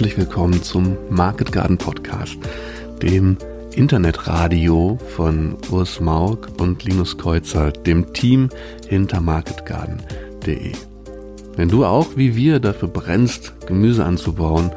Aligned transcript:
herzlich 0.00 0.16
willkommen 0.16 0.62
zum 0.62 0.96
Market 1.10 1.52
Garden 1.52 1.76
Podcast, 1.76 2.38
dem 3.02 3.36
Internetradio 3.74 4.98
von 5.14 5.58
Urs 5.70 6.00
Maug 6.00 6.48
und 6.58 6.82
Linus 6.84 7.18
Kreuzer, 7.18 7.70
dem 7.70 8.10
Team 8.14 8.48
hinter 8.88 9.20
marketgarden.de. 9.20 10.72
Wenn 11.54 11.68
du 11.68 11.84
auch 11.84 12.16
wie 12.16 12.34
wir 12.34 12.60
dafür 12.60 12.88
brennst, 12.88 13.52
Gemüse 13.66 14.02
anzubauen 14.06 14.70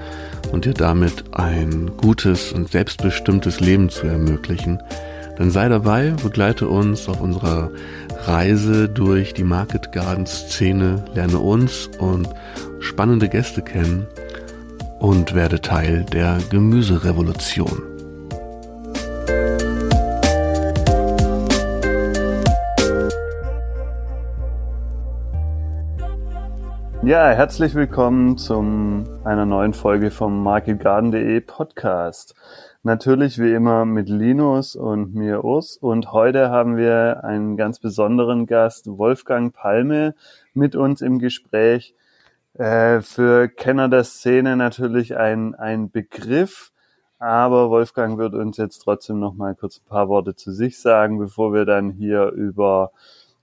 und 0.52 0.66
dir 0.66 0.74
damit 0.74 1.24
ein 1.32 1.94
gutes 1.96 2.52
und 2.52 2.72
selbstbestimmtes 2.72 3.62
Leben 3.62 3.88
zu 3.88 4.08
ermöglichen, 4.08 4.84
dann 5.38 5.52
sei 5.52 5.70
dabei, 5.70 6.16
begleite 6.22 6.68
uns 6.68 7.08
auf 7.08 7.22
unserer 7.22 7.72
Reise 8.26 8.90
durch 8.90 9.34
die 9.34 9.46
Market 9.46 9.94
Garden 9.94 10.26
Szene, 10.26 11.06
lerne 11.16 11.40
uns 11.40 11.90
und 11.98 12.28
spannende 12.82 13.30
Gäste 13.30 13.62
kennen 13.62 14.06
und 15.04 15.36
werde 15.36 15.60
Teil 15.60 16.06
der 16.06 16.38
Gemüserevolution. 16.50 17.84
Ja, 27.04 27.32
herzlich 27.32 27.76
willkommen 27.76 28.38
zum 28.38 29.04
einer 29.26 29.46
neuen 29.46 29.74
Folge 29.74 30.10
vom 30.10 30.42
marketgarden.de 30.42 31.42
Podcast. 31.42 32.34
Natürlich 32.84 33.40
wie 33.40 33.52
immer 33.52 33.84
mit 33.84 34.08
Linus 34.08 34.78
und 34.78 35.14
mir 35.14 35.44
Urs. 35.44 35.76
Und 35.76 36.14
heute 36.14 36.50
haben 36.50 36.78
wir 36.78 37.26
einen 37.26 37.58
ganz 37.58 37.80
besonderen 37.80 38.46
Gast, 38.46 38.88
Wolfgang 38.88 39.54
Palme, 39.54 40.16
mit 40.54 40.78
uns 40.78 41.02
im 41.02 41.20
Gespräch. 41.20 41.94
Äh, 42.54 43.02
für 43.02 43.50
Kenner 43.50 43.90
der 43.90 44.04
Szene 44.04 44.56
natürlich 44.56 45.18
ein, 45.18 45.56
ein 45.56 45.90
Begriff. 45.90 46.72
Aber 47.20 47.70
Wolfgang 47.70 48.18
wird 48.18 48.34
uns 48.34 48.58
jetzt 48.58 48.80
trotzdem 48.80 49.20
noch 49.20 49.34
mal 49.34 49.56
kurz 49.56 49.78
ein 49.78 49.88
paar 49.88 50.10
Worte 50.10 50.36
zu 50.36 50.52
sich 50.52 50.80
sagen, 50.80 51.20
bevor 51.20 51.54
wir 51.54 51.66
dann 51.66 51.90
hier 51.92 52.28
über 52.28 52.92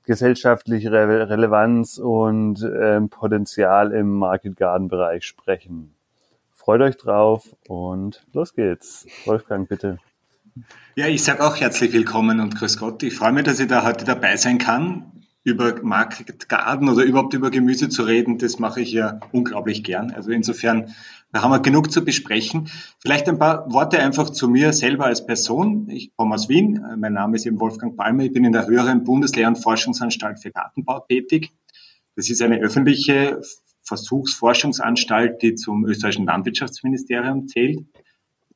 gesellschaftliche 0.04 0.92
Re 0.92 1.30
Relevanz 1.30 1.98
und 1.98 2.62
ähm, 2.62 3.08
Potenzial 3.08 3.92
im 3.92 4.18
Market 4.18 4.56
Garden 4.56 4.88
Bereich 4.88 5.24
sprechen. 5.24 5.94
Freut 6.52 6.82
euch 6.82 6.96
drauf 6.96 7.56
und 7.68 8.26
los 8.32 8.54
geht's. 8.54 9.06
Wolfgang, 9.24 9.68
bitte. 9.68 9.98
Ja, 10.94 11.06
ich 11.06 11.24
sage 11.24 11.42
auch 11.42 11.56
herzlich 11.56 11.92
willkommen 11.92 12.40
und 12.40 12.56
grüß 12.56 12.76
Gott. 12.76 13.02
Ich 13.02 13.14
freue 13.14 13.32
mich, 13.32 13.44
dass 13.44 13.60
ich 13.60 13.68
da 13.68 13.84
heute 13.84 14.04
dabei 14.04 14.36
sein 14.36 14.58
kann. 14.58 15.19
Über 15.42 15.82
Market 15.82 16.48
Garden 16.50 16.88
oder 16.88 17.02
überhaupt 17.04 17.32
über 17.32 17.50
Gemüse 17.50 17.88
zu 17.88 18.02
reden, 18.02 18.36
das 18.36 18.58
mache 18.58 18.82
ich 18.82 18.92
ja 18.92 19.20
unglaublich 19.32 19.82
gern. 19.82 20.10
Also 20.10 20.30
insofern, 20.30 20.94
da 21.32 21.42
haben 21.42 21.50
wir 21.50 21.60
genug 21.60 21.90
zu 21.90 22.04
besprechen. 22.04 22.68
Vielleicht 22.98 23.26
ein 23.28 23.38
paar 23.38 23.72
Worte 23.72 23.98
einfach 24.00 24.28
zu 24.30 24.48
mir 24.48 24.74
selber 24.74 25.06
als 25.06 25.24
Person. 25.24 25.88
Ich 25.88 26.14
komme 26.14 26.34
aus 26.34 26.50
Wien. 26.50 26.84
Mein 26.98 27.14
Name 27.14 27.36
ist 27.36 27.46
eben 27.46 27.58
Wolfgang 27.58 27.96
Palmer. 27.96 28.24
Ich 28.24 28.32
bin 28.32 28.44
in 28.44 28.52
der 28.52 28.66
höheren 28.66 29.02
Bundeslehr- 29.04 29.48
und 29.48 29.56
Forschungsanstalt 29.56 30.40
für 30.40 30.50
Gartenbau 30.50 31.00
tätig. 31.08 31.52
Das 32.16 32.28
ist 32.28 32.42
eine 32.42 32.58
öffentliche 32.58 33.40
Versuchsforschungsanstalt, 33.82 35.40
die 35.40 35.54
zum 35.54 35.86
österreichischen 35.86 36.26
Landwirtschaftsministerium 36.26 37.48
zählt. 37.48 37.86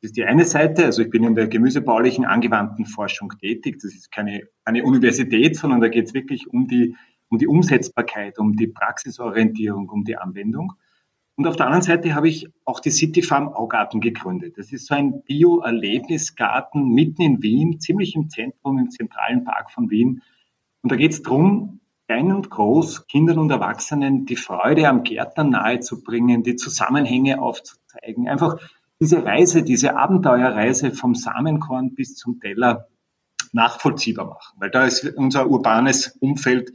Das 0.05 0.11
ist 0.11 0.19
die 0.19 0.25
eine 0.27 0.45
Seite. 0.45 0.85
Also 0.85 1.01
ich 1.01 1.09
bin 1.09 1.25
in 1.25 1.35
der 1.35 1.49
gemüsebaulichen 1.49 2.27
angewandten 2.27 2.85
Forschung 2.85 3.33
tätig. 3.41 3.79
Das 3.81 3.95
ist 3.95 4.13
keine, 4.13 4.43
keine 4.63 4.85
Universität, 4.85 5.57
sondern 5.57 5.81
da 5.81 5.89
geht 5.89 6.09
es 6.09 6.13
wirklich 6.13 6.47
um 6.47 6.69
die, 6.69 6.95
um 7.31 7.39
die 7.39 7.47
Umsetzbarkeit, 7.47 8.39
um 8.39 8.55
die 8.55 8.67
Praxisorientierung, 8.67 9.89
um 9.89 10.05
die 10.05 10.19
Anwendung. 10.19 10.75
Und 11.37 11.47
auf 11.47 11.57
der 11.57 11.65
anderen 11.65 11.85
Seite 11.85 12.15
habe 12.15 12.29
ich 12.29 12.49
auch 12.67 12.81
die 12.81 12.91
City 12.91 13.23
Farm 13.23 13.49
Augarten 13.49 14.03
gegründet. 14.03 14.59
Das 14.59 14.75
ist 14.75 14.89
so 14.89 14.95
ein 14.95 15.23
Bio-Erlebnisgarten 15.23 16.87
mitten 16.87 17.23
in 17.23 17.43
Wien, 17.43 17.81
ziemlich 17.81 18.15
im 18.15 18.29
Zentrum, 18.29 18.77
im 18.77 18.91
zentralen 18.91 19.45
Park 19.45 19.71
von 19.71 19.89
Wien. 19.89 20.21
Und 20.83 20.93
da 20.93 20.97
geht 20.97 21.13
es 21.13 21.23
darum, 21.23 21.81
klein 22.09 22.31
und 22.31 22.51
groß, 22.51 23.07
Kindern 23.07 23.39
und 23.39 23.51
Erwachsenen 23.51 24.27
die 24.27 24.37
Freude 24.37 24.87
am 24.87 25.03
Gärtnern 25.03 25.49
nahezubringen, 25.49 26.43
die 26.43 26.57
Zusammenhänge 26.57 27.41
aufzuzeigen. 27.41 28.29
Einfach 28.29 28.59
diese 29.01 29.25
Reise, 29.25 29.63
diese 29.63 29.97
Abenteuerreise 29.97 30.93
vom 30.93 31.15
Samenkorn 31.15 31.95
bis 31.95 32.15
zum 32.15 32.41
Teller 32.41 32.89
nachvollziehbar 33.53 34.27
machen. 34.27 34.57
Weil 34.59 34.71
da 34.71 34.85
ist 34.87 35.05
unser 35.17 35.49
urbanes 35.49 36.17
Umfeld 36.21 36.73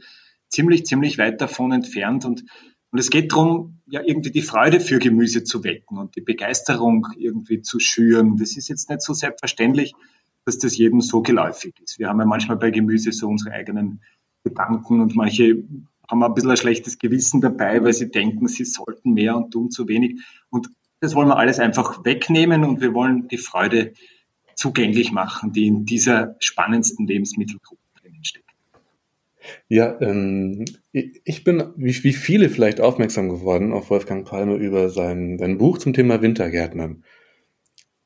ziemlich, 0.48 0.86
ziemlich 0.86 1.18
weit 1.18 1.40
davon 1.40 1.72
entfernt 1.72 2.24
und 2.24 2.44
und 2.92 2.98
es 2.98 3.10
geht 3.10 3.32
darum, 3.32 3.80
ja, 3.86 4.02
irgendwie 4.04 4.32
die 4.32 4.42
Freude 4.42 4.80
für 4.80 4.98
Gemüse 4.98 5.44
zu 5.44 5.62
wecken 5.62 5.98
und 5.98 6.16
die 6.16 6.20
Begeisterung 6.20 7.06
irgendwie 7.16 7.62
zu 7.62 7.78
schüren. 7.78 8.36
Das 8.36 8.56
ist 8.56 8.68
jetzt 8.68 8.90
nicht 8.90 9.02
so 9.02 9.12
selbstverständlich, 9.12 9.94
dass 10.44 10.58
das 10.58 10.76
jedem 10.76 11.00
so 11.00 11.22
geläufig 11.22 11.74
ist. 11.80 11.98
Wir 11.98 12.08
haben 12.08 12.18
ja 12.18 12.26
manchmal 12.26 12.56
bei 12.56 12.70
Gemüse 12.70 13.12
so 13.12 13.28
unsere 13.28 13.52
eigenen 13.52 14.02
Gedanken 14.42 15.00
und 15.00 15.14
manche 15.14 15.62
haben 16.08 16.24
ein 16.24 16.34
bisschen 16.34 16.50
ein 16.50 16.56
schlechtes 16.56 16.98
Gewissen 16.98 17.40
dabei, 17.40 17.84
weil 17.84 17.92
sie 17.92 18.10
denken, 18.10 18.48
sie 18.48 18.64
sollten 18.64 19.12
mehr 19.12 19.36
und 19.36 19.52
tun 19.52 19.70
zu 19.70 19.86
wenig. 19.86 20.20
Und 20.48 20.70
das 21.00 21.14
wollen 21.14 21.28
wir 21.28 21.36
alles 21.36 21.58
einfach 21.58 22.04
wegnehmen 22.04 22.64
und 22.64 22.80
wir 22.80 22.94
wollen 22.94 23.28
die 23.28 23.38
Freude 23.38 23.92
zugänglich 24.54 25.12
machen, 25.12 25.52
die 25.52 25.66
in 25.66 25.84
dieser 25.84 26.36
spannendsten 26.38 27.06
Lebensmittelgruppe 27.06 27.80
drinnen 28.00 28.24
steckt. 28.24 28.44
Ja, 29.68 29.98
ähm, 30.00 30.66
ich 30.92 31.44
bin 31.44 31.72
wie, 31.76 31.92
viele 31.92 32.50
vielleicht 32.50 32.80
aufmerksam 32.80 33.30
geworden 33.30 33.72
auf 33.72 33.90
Wolfgang 33.90 34.26
Palme 34.26 34.56
über 34.56 34.90
sein, 34.90 35.38
sein 35.38 35.56
Buch 35.56 35.78
zum 35.78 35.94
Thema 35.94 36.20
Wintergärtnern. 36.20 37.04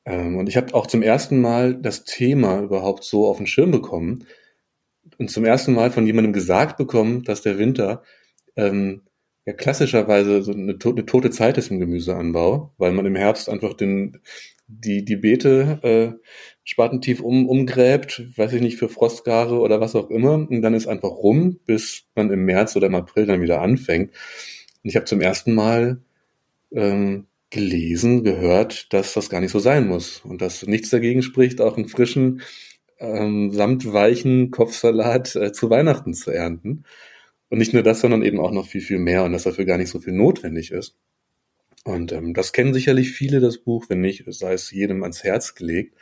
Ähm, 0.05 0.37
und 0.37 0.47
ich 0.47 0.55
habe 0.55 0.73
auch 0.73 0.87
zum 0.87 1.01
ersten 1.01 1.41
Mal 1.41 1.75
das 1.75 2.05
Thema 2.05 2.61
überhaupt 2.61 3.03
so 3.03 3.27
auf 3.27 3.37
den 3.37 3.47
Schirm 3.47 3.71
bekommen, 3.71 4.25
und 5.17 5.29
zum 5.29 5.45
ersten 5.45 5.73
Mal 5.73 5.91
von 5.91 6.05
jemandem 6.05 6.33
gesagt 6.33 6.77
bekommen, 6.77 7.23
dass 7.23 7.41
der 7.41 7.57
Winter 7.57 8.03
ähm, 8.55 9.01
ja 9.45 9.53
klassischerweise 9.53 10.41
so 10.41 10.51
eine, 10.51 10.77
to 10.77 10.89
eine 10.89 11.05
tote 11.05 11.29
Zeit 11.29 11.57
ist 11.57 11.71
im 11.71 11.79
Gemüseanbau, 11.79 12.73
weil 12.77 12.91
man 12.91 13.05
im 13.05 13.15
Herbst 13.15 13.49
einfach 13.49 13.73
den, 13.73 14.19
die, 14.67 15.05
die 15.05 15.15
Beete 15.15 15.79
äh, 15.83 16.27
spatentief 16.63 17.21
um, 17.21 17.47
umgräbt, 17.47 18.23
weiß 18.35 18.53
ich 18.53 18.61
nicht, 18.61 18.77
für 18.77 18.89
Frostgare 18.89 19.59
oder 19.59 19.79
was 19.79 19.95
auch 19.95 20.09
immer. 20.09 20.33
Und 20.33 20.61
dann 20.61 20.73
ist 20.73 20.87
einfach 20.87 21.11
rum, 21.11 21.59
bis 21.65 22.05
man 22.15 22.31
im 22.31 22.45
März 22.45 22.75
oder 22.75 22.87
im 22.87 22.95
April 22.95 23.27
dann 23.27 23.41
wieder 23.41 23.61
anfängt. 23.61 24.11
Und 24.83 24.89
ich 24.89 24.95
habe 24.95 25.05
zum 25.05 25.21
ersten 25.21 25.53
Mal 25.53 26.01
ähm, 26.71 27.27
gelesen, 27.51 28.23
gehört, 28.23 28.91
dass 28.93 29.13
das 29.13 29.29
gar 29.29 29.41
nicht 29.41 29.51
so 29.51 29.59
sein 29.59 29.87
muss 29.87 30.21
und 30.25 30.41
dass 30.41 30.65
nichts 30.65 30.89
dagegen 30.89 31.21
spricht, 31.21 31.61
auch 31.61 31.77
einen 31.77 31.87
frischen 31.87 32.41
ähm, 32.99 33.51
samt 33.51 33.91
weichen 33.91 34.51
Kopfsalat 34.51 35.35
äh, 35.35 35.51
zu 35.51 35.69
Weihnachten 35.69 36.13
zu 36.13 36.31
ernten. 36.31 36.85
Und 37.49 37.59
nicht 37.59 37.73
nur 37.73 37.83
das, 37.83 38.01
sondern 38.01 38.23
eben 38.23 38.39
auch 38.39 38.51
noch 38.51 38.67
viel, 38.67 38.81
viel 38.81 38.99
mehr 38.99 39.23
und 39.23 39.31
dass 39.31 39.43
dafür 39.43 39.65
gar 39.65 39.77
nicht 39.77 39.89
so 39.89 39.99
viel 39.99 40.13
notwendig 40.13 40.71
ist. 40.71 40.97
Und 41.83 42.11
ähm, 42.11 42.33
das 42.33 42.51
kennen 42.51 42.73
sicherlich 42.73 43.11
viele, 43.11 43.39
das 43.39 43.59
Buch, 43.59 43.85
wenn 43.89 44.01
nicht, 44.01 44.23
sei 44.27 44.53
es 44.53 44.71
jedem 44.71 45.03
ans 45.03 45.23
Herz 45.23 45.53
gelegt. 45.53 45.95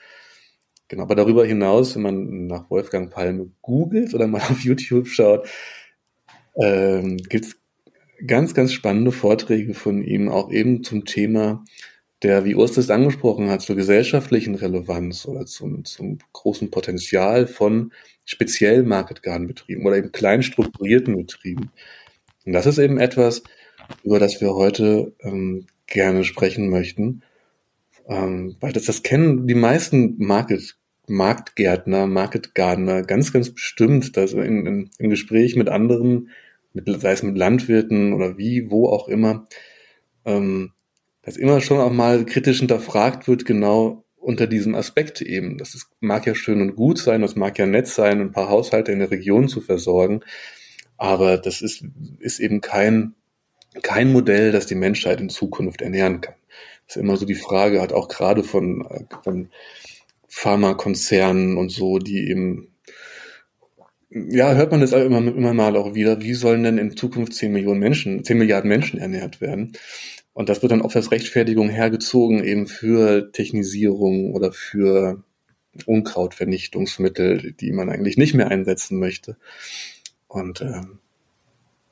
Genau, 0.88 1.04
aber 1.04 1.16
darüber 1.16 1.46
hinaus, 1.46 1.96
wenn 1.96 2.04
man 2.04 2.48
nach 2.48 2.70
Wolfgang 2.70 3.12
Palme 3.12 3.52
googelt 3.62 4.14
oder 4.14 4.28
mal 4.28 4.42
auf 4.50 4.62
YouTube 4.62 5.08
schaut, 5.08 5.48
ähm, 6.56 7.18
gibt 7.18 7.58
ganz, 8.26 8.54
ganz 8.54 8.72
spannende 8.72 9.12
Vorträge 9.12 9.74
von 9.74 10.04
ihm, 10.04 10.30
auch 10.30 10.52
eben 10.52 10.84
zum 10.84 11.06
Thema 11.06 11.64
der, 12.22 12.46
wie 12.46 12.56
Urs 12.56 12.72
das 12.74 12.90
angesprochen 12.90 13.50
hat, 13.50 13.62
zur 13.62 13.76
gesellschaftlichen 13.76 14.56
Relevanz 14.56 15.26
oder 15.26 15.46
zum, 15.46 15.84
zum 15.84 16.20
großen 16.32 16.72
Potenzial 16.72 17.48
von 17.48 17.92
speziell 18.26 18.84
Market-Garden-Betrieben 18.84 19.86
oder 19.86 19.98
eben 19.98 20.12
klein 20.12 20.44
strukturierten 20.44 21.16
Betrieben. 21.18 21.72
Und 22.46 22.54
das 22.54 22.66
ist 22.66 22.78
eben 22.78 22.98
etwas, 22.98 23.44
über 24.04 24.20
das 24.20 24.42
wir 24.42 24.54
heute 24.54 25.14
ähm, 25.22 25.68
gerne 25.88 26.24
sprechen 26.24 26.70
möchten, 26.70 27.22
ähm, 28.08 28.56
weil 28.60 28.74
das, 28.74 28.86
das 28.86 29.04
kennen 29.04 29.48
die 29.48 29.56
meisten 29.56 30.16
Market, 30.18 30.78
Marktgärtner, 31.08 32.08
Market-Gardener 32.08 33.04
ganz, 33.04 33.34
ganz 33.34 33.50
bestimmt, 33.50 34.16
dass 34.16 34.34
in, 34.34 34.66
in, 34.66 34.90
im 34.98 35.10
Gespräch 35.10 35.56
mit 35.56 35.70
anderen, 35.70 36.30
mit, 36.74 36.88
sei 37.02 37.12
es 37.12 37.24
mit 37.24 37.38
Landwirten 37.38 38.14
oder 38.14 38.38
wie, 38.38 38.70
wo 38.70 38.88
auch 38.88 39.08
immer, 39.08 39.46
ähm, 40.26 40.72
dass 41.22 41.38
immer 41.38 41.62
schon 41.62 41.80
auch 41.80 41.92
mal 41.92 42.26
kritisch 42.26 42.60
hinterfragt 42.60 43.28
wird, 43.28 43.46
genau 43.46 44.03
unter 44.24 44.48
diesem 44.48 44.76
Aspekt 44.76 45.22
eben. 45.22 45.58
Das 45.58 45.76
ist, 45.76 45.88
mag 46.00 46.26
ja 46.26 46.36
schön 46.36 46.62
und 46.62 46.76
gut 46.76 46.98
sein, 46.98 47.22
das 47.22 47.36
mag 47.36 47.58
ja 47.60 47.66
nett 47.66 47.88
sein, 47.88 48.22
ein 48.22 48.32
paar 48.32 48.50
Haushalte 48.50 48.92
in 48.92 49.00
der 49.00 49.12
Region 49.12 49.48
zu 49.48 49.62
versorgen, 49.62 50.22
aber 50.98 51.38
das 51.38 51.62
ist, 51.62 51.86
ist 52.20 52.40
eben 52.40 52.62
kein, 52.62 53.16
kein 53.82 54.12
Modell, 54.12 54.52
das 54.52 54.66
die 54.66 54.76
Menschheit 54.76 55.20
in 55.20 55.30
Zukunft 55.30 55.82
ernähren 55.82 56.22
kann. 56.22 56.36
Das 56.88 56.96
ist 56.96 57.02
immer 57.02 57.18
so 57.18 57.26
die 57.26 57.36
Frage, 57.36 57.82
hat 57.82 57.94
auch 57.94 58.08
gerade 58.08 58.44
von, 58.44 58.88
von 59.24 59.50
Pharmakonzernen 60.28 61.58
und 61.58 61.70
so, 61.70 62.00
die 62.00 62.30
eben 62.30 62.70
ja, 64.16 64.54
hört 64.54 64.72
man 64.72 64.82
das 64.82 64.92
immer, 64.92 65.18
immer 65.18 65.54
mal 65.56 65.76
auch 65.76 65.96
wieder, 65.96 66.22
wie 66.22 66.36
sollen 66.36 66.62
denn 66.64 66.78
in 66.78 66.96
Zukunft 66.96 67.34
10 67.34 67.52
Millionen 67.52 67.80
Menschen, 67.80 68.24
10 68.24 68.38
Milliarden 68.38 68.70
Menschen 68.70 69.00
ernährt 69.00 69.42
werden? 69.42 69.74
Und 70.34 70.50
das 70.50 70.62
wird 70.62 70.72
dann 70.72 70.82
oft 70.82 70.96
als 70.96 71.12
Rechtfertigung 71.12 71.70
hergezogen, 71.70 72.44
eben 72.44 72.68
für 72.68 73.32
Technisierung 73.32 74.34
oder 74.34 74.52
für 74.52 75.24
Unkrautvernichtungsmittel, 75.86 77.54
die 77.54 77.72
man 77.72 77.90
eigentlich 77.90 78.18
nicht 78.18 78.34
mehr 78.34 78.50
einsetzen 78.50 79.00
möchte. 79.00 79.38
Und 80.28 80.62
ähm, 80.62 81.00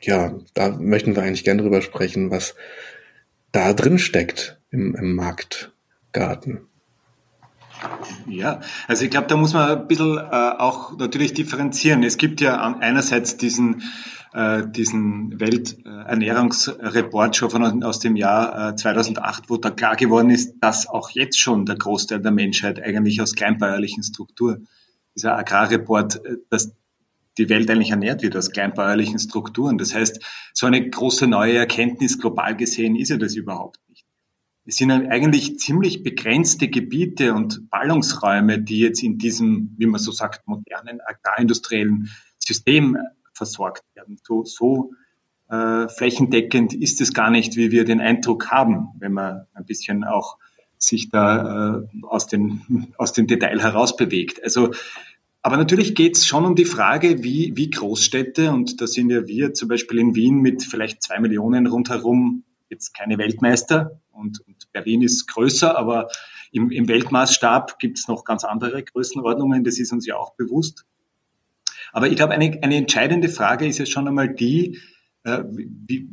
ja, 0.01 0.35
da 0.53 0.69
möchten 0.69 1.15
wir 1.15 1.23
eigentlich 1.23 1.43
gerne 1.43 1.61
drüber 1.61 1.81
sprechen, 1.81 2.31
was 2.31 2.55
da 3.51 3.73
drin 3.73 3.99
steckt 3.99 4.59
im, 4.71 4.95
im 4.95 5.15
Marktgarten. 5.15 6.61
Ja, 8.27 8.61
also 8.87 9.03
ich 9.05 9.11
glaube, 9.11 9.27
da 9.27 9.35
muss 9.35 9.53
man 9.53 9.79
ein 9.79 9.87
bisschen 9.87 10.17
äh, 10.17 10.21
auch 10.21 10.97
natürlich 10.97 11.33
differenzieren. 11.33 12.03
Es 12.03 12.17
gibt 12.17 12.41
ja 12.41 12.61
einerseits 12.79 13.37
diesen, 13.37 13.83
äh, 14.33 14.63
diesen 14.69 15.39
Welternährungsreport 15.39 17.35
schon 17.35 17.49
von, 17.49 17.83
aus 17.83 17.99
dem 17.99 18.15
Jahr 18.15 18.69
äh, 18.69 18.75
2008, 18.75 19.49
wo 19.49 19.57
da 19.57 19.71
klar 19.71 19.95
geworden 19.95 20.29
ist, 20.29 20.55
dass 20.61 20.87
auch 20.87 21.09
jetzt 21.09 21.39
schon 21.39 21.65
der 21.65 21.75
Großteil 21.75 22.21
der 22.21 22.31
Menschheit 22.31 22.81
eigentlich 22.81 23.21
aus 23.21 23.33
kleinbäuerlichen 23.33 24.03
Strukturen, 24.03 24.67
dieser 25.15 25.37
Agrarreport, 25.37 26.25
äh, 26.25 26.37
dass 26.49 26.73
die 27.37 27.49
Welt 27.49 27.69
eigentlich 27.69 27.91
ernährt 27.91 28.23
wird 28.23 28.35
aus 28.35 28.51
kleinbäuerlichen 28.51 29.19
Strukturen. 29.19 29.77
Das 29.77 29.93
heißt, 29.93 30.23
so 30.53 30.65
eine 30.65 30.89
große 30.89 31.27
neue 31.27 31.57
Erkenntnis 31.57 32.19
global 32.19 32.55
gesehen 32.55 32.95
ist 32.95 33.09
ja 33.09 33.17
das 33.17 33.35
überhaupt 33.35 33.79
nicht. 33.89 34.05
Es 34.63 34.75
sind 34.77 34.91
eigentlich 34.91 35.57
ziemlich 35.59 36.03
begrenzte 36.03 36.67
Gebiete 36.67 37.33
und 37.33 37.69
Ballungsräume, 37.69 38.61
die 38.61 38.79
jetzt 38.79 39.01
in 39.01 39.17
diesem, 39.17 39.73
wie 39.77 39.87
man 39.87 39.99
so 39.99 40.11
sagt, 40.11 40.47
modernen 40.47 40.99
agrarindustriellen 41.01 42.09
System 42.37 42.97
versorgt 43.41 43.83
werden. 43.95 44.19
So, 44.23 44.43
so 44.45 44.91
äh, 45.49 45.87
flächendeckend 45.87 46.75
ist 46.75 47.01
es 47.01 47.13
gar 47.13 47.31
nicht, 47.31 47.55
wie 47.55 47.71
wir 47.71 47.85
den 47.85 47.99
Eindruck 47.99 48.51
haben, 48.51 48.89
wenn 48.99 49.13
man 49.13 49.47
ein 49.53 49.65
bisschen 49.65 50.03
auch 50.03 50.37
sich 50.77 51.09
da 51.09 51.79
äh, 51.79 52.03
aus, 52.03 52.27
den, 52.27 52.93
aus 52.97 53.13
dem 53.13 53.25
Detail 53.25 53.59
heraus 53.59 53.95
bewegt. 53.95 54.43
Also 54.43 54.71
aber 55.43 55.57
natürlich 55.57 55.95
geht 55.95 56.17
es 56.17 56.27
schon 56.27 56.45
um 56.45 56.55
die 56.55 56.65
Frage, 56.65 57.23
wie, 57.23 57.53
wie 57.55 57.71
Großstädte, 57.71 58.51
und 58.51 58.79
da 58.79 58.85
sind 58.85 59.09
ja 59.09 59.25
wir 59.25 59.55
zum 59.55 59.69
Beispiel 59.69 59.97
in 59.97 60.13
Wien 60.13 60.39
mit 60.39 60.63
vielleicht 60.63 61.01
zwei 61.01 61.19
Millionen 61.19 61.65
rundherum 61.65 62.43
jetzt 62.69 62.93
keine 62.93 63.17
Weltmeister 63.17 63.99
und, 64.11 64.39
und 64.47 64.71
Berlin 64.71 65.01
ist 65.01 65.27
größer, 65.27 65.75
aber 65.75 66.09
im, 66.51 66.69
im 66.69 66.87
Weltmaßstab 66.87 67.79
gibt 67.79 67.97
es 67.97 68.07
noch 68.07 68.23
ganz 68.23 68.43
andere 68.43 68.83
Größenordnungen, 68.83 69.63
das 69.63 69.79
ist 69.79 69.91
uns 69.91 70.05
ja 70.05 70.15
auch 70.15 70.35
bewusst. 70.35 70.85
Aber 71.91 72.07
ich 72.07 72.15
glaube, 72.15 72.33
eine, 72.33 72.59
eine 72.63 72.75
entscheidende 72.75 73.29
Frage 73.29 73.65
ist 73.67 73.77
ja 73.77 73.85
schon 73.85 74.07
einmal 74.07 74.33
die, 74.33 74.79
äh, 75.23 75.43
wie, 75.45 76.09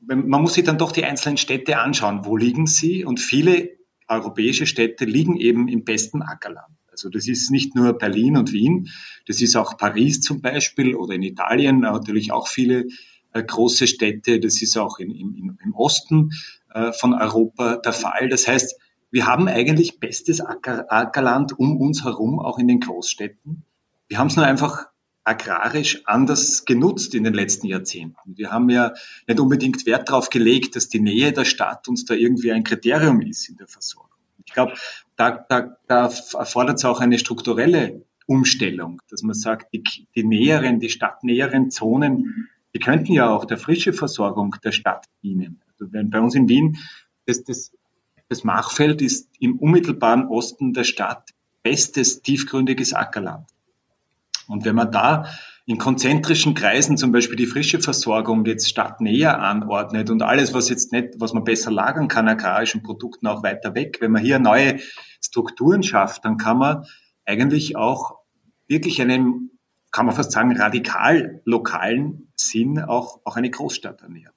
man 0.00 0.42
muss 0.42 0.54
sich 0.54 0.64
dann 0.64 0.78
doch 0.78 0.92
die 0.92 1.04
einzelnen 1.04 1.36
Städte 1.36 1.78
anschauen. 1.78 2.24
Wo 2.24 2.36
liegen 2.36 2.66
sie? 2.66 3.04
Und 3.04 3.20
viele 3.20 3.70
europäische 4.08 4.66
Städte 4.66 5.04
liegen 5.04 5.36
eben 5.36 5.68
im 5.68 5.84
besten 5.84 6.22
Ackerland. 6.22 6.74
Also 6.90 7.08
das 7.08 7.28
ist 7.28 7.50
nicht 7.50 7.74
nur 7.76 7.92
Berlin 7.96 8.36
und 8.36 8.52
Wien, 8.52 8.90
das 9.26 9.40
ist 9.40 9.56
auch 9.56 9.76
Paris 9.76 10.20
zum 10.20 10.42
Beispiel 10.42 10.96
oder 10.96 11.14
in 11.14 11.22
Italien 11.22 11.80
natürlich 11.80 12.32
auch 12.32 12.48
viele 12.48 12.88
äh, 13.32 13.42
große 13.42 13.86
Städte. 13.86 14.40
Das 14.40 14.60
ist 14.60 14.76
auch 14.76 14.98
in, 14.98 15.10
in, 15.12 15.58
im 15.64 15.74
Osten 15.74 16.32
äh, 16.74 16.92
von 16.92 17.14
Europa 17.14 17.76
der 17.76 17.92
Fall. 17.92 18.28
Das 18.28 18.48
heißt, 18.48 18.76
wir 19.12 19.26
haben 19.26 19.48
eigentlich 19.48 20.00
bestes 20.00 20.40
Acker, 20.40 20.92
Ackerland 20.92 21.58
um 21.58 21.76
uns 21.76 22.04
herum, 22.04 22.38
auch 22.40 22.58
in 22.58 22.68
den 22.68 22.80
Großstädten. 22.80 23.64
Wir 24.08 24.18
haben 24.18 24.26
es 24.26 24.36
nur 24.36 24.44
einfach 24.44 24.86
agrarisch 25.24 26.02
anders 26.06 26.64
genutzt 26.64 27.14
in 27.14 27.24
den 27.24 27.34
letzten 27.34 27.66
Jahrzehnten. 27.66 28.36
Wir 28.36 28.50
haben 28.50 28.70
ja 28.70 28.94
nicht 29.26 29.40
unbedingt 29.40 29.86
Wert 29.86 30.08
darauf 30.08 30.30
gelegt, 30.30 30.76
dass 30.76 30.88
die 30.88 31.00
Nähe 31.00 31.32
der 31.32 31.44
Stadt 31.44 31.88
uns 31.88 32.04
da 32.04 32.14
irgendwie 32.14 32.52
ein 32.52 32.64
Kriterium 32.64 33.20
ist 33.20 33.48
in 33.48 33.56
der 33.56 33.68
Versorgung. 33.68 34.10
Ich 34.44 34.52
glaube, 34.52 34.72
da, 35.16 35.44
da, 35.48 35.76
da 35.86 36.10
erfordert 36.32 36.78
es 36.78 36.84
auch 36.84 37.00
eine 37.00 37.18
strukturelle 37.18 38.02
Umstellung, 38.26 39.02
dass 39.10 39.22
man 39.22 39.34
sagt, 39.34 39.72
die, 39.74 39.84
die 40.14 40.24
näheren, 40.24 40.80
die 40.80 40.88
stadtnäheren 40.88 41.70
Zonen, 41.70 42.48
die 42.74 42.78
könnten 42.78 43.12
ja 43.12 43.28
auch 43.28 43.44
der 43.44 43.58
frische 43.58 43.92
Versorgung 43.92 44.56
der 44.64 44.72
Stadt 44.72 45.06
dienen. 45.22 45.60
Also 45.72 45.92
wenn 45.92 46.10
bei 46.10 46.20
uns 46.20 46.34
in 46.34 46.48
Wien, 46.48 46.78
das, 47.26 47.44
das, 47.44 47.72
das 48.28 48.44
Machfeld 48.44 49.02
ist 49.02 49.28
im 49.38 49.58
unmittelbaren 49.58 50.26
Osten 50.26 50.72
der 50.72 50.84
Stadt 50.84 51.30
bestes 51.62 52.22
tiefgründiges 52.22 52.94
Ackerland. 52.94 53.46
Und 54.50 54.64
wenn 54.64 54.74
man 54.74 54.90
da 54.90 55.26
in 55.66 55.78
konzentrischen 55.78 56.54
Kreisen 56.54 56.96
zum 56.96 57.12
Beispiel 57.12 57.36
die 57.36 57.46
frische 57.46 57.80
Versorgung 57.80 58.44
jetzt 58.44 58.68
stadtnäher 58.68 59.40
anordnet 59.40 60.10
und 60.10 60.22
alles, 60.22 60.52
was 60.52 60.68
jetzt 60.68 60.90
nicht, 60.92 61.14
was 61.18 61.32
man 61.32 61.44
besser 61.44 61.70
lagern 61.70 62.08
kann, 62.08 62.26
agrarischen 62.26 62.82
Produkten 62.82 63.28
auch 63.28 63.44
weiter 63.44 63.74
weg. 63.74 63.98
Wenn 64.00 64.10
man 64.10 64.22
hier 64.22 64.40
neue 64.40 64.80
Strukturen 65.22 65.84
schafft, 65.84 66.24
dann 66.24 66.38
kann 66.38 66.58
man 66.58 66.84
eigentlich 67.24 67.76
auch 67.76 68.18
wirklich 68.66 69.00
einen, 69.00 69.50
kann 69.92 70.06
man 70.06 70.14
fast 70.14 70.32
sagen, 70.32 70.56
radikal 70.56 71.40
lokalen 71.44 72.32
Sinn 72.34 72.80
auch, 72.80 73.20
auch 73.24 73.36
eine 73.36 73.50
Großstadt 73.50 74.02
ernähren. 74.02 74.34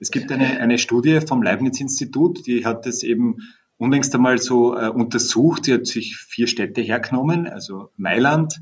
Es 0.00 0.10
gibt 0.10 0.32
eine, 0.32 0.58
eine 0.58 0.78
Studie 0.78 1.20
vom 1.20 1.42
Leibniz-Institut, 1.42 2.46
die 2.46 2.64
hat 2.66 2.86
das 2.86 3.04
eben 3.04 3.36
unlängst 3.76 4.14
einmal 4.14 4.38
so 4.38 4.76
äh, 4.76 4.88
untersucht. 4.88 5.66
Sie 5.66 5.74
hat 5.74 5.86
sich 5.86 6.16
vier 6.16 6.46
Städte 6.46 6.80
hergenommen, 6.80 7.46
also 7.46 7.90
Mailand, 7.96 8.60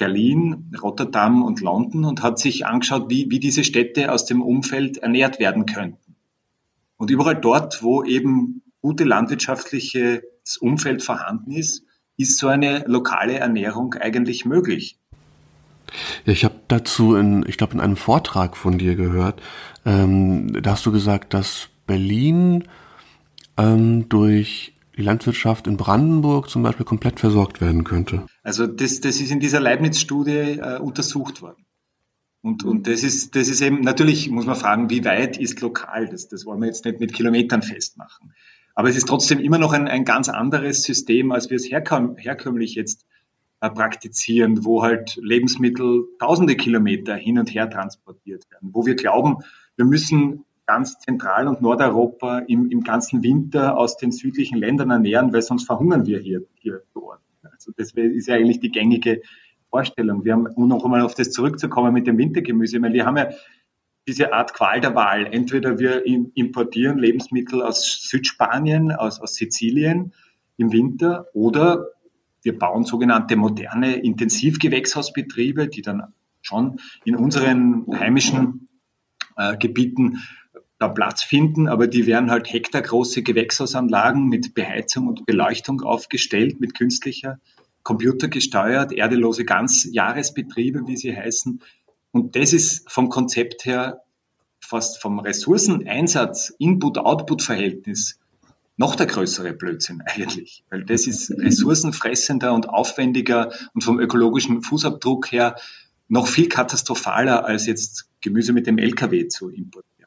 Berlin, 0.00 0.72
Rotterdam 0.82 1.42
und 1.44 1.60
London 1.60 2.06
und 2.06 2.22
hat 2.22 2.38
sich 2.38 2.66
angeschaut, 2.66 3.10
wie, 3.10 3.30
wie 3.30 3.38
diese 3.38 3.64
Städte 3.64 4.10
aus 4.10 4.24
dem 4.24 4.40
Umfeld 4.40 4.96
ernährt 4.96 5.38
werden 5.38 5.66
könnten. 5.66 6.16
Und 6.96 7.10
überall 7.10 7.36
dort, 7.36 7.82
wo 7.82 8.02
eben 8.02 8.62
gute 8.80 9.04
landwirtschaftliches 9.04 10.22
Umfeld 10.58 11.02
vorhanden 11.02 11.52
ist, 11.52 11.84
ist 12.16 12.38
so 12.38 12.48
eine 12.48 12.82
lokale 12.86 13.38
Ernährung 13.38 13.94
eigentlich 13.94 14.46
möglich. 14.46 14.98
Ja, 16.24 16.32
ich 16.32 16.44
habe 16.44 16.54
dazu, 16.68 17.14
in, 17.14 17.44
ich 17.46 17.58
glaube, 17.58 17.74
in 17.74 17.80
einem 17.80 17.96
Vortrag 17.96 18.56
von 18.56 18.78
dir 18.78 18.96
gehört, 18.96 19.42
ähm, 19.84 20.62
da 20.62 20.72
hast 20.72 20.86
du 20.86 20.92
gesagt, 20.92 21.34
dass 21.34 21.68
Berlin 21.86 22.64
ähm, 23.58 24.08
durch 24.08 24.72
die 24.96 25.02
Landwirtschaft 25.02 25.66
in 25.66 25.76
Brandenburg 25.76 26.50
zum 26.50 26.62
Beispiel 26.62 26.84
komplett 26.84 27.20
versorgt 27.20 27.60
werden 27.60 27.84
könnte. 27.84 28.26
Also 28.42 28.66
das, 28.66 29.00
das 29.00 29.20
ist 29.20 29.30
in 29.30 29.40
dieser 29.40 29.60
Leibniz-Studie 29.60 30.58
äh, 30.60 30.78
untersucht 30.78 31.42
worden. 31.42 31.64
Und, 32.42 32.64
und 32.64 32.86
das, 32.86 33.02
ist, 33.02 33.36
das 33.36 33.48
ist 33.48 33.60
eben, 33.60 33.80
natürlich 33.80 34.30
muss 34.30 34.46
man 34.46 34.56
fragen, 34.56 34.88
wie 34.88 35.04
weit 35.04 35.36
ist 35.36 35.60
lokal? 35.60 36.08
Das, 36.08 36.28
das 36.28 36.46
wollen 36.46 36.60
wir 36.60 36.66
jetzt 36.66 36.84
nicht 36.84 37.00
mit 37.00 37.12
Kilometern 37.12 37.62
festmachen. 37.62 38.32
Aber 38.74 38.88
es 38.88 38.96
ist 38.96 39.08
trotzdem 39.08 39.40
immer 39.40 39.58
noch 39.58 39.72
ein, 39.72 39.88
ein 39.88 40.04
ganz 40.04 40.28
anderes 40.28 40.82
System, 40.82 41.32
als 41.32 41.50
wir 41.50 41.56
es 41.56 41.70
herkömm, 41.70 42.16
herkömmlich 42.16 42.74
jetzt 42.74 43.04
äh, 43.60 43.68
praktizieren, 43.68 44.64
wo 44.64 44.82
halt 44.82 45.18
Lebensmittel 45.20 46.04
tausende 46.18 46.56
Kilometer 46.56 47.14
hin 47.14 47.38
und 47.38 47.52
her 47.52 47.68
transportiert 47.68 48.50
werden, 48.50 48.70
wo 48.72 48.86
wir 48.86 48.94
glauben, 48.94 49.38
wir 49.76 49.84
müssen 49.84 50.44
ganz 50.70 51.00
Zentral- 51.00 51.48
und 51.48 51.60
Nordeuropa 51.62 52.38
im, 52.46 52.70
im 52.70 52.84
ganzen 52.84 53.24
Winter 53.24 53.76
aus 53.76 53.96
den 53.96 54.12
südlichen 54.12 54.56
Ländern 54.56 54.90
ernähren, 54.90 55.32
weil 55.32 55.42
sonst 55.42 55.64
verhungern 55.64 56.06
wir 56.06 56.20
hier, 56.20 56.42
hier 56.54 56.82
dort. 56.94 57.18
Also 57.42 57.72
das 57.76 57.90
ist 57.90 58.28
ja 58.28 58.36
eigentlich 58.36 58.60
die 58.60 58.70
gängige 58.70 59.20
Vorstellung. 59.68 60.24
Wir 60.24 60.34
haben, 60.34 60.46
um 60.46 60.68
noch 60.68 60.84
einmal 60.84 61.00
auf 61.00 61.16
das 61.16 61.32
zurückzukommen 61.32 61.92
mit 61.92 62.06
dem 62.06 62.18
Wintergemüse, 62.18 62.80
weil 62.82 62.92
wir 62.92 63.04
haben 63.04 63.16
ja 63.16 63.30
diese 64.06 64.32
Art 64.32 64.54
Qual 64.54 64.80
der 64.80 64.94
Wahl. 64.94 65.26
Entweder 65.26 65.80
wir 65.80 66.06
importieren 66.06 66.98
Lebensmittel 66.98 67.62
aus 67.62 68.08
Südspanien, 68.08 68.92
aus, 68.92 69.20
aus 69.20 69.34
Sizilien 69.34 70.12
im 70.56 70.70
Winter, 70.70 71.26
oder 71.32 71.86
wir 72.42 72.56
bauen 72.56 72.84
sogenannte 72.84 73.34
moderne 73.34 73.96
Intensivgewächshausbetriebe, 73.96 75.66
die 75.66 75.82
dann 75.82 76.14
schon 76.42 76.78
in 77.04 77.16
unseren 77.16 77.86
heimischen 77.98 78.68
äh, 79.36 79.56
Gebieten 79.56 80.20
da 80.80 80.88
Platz 80.88 81.22
finden, 81.22 81.68
aber 81.68 81.86
die 81.86 82.06
werden 82.06 82.30
halt 82.30 82.50
hektargroße 82.50 83.22
Gewächshausanlagen 83.22 84.28
mit 84.28 84.54
Beheizung 84.54 85.08
und 85.08 85.26
Beleuchtung 85.26 85.82
aufgestellt, 85.82 86.58
mit 86.58 86.74
künstlicher, 86.74 87.38
computergesteuert, 87.82 88.90
erdelose 88.92 89.44
Ganzjahresbetriebe, 89.44 90.86
wie 90.86 90.96
sie 90.96 91.14
heißen. 91.14 91.62
Und 92.12 92.34
das 92.34 92.54
ist 92.54 92.90
vom 92.90 93.10
Konzept 93.10 93.66
her 93.66 94.02
fast 94.58 95.02
vom 95.02 95.18
Ressourceneinsatz, 95.18 96.54
Input-Output-Verhältnis 96.58 98.18
noch 98.78 98.94
der 98.94 99.06
größere 99.06 99.52
Blödsinn 99.52 100.02
eigentlich, 100.06 100.64
weil 100.70 100.84
das 100.86 101.06
ist 101.06 101.30
ressourcenfressender 101.30 102.54
und 102.54 102.70
aufwendiger 102.70 103.52
und 103.74 103.84
vom 103.84 104.00
ökologischen 104.00 104.62
Fußabdruck 104.62 105.30
her 105.30 105.56
noch 106.08 106.26
viel 106.26 106.48
katastrophaler 106.48 107.44
als 107.44 107.66
jetzt 107.66 108.08
Gemüse 108.22 108.54
mit 108.54 108.66
dem 108.66 108.78
LKW 108.78 109.28
zu 109.28 109.50
importieren. 109.50 109.99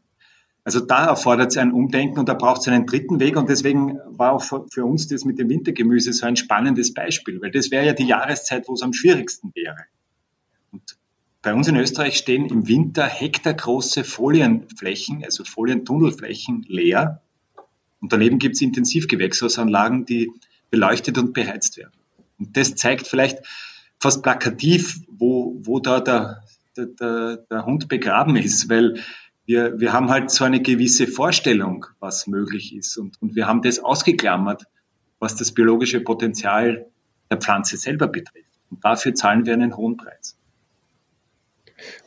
Also 0.66 0.80
da 0.80 1.08
erfordert 1.08 1.52
es 1.52 1.58
ein 1.58 1.74
Umdenken 1.74 2.20
und 2.20 2.30
da 2.30 2.36
braucht 2.36 2.62
es 2.62 2.68
einen 2.70 2.86
dritten 2.86 3.20
Weg 3.20 3.36
und 3.36 3.50
deswegen 3.50 4.00
war 4.08 4.32
auch 4.32 4.44
für 4.44 4.86
uns 4.86 5.08
das 5.08 5.26
mit 5.26 5.38
dem 5.38 5.50
Wintergemüse 5.50 6.14
so 6.14 6.26
ein 6.26 6.38
spannendes 6.38 6.94
Beispiel, 6.94 7.42
weil 7.42 7.52
das 7.52 7.70
wäre 7.70 7.86
ja 7.86 7.94
die 7.94 8.06
Jahreszeit, 8.08 8.68
wo 8.68 8.74
es 8.74 8.82
am 8.82 8.94
schwierigsten 8.94 9.52
wäre. 9.54 9.76
Und 10.72 10.98
bei 11.42 11.54
uns 11.54 11.68
in 11.68 11.76
Österreich 11.76 12.18
stehen 12.18 12.46
im 12.46 12.70
Winter 12.70 13.06
hektargroße 13.06 14.06
Folienflächen, 14.06 15.26
also 15.26 15.44
Folientunnelflächen 15.44 16.66
leer. 16.70 17.22
Und 18.00 18.14
daneben 18.14 18.40
gibt 18.40 18.56
es 18.56 18.62
Intensivgewächshausanlagen, 18.62 20.06
die 20.06 20.32
beleuchtet 20.72 21.18
und 21.18 21.34
beheizt 21.34 21.78
werden. 21.78 21.92
Und 22.40 22.56
das 22.56 22.76
zeigt 22.76 23.08
vielleicht 23.08 23.40
fast 24.00 24.24
plakativ, 24.24 25.02
wo, 25.10 25.60
wo 25.62 25.80
da 25.80 26.00
der, 26.00 26.44
der, 26.78 27.38
der 27.38 27.66
Hund 27.66 27.90
begraben 27.90 28.38
ist, 28.38 28.70
weil 28.70 29.04
wir, 29.46 29.80
wir 29.80 29.94
haben 29.94 30.10
halt 30.10 30.32
so 30.32 30.46
eine 30.46 30.62
gewisse 30.62 31.08
Vorstellung, 31.08 31.86
was 32.00 32.28
möglich 32.28 32.76
ist. 32.76 32.98
Und, 32.98 33.22
und 33.22 33.36
wir 33.36 33.48
haben 33.48 33.62
das 33.62 33.80
ausgeklammert, 33.80 34.64
was 35.20 35.36
das 35.36 35.52
biologische 35.52 36.02
Potenzial 36.02 36.88
der 37.30 37.38
Pflanze 37.38 37.78
selber 37.78 38.08
betrifft. 38.08 38.48
Und 38.70 38.84
dafür 38.84 39.14
zahlen 39.14 39.46
wir 39.46 39.54
einen 39.54 39.76
hohen 39.76 39.98
Preis. 39.98 40.38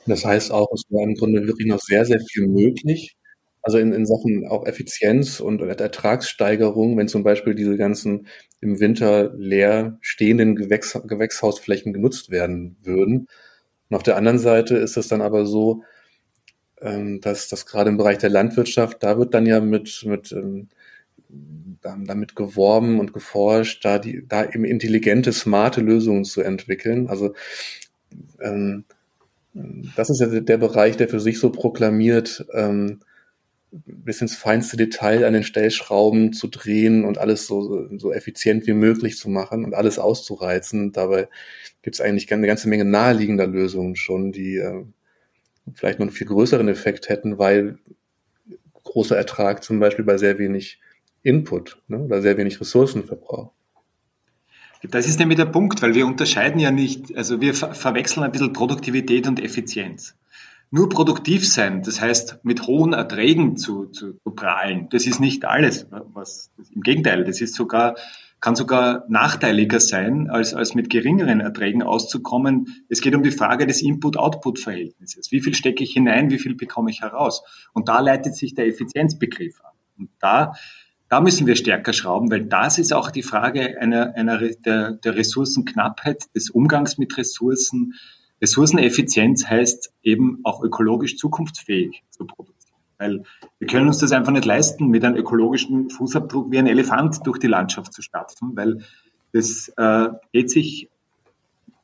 Das 0.06 0.24
heißt 0.24 0.52
auch, 0.52 0.68
es 0.72 0.84
war 0.88 1.02
im 1.02 1.14
Grunde 1.14 1.46
wirklich 1.46 1.66
noch 1.66 1.80
sehr, 1.80 2.04
sehr 2.04 2.20
viel 2.20 2.46
möglich. 2.46 3.16
Also 3.60 3.78
in, 3.78 3.92
in 3.92 4.06
Sachen 4.06 4.46
auch 4.48 4.64
Effizienz 4.64 5.40
und 5.40 5.60
Ertragssteigerung, 5.60 6.96
wenn 6.96 7.08
zum 7.08 7.24
Beispiel 7.24 7.54
diese 7.54 7.76
ganzen 7.76 8.28
im 8.60 8.78
Winter 8.78 9.34
leer 9.34 9.98
stehenden 10.00 10.54
Gewächs, 10.54 10.98
Gewächshausflächen 11.06 11.92
genutzt 11.92 12.30
werden 12.30 12.76
würden. 12.82 13.26
Und 13.90 13.96
auf 13.96 14.04
der 14.04 14.16
anderen 14.16 14.38
Seite 14.38 14.76
ist 14.76 14.96
es 14.96 15.08
dann 15.08 15.20
aber 15.20 15.46
so, 15.46 15.82
ähm, 16.80 17.20
dass 17.20 17.48
das 17.48 17.66
gerade 17.66 17.90
im 17.90 17.96
Bereich 17.96 18.18
der 18.18 18.30
Landwirtschaft, 18.30 19.02
da 19.02 19.18
wird 19.18 19.34
dann 19.34 19.46
ja 19.46 19.60
mit, 19.60 20.04
mit 20.06 20.32
ähm, 20.32 20.68
damit 21.82 22.34
geworben 22.34 22.98
und 22.98 23.12
geforscht, 23.12 23.84
da 23.84 23.98
die, 23.98 24.24
da 24.26 24.44
eben 24.44 24.64
intelligente, 24.64 25.32
smarte 25.32 25.80
Lösungen 25.80 26.24
zu 26.24 26.42
entwickeln. 26.42 27.08
Also 27.08 27.34
ähm, 28.40 28.84
das 29.96 30.10
ist 30.10 30.20
ja 30.20 30.26
der 30.26 30.58
Bereich, 30.58 30.96
der 30.96 31.08
für 31.08 31.20
sich 31.20 31.38
so 31.38 31.50
proklamiert, 31.50 32.46
ähm, 32.52 33.00
bis 33.70 34.20
ins 34.20 34.36
feinste 34.36 34.76
Detail 34.76 35.24
an 35.24 35.32
den 35.32 35.42
Stellschrauben 35.42 36.32
zu 36.32 36.48
drehen 36.48 37.04
und 37.04 37.18
alles 37.18 37.46
so, 37.46 37.88
so 37.98 38.12
effizient 38.12 38.66
wie 38.66 38.72
möglich 38.72 39.18
zu 39.18 39.28
machen 39.28 39.64
und 39.64 39.74
alles 39.74 39.98
auszureizen. 39.98 40.92
Dabei 40.92 41.28
gibt 41.82 41.96
es 41.96 42.00
eigentlich 42.00 42.32
eine 42.32 42.46
ganze 42.46 42.68
Menge 42.68 42.84
naheliegender 42.84 43.46
Lösungen 43.46 43.96
schon, 43.96 44.32
die 44.32 44.56
äh, 44.56 44.84
vielleicht 45.74 45.98
noch 45.98 46.06
einen 46.06 46.14
viel 46.14 46.26
größeren 46.26 46.68
Effekt 46.68 47.08
hätten, 47.08 47.38
weil 47.38 47.78
großer 48.84 49.16
Ertrag 49.16 49.62
zum 49.62 49.80
Beispiel 49.80 50.04
bei 50.04 50.16
sehr 50.16 50.38
wenig 50.38 50.80
Input 51.22 51.82
ne, 51.88 51.98
oder 51.98 52.22
sehr 52.22 52.36
wenig 52.36 52.60
Ressourcenverbrauch. 52.60 53.52
Das 54.82 55.08
ist 55.08 55.18
nämlich 55.18 55.38
der 55.38 55.46
Punkt, 55.46 55.82
weil 55.82 55.94
wir 55.94 56.06
unterscheiden 56.06 56.60
ja 56.60 56.70
nicht, 56.70 57.16
also 57.16 57.40
wir 57.40 57.54
ver 57.54 57.74
verwechseln 57.74 58.22
ein 58.22 58.32
bisschen 58.32 58.52
Produktivität 58.52 59.26
und 59.26 59.42
Effizienz. 59.42 60.14
Nur 60.70 60.88
produktiv 60.88 61.48
sein, 61.48 61.82
das 61.82 62.00
heißt 62.00 62.40
mit 62.42 62.66
hohen 62.66 62.92
Erträgen 62.92 63.56
zu, 63.56 63.86
zu, 63.86 64.14
zu 64.14 64.30
prahlen, 64.32 64.88
das 64.90 65.06
ist 65.06 65.20
nicht 65.20 65.44
alles. 65.44 65.86
Was, 65.90 66.50
Im 66.74 66.82
Gegenteil, 66.82 67.24
das 67.24 67.40
ist 67.40 67.54
sogar, 67.54 67.96
kann 68.40 68.54
sogar 68.54 69.04
nachteiliger 69.08 69.80
sein, 69.80 70.28
als, 70.30 70.54
als 70.54 70.74
mit 70.74 70.90
geringeren 70.90 71.40
Erträgen 71.40 71.82
auszukommen. 71.82 72.84
Es 72.88 73.00
geht 73.00 73.14
um 73.14 73.22
die 73.22 73.30
Frage 73.30 73.66
des 73.66 73.82
Input-Output-Verhältnisses. 73.82 75.32
Wie 75.32 75.40
viel 75.40 75.54
stecke 75.54 75.82
ich 75.82 75.92
hinein, 75.92 76.30
wie 76.30 76.38
viel 76.38 76.54
bekomme 76.54 76.90
ich 76.90 77.00
heraus? 77.00 77.42
Und 77.72 77.88
da 77.88 78.00
leitet 78.00 78.36
sich 78.36 78.54
der 78.54 78.66
Effizienzbegriff 78.66 79.60
an. 79.64 79.72
Und 79.98 80.10
da 80.20 80.52
da 81.08 81.20
müssen 81.20 81.46
wir 81.46 81.54
stärker 81.54 81.92
schrauben, 81.92 82.30
weil 82.30 82.46
das 82.46 82.78
ist 82.78 82.92
auch 82.92 83.10
die 83.10 83.22
Frage 83.22 83.80
einer, 83.80 84.14
einer 84.16 84.38
der, 84.38 84.92
der 84.92 85.16
Ressourcenknappheit, 85.16 86.34
des 86.34 86.50
Umgangs 86.50 86.98
mit 86.98 87.16
Ressourcen. 87.16 87.94
Ressourceneffizienz 88.42 89.46
heißt 89.46 89.92
eben 90.02 90.40
auch 90.42 90.62
ökologisch 90.62 91.16
zukunftsfähig 91.16 92.02
zu 92.10 92.26
produzieren. 92.26 92.55
Weil 92.98 93.24
wir 93.58 93.66
können 93.66 93.88
uns 93.88 93.98
das 93.98 94.12
einfach 94.12 94.32
nicht 94.32 94.44
leisten, 94.44 94.88
mit 94.88 95.04
einem 95.04 95.16
ökologischen 95.16 95.90
Fußabdruck 95.90 96.50
wie 96.50 96.58
ein 96.58 96.66
Elefant 96.66 97.26
durch 97.26 97.38
die 97.38 97.46
Landschaft 97.46 97.92
zu 97.92 98.02
stapfen, 98.02 98.56
weil 98.56 98.82
das 99.32 99.68
äh, 99.76 100.08
geht 100.32 100.50
sich 100.50 100.88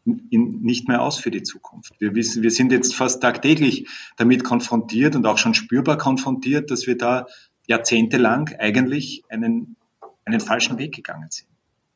in, 0.04 0.62
nicht 0.62 0.88
mehr 0.88 1.02
aus 1.02 1.18
für 1.18 1.30
die 1.30 1.42
Zukunft. 1.42 1.94
Wir, 1.98 2.14
wissen, 2.14 2.42
wir 2.42 2.50
sind 2.50 2.72
jetzt 2.72 2.94
fast 2.94 3.22
tagtäglich 3.22 3.88
damit 4.16 4.44
konfrontiert 4.44 5.14
und 5.16 5.26
auch 5.26 5.38
schon 5.38 5.54
spürbar 5.54 5.98
konfrontiert, 5.98 6.70
dass 6.70 6.86
wir 6.86 6.96
da 6.96 7.26
jahrzehntelang 7.66 8.50
eigentlich 8.58 9.22
einen, 9.28 9.76
einen 10.24 10.40
falschen 10.40 10.78
Weg 10.78 10.94
gegangen 10.94 11.28
sind. 11.30 11.48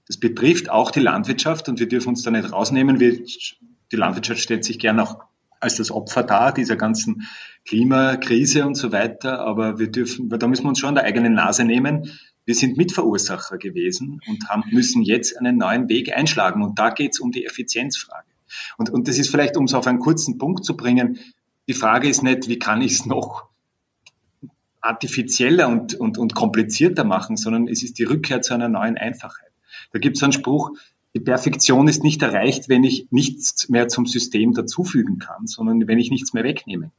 Das 0.07 0.19
betrifft 0.19 0.71
auch 0.71 0.93
die 0.93 1.01
Landwirtschaft 1.01 1.69
und 1.69 1.81
wir 1.81 1.89
dürfen 1.89 2.11
uns 2.11 2.23
da 2.23 2.31
nicht 2.31 2.53
rausnehmen. 2.53 3.01
Wir, 3.01 3.25
die 3.25 3.97
Landwirtschaft 3.97 4.41
stellt 4.41 4.65
sich 4.65 4.79
gern 4.79 5.01
auch 5.01 5.25
als 5.61 5.77
das 5.77 5.91
Opfer 5.91 6.23
dar, 6.23 6.53
dieser 6.53 6.77
ganzen 6.77 7.27
Klimakrise 7.65 8.67
und 8.67 8.77
so 8.77 8.93
weiter. 8.93 9.41
Aber 9.41 9.79
wir 9.79 9.91
dürfen, 9.91 10.29
da 10.29 10.47
müssen 10.47 10.65
wir 10.65 10.69
uns 10.71 10.79
schon 10.79 10.91
an 10.91 10.95
der 10.97 11.05
eigenen 11.05 11.35
Nase 11.35 11.65
nehmen. 11.65 12.11
Wir 12.45 12.55
sind 12.55 12.77
Mitverursacher 12.77 13.59
gewesen 13.59 14.21
und 14.29 14.49
haben, 14.49 14.65
müssen 14.71 15.03
jetzt 15.03 15.37
einen 15.39 15.59
neuen 15.59 15.89
Weg 15.89 16.17
einschlagen. 16.17 16.63
Und 16.63 16.79
da 16.79 16.91
geht 16.91 17.13
es 17.15 17.21
um 17.21 17.33
die 17.33 17.45
Effizienzfrage. 17.45 18.27
Und, 18.79 18.91
und 18.91 19.09
das 19.09 19.19
ist 19.19 19.31
vielleicht, 19.31 19.57
um 19.57 19.65
es 19.65 19.75
auf 19.75 19.87
einen 19.87 19.99
kurzen 19.99 20.39
Punkt 20.39 20.65
zu 20.65 20.77
bringen, 20.77 21.19
die 21.69 21.75
Frage 21.75 22.09
ist 22.09 22.23
nicht, 22.23 22.49
wie 22.49 22.59
kann 22.59 22.81
ich 22.81 22.93
es 22.93 23.07
noch 23.07 23.49
artifizieller 24.81 25.69
und, 25.69 25.95
und, 25.95 26.17
und 26.17 26.35
komplizierter 26.35 27.03
machen, 27.03 27.37
sondern 27.37 27.67
es 27.67 27.83
ist 27.83 27.99
die 27.99 28.05
Rückkehr 28.05 28.41
zu 28.41 28.55
einer 28.55 28.69
neuen 28.69 28.97
Einfachheit. 28.97 29.51
Da 29.93 29.99
gibt 29.99 30.17
es 30.17 30.23
einen 30.23 30.33
Spruch, 30.33 30.71
die 31.17 31.21
Perfektion 31.21 31.89
ist 31.89 32.05
nicht 32.05 32.21
erreicht, 32.21 32.69
wenn 32.69 32.85
ich 32.85 33.07
nichts 33.11 33.71
mehr 33.71 33.89
zum 33.89 34.05
System 34.05 34.53
dazufügen 34.53 35.19
kann, 35.19 35.47
sondern 35.47 35.89
wenn 35.89 35.99
ich 35.99 36.11
nichts 36.11 36.35
mehr 36.35 36.45
wegnehme. 36.45 36.93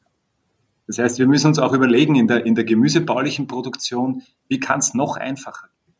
Das 0.87 0.97
heißt, 0.97 1.19
wir 1.19 1.27
müssen 1.27 1.49
uns 1.49 1.59
auch 1.59 1.71
überlegen 1.71 2.15
in 2.15 2.27
der, 2.27 2.43
in 2.43 2.55
der 2.55 2.63
gemüsebaulichen 2.63 3.45
Produktion, 3.45 4.23
wie 4.47 4.59
kann 4.59 4.79
es 4.79 4.95
noch 4.95 5.17
einfacher 5.17 5.67
gehen? 5.67 5.93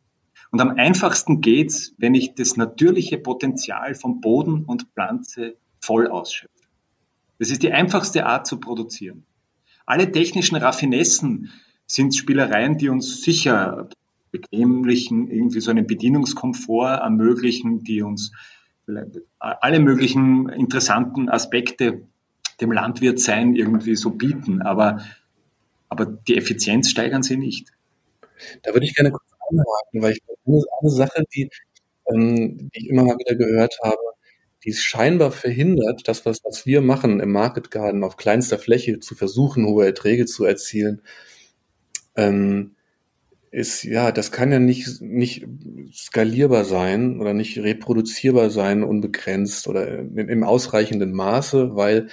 Und 0.50 0.62
am 0.62 0.72
einfachsten 0.72 1.42
geht's, 1.42 1.94
wenn 2.00 2.16
ich 2.16 2.34
das 2.34 2.58
natürliche 2.58 3.20
Potenzial 3.20 3.94
von 3.94 4.20
Boden 4.20 4.66
und 4.66 4.88
Pflanze 4.96 5.56
voll 5.80 6.08
ausschöpfe. 6.08 6.66
Das 7.38 7.52
ist 7.52 7.62
die 7.62 7.72
einfachste 7.72 8.26
Art 8.26 8.48
zu 8.48 8.60
produzieren. 8.60 9.26
Alle 9.86 10.12
technischen 10.12 10.56
Raffinessen, 10.56 11.52
sind 11.86 12.16
Spielereien, 12.16 12.80
die 12.80 12.90
uns 12.90 13.22
sicher 13.22 13.90
bequemlichen, 14.40 15.30
irgendwie 15.30 15.60
so 15.60 15.72
einen 15.72 15.88
Bedienungskomfort 15.88 17.02
ermöglichen, 17.02 17.84
die 17.84 18.02
uns 18.02 18.32
alle 19.40 19.80
möglichen 19.80 20.50
interessanten 20.50 21.30
Aspekte 21.30 22.04
dem 22.62 22.72
Landwirtsein 22.72 23.56
irgendwie 23.56 23.96
so 23.96 24.12
bieten. 24.12 24.62
Aber, 24.62 25.02
aber 25.90 26.06
die 26.06 26.38
Effizienz 26.38 26.90
steigern 26.90 27.24
sie 27.24 27.38
nicht. 27.38 27.70
Da 28.64 28.74
würde 28.74 28.86
ich 28.86 28.96
gerne 28.96 29.12
kurz 29.12 29.30
anhaken, 29.50 30.02
weil 30.02 30.14
ich 30.14 30.22
eine, 30.46 30.64
eine 30.82 30.90
Sache, 30.92 31.24
die, 31.36 31.50
ähm, 32.08 32.70
die 32.70 32.80
ich 32.80 32.90
immer 32.90 33.04
mal 33.04 33.18
wieder 33.18 33.36
gehört 33.36 33.78
habe, 33.84 33.98
die 34.64 34.70
es 34.70 34.82
scheinbar 34.82 35.32
verhindert, 35.32 36.08
das, 36.08 36.26
was, 36.26 36.44
was 36.44 36.66
wir 36.66 36.82
machen 36.82 37.20
im 37.20 37.32
Market 37.32 37.72
Garden 37.72 38.04
auf 38.04 38.18
kleinster 38.18 38.58
Fläche 38.58 39.00
zu 39.00 39.16
versuchen, 39.16 39.66
hohe 39.66 39.86
Erträge 39.86 40.26
zu 40.26 40.46
erzielen, 40.46 41.02
ähm, 42.16 42.77
ist, 43.52 43.84
ja, 43.84 44.12
das 44.12 44.32
kann 44.32 44.52
ja 44.52 44.60
nicht, 44.60 45.02
nicht 45.02 45.48
skalierbar 45.94 46.66
sein 46.66 47.20
oder 47.20 47.34
nicht 47.34 47.58
reproduzierbar 47.58 48.50
sein, 48.50 48.84
unbegrenzt 48.84 49.68
oder 49.68 50.00
in, 50.00 50.18
im 50.18 50.44
ausreichenden 50.44 51.14
Maße, 51.14 51.76
weil, 51.76 52.10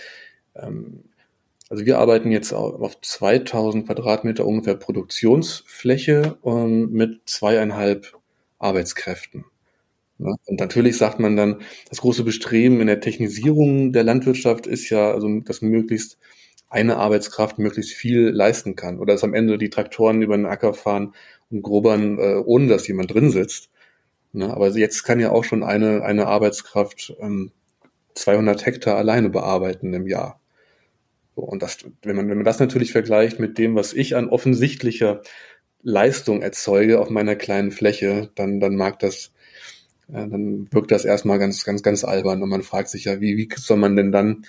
ähm, 0.54 1.04
also 1.68 1.86
wir 1.86 1.98
arbeiten 1.98 2.30
jetzt 2.30 2.52
auf 2.52 3.00
2000 3.00 3.86
Quadratmeter 3.86 4.46
ungefähr 4.46 4.76
Produktionsfläche 4.76 6.38
ähm, 6.44 6.90
mit 6.92 7.22
zweieinhalb 7.26 8.16
Arbeitskräften. 8.58 9.44
Ja, 10.18 10.34
und 10.46 10.60
natürlich 10.60 10.96
sagt 10.96 11.18
man 11.18 11.36
dann, 11.36 11.62
das 11.88 12.00
große 12.00 12.22
Bestreben 12.22 12.80
in 12.80 12.86
der 12.86 13.00
Technisierung 13.00 13.92
der 13.92 14.04
Landwirtschaft 14.04 14.66
ist 14.66 14.88
ja, 14.90 15.10
also 15.10 15.40
das 15.40 15.60
möglichst 15.60 16.18
eine 16.74 16.96
Arbeitskraft 16.96 17.58
möglichst 17.58 17.92
viel 17.92 18.30
leisten 18.30 18.74
kann. 18.74 18.98
Oder 18.98 19.14
dass 19.14 19.22
am 19.22 19.32
Ende 19.32 19.58
die 19.58 19.70
Traktoren 19.70 20.22
über 20.22 20.36
den 20.36 20.46
Acker 20.46 20.74
fahren 20.74 21.14
und 21.50 21.62
grobern, 21.62 22.18
äh, 22.18 22.34
ohne 22.44 22.66
dass 22.66 22.88
jemand 22.88 23.14
drin 23.14 23.30
sitzt. 23.30 23.70
Ne? 24.32 24.52
Aber 24.52 24.68
jetzt 24.70 25.04
kann 25.04 25.20
ja 25.20 25.30
auch 25.30 25.44
schon 25.44 25.62
eine, 25.62 26.02
eine 26.02 26.26
Arbeitskraft 26.26 27.14
ähm, 27.20 27.52
200 28.14 28.66
Hektar 28.66 28.96
alleine 28.96 29.30
bearbeiten 29.30 29.94
im 29.94 30.08
Jahr. 30.08 30.40
So, 31.36 31.42
und 31.42 31.62
das, 31.62 31.78
wenn 32.02 32.16
man, 32.16 32.28
wenn 32.28 32.38
man 32.38 32.44
das 32.44 32.58
natürlich 32.58 32.90
vergleicht 32.90 33.38
mit 33.38 33.56
dem, 33.56 33.76
was 33.76 33.92
ich 33.92 34.16
an 34.16 34.28
offensichtlicher 34.28 35.22
Leistung 35.82 36.42
erzeuge 36.42 37.00
auf 37.00 37.08
meiner 37.08 37.36
kleinen 37.36 37.70
Fläche, 37.70 38.30
dann, 38.34 38.58
dann 38.58 38.74
mag 38.74 38.98
das, 38.98 39.32
äh, 40.08 40.26
dann 40.28 40.66
wirkt 40.72 40.90
das 40.90 41.04
erstmal 41.04 41.38
ganz, 41.38 41.62
ganz, 41.64 41.84
ganz 41.84 42.02
albern. 42.02 42.42
Und 42.42 42.48
man 42.48 42.62
fragt 42.62 42.88
sich 42.88 43.04
ja, 43.04 43.20
wie, 43.20 43.36
wie 43.36 43.48
soll 43.56 43.76
man 43.76 43.94
denn 43.94 44.10
dann 44.10 44.44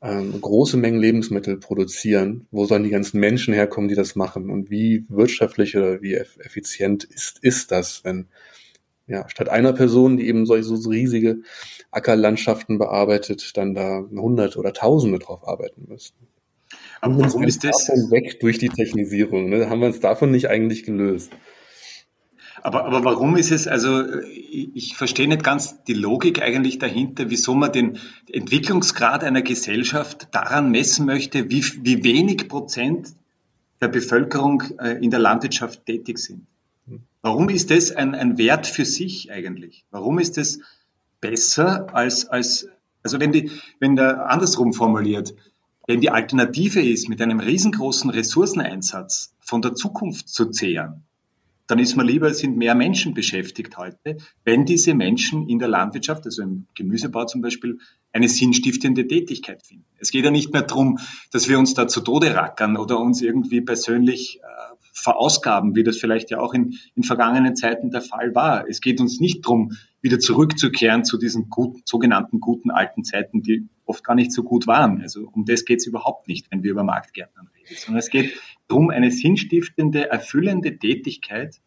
ähm, 0.00 0.40
große 0.40 0.76
Mengen 0.76 1.00
Lebensmittel 1.00 1.58
produzieren, 1.58 2.46
wo 2.50 2.66
sollen 2.66 2.84
die 2.84 2.90
ganzen 2.90 3.18
Menschen 3.18 3.54
herkommen, 3.54 3.88
die 3.88 3.96
das 3.96 4.14
machen 4.14 4.50
und 4.50 4.70
wie 4.70 5.04
wirtschaftlich 5.08 5.76
oder 5.76 6.02
wie 6.02 6.14
effizient 6.14 7.04
ist, 7.04 7.38
ist 7.42 7.72
das, 7.72 8.04
wenn 8.04 8.28
ja, 9.08 9.28
statt 9.28 9.48
einer 9.48 9.72
Person, 9.72 10.18
die 10.18 10.28
eben 10.28 10.44
solche 10.46 10.64
so 10.64 10.90
riesige 10.90 11.38
Ackerlandschaften 11.90 12.78
bearbeitet, 12.78 13.56
dann 13.56 13.74
da 13.74 14.04
Hunderte 14.10 14.58
oder 14.58 14.72
Tausende 14.74 15.18
drauf 15.18 15.48
arbeiten 15.48 15.86
müssten. 15.88 16.28
Aber 17.00 17.18
warum 17.18 17.44
ist 17.44 17.64
das? 17.64 17.88
Weg 18.10 18.40
durch 18.40 18.58
die 18.58 18.68
Technisierung. 18.68 19.48
Ne? 19.48 19.70
Haben 19.70 19.80
wir 19.80 19.86
uns 19.86 20.00
davon 20.00 20.30
nicht 20.30 20.50
eigentlich 20.50 20.84
gelöst. 20.84 21.32
Aber, 22.68 22.84
aber 22.84 23.02
warum 23.02 23.38
ist 23.38 23.50
es, 23.50 23.66
also 23.66 24.04
ich, 24.26 24.76
ich 24.76 24.94
verstehe 24.94 25.26
nicht 25.26 25.42
ganz 25.42 25.82
die 25.84 25.94
Logik 25.94 26.42
eigentlich 26.42 26.78
dahinter, 26.78 27.30
wieso 27.30 27.54
man 27.54 27.72
den 27.72 27.98
Entwicklungsgrad 28.30 29.24
einer 29.24 29.40
Gesellschaft 29.40 30.28
daran 30.32 30.70
messen 30.70 31.06
möchte, 31.06 31.48
wie, 31.48 31.64
wie 31.82 32.04
wenig 32.04 32.46
Prozent 32.46 33.14
der 33.80 33.88
Bevölkerung 33.88 34.64
äh, 34.80 35.02
in 35.02 35.10
der 35.10 35.18
Landwirtschaft 35.18 35.86
tätig 35.86 36.18
sind. 36.18 36.46
Warum 37.22 37.48
ist 37.48 37.70
das 37.70 37.90
ein, 37.90 38.14
ein 38.14 38.36
Wert 38.36 38.66
für 38.66 38.84
sich 38.84 39.32
eigentlich? 39.32 39.86
Warum 39.90 40.18
ist 40.18 40.36
das 40.36 40.58
besser 41.22 41.94
als, 41.94 42.28
als 42.28 42.68
also 43.02 43.18
wenn 43.18 43.32
die, 43.32 43.50
wenn 43.80 43.96
der 43.96 44.28
andersrum 44.28 44.74
formuliert, 44.74 45.34
wenn 45.86 46.02
die 46.02 46.10
Alternative 46.10 46.82
ist, 46.82 47.08
mit 47.08 47.22
einem 47.22 47.40
riesengroßen 47.40 48.10
Ressourceneinsatz 48.10 49.32
von 49.40 49.62
der 49.62 49.74
Zukunft 49.74 50.28
zu 50.28 50.50
zehren, 50.50 51.04
dann 51.68 51.78
ist 51.78 51.96
man 51.96 52.06
lieber, 52.06 52.32
sind 52.32 52.56
mehr 52.56 52.74
Menschen 52.74 53.14
beschäftigt 53.14 53.76
heute, 53.76 54.16
wenn 54.42 54.64
diese 54.64 54.94
Menschen 54.94 55.48
in 55.48 55.58
der 55.58 55.68
Landwirtschaft, 55.68 56.24
also 56.24 56.42
im 56.42 56.66
Gemüsebau 56.74 57.26
zum 57.26 57.42
Beispiel, 57.42 57.78
eine 58.10 58.28
sinnstiftende 58.28 59.06
Tätigkeit 59.06 59.62
finden. 59.62 59.84
Es 59.98 60.10
geht 60.10 60.24
ja 60.24 60.30
nicht 60.30 60.52
mehr 60.52 60.62
darum, 60.62 60.98
dass 61.30 61.48
wir 61.48 61.58
uns 61.58 61.74
da 61.74 61.86
zu 61.86 62.00
Tode 62.00 62.34
rackern 62.34 62.78
oder 62.78 62.98
uns 62.98 63.20
irgendwie 63.20 63.60
persönlich 63.60 64.40
äh, 64.42 64.76
verausgaben, 64.94 65.76
wie 65.76 65.84
das 65.84 65.98
vielleicht 65.98 66.30
ja 66.30 66.40
auch 66.40 66.54
in, 66.54 66.78
in 66.94 67.02
vergangenen 67.02 67.54
Zeiten 67.54 67.90
der 67.90 68.00
Fall 68.00 68.34
war. 68.34 68.66
Es 68.66 68.80
geht 68.80 68.98
uns 69.00 69.20
nicht 69.20 69.44
darum, 69.44 69.72
wieder 70.00 70.18
zurückzukehren 70.18 71.04
zu 71.04 71.18
diesen 71.18 71.50
guten, 71.50 71.82
sogenannten 71.84 72.40
guten 72.40 72.70
alten 72.70 73.04
Zeiten, 73.04 73.42
die 73.42 73.68
oft 73.84 74.04
gar 74.04 74.14
nicht 74.14 74.32
so 74.32 74.42
gut 74.42 74.66
waren. 74.66 75.02
Also 75.02 75.28
um 75.30 75.44
das 75.44 75.66
geht 75.66 75.80
es 75.80 75.86
überhaupt 75.86 76.28
nicht, 76.28 76.50
wenn 76.50 76.62
wir 76.62 76.70
über 76.70 76.84
Marktgärtnern 76.84 77.48
reden, 77.54 77.76
sondern 77.76 77.98
es 77.98 78.08
geht 78.08 78.32
darum, 78.68 78.90
eine 78.90 79.10
sinnstiftende, 79.10 80.10
erfüllende 80.10 80.78
Tätigkeit 80.78 81.60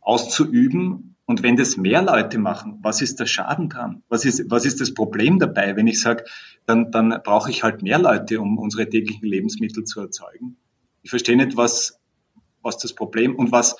auszuüben. 0.00 1.16
Und 1.26 1.42
wenn 1.42 1.56
das 1.56 1.76
mehr 1.76 2.02
Leute 2.02 2.38
machen, 2.38 2.78
was 2.82 3.02
ist 3.02 3.20
der 3.20 3.26
Schaden 3.26 3.68
dran? 3.68 4.02
Was 4.08 4.24
ist, 4.24 4.50
was 4.50 4.64
ist 4.64 4.80
das 4.80 4.94
Problem 4.94 5.38
dabei, 5.38 5.76
wenn 5.76 5.86
ich 5.86 6.00
sage, 6.00 6.24
dann, 6.66 6.90
dann 6.90 7.20
brauche 7.22 7.50
ich 7.50 7.62
halt 7.62 7.82
mehr 7.82 7.98
Leute, 7.98 8.40
um 8.40 8.58
unsere 8.58 8.88
täglichen 8.88 9.28
Lebensmittel 9.28 9.84
zu 9.84 10.00
erzeugen? 10.00 10.56
Ich 11.02 11.10
verstehe 11.10 11.36
nicht, 11.36 11.56
was, 11.56 12.00
was 12.62 12.78
das 12.78 12.94
Problem 12.94 13.36
und 13.36 13.52
was 13.52 13.76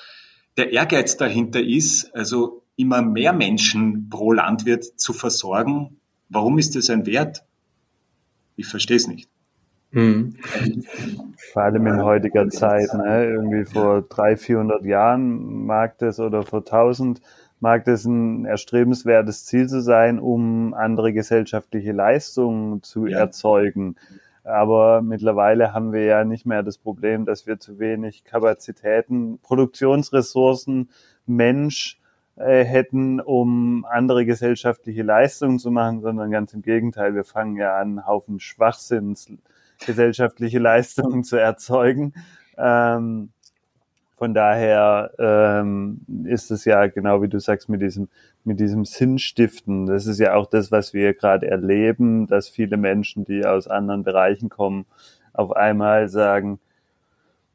der 0.56 0.72
Ehrgeiz 0.72 1.16
dahinter 1.16 1.60
ist, 1.60 2.14
also 2.14 2.62
immer 2.76 3.02
mehr 3.02 3.32
Menschen 3.32 4.08
pro 4.08 4.32
Landwirt 4.32 4.84
zu 4.84 5.12
versorgen. 5.12 6.00
Warum 6.28 6.58
ist 6.58 6.76
das 6.76 6.90
ein 6.90 7.06
Wert? 7.06 7.44
Ich 8.56 8.66
verstehe 8.66 8.96
es 8.96 9.06
nicht. 9.06 9.28
Mhm. 9.92 10.36
Vor 11.52 11.62
allem 11.62 11.86
in 11.86 12.02
heutiger 12.02 12.48
Zeit, 12.48 12.92
ne? 12.94 13.24
irgendwie 13.24 13.64
vor 13.64 14.02
300, 14.02 14.40
400 14.40 14.84
Jahren 14.84 15.66
mag 15.66 15.98
das 15.98 16.20
oder 16.20 16.42
vor 16.44 16.60
1000 16.60 17.20
mag 17.58 17.84
das 17.84 18.04
ein 18.04 18.44
erstrebenswertes 18.46 19.44
Ziel 19.44 19.68
zu 19.68 19.82
sein, 19.82 20.18
um 20.18 20.74
andere 20.74 21.12
gesellschaftliche 21.12 21.92
Leistungen 21.92 22.82
zu 22.82 23.06
ja. 23.06 23.18
erzeugen. 23.18 23.96
Aber 24.44 25.02
mittlerweile 25.02 25.74
haben 25.74 25.92
wir 25.92 26.04
ja 26.04 26.24
nicht 26.24 26.46
mehr 26.46 26.62
das 26.62 26.78
Problem, 26.78 27.26
dass 27.26 27.46
wir 27.46 27.58
zu 27.58 27.78
wenig 27.78 28.24
Kapazitäten, 28.24 29.38
Produktionsressourcen, 29.42 30.88
Mensch 31.26 32.00
äh, 32.36 32.64
hätten, 32.64 33.20
um 33.20 33.84
andere 33.84 34.24
gesellschaftliche 34.24 35.02
Leistungen 35.02 35.58
zu 35.58 35.70
machen, 35.70 36.00
sondern 36.00 36.30
ganz 36.30 36.54
im 36.54 36.62
Gegenteil, 36.62 37.14
wir 37.14 37.24
fangen 37.24 37.56
ja 37.56 37.76
an, 37.76 37.98
einen 37.98 38.06
Haufen 38.06 38.40
Schwachsinns 38.40 39.30
gesellschaftliche 39.84 40.58
Leistungen 40.58 41.24
zu 41.24 41.36
erzeugen. 41.36 42.14
Ähm, 42.56 43.30
von 44.16 44.34
daher 44.34 45.12
ähm, 45.18 46.02
ist 46.24 46.50
es 46.50 46.66
ja 46.66 46.86
genau 46.88 47.22
wie 47.22 47.28
du 47.28 47.38
sagst 47.38 47.70
mit 47.70 47.80
diesem 47.80 48.08
mit 48.44 48.60
diesem 48.60 48.84
Sinnstiften. 48.84 49.86
Das 49.86 50.06
ist 50.06 50.18
ja 50.18 50.34
auch 50.34 50.46
das, 50.46 50.70
was 50.72 50.94
wir 50.94 51.14
gerade 51.14 51.46
erleben, 51.46 52.26
dass 52.26 52.48
viele 52.48 52.76
Menschen, 52.76 53.24
die 53.24 53.44
aus 53.44 53.66
anderen 53.66 54.02
Bereichen 54.02 54.48
kommen, 54.48 54.86
auf 55.32 55.52
einmal 55.52 56.08
sagen, 56.08 56.58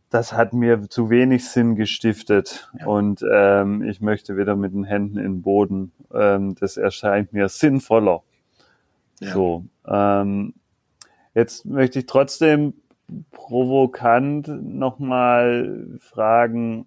das 0.10 0.34
hat 0.34 0.54
mir 0.54 0.90
zu 0.90 1.10
wenig 1.10 1.48
Sinn 1.48 1.76
gestiftet 1.76 2.72
ja. 2.80 2.86
und 2.86 3.24
ähm, 3.32 3.84
ich 3.84 4.00
möchte 4.00 4.38
wieder 4.38 4.56
mit 4.56 4.74
den 4.74 4.86
Händen 4.86 5.18
in 5.18 5.24
den 5.24 5.42
Boden. 5.42 5.92
Ähm, 6.14 6.56
das 6.60 6.78
erscheint 6.78 7.34
mir 7.34 7.50
sinnvoller. 7.50 8.24
Ja. 9.20 9.34
So. 9.34 9.66
Ähm, 9.88 10.54
Jetzt 11.36 11.66
möchte 11.66 12.00
ich 12.00 12.06
trotzdem 12.06 12.74
provokant 13.32 14.48
nochmal 14.48 15.86
fragen, 16.00 16.86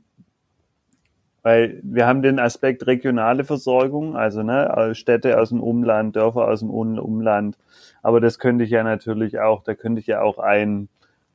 weil 1.42 1.80
wir 1.82 2.06
haben 2.06 2.22
den 2.22 2.38
Aspekt 2.38 2.86
regionale 2.86 3.44
Versorgung, 3.44 4.16
also 4.16 4.42
ne, 4.42 4.94
Städte 4.94 5.38
aus 5.38 5.50
dem 5.50 5.62
Umland, 5.62 6.16
Dörfer 6.16 6.48
aus 6.48 6.60
dem 6.60 6.70
Umland. 6.70 7.58
Aber 8.02 8.20
das 8.20 8.38
könnte 8.38 8.64
ich 8.64 8.70
ja 8.70 8.82
natürlich 8.82 9.38
auch, 9.38 9.62
da 9.62 9.74
könnte 9.74 10.00
ich 10.00 10.06
ja 10.06 10.22
auch 10.22 10.38
einen 10.38 10.88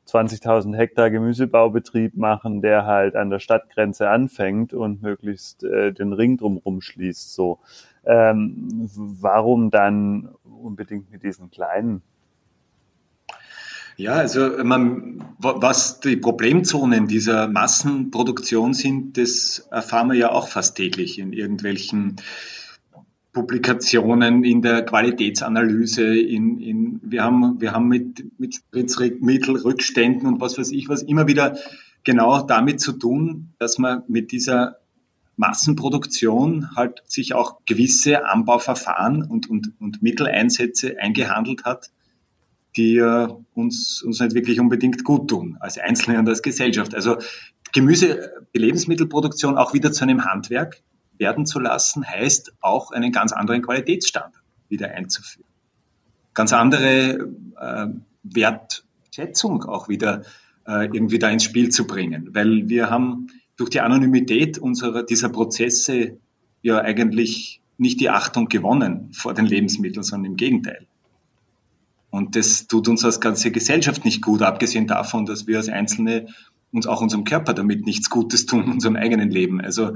20.000 0.08 0.76
Hektar 0.76 1.12
Gemüsebaubetrieb 1.12 2.18
machen, 2.18 2.62
der 2.62 2.86
halt 2.86 3.16
an 3.16 3.30
der 3.30 3.40
Stadtgrenze 3.40 4.10
anfängt 4.10 4.74
und 4.74 5.04
möglichst 5.04 5.64
äh, 5.64 5.94
den 5.94 6.14
Ring 6.14 6.38
drumherum 6.38 6.82
schließt. 6.82 7.34
So, 7.34 7.60
ähm, 8.06 8.90
warum 8.96 9.70
dann 9.70 10.30
unbedingt 10.44 11.12
mit 11.12 11.24
diesen 11.24 11.52
kleinen 11.52 12.02
ja, 13.98 14.14
also 14.14 14.64
man, 14.64 15.24
was 15.40 16.00
die 16.00 16.18
Problemzonen 16.18 17.08
dieser 17.08 17.48
Massenproduktion 17.48 18.74
sind, 18.74 19.18
das 19.18 19.68
erfahren 19.72 20.10
wir 20.10 20.18
ja 20.18 20.32
auch 20.32 20.48
fast 20.48 20.78
täglich 20.78 21.20
in 21.20 21.34
irgendwelchen 21.34 22.18
Publikationen 23.34 24.44
in 24.44 24.62
der 24.62 24.84
Qualitätsanalyse, 24.86 26.16
in, 26.16 26.60
in, 26.60 27.00
wir 27.04 27.24
haben, 27.24 27.60
wir 27.60 27.72
haben 27.72 27.88
mit, 27.88 28.40
mit 28.40 28.56
Spritzmittelrückständen 28.56 30.28
und 30.28 30.40
was 30.40 30.58
weiß 30.58 30.72
ich 30.72 30.88
was 30.88 31.02
immer 31.02 31.28
wieder 31.28 31.58
genau 32.04 32.42
damit 32.42 32.80
zu 32.80 32.94
tun, 32.94 33.54
dass 33.58 33.80
man 33.80 34.04
mit 34.08 34.32
dieser 34.32 34.78
Massenproduktion 35.36 36.76
halt 36.76 37.02
sich 37.08 37.34
auch 37.34 37.62
gewisse 37.66 38.26
Anbauverfahren 38.26 39.24
und, 39.24 39.50
und, 39.50 39.74
und 39.80 40.04
Mitteleinsätze 40.04 41.00
eingehandelt 41.00 41.66
hat, 41.66 41.90
die 42.76 42.98
äh, 42.98 43.28
uns, 43.54 44.02
uns 44.04 44.20
nicht 44.20 44.34
wirklich 44.34 44.60
unbedingt 44.60 45.04
gut 45.04 45.30
tun, 45.30 45.58
als 45.60 45.78
Einzelne 45.78 46.20
und 46.20 46.28
als 46.28 46.42
Gesellschaft. 46.42 46.96
Also 46.96 47.18
Gemüse, 47.72 48.32
die 48.54 48.60
Lebensmittelproduktion 48.60 49.58
auch 49.58 49.74
wieder 49.74 49.92
zu 49.92 50.04
einem 50.04 50.26
Handwerk 50.26 50.82
werden 51.18 51.46
zu 51.46 51.60
lassen, 51.60 52.06
heißt 52.06 52.54
auch 52.62 52.92
einen 52.92 53.12
ganz 53.12 53.32
anderen 53.32 53.62
Qualitätsstandard 53.62 54.44
wieder 54.70 54.92
einzuführen. 54.92 55.48
Ganz 56.34 56.54
andere 56.54 57.30
äh, 57.60 57.88
Wertschätzung 58.24 59.64
auch 59.64 59.90
wieder 59.90 60.24
äh, 60.68 60.86
irgendwie 60.86 61.20
da 61.20 61.30
ins 61.30 61.44
Spiel 61.44 61.70
zu 61.70 61.86
bringen, 61.86 62.30
weil 62.34 62.70
wir 62.70 62.90
haben 62.90 63.28
durch 63.56 63.70
die 63.70 63.82
Anonymität 63.82 64.58
unserer, 64.58 65.04
dieser 65.04 65.30
Prozesse 65.30 66.18
ja 66.62 66.80
eigentlich 66.80 67.62
nicht 67.78 68.00
die 68.00 68.10
Achtung 68.10 68.48
gewonnen 68.48 69.12
vor 69.14 69.34
den 69.34 69.46
Lebensmitteln, 69.46 70.04
sondern 70.04 70.32
im 70.32 70.38
Gegenteil. 70.38 70.88
Und 72.14 72.36
das 72.36 72.68
tut 72.68 72.88
uns 72.90 73.04
als 73.04 73.20
ganze 73.20 73.50
Gesellschaft 73.50 74.06
nicht 74.06 74.22
gut, 74.22 74.44
abgesehen 74.44 74.86
davon, 74.86 75.26
dass 75.26 75.48
wir 75.48 75.58
als 75.58 75.68
Einzelne 75.68 76.28
uns 76.72 76.86
auch 76.86 77.02
unserem 77.02 77.24
Körper 77.24 77.56
damit 77.56 77.88
nichts 77.88 78.12
Gutes 78.12 78.46
tun, 78.46 78.66
unserem 78.72 78.96
eigenen 78.96 79.32
Leben. 79.32 79.60
Also, 79.60 79.96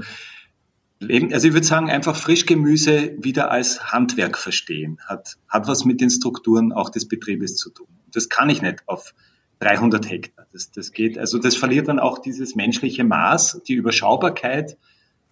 Leben, 0.98 1.32
also 1.32 1.46
ich 1.46 1.54
würde 1.54 1.64
sagen, 1.64 1.88
einfach 1.88 2.16
Frischgemüse 2.16 3.14
wieder 3.22 3.52
als 3.52 3.92
Handwerk 3.92 4.36
verstehen, 4.36 4.98
hat, 5.06 5.36
hat 5.48 5.68
was 5.68 5.84
mit 5.84 6.00
den 6.00 6.10
Strukturen 6.10 6.72
auch 6.72 6.90
des 6.90 7.06
Betriebes 7.06 7.54
zu 7.54 7.70
tun. 7.70 7.86
Das 8.12 8.28
kann 8.28 8.50
ich 8.50 8.62
nicht 8.62 8.82
auf 8.88 9.14
300 9.60 10.10
Hektar. 10.10 10.46
Das, 10.52 10.72
das 10.72 10.90
geht, 10.90 11.18
also 11.18 11.38
das 11.38 11.54
verliert 11.54 11.86
dann 11.86 12.00
auch 12.00 12.18
dieses 12.18 12.56
menschliche 12.56 13.04
Maß, 13.04 13.62
die 13.68 13.74
Überschaubarkeit 13.74 14.76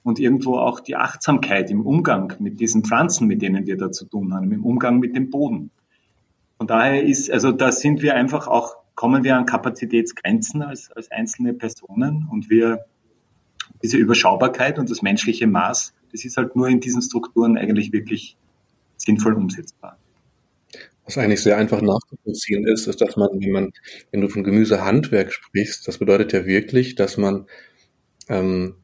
und 0.04 0.20
irgendwo 0.20 0.58
auch 0.58 0.78
die 0.78 0.94
Achtsamkeit 0.94 1.68
im 1.68 1.80
Umgang 1.80 2.34
mit 2.38 2.60
diesen 2.60 2.84
Pflanzen, 2.84 3.26
mit 3.26 3.42
denen 3.42 3.66
wir 3.66 3.76
da 3.76 3.90
zu 3.90 4.04
tun 4.04 4.32
haben, 4.34 4.52
im 4.52 4.64
Umgang 4.64 5.00
mit 5.00 5.16
dem 5.16 5.30
Boden. 5.30 5.72
Von 6.58 6.66
daher 6.66 7.02
ist, 7.02 7.30
also 7.30 7.52
da 7.52 7.72
sind 7.72 8.02
wir 8.02 8.14
einfach 8.14 8.46
auch, 8.46 8.76
kommen 8.94 9.24
wir 9.24 9.36
an 9.36 9.46
Kapazitätsgrenzen 9.46 10.62
als, 10.62 10.90
als 10.92 11.10
einzelne 11.10 11.52
Personen 11.52 12.26
und 12.30 12.48
wir, 12.48 12.86
diese 13.82 13.98
Überschaubarkeit 13.98 14.78
und 14.78 14.90
das 14.90 15.02
menschliche 15.02 15.46
Maß, 15.46 15.92
das 16.12 16.24
ist 16.24 16.36
halt 16.36 16.56
nur 16.56 16.68
in 16.68 16.80
diesen 16.80 17.02
Strukturen 17.02 17.58
eigentlich 17.58 17.92
wirklich 17.92 18.36
sinnvoll 18.96 19.34
umsetzbar. 19.34 19.98
Was 21.04 21.18
eigentlich 21.18 21.42
sehr 21.42 21.56
einfach 21.56 21.82
nachzuvollziehen 21.82 22.66
ist, 22.66 22.86
ist, 22.88 23.00
dass 23.00 23.16
man, 23.16 23.28
wenn 23.34 23.52
man, 23.52 23.72
wenn 24.10 24.22
du 24.22 24.28
von 24.28 24.42
Gemüsehandwerk 24.42 25.32
sprichst, 25.32 25.86
das 25.86 25.98
bedeutet 25.98 26.32
ja 26.32 26.46
wirklich, 26.46 26.96
dass 26.96 27.16
man 27.16 27.46
ähm, 28.28 28.74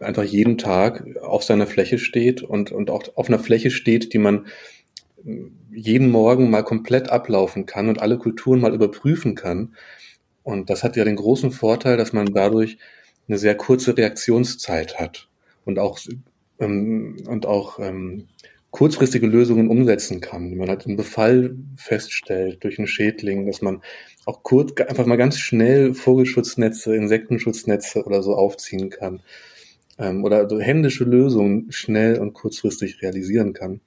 einfach 0.00 0.24
jeden 0.24 0.58
Tag 0.58 1.04
auf 1.22 1.44
seiner 1.44 1.66
Fläche 1.66 1.98
steht 1.98 2.42
und, 2.42 2.72
und 2.72 2.90
auch 2.90 3.04
auf 3.14 3.28
einer 3.28 3.38
Fläche 3.38 3.70
steht, 3.70 4.12
die 4.12 4.18
man 4.18 4.46
jeden 5.72 6.10
Morgen 6.10 6.50
mal 6.50 6.62
komplett 6.62 7.10
ablaufen 7.10 7.66
kann 7.66 7.88
und 7.88 8.00
alle 8.00 8.18
Kulturen 8.18 8.60
mal 8.60 8.74
überprüfen 8.74 9.34
kann. 9.34 9.74
Und 10.42 10.70
das 10.70 10.82
hat 10.82 10.96
ja 10.96 11.04
den 11.04 11.16
großen 11.16 11.50
Vorteil, 11.50 11.96
dass 11.96 12.12
man 12.12 12.26
dadurch 12.26 12.78
eine 13.28 13.38
sehr 13.38 13.54
kurze 13.56 13.96
Reaktionszeit 13.96 14.98
hat 14.98 15.28
und 15.64 15.78
auch, 15.78 15.98
ähm, 16.58 17.16
und 17.28 17.46
auch 17.46 17.78
ähm, 17.78 18.28
kurzfristige 18.70 19.26
Lösungen 19.26 19.68
umsetzen 19.68 20.20
kann. 20.20 20.56
Man 20.56 20.70
hat 20.70 20.86
einen 20.86 20.96
Befall 20.96 21.56
feststellt 21.76 22.62
durch 22.64 22.78
einen 22.78 22.88
Schädling, 22.88 23.46
dass 23.46 23.62
man 23.62 23.82
auch 24.26 24.42
kurz, 24.42 24.80
einfach 24.80 25.06
mal 25.06 25.16
ganz 25.16 25.38
schnell 25.38 25.94
Vogelschutznetze, 25.94 26.94
Insektenschutznetze 26.94 28.04
oder 28.04 28.22
so 28.22 28.34
aufziehen 28.34 28.90
kann. 28.90 29.22
Ähm, 29.98 30.24
oder 30.24 30.48
so 30.48 30.58
händische 30.60 31.04
Lösungen 31.04 31.70
schnell 31.70 32.18
und 32.18 32.32
kurzfristig 32.32 33.02
realisieren 33.02 33.52
kann. 33.52 33.80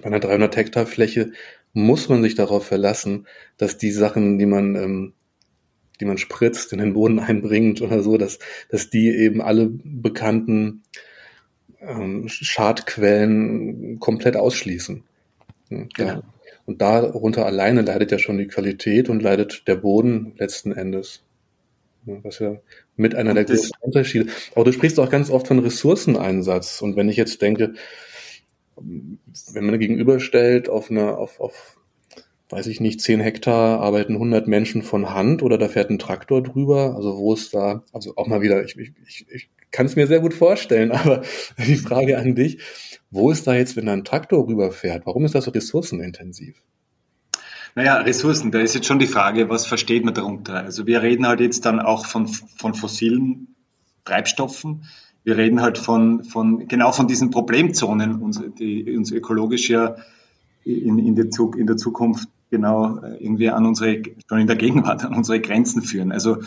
Bei 0.00 0.06
einer 0.06 0.20
300 0.20 0.56
Hektar 0.56 0.86
Fläche 0.86 1.32
muss 1.72 2.08
man 2.08 2.22
sich 2.22 2.34
darauf 2.34 2.66
verlassen, 2.66 3.26
dass 3.56 3.78
die 3.78 3.90
Sachen, 3.90 4.38
die 4.38 4.46
man, 4.46 4.74
ähm, 4.76 5.12
die 6.00 6.04
man 6.04 6.18
spritzt, 6.18 6.72
in 6.72 6.78
den 6.78 6.94
Boden 6.94 7.18
einbringt 7.20 7.82
oder 7.82 8.02
so, 8.02 8.16
dass, 8.16 8.38
dass 8.68 8.90
die 8.90 9.08
eben 9.08 9.40
alle 9.40 9.70
bekannten 9.70 10.82
ähm, 11.80 12.28
Schadquellen 12.28 13.98
komplett 14.00 14.36
ausschließen. 14.36 15.04
Ja, 15.70 15.84
genau. 15.94 16.22
Und 16.66 16.80
darunter 16.80 17.44
alleine 17.44 17.82
leidet 17.82 18.10
ja 18.10 18.18
schon 18.18 18.38
die 18.38 18.46
Qualität 18.46 19.10
und 19.10 19.22
leidet 19.22 19.68
der 19.68 19.76
Boden 19.76 20.34
letzten 20.38 20.72
Endes. 20.72 21.22
Was 22.06 22.38
ja 22.38 22.56
mit 22.96 23.14
einer 23.14 23.30
und 23.30 23.36
der 23.36 23.44
größten 23.44 23.80
Unterschiede. 23.80 24.30
Aber 24.54 24.64
du 24.64 24.72
sprichst 24.72 24.98
auch 25.00 25.10
ganz 25.10 25.30
oft 25.30 25.48
von 25.48 25.58
Ressourceneinsatz. 25.58 26.82
Und 26.82 26.96
wenn 26.96 27.08
ich 27.08 27.16
jetzt 27.16 27.40
denke, 27.42 27.74
wenn 28.76 29.66
man 29.66 29.78
gegenüberstellt 29.78 30.68
auf 30.68 30.90
einer, 30.90 31.18
auf, 31.18 31.40
auf, 31.40 31.78
weiß 32.50 32.66
ich 32.66 32.80
nicht, 32.80 33.00
10 33.00 33.20
Hektar 33.20 33.80
arbeiten 33.80 34.14
100 34.14 34.48
Menschen 34.48 34.82
von 34.82 35.10
Hand 35.10 35.42
oder 35.42 35.58
da 35.58 35.68
fährt 35.68 35.90
ein 35.90 35.98
Traktor 35.98 36.42
drüber. 36.42 36.94
Also 36.96 37.16
wo 37.16 37.34
ist 37.34 37.54
da, 37.54 37.84
also 37.92 38.14
auch 38.16 38.26
mal 38.26 38.42
wieder, 38.42 38.64
ich, 38.64 38.76
ich, 38.76 39.26
ich 39.30 39.50
kann 39.70 39.86
es 39.86 39.96
mir 39.96 40.06
sehr 40.06 40.20
gut 40.20 40.34
vorstellen, 40.34 40.92
aber 40.92 41.22
die 41.58 41.76
Frage 41.76 42.18
an 42.18 42.34
dich, 42.34 42.58
wo 43.10 43.30
ist 43.30 43.46
da 43.46 43.54
jetzt, 43.54 43.76
wenn 43.76 43.86
da 43.86 43.92
ein 43.92 44.04
Traktor 44.04 44.46
rüberfährt, 44.46 45.06
warum 45.06 45.24
ist 45.24 45.34
das 45.34 45.44
so 45.44 45.50
ressourcenintensiv? 45.50 46.62
Naja, 47.76 47.96
Ressourcen, 47.96 48.52
da 48.52 48.60
ist 48.60 48.74
jetzt 48.74 48.86
schon 48.86 49.00
die 49.00 49.08
Frage, 49.08 49.48
was 49.48 49.66
versteht 49.66 50.04
man 50.04 50.14
darunter? 50.14 50.54
Also 50.62 50.86
wir 50.86 51.02
reden 51.02 51.26
halt 51.26 51.40
jetzt 51.40 51.64
dann 51.64 51.80
auch 51.80 52.06
von, 52.06 52.28
von 52.28 52.74
fossilen 52.74 53.56
Treibstoffen. 54.04 54.84
Wir 55.24 55.36
reden 55.36 55.62
halt 55.62 55.78
von, 55.78 56.22
von 56.22 56.68
genau 56.68 56.92
von 56.92 57.08
diesen 57.08 57.30
Problemzonen, 57.30 58.54
die 58.58 58.96
uns 58.96 59.10
ökologisch 59.10 59.70
ja 59.70 59.96
in, 60.64 60.98
in, 60.98 61.14
der, 61.14 61.26
in 61.56 61.66
der 61.66 61.76
Zukunft 61.76 62.28
genau 62.50 62.98
äh, 62.98 63.16
irgendwie 63.22 63.50
an 63.50 63.66
unsere, 63.66 64.02
schon 64.28 64.38
in 64.38 64.46
der 64.46 64.56
Gegenwart, 64.56 65.04
an 65.04 65.14
unsere 65.14 65.40
Grenzen 65.40 65.82
führen. 65.82 66.12
Also 66.12 66.38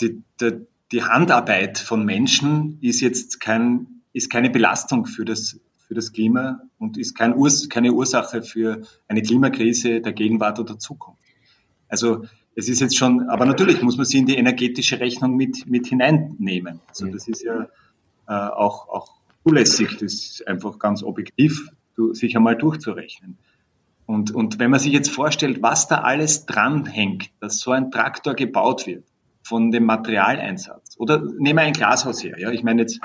die, 0.00 0.22
die, 0.40 0.66
die 0.90 1.02
Handarbeit 1.02 1.78
von 1.78 2.04
Menschen 2.04 2.78
ist 2.80 3.00
jetzt 3.00 3.40
kein, 3.40 3.86
ist 4.12 4.30
keine 4.30 4.50
Belastung 4.50 5.06
für 5.06 5.24
das, 5.24 5.60
für 5.86 5.94
das 5.94 6.12
Klima 6.12 6.60
und 6.78 6.98
ist 6.98 7.14
kein 7.14 7.34
Urs, 7.34 7.68
keine 7.68 7.92
Ursache 7.92 8.42
für 8.42 8.82
eine 9.08 9.22
Klimakrise 9.22 10.00
der 10.00 10.12
Gegenwart 10.12 10.58
oder 10.58 10.78
Zukunft. 10.78 11.22
Also 11.88 12.24
es 12.54 12.68
ist 12.68 12.80
jetzt 12.80 12.96
schon, 12.96 13.28
aber 13.28 13.46
natürlich 13.46 13.82
muss 13.82 13.96
man 13.96 14.06
sie 14.06 14.18
in 14.18 14.26
die 14.26 14.36
energetische 14.36 15.00
Rechnung 15.00 15.36
mit, 15.36 15.66
mit 15.66 15.86
hineinnehmen. 15.86 16.80
Also 16.88 17.06
das 17.06 17.28
ist 17.28 17.42
ja 17.42 17.68
äh, 18.28 18.32
auch, 18.32 18.88
auch 18.88 19.14
zulässig, 19.42 19.96
das 19.98 20.14
ist 20.14 20.46
einfach 20.46 20.78
ganz 20.78 21.02
objektiv, 21.02 21.70
sich 22.12 22.36
einmal 22.36 22.56
durchzurechnen. 22.56 23.38
Und, 24.06 24.32
und 24.32 24.58
wenn 24.58 24.70
man 24.70 24.80
sich 24.80 24.92
jetzt 24.92 25.10
vorstellt, 25.10 25.62
was 25.62 25.88
da 25.88 26.02
alles 26.02 26.46
dranhängt, 26.46 27.30
dass 27.40 27.58
so 27.58 27.70
ein 27.70 27.90
Traktor 27.90 28.34
gebaut 28.34 28.86
wird, 28.86 29.04
von 29.42 29.70
dem 29.70 29.84
Materialeinsatz. 29.84 30.96
Oder 30.98 31.20
nehmen 31.20 31.58
wir 31.58 31.62
ein 31.62 31.72
Glashaus 31.72 32.22
her. 32.22 32.38
Ja, 32.38 32.50
ich 32.50 32.62
meine 32.62 32.82
jetzt, 32.82 33.00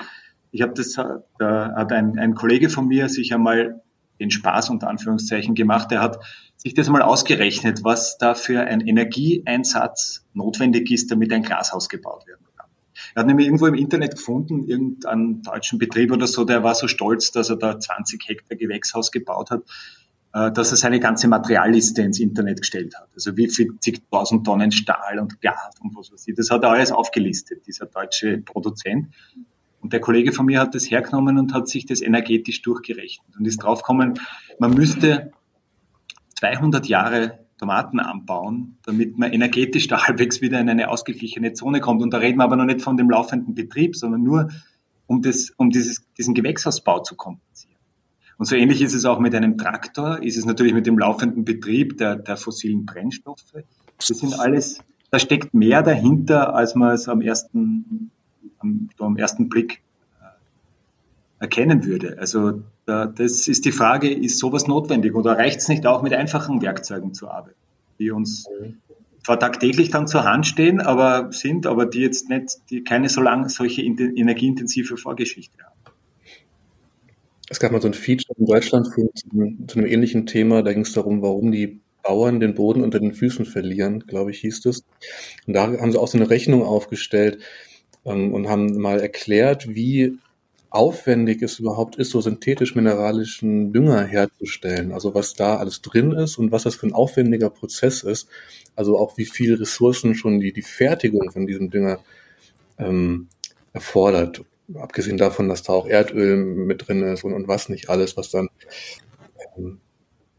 ich 0.52 0.62
habe 0.62 0.74
das, 0.74 0.94
da 0.94 1.74
hat 1.76 1.92
ein, 1.92 2.20
ein 2.20 2.36
Kollege 2.36 2.70
von 2.70 2.88
mir 2.88 3.10
sich 3.10 3.34
einmal 3.34 3.82
den 4.20 4.32
Spaß 4.32 4.70
unter 4.70 4.90
Anführungszeichen 4.90 5.56
gemacht. 5.56 5.92
Der 5.92 6.02
hat 6.02 6.20
sich 6.56 6.74
das 6.74 6.90
mal 6.90 7.02
ausgerechnet, 7.02 7.84
was 7.84 8.18
da 8.18 8.34
für 8.34 8.62
ein 8.62 8.82
Energieeinsatz 8.82 10.26
notwendig 10.34 10.92
ist, 10.92 11.12
damit 11.12 11.32
ein 11.32 11.44
Glashaus 11.44 11.90
gebaut 11.90 12.28
werden 12.28 12.46
kann. 12.58 12.68
Er 13.16 13.22
hat 13.22 13.28
nämlich 13.28 13.48
irgendwo 13.48 13.68
im 13.68 13.76
Internet 13.76 14.16
gefunden, 14.16 14.64
irgendeinen 14.64 15.44
deutschen 15.44 15.80
Betrieb 15.80 16.12
oder 16.12 16.28
so, 16.28 16.46
der 16.46 16.64
war 16.64 16.76
so 16.76 16.88
stolz, 16.88 17.32
dass 17.32 17.50
er 17.50 17.58
da 17.58 17.80
20 17.80 18.28
Hektar 18.28 18.58
Gewächshaus 18.58 19.12
gebaut 19.12 19.52
hat. 19.52 19.64
Äh, 20.38 20.52
dass 20.52 20.72
er 20.72 20.78
seine 20.78 21.00
ganze 21.00 21.28
Materialliste 21.28 22.02
ins 22.02 22.20
Internet 22.20 22.62
gestellt 22.62 22.96
hat. 22.96 23.08
Also 23.16 23.38
wie 23.38 23.50
viel 23.50 23.80
zigtausend 23.80 24.46
Tonnen 24.46 24.72
Stahl 24.72 25.20
und 25.20 25.42
Glas 25.42 25.74
und 25.82 25.96
was 25.96 26.12
weiß 26.12 26.28
ich. 26.28 26.36
Das 26.36 26.52
hat 26.52 26.64
er 26.64 26.72
alles 26.72 26.92
aufgelistet, 26.92 27.66
dieser 27.66 27.86
deutsche 27.86 28.38
Produzent. 28.40 29.08
Und 29.82 29.94
der 29.94 30.00
Kollege 30.00 30.32
von 30.32 30.46
mir 30.46 30.60
hat 30.60 30.76
das 30.76 30.90
hergenommen 30.90 31.38
und 31.38 31.54
hat 31.54 31.68
sich 31.68 31.86
das 31.86 32.02
energetisch 32.02 32.62
durchgerechnet 32.62 33.38
und 33.38 33.46
ist 33.46 33.58
draufgekommen, 33.58 34.20
man 34.60 34.74
müsste 34.74 35.32
200 36.36 36.88
Jahre 36.88 37.40
Tomaten 37.58 38.00
anbauen, 38.00 38.78
damit 38.84 39.18
man 39.18 39.34
energetisch 39.34 39.88
da 39.88 40.04
halbwegs 40.08 40.42
wieder 40.42 40.60
in 40.60 40.70
eine 40.70 40.90
ausgeglichene 40.90 41.54
Zone 41.54 41.80
kommt. 41.80 42.02
Und 42.02 42.12
da 42.12 42.18
reden 42.18 42.38
wir 42.38 42.44
aber 42.44 42.56
noch 42.56 42.66
nicht 42.66 42.82
von 42.82 42.98
dem 42.98 43.10
laufenden 43.10 43.56
Betrieb, 43.56 43.96
sondern 43.96 44.24
nur 44.24 44.50
um, 45.08 45.22
das, 45.22 45.52
um 45.58 45.70
dieses, 45.70 46.06
diesen 46.18 46.34
Gewächshausbau 46.34 47.00
zu 47.00 47.16
kompensieren. 47.16 47.78
Und 48.38 48.46
so 48.46 48.56
ähnlich 48.56 48.82
ist 48.82 48.94
es 48.94 49.06
auch 49.06 49.20
mit 49.20 49.34
einem 49.34 49.58
Traktor, 49.58 50.22
ist 50.22 50.38
es 50.38 50.46
natürlich 50.46 50.74
mit 50.74 50.86
dem 50.86 51.00
laufenden 51.00 51.44
Betrieb 51.44 51.98
der, 51.98 52.16
der 52.18 52.38
fossilen 52.38 52.86
Brennstoffe. 52.86 53.42
Das 53.98 54.08
sind 54.08 54.40
alles, 54.40 54.80
da 55.10 55.18
steckt 55.18 55.56
mehr 55.56 55.82
dahinter, 55.82 56.54
als 56.54 56.76
man 56.76 56.92
es 56.94 57.08
am 57.10 57.22
ersten, 57.22 58.12
am, 58.60 58.90
am 59.00 59.18
ersten 59.18 59.50
Blick 59.50 59.82
äh, 60.22 61.44
erkennen 61.44 61.86
würde. 61.86 62.18
Also 62.20 62.64
da, 62.86 63.06
das 63.06 63.48
ist 63.48 63.66
die 63.66 63.72
Frage, 63.72 64.12
ist 64.12 64.40
sowas 64.40 64.68
notwendig 64.68 65.16
oder 65.16 65.38
reicht 65.38 65.60
es 65.60 65.68
nicht 65.68 65.86
auch 65.86 66.02
mit 66.02 66.14
einfachen 66.14 66.62
Werkzeugen 66.62 67.14
zu 67.14 67.30
arbeiten, 67.30 67.58
die 68.00 68.12
uns 68.12 68.48
zwar 69.28 69.40
tagtäglich 69.40 69.90
dann 69.90 70.08
zur 70.08 70.24
Hand 70.24 70.48
stehen, 70.48 70.80
aber 70.80 71.34
sind, 71.34 71.68
aber 71.68 71.86
die 71.86 72.00
jetzt 72.00 72.30
nicht, 72.30 72.60
die 72.70 72.86
keine 72.86 73.10
so 73.10 73.20
lange 73.20 73.50
solche 73.50 73.82
energieintensive 73.82 74.96
Vorgeschichte 74.96 75.58
haben. 75.62 75.76
Es 77.50 77.60
gab 77.60 77.74
mal 77.74 77.82
so 77.82 77.88
ein 77.88 77.94
Feature 77.94 78.38
in 78.38 78.46
Deutschland 78.46 78.88
zu, 78.88 79.10
zu 79.68 79.78
einem 79.78 79.88
ähnlichen 79.88 80.28
Thema. 80.28 80.64
Da 80.64 80.72
ging 80.72 80.84
es 80.84 80.94
darum, 80.94 81.22
warum 81.22 81.52
die 81.52 81.82
Bauern 82.04 82.40
den 82.40 82.56
Boden 82.56 82.84
unter 82.84 83.02
den 83.02 83.14
Füßen 83.14 83.46
verlieren, 83.46 84.00
glaube 84.02 84.32
ich, 84.32 84.40
hieß 84.40 84.66
es. 84.66 84.86
Und 85.46 85.54
da 85.54 85.64
haben 85.64 85.92
sie 85.92 86.00
auch 86.00 86.08
so 86.08 86.18
eine 86.18 86.30
Rechnung 86.30 86.64
aufgestellt 86.64 87.40
ähm, 88.08 88.34
und 88.34 88.50
haben 88.50 88.78
mal 88.80 89.00
erklärt, 89.00 89.76
wie 89.76 90.18
aufwendig 90.70 91.42
es 91.44 91.60
überhaupt 91.60 91.96
ist, 91.98 92.10
so 92.10 92.22
synthetisch-mineralischen 92.22 93.72
Dünger 93.72 94.04
herzustellen. 94.04 94.92
Also 94.92 95.14
was 95.14 95.34
da 95.34 95.58
alles 95.58 95.82
drin 95.82 96.12
ist 96.12 96.38
und 96.38 96.52
was 96.52 96.64
das 96.64 96.76
für 96.76 96.88
ein 96.88 96.94
aufwendiger 96.94 97.50
Prozess 97.50 98.04
ist. 98.04 98.28
Also 98.76 98.98
auch 98.98 99.18
wie 99.18 99.26
viel 99.26 99.56
Ressourcen 99.56 100.16
schon 100.16 100.40
die, 100.40 100.52
die 100.52 100.62
Fertigung 100.64 101.32
von 101.32 101.48
diesem 101.48 101.70
Dünger 101.70 102.00
ähm, 102.80 103.28
erfordert 103.74 104.44
abgesehen 104.76 105.18
davon, 105.18 105.50
dass 105.50 105.64
da 105.64 105.74
auch 105.74 105.88
Erdöl 105.88 106.38
mit 106.38 106.88
drin 106.88 107.04
ist 107.04 107.24
und, 107.24 107.34
und 107.34 107.48
was 107.48 107.70
nicht 107.70 107.90
alles, 107.90 108.18
was 108.18 108.32
dann. 108.32 108.50
Ähm, 109.58 109.80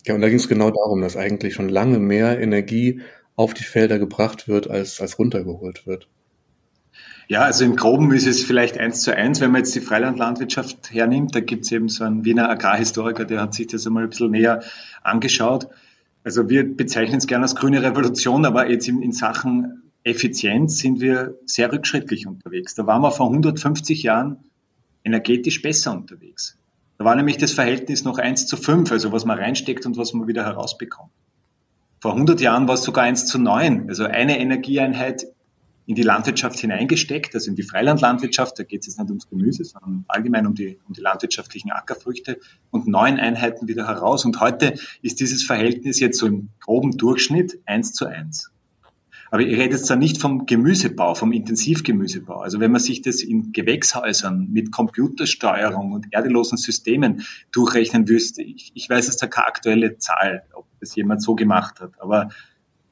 ja, 0.07 0.15
und 0.15 0.21
da 0.21 0.29
ging 0.29 0.39
es 0.39 0.49
genau 0.49 0.71
darum, 0.71 1.01
dass 1.01 1.17
eigentlich 1.17 1.55
schon 1.55 1.69
lange 1.69 1.99
mehr 1.99 2.41
Energie 2.41 3.01
auf 3.37 3.55
die 3.55 3.65
Felder 3.65 3.99
gebracht 3.99 4.49
wird, 4.49 4.69
als, 4.69 5.01
als 5.01 5.19
runtergeholt 5.19 5.87
wird. 5.87 6.09
Ja, 7.31 7.43
also 7.43 7.67
im 7.67 7.77
Groben 7.77 8.11
ist 8.15 8.27
es 8.27 8.43
vielleicht 8.43 8.79
eins 8.79 9.03
zu 9.03 9.15
eins, 9.15 9.43
wenn 9.43 9.51
man 9.51 9.61
jetzt 9.61 9.75
die 9.75 9.83
Freilandlandwirtschaft 9.83 10.91
hernimmt. 10.91 11.35
Da 11.35 11.41
gibt 11.41 11.67
es 11.67 11.73
eben 11.73 11.91
so 11.91 12.05
einen 12.05 12.25
Wiener 12.25 12.49
Agrarhistoriker, 12.49 13.27
der 13.27 13.43
hat 13.43 13.53
sich 13.53 13.67
das 13.67 13.87
einmal 13.87 14.05
ein 14.05 14.09
bisschen 14.09 14.31
näher 14.31 14.63
angeschaut. 15.03 15.69
Also 16.25 16.49
wir 16.49 16.75
bezeichnen 16.75 17.19
es 17.19 17.27
gerne 17.27 17.43
als 17.43 17.55
grüne 17.55 17.83
Revolution, 17.83 18.47
aber 18.47 18.71
jetzt 18.71 18.89
in, 18.89 19.03
in 19.03 19.13
Sachen 19.13 19.83
Effizienz 20.05 20.79
sind 20.79 21.01
wir 21.01 21.35
sehr 21.45 21.71
rückschrittlich 21.71 22.27
unterwegs. 22.27 22.75
Da 22.75 22.87
waren 22.87 23.03
wir 23.03 23.11
vor 23.11 23.27
150 23.27 24.03
Jahren 24.03 24.39
energetisch 25.05 25.61
besser 25.61 25.93
unterwegs. 25.93 26.57
Da 26.97 27.05
war 27.05 27.15
nämlich 27.15 27.37
das 27.37 27.53
Verhältnis 27.53 28.05
noch 28.05 28.17
1 28.17 28.47
zu 28.47 28.57
5, 28.57 28.91
also 28.91 29.13
was 29.13 29.27
man 29.27 29.39
reinsteckt 29.39 29.85
und 29.85 29.99
was 29.99 30.15
man 30.15 30.29
wieder 30.29 30.47
herausbekommt. 30.47 31.13
Vor 32.01 32.13
100 32.13 32.41
Jahren 32.41 32.67
war 32.69 32.75
es 32.75 32.85
sogar 32.85 33.05
1 33.05 33.27
zu 33.27 33.39
9, 33.39 33.89
also 33.89 34.05
eine 34.05 34.39
Energieeinheit 34.39 35.27
in 35.89 35.95
die 35.95 36.03
Landwirtschaft 36.03 36.59
hineingesteckt, 36.59 37.35
also 37.35 37.49
in 37.49 37.57
die 37.57 37.63
Freilandlandwirtschaft, 37.63 38.59
da 38.59 38.63
geht 38.63 38.83
es 38.83 38.89
jetzt 38.89 38.99
nicht 38.99 39.09
ums 39.09 39.27
Gemüse, 39.27 39.65
sondern 39.65 40.05
allgemein 40.07 40.47
um 40.47 40.55
die, 40.55 40.79
um 40.87 40.93
die 40.93 41.01
landwirtschaftlichen 41.01 41.71
Ackerfrüchte 41.71 42.39
und 42.71 42.87
neun 42.87 43.19
Einheiten 43.19 43.69
wieder 43.69 43.89
heraus. 43.89 44.27
Und 44.27 44.39
heute 44.39 44.75
ist 45.01 45.19
dieses 45.19 45.45
Verhältnis 45.45 45.99
jetzt 45.99 46.19
so 46.19 46.27
im 46.27 46.51
groben 46.61 46.99
Durchschnitt 46.99 47.61
1 47.65 47.95
zu 47.95 48.05
1. 48.05 48.51
Aber 49.31 49.41
ich 49.41 49.59
rede 49.59 49.77
jetzt 49.77 49.89
da 49.89 49.97
nicht 49.97 50.21
vom 50.21 50.45
Gemüsebau, 50.45 51.15
vom 51.15 51.33
Intensivgemüsebau. 51.33 52.37
Also 52.37 52.61
wenn 52.61 52.71
man 52.71 52.83
sich 52.83 53.01
das 53.01 53.23
in 53.23 53.53
Gewächshäusern 53.53 54.47
mit 54.53 54.71
Computersteuerung 54.71 55.93
und 55.93 56.13
erdelosen 56.13 56.59
Systemen 56.59 57.23
durchrechnen 57.51 58.07
wüsste, 58.09 58.43
ich, 58.43 58.73
ich 58.75 58.91
weiß 58.91 59.07
jetzt 59.07 59.23
da 59.23 59.27
keine 59.27 59.47
aktuelle 59.47 59.97
Zahl, 59.97 60.43
ob 60.53 60.67
das 60.81 60.95
jemand 60.97 61.23
so 61.23 61.35
gemacht 61.35 61.81
hat, 61.81 61.93
aber 61.99 62.29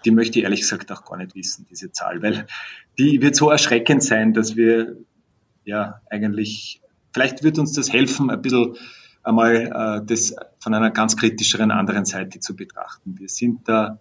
die 0.06 0.12
möchte 0.12 0.38
ich 0.38 0.44
ehrlich 0.44 0.60
gesagt 0.60 0.90
auch 0.92 1.04
gar 1.04 1.18
nicht 1.18 1.34
wissen, 1.34 1.66
diese 1.68 1.92
Zahl, 1.92 2.22
weil 2.22 2.46
die 2.98 3.20
wird 3.20 3.36
so 3.36 3.50
erschreckend 3.50 4.02
sein, 4.02 4.32
dass 4.32 4.56
wir 4.56 4.96
ja 5.64 6.00
eigentlich, 6.08 6.80
vielleicht 7.12 7.42
wird 7.42 7.58
uns 7.58 7.72
das 7.72 7.92
helfen, 7.92 8.30
ein 8.30 8.40
bisschen 8.40 8.76
einmal 9.24 10.00
äh, 10.02 10.06
das 10.06 10.34
von 10.60 10.72
einer 10.72 10.90
ganz 10.90 11.16
kritischeren 11.16 11.72
anderen 11.72 12.04
Seite 12.04 12.38
zu 12.38 12.54
betrachten. 12.54 13.18
Wir 13.18 13.28
sind 13.28 13.68
da 13.68 13.98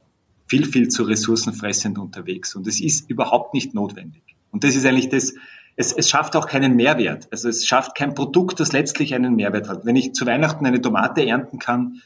viel, 0.48 0.66
viel 0.66 0.90
zu 0.90 1.04
ressourcenfressend 1.04 1.98
unterwegs 1.98 2.56
und 2.56 2.68
es 2.68 2.80
ist 2.80 3.10
überhaupt 3.10 3.56
nicht 3.56 3.74
notwendig. 3.74 4.22
Und 4.52 4.64
das 4.64 4.76
ist 4.76 4.86
eigentlich 4.86 5.10
das, 5.10 5.34
es, 5.76 5.92
es 5.92 6.10
schafft 6.10 6.36
auch 6.36 6.48
keinen 6.48 6.76
Mehrwert. 6.76 7.28
Also 7.32 7.50
es 7.50 7.66
schafft 7.66 7.96
kein 7.96 8.14
Produkt, 8.14 8.60
das 8.60 8.72
letztlich 8.72 9.16
einen 9.16 9.36
Mehrwert 9.36 9.68
hat. 9.68 9.86
Wenn 9.86 9.96
ich 9.96 10.14
zu 10.14 10.26
Weihnachten 10.28 10.66
eine 10.66 10.80
Tomate 10.80 11.26
ernten 11.26 11.58
kann, 11.58 12.02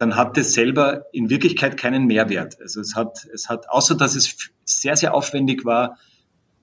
dann 0.00 0.16
hat 0.16 0.38
es 0.38 0.54
selber 0.54 1.04
in 1.12 1.28
Wirklichkeit 1.28 1.76
keinen 1.76 2.06
Mehrwert. 2.06 2.58
Also 2.58 2.80
es 2.80 2.96
hat, 2.96 3.28
es 3.34 3.50
hat, 3.50 3.68
außer 3.68 3.94
dass 3.94 4.14
es 4.16 4.34
sehr, 4.64 4.96
sehr 4.96 5.12
aufwendig 5.12 5.66
war, 5.66 5.98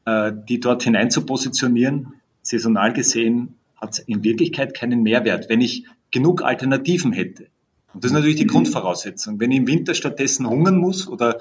äh, 0.05 0.31
die 0.49 0.59
dort 0.59 0.81
hinein 0.81 1.11
zu 1.11 1.23
positionieren, 1.23 2.13
saisonal 2.41 2.93
gesehen, 2.93 3.53
hat 3.75 3.93
es 3.93 3.99
in 3.99 4.23
Wirklichkeit 4.23 4.73
keinen 4.73 5.03
Mehrwert, 5.03 5.49
wenn 5.49 5.61
ich 5.61 5.85
genug 6.09 6.41
Alternativen 6.41 7.13
hätte. 7.13 7.45
Und 7.93 8.03
das 8.03 8.09
ist 8.09 8.15
natürlich 8.15 8.37
die 8.37 8.45
mhm. 8.45 8.49
Grundvoraussetzung. 8.49 9.39
Wenn 9.39 9.51
ich 9.51 9.59
im 9.59 9.67
Winter 9.67 9.93
stattdessen 9.93 10.49
hungern 10.49 10.77
muss 10.77 11.07
oder 11.07 11.39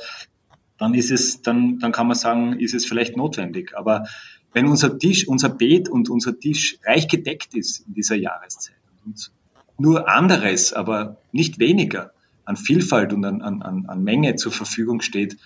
dann 0.76 0.92
ist 0.92 1.10
es, 1.10 1.40
dann, 1.40 1.78
dann 1.78 1.92
kann 1.92 2.08
man 2.08 2.16
sagen, 2.16 2.60
ist 2.60 2.74
es 2.74 2.84
vielleicht 2.84 3.16
notwendig. 3.16 3.72
Aber 3.74 4.04
wenn 4.52 4.66
unser 4.66 4.98
Tisch, 4.98 5.26
unser 5.26 5.48
Beet 5.48 5.88
und 5.88 6.10
unser 6.10 6.38
Tisch 6.38 6.76
reich 6.84 7.08
gedeckt 7.08 7.54
ist 7.54 7.86
in 7.86 7.94
dieser 7.94 8.16
Jahreszeit 8.16 8.76
und 9.06 9.32
nur 9.78 10.08
anderes, 10.08 10.72
aber 10.72 11.18
nicht 11.32 11.58
weniger 11.58 12.12
an 12.44 12.56
Vielfalt 12.56 13.12
und 13.12 13.24
an, 13.24 13.42
an, 13.42 13.86
an 13.86 14.02
Menge 14.04 14.36
zur 14.36 14.52
Verfügung 14.52 15.00
steht, 15.00 15.36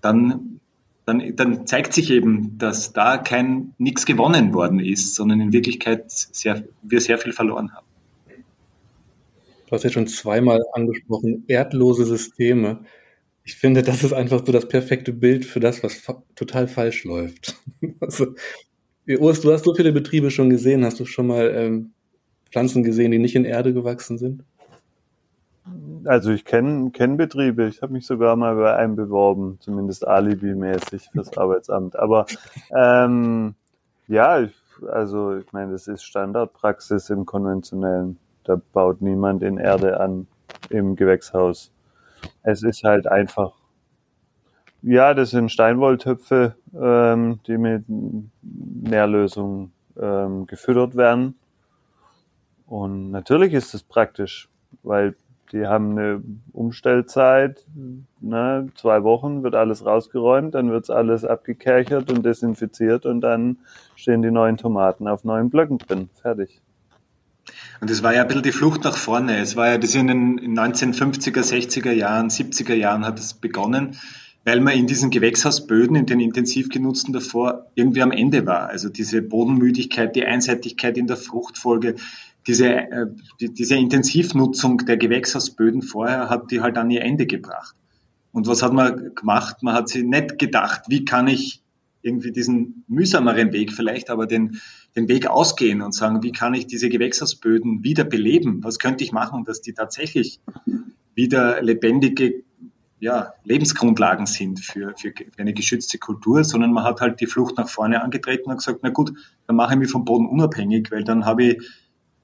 dann, 0.00 0.60
dann, 1.06 1.34
dann 1.34 1.66
zeigt 1.66 1.92
sich 1.92 2.10
eben, 2.10 2.58
dass 2.58 2.92
da 2.92 3.16
kein 3.16 3.74
nichts 3.78 4.06
gewonnen 4.06 4.52
worden 4.52 4.78
ist, 4.78 5.14
sondern 5.14 5.40
in 5.40 5.52
Wirklichkeit 5.52 6.10
sehr, 6.10 6.64
wir 6.82 7.00
sehr 7.00 7.18
viel 7.18 7.32
verloren 7.32 7.72
haben. 7.72 7.86
Du 9.66 9.72
hast 9.72 9.82
ja 9.82 9.90
schon 9.90 10.06
zweimal 10.06 10.62
angesprochen, 10.74 11.44
erdlose 11.48 12.04
Systeme. 12.04 12.84
Ich 13.42 13.56
finde, 13.56 13.82
das 13.82 14.04
ist 14.04 14.12
einfach 14.12 14.44
so 14.44 14.52
das 14.52 14.68
perfekte 14.68 15.12
Bild 15.12 15.44
für 15.44 15.58
das, 15.58 15.82
was 15.82 15.94
fa 15.94 16.22
total 16.36 16.68
falsch 16.68 17.04
läuft. 17.04 17.56
Also, 18.00 18.34
Urs, 19.08 19.40
du 19.40 19.52
hast 19.52 19.64
so 19.64 19.74
viele 19.74 19.92
Betriebe 19.92 20.30
schon 20.30 20.50
gesehen. 20.50 20.84
Hast 20.84 20.98
du 20.98 21.04
schon 21.04 21.28
mal 21.28 21.52
ähm, 21.54 21.92
Pflanzen 22.56 22.82
gesehen, 22.82 23.10
die 23.10 23.18
nicht 23.18 23.36
in 23.36 23.44
Erde 23.44 23.74
gewachsen 23.74 24.16
sind? 24.16 24.42
Also 26.06 26.30
ich 26.30 26.46
kenne 26.46 26.90
kenn 26.90 27.18
Betriebe. 27.18 27.66
Ich 27.66 27.82
habe 27.82 27.92
mich 27.92 28.06
sogar 28.06 28.34
mal 28.34 28.56
bei 28.56 28.74
einem 28.74 28.96
beworben, 28.96 29.58
zumindest 29.60 30.08
alibi-mäßig 30.08 31.10
fürs 31.12 31.36
Arbeitsamt. 31.36 31.98
Aber 31.98 32.24
ähm, 32.74 33.56
ja, 34.08 34.40
ich, 34.40 34.54
also 34.90 35.36
ich 35.36 35.52
meine, 35.52 35.72
das 35.72 35.86
ist 35.86 36.02
Standardpraxis 36.02 37.10
im 37.10 37.26
konventionellen. 37.26 38.16
Da 38.44 38.58
baut 38.72 39.02
niemand 39.02 39.42
in 39.42 39.58
Erde 39.58 40.00
an 40.00 40.26
im 40.70 40.96
Gewächshaus. 40.96 41.70
Es 42.42 42.62
ist 42.62 42.84
halt 42.84 43.06
einfach, 43.06 43.52
ja, 44.80 45.12
das 45.12 45.28
sind 45.28 45.52
Steinwolltöpfe, 45.52 46.54
ähm, 46.74 47.38
die 47.46 47.58
mit 47.58 47.84
Nährlösung 48.40 49.72
ähm, 50.00 50.46
gefüttert 50.46 50.96
werden. 50.96 51.34
Und 52.66 53.10
natürlich 53.10 53.52
ist 53.54 53.74
es 53.74 53.82
praktisch, 53.82 54.48
weil 54.82 55.14
die 55.52 55.66
haben 55.66 55.92
eine 55.92 56.22
Umstellzeit, 56.52 57.64
ne, 58.20 58.68
zwei 58.74 59.04
Wochen 59.04 59.44
wird 59.44 59.54
alles 59.54 59.86
rausgeräumt, 59.86 60.54
dann 60.54 60.70
wird's 60.70 60.90
alles 60.90 61.24
abgekerchert 61.24 62.10
und 62.10 62.26
desinfiziert 62.26 63.06
und 63.06 63.20
dann 63.20 63.58
stehen 63.94 64.22
die 64.22 64.32
neuen 64.32 64.56
Tomaten 64.56 65.06
auf 65.06 65.22
neuen 65.22 65.50
Blöcken 65.50 65.78
drin. 65.78 66.10
Fertig. 66.20 66.60
Und 67.80 67.90
es 67.90 68.02
war 68.02 68.14
ja 68.14 68.22
ein 68.22 68.26
bisschen 68.26 68.42
die 68.42 68.52
Flucht 68.52 68.82
nach 68.84 68.96
vorne. 68.96 69.38
Es 69.38 69.54
war 69.54 69.68
ja 69.68 69.78
das 69.78 69.94
in 69.94 70.08
den 70.08 70.58
1950er, 70.58 71.42
60er 71.42 71.92
Jahren, 71.92 72.28
70er 72.28 72.74
Jahren 72.74 73.04
hat 73.04 73.20
es 73.20 73.34
begonnen, 73.34 73.98
weil 74.44 74.60
man 74.60 74.74
in 74.74 74.86
diesen 74.86 75.10
Gewächshausböden, 75.10 75.94
in 75.94 76.06
den 76.06 76.20
intensiv 76.20 76.70
genutzten 76.70 77.12
davor, 77.12 77.66
irgendwie 77.74 78.02
am 78.02 78.10
Ende 78.10 78.46
war. 78.46 78.68
Also 78.68 78.88
diese 78.88 79.22
Bodenmüdigkeit, 79.22 80.16
die 80.16 80.24
Einseitigkeit 80.24 80.96
in 80.96 81.06
der 81.06 81.16
Fruchtfolge, 81.16 81.96
diese, 82.46 82.68
äh, 82.68 83.06
die, 83.40 83.52
diese 83.52 83.76
Intensivnutzung 83.76 84.78
der 84.78 84.96
Gewächshausböden 84.96 85.82
vorher 85.82 86.30
hat 86.30 86.50
die 86.50 86.60
halt 86.60 86.78
an 86.78 86.90
ihr 86.90 87.02
Ende 87.02 87.26
gebracht. 87.26 87.74
Und 88.32 88.46
was 88.46 88.62
hat 88.62 88.72
man 88.72 89.14
gemacht? 89.14 89.62
Man 89.62 89.74
hat 89.74 89.88
sich 89.88 90.04
nicht 90.04 90.38
gedacht, 90.38 90.82
wie 90.88 91.04
kann 91.04 91.26
ich 91.26 91.62
irgendwie 92.02 92.30
diesen 92.30 92.84
mühsameren 92.86 93.52
Weg 93.52 93.72
vielleicht, 93.72 94.10
aber 94.10 94.26
den, 94.26 94.60
den 94.94 95.08
Weg 95.08 95.26
ausgehen 95.26 95.82
und 95.82 95.92
sagen, 95.92 96.22
wie 96.22 96.32
kann 96.32 96.54
ich 96.54 96.66
diese 96.66 96.88
Gewächshausböden 96.88 97.82
wieder 97.82 98.04
beleben? 98.04 98.62
Was 98.62 98.78
könnte 98.78 99.02
ich 99.02 99.10
machen, 99.10 99.44
dass 99.44 99.60
die 99.60 99.72
tatsächlich 99.72 100.40
wieder 101.14 101.60
lebendige 101.62 102.44
ja, 102.98 103.34
Lebensgrundlagen 103.44 104.26
sind 104.26 104.60
für, 104.60 104.94
für 104.96 105.12
eine 105.36 105.52
geschützte 105.52 105.98
Kultur, 105.98 106.44
sondern 106.44 106.72
man 106.72 106.84
hat 106.84 107.00
halt 107.00 107.20
die 107.20 107.26
Flucht 107.26 107.56
nach 107.56 107.68
vorne 107.68 108.02
angetreten 108.02 108.50
und 108.50 108.58
gesagt, 108.58 108.80
na 108.82 108.90
gut, 108.90 109.12
dann 109.46 109.56
mache 109.56 109.74
ich 109.74 109.78
mich 109.78 109.90
vom 109.90 110.04
Boden 110.04 110.26
unabhängig, 110.26 110.90
weil 110.90 111.04
dann 111.04 111.26
habe 111.26 111.44
ich 111.44 111.62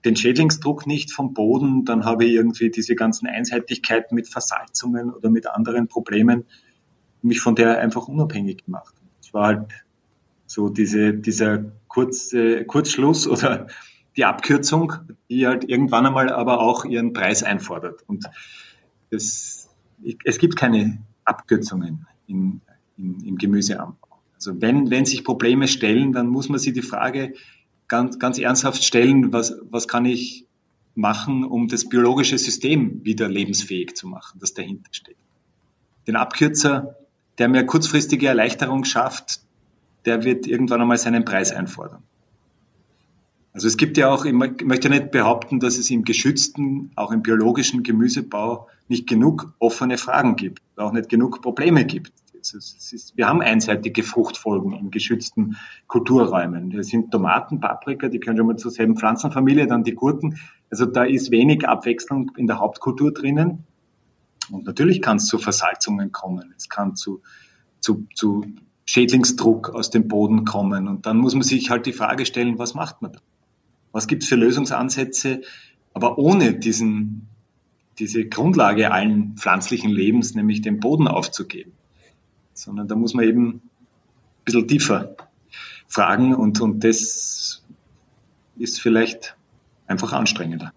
den 0.05 0.17
Schädlingsdruck 0.17 0.87
nicht 0.87 1.12
vom 1.12 1.33
Boden, 1.33 1.85
dann 1.85 2.05
habe 2.05 2.25
ich 2.25 2.33
irgendwie 2.33 2.71
diese 2.71 2.95
ganzen 2.95 3.27
Einseitigkeiten 3.29 4.15
mit 4.15 4.29
Versalzungen 4.29 5.11
oder 5.12 5.31
mit 5.31 5.47
anderen 5.47 5.88
Problemen 5.88 6.45
mich 7.23 7.41
von 7.41 7.55
der 7.55 7.79
einfach 7.79 8.09
unabhängig 8.09 8.65
gemacht. 8.65 8.95
Es 9.21 9.33
war 9.33 9.47
halt 9.47 9.69
so 10.47 10.69
diese, 10.69 11.15
dieser 11.15 11.65
Kurz, 11.88 12.33
äh, 12.33 12.65
Kurzschluss 12.65 13.27
oder 13.29 13.69
die 14.17 14.25
Abkürzung, 14.25 14.93
die 15.31 15.47
halt 15.47 15.65
irgendwann 15.69 16.07
einmal 16.07 16.31
aber 16.31 16.61
auch 16.61 16.85
ihren 16.85 17.12
Preis 17.12 17.43
einfordert. 17.43 18.03
Und 18.07 18.27
das, 19.11 19.71
es 20.25 20.38
gibt 20.38 20.57
keine 20.57 20.99
Abkürzungen 21.25 22.07
in, 22.27 22.61
in, 22.97 23.21
im 23.25 23.38
Gemüseanbau. 23.38 23.97
Also 24.35 24.61
wenn, 24.61 24.91
wenn 24.91 25.05
sich 25.05 25.25
Probleme 25.25 25.69
stellen, 25.69 26.12
dann 26.12 26.29
muss 26.29 26.49
man 26.49 26.59
sich 26.59 26.73
die 26.73 26.83
Frage 26.83 27.35
ganz, 27.88 28.18
ganz 28.18 28.38
ernsthaft 28.38 28.85
stellen, 28.85 29.33
was, 29.33 29.55
was 29.71 29.88
kann 29.88 30.05
ich 30.05 30.47
machen, 30.95 31.45
um 31.45 31.68
das 31.68 31.88
biologische 31.88 32.38
System 32.38 33.05
wieder 33.05 33.29
lebensfähig 33.29 33.95
zu 33.95 34.07
machen, 34.07 34.38
das 34.40 34.55
dahinter 34.55 34.92
steht. 34.92 35.16
Den 36.07 36.16
Abkürzer, 36.16 36.97
der 37.38 37.49
mir 37.49 37.64
kurzfristige 37.64 38.29
Erleichterung 38.29 38.85
schafft, 38.85 39.40
der 40.05 40.25
wird 40.25 40.47
irgendwann 40.47 40.81
einmal 40.81 40.99
seinen 40.99 41.25
Preis 41.25 41.53
einfordern. 41.53 42.03
Also 43.53 43.68
es 43.68 43.77
gibt 43.77 43.99
ja 43.99 44.11
auch, 44.11 44.25
ich 44.25 44.33
möchte 44.33 44.88
nicht 44.88 45.11
behaupten, 45.11 45.61
dass 45.61 45.77
es 45.77 45.90
im 45.90 46.05
geschützten, 46.05 46.90
auch 46.97 47.12
im 47.12 47.23
biologischen 47.23 47.83
Gemüsebau 47.83 48.68
nicht 48.88 49.07
genug 49.07 49.53
offene 49.59 49.99
Fragen 49.99 50.37
gibt, 50.37 50.62
auch 50.77 50.92
nicht 50.92 51.11
genug 51.11 51.42
Probleme 51.42 51.85
gibt. 51.85 52.12
Ist, 52.42 53.16
wir 53.16 53.28
haben 53.28 53.40
einseitige 53.40 54.02
Fruchtfolgen 54.02 54.72
in 54.72 54.90
geschützten 54.90 55.57
Kulturräumen. 55.87 56.70
Das 56.70 56.88
sind 56.88 57.11
Tomaten, 57.11 57.61
Paprika, 57.61 58.09
die 58.09 58.20
können 58.20 58.37
schon 58.37 58.46
mal 58.46 58.57
zur 58.57 58.70
selben 58.70 58.96
Pflanzenfamilie, 58.96 59.66
dann 59.66 59.85
die 59.85 59.94
Gurken. 59.94 60.38
Also 60.70 60.87
da 60.87 61.05
ist 61.05 61.31
wenig 61.31 61.68
Abwechslung 61.68 62.33
in 62.37 62.46
der 62.46 62.59
Hauptkultur 62.59 63.12
drinnen. 63.12 63.64
Und 64.50 64.66
natürlich 64.66 65.00
kann 65.00 65.18
es 65.18 65.26
zu 65.26 65.38
Versalzungen 65.38 66.12
kommen. 66.12 66.52
Es 66.57 66.68
kann 66.68 66.96
zu, 66.96 67.22
zu, 67.81 68.07
zu 68.14 68.44
Schädlingsdruck 68.85 69.70
aus 69.70 69.90
dem 69.90 70.09
Boden 70.09 70.44
kommen. 70.44 70.88
Und 70.88 71.07
dann 71.07 71.18
muss 71.18 71.35
man 71.35 71.42
sich 71.42 71.70
halt 71.70 71.87
die 71.87 71.92
Frage 71.92 72.26
stellen, 72.26 72.59
was 72.59 72.74
macht 72.74 73.02
man 73.02 73.12
da? 73.12 73.20
Was 73.92 74.07
gibt 74.07 74.22
es 74.22 74.28
für 74.28 74.37
Lösungsansätze? 74.37 75.42
Aber 75.94 76.18
ohne 76.18 76.55
diesen, 76.55 77.28
diese 77.98 78.26
Grundlage 78.26 78.90
allen 78.90 79.37
pflanzlichen 79.37 79.90
Lebens, 79.90 80.35
nämlich 80.35 80.62
den 80.62 80.81
Boden 80.81 81.09
aufzugeben. 81.09 81.72
Sondern 82.55 82.88
da 82.88 82.95
muss 82.95 83.15
man 83.15 83.25
eben 83.27 83.49
ein 83.49 83.61
bisschen 84.45 84.69
tiefer 84.69 85.17
fragen 85.88 86.35
und, 86.35 86.61
und 86.61 86.85
das 86.85 87.62
ist 88.59 88.81
vielleicht 88.81 89.37
einfach 89.87 90.12
anstrengender. 90.12 90.73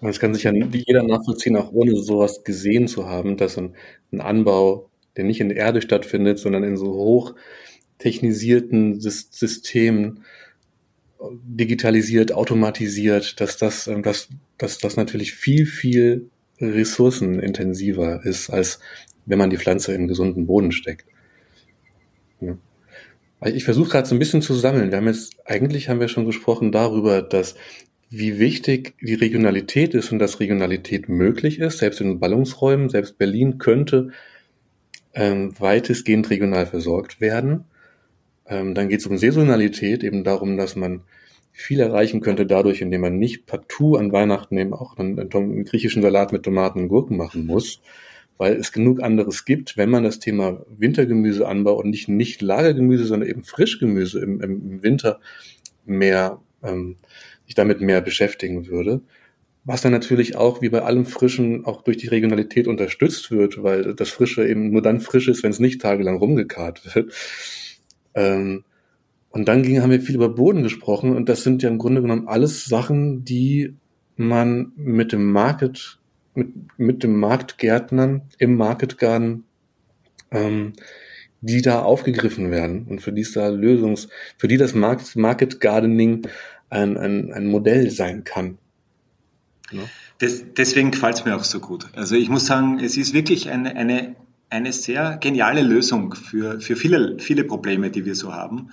Das 0.00 0.20
kann 0.20 0.34
sich 0.34 0.42
ja 0.42 0.52
jeder 0.52 1.02
nachvollziehen, 1.02 1.56
auch 1.56 1.72
ohne 1.72 1.96
sowas 1.96 2.44
gesehen 2.44 2.88
zu 2.88 3.08
haben, 3.08 3.36
dass 3.36 3.56
ein, 3.56 3.74
ein 4.12 4.20
Anbau 4.20 4.90
der 5.16 5.24
nicht 5.24 5.40
in 5.40 5.48
der 5.48 5.58
Erde 5.58 5.80
stattfindet, 5.80 6.38
sondern 6.38 6.64
in 6.64 6.76
so 6.76 6.86
hoch 6.86 7.34
technisierten 7.98 9.00
Systemen, 9.00 10.24
digitalisiert, 11.44 12.32
automatisiert, 12.32 13.40
dass 13.40 13.56
das, 13.56 13.86
ähm, 13.86 14.02
dass, 14.02 14.28
dass 14.58 14.78
das 14.78 14.96
natürlich 14.96 15.32
viel, 15.32 15.64
viel 15.64 16.28
ressourcenintensiver 16.60 18.24
ist, 18.24 18.50
als 18.50 18.80
wenn 19.26 19.38
man 19.38 19.50
die 19.50 19.58
Pflanze 19.58 19.94
in 19.94 20.08
gesunden 20.08 20.46
Boden 20.46 20.72
steckt. 20.72 21.06
Ja. 22.40 22.56
Ich 23.46 23.64
versuche 23.64 23.90
gerade 23.90 24.08
so 24.08 24.14
ein 24.14 24.18
bisschen 24.18 24.42
zu 24.42 24.54
sammeln. 24.54 24.90
Wir 24.90 24.98
haben 24.98 25.06
jetzt, 25.06 25.36
eigentlich 25.44 25.88
haben 25.88 26.00
wir 26.00 26.08
schon 26.08 26.24
gesprochen 26.24 26.72
darüber, 26.72 27.20
dass 27.20 27.56
wie 28.10 28.38
wichtig 28.38 28.94
die 29.00 29.14
Regionalität 29.14 29.92
ist 29.94 30.12
und 30.12 30.18
dass 30.18 30.40
Regionalität 30.40 31.08
möglich 31.08 31.58
ist, 31.58 31.78
selbst 31.78 32.00
in 32.00 32.20
Ballungsräumen, 32.20 32.88
selbst 32.88 33.18
Berlin 33.18 33.58
könnte 33.58 34.10
ähm, 35.14 35.52
weitestgehend 35.58 36.30
regional 36.30 36.66
versorgt 36.66 37.20
werden. 37.20 37.64
Ähm, 38.46 38.74
dann 38.74 38.88
geht 38.88 39.00
es 39.00 39.06
um 39.06 39.18
Saisonalität, 39.18 40.04
eben 40.04 40.24
darum, 40.24 40.56
dass 40.56 40.76
man 40.76 41.02
viel 41.52 41.80
erreichen 41.80 42.20
könnte 42.20 42.46
dadurch, 42.46 42.80
indem 42.80 43.00
man 43.00 43.18
nicht 43.18 43.46
partout 43.46 43.96
an 43.96 44.12
Weihnachten 44.12 44.56
eben 44.58 44.74
auch 44.74 44.98
einen, 44.98 45.18
einen 45.18 45.64
griechischen 45.64 46.02
Salat 46.02 46.32
mit 46.32 46.42
Tomaten 46.42 46.80
und 46.80 46.88
Gurken 46.88 47.16
machen 47.16 47.46
muss, 47.46 47.80
weil 48.38 48.54
es 48.54 48.72
genug 48.72 49.02
anderes 49.02 49.44
gibt, 49.44 49.76
wenn 49.76 49.90
man 49.90 50.02
das 50.02 50.18
Thema 50.18 50.64
Wintergemüse 50.68 51.46
anbaut 51.46 51.84
und 51.84 51.90
nicht, 51.90 52.08
nicht 52.08 52.42
Lagergemüse, 52.42 53.04
sondern 53.04 53.28
eben 53.28 53.44
Frischgemüse 53.44 54.20
im, 54.20 54.40
im 54.40 54.82
Winter 54.82 55.20
mehr, 55.84 56.40
ähm, 56.62 56.96
sich 57.46 57.54
damit 57.54 57.80
mehr 57.80 58.00
beschäftigen 58.00 58.66
würde. 58.66 59.02
Was 59.64 59.80
dann 59.80 59.92
natürlich 59.92 60.36
auch, 60.36 60.60
wie 60.60 60.68
bei 60.68 60.82
allem 60.82 61.06
Frischen, 61.06 61.64
auch 61.64 61.82
durch 61.82 61.96
die 61.96 62.08
Regionalität 62.08 62.68
unterstützt 62.68 63.30
wird, 63.30 63.62
weil 63.62 63.94
das 63.94 64.10
Frische 64.10 64.46
eben 64.46 64.70
nur 64.70 64.82
dann 64.82 65.00
frisch 65.00 65.28
ist, 65.28 65.42
wenn 65.42 65.52
es 65.52 65.60
nicht 65.60 65.80
tagelang 65.80 66.16
rumgekarrt 66.16 66.94
wird. 66.94 67.12
Ähm, 68.14 68.64
und 69.30 69.48
dann 69.48 69.62
ging, 69.62 69.80
haben 69.80 69.90
wir 69.90 70.00
viel 70.00 70.14
über 70.14 70.28
Boden 70.28 70.62
gesprochen 70.62 71.16
und 71.16 71.28
das 71.28 71.42
sind 71.42 71.62
ja 71.62 71.68
im 71.68 71.78
Grunde 71.78 72.02
genommen 72.02 72.28
alles 72.28 72.66
Sachen, 72.66 73.24
die 73.24 73.74
man 74.16 74.72
mit 74.76 75.12
dem 75.12 75.32
Market, 75.32 75.98
mit, 76.34 76.78
mit 76.78 77.02
dem 77.02 77.18
Marktgärtnern 77.18 78.22
im 78.38 78.56
Marketgarden, 78.56 79.44
ähm, 80.30 80.72
die 81.40 81.62
da 81.62 81.82
aufgegriffen 81.82 82.50
werden 82.50 82.86
und 82.88 83.02
für 83.02 83.12
die 83.12 83.22
es 83.22 83.32
da 83.32 83.48
Lösungs, 83.48 84.08
für 84.38 84.48
die 84.48 84.56
das 84.56 84.74
Market, 84.74 85.14
Market 85.16 85.60
Gardening 85.60 86.26
ein, 86.70 86.96
ein, 86.96 87.32
ein 87.32 87.46
Modell 87.46 87.90
sein 87.90 88.24
kann. 88.24 88.58
Ja. 89.70 89.82
Das, 90.18 90.44
deswegen 90.56 90.90
gefällt 90.90 91.16
es 91.16 91.24
mir 91.24 91.36
auch 91.36 91.44
so 91.44 91.60
gut. 91.60 91.88
Also 91.94 92.14
ich 92.14 92.28
muss 92.28 92.46
sagen, 92.46 92.78
es 92.78 92.96
ist 92.96 93.12
wirklich 93.12 93.50
eine, 93.50 93.76
eine, 93.76 94.16
eine 94.48 94.72
sehr 94.72 95.18
geniale 95.18 95.62
Lösung 95.62 96.14
für, 96.14 96.60
für 96.60 96.76
viele, 96.76 97.18
viele 97.18 97.44
Probleme, 97.44 97.90
die 97.90 98.04
wir 98.04 98.14
so 98.14 98.32
haben 98.32 98.70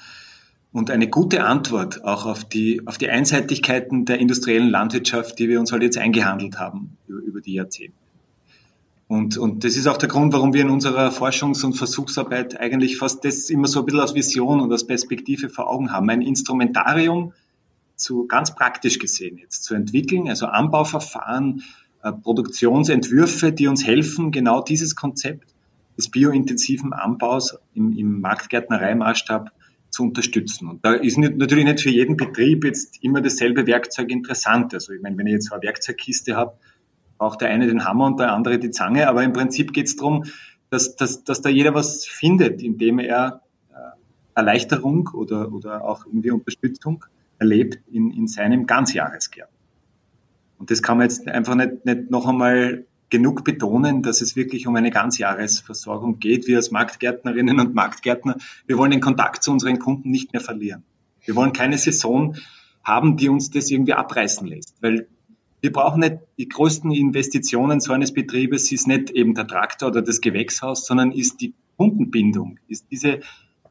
und 0.73 0.89
eine 0.89 1.09
gute 1.09 1.43
Antwort 1.43 2.03
auch 2.05 2.25
auf 2.25 2.45
die, 2.45 2.85
auf 2.87 2.97
die 2.97 3.09
Einseitigkeiten 3.09 4.05
der 4.05 4.19
industriellen 4.19 4.69
Landwirtschaft, 4.69 5.37
die 5.39 5.49
wir 5.49 5.59
uns 5.59 5.71
halt 5.71 5.83
jetzt 5.83 5.97
eingehandelt 5.97 6.59
haben 6.59 6.97
über, 7.07 7.19
über 7.19 7.41
die 7.41 7.53
Jahrzehnte. 7.53 7.97
Und, 9.07 9.37
und 9.37 9.65
das 9.65 9.75
ist 9.75 9.87
auch 9.87 9.97
der 9.97 10.07
Grund, 10.07 10.31
warum 10.31 10.53
wir 10.53 10.61
in 10.61 10.69
unserer 10.69 11.11
Forschungs- 11.11 11.65
und 11.65 11.73
Versuchsarbeit 11.73 12.57
eigentlich 12.57 12.97
fast 12.97 13.25
das 13.25 13.49
immer 13.49 13.67
so 13.67 13.79
ein 13.79 13.85
bisschen 13.85 13.99
als 13.99 14.15
Vision 14.15 14.61
und 14.61 14.71
als 14.71 14.87
Perspektive 14.87 15.49
vor 15.49 15.69
Augen 15.69 15.91
haben. 15.91 16.09
Ein 16.09 16.21
Instrumentarium 16.21 17.33
zu 17.97 18.25
ganz 18.27 18.55
praktisch 18.55 18.99
gesehen 18.99 19.37
jetzt 19.37 19.65
zu 19.65 19.75
entwickeln, 19.75 20.29
also 20.29 20.45
Anbauverfahren, 20.45 21.63
äh, 22.03 22.13
Produktionsentwürfe, 22.13 23.51
die 23.51 23.67
uns 23.67 23.85
helfen, 23.85 24.31
genau 24.31 24.61
dieses 24.61 24.95
Konzept 24.95 25.53
des 25.97 26.09
biointensiven 26.09 26.93
Anbaus 26.93 27.57
im, 27.73 27.91
im 27.97 28.21
Marktgärtnereimaßstab 28.21 29.51
zu 29.91 30.03
unterstützen. 30.03 30.69
Und 30.69 30.83
da 30.85 30.93
ist 30.93 31.17
nicht, 31.17 31.37
natürlich 31.37 31.65
nicht 31.65 31.81
für 31.81 31.89
jeden 31.89 32.17
Betrieb 32.17 32.63
jetzt 32.63 33.03
immer 33.03 33.21
dasselbe 33.21 33.67
Werkzeug 33.67 34.09
interessant. 34.09 34.73
Also 34.73 34.93
ich 34.93 35.01
meine, 35.01 35.17
wenn 35.17 35.27
ich 35.27 35.33
jetzt 35.33 35.51
eine 35.51 35.61
Werkzeugkiste 35.61 36.35
habe, 36.35 36.53
braucht 37.17 37.41
der 37.41 37.49
eine 37.49 37.67
den 37.67 37.85
Hammer 37.85 38.07
und 38.07 38.19
der 38.19 38.33
andere 38.33 38.57
die 38.57 38.71
Zange, 38.71 39.07
aber 39.07 39.23
im 39.23 39.33
Prinzip 39.33 39.73
geht 39.73 39.87
es 39.87 39.95
darum, 39.95 40.25
dass, 40.71 40.95
dass, 40.95 41.23
dass 41.23 41.41
da 41.41 41.49
jeder 41.49 41.75
was 41.75 42.05
findet, 42.05 42.63
indem 42.63 42.97
er 42.99 43.41
äh, 43.69 43.75
Erleichterung 44.33 45.09
oder, 45.13 45.51
oder 45.51 45.83
auch 45.83 46.05
irgendwie 46.05 46.31
Unterstützung 46.31 47.05
erlebt 47.37 47.79
in, 47.91 48.11
in 48.11 48.27
seinem 48.27 48.65
Ganzjahresgärten. 48.65 49.55
Und 50.57 50.71
das 50.71 50.81
kann 50.81 50.97
man 50.97 51.09
jetzt 51.09 51.27
einfach 51.27 51.55
nicht, 51.55 51.85
nicht 51.85 52.09
noch 52.09 52.27
einmal 52.27 52.85
genug 53.11 53.43
betonen, 53.43 54.01
dass 54.01 54.21
es 54.21 54.35
wirklich 54.35 54.65
um 54.65 54.75
eine 54.75 54.89
Ganzjahresversorgung 54.89 56.19
geht. 56.19 56.47
Wir 56.47 56.57
als 56.57 56.71
Marktgärtnerinnen 56.71 57.59
und 57.59 57.75
Marktgärtner, 57.75 58.37
wir 58.65 58.77
wollen 58.77 58.91
den 58.91 59.01
Kontakt 59.01 59.43
zu 59.43 59.51
unseren 59.51 59.77
Kunden 59.77 60.09
nicht 60.09 60.33
mehr 60.33 60.41
verlieren. 60.41 60.83
Wir 61.23 61.35
wollen 61.35 61.53
keine 61.53 61.77
Saison 61.77 62.35
haben, 62.83 63.17
die 63.17 63.29
uns 63.29 63.51
das 63.51 63.69
irgendwie 63.69 63.93
abreißen 63.93 64.47
lässt, 64.47 64.81
weil 64.81 65.07
wir 65.59 65.71
brauchen 65.71 65.99
nicht 65.99 66.17
die 66.39 66.49
größten 66.49 66.91
Investitionen 66.91 67.79
so 67.79 67.93
eines 67.93 68.13
Betriebes 68.13 68.71
ist 68.71 68.87
nicht 68.87 69.11
eben 69.11 69.35
der 69.35 69.45
Traktor 69.45 69.89
oder 69.89 70.01
das 70.01 70.19
Gewächshaus, 70.19 70.87
sondern 70.87 71.11
ist 71.11 71.39
die 71.41 71.53
Kundenbindung, 71.77 72.57
ist 72.67 72.87
diese 72.89 73.19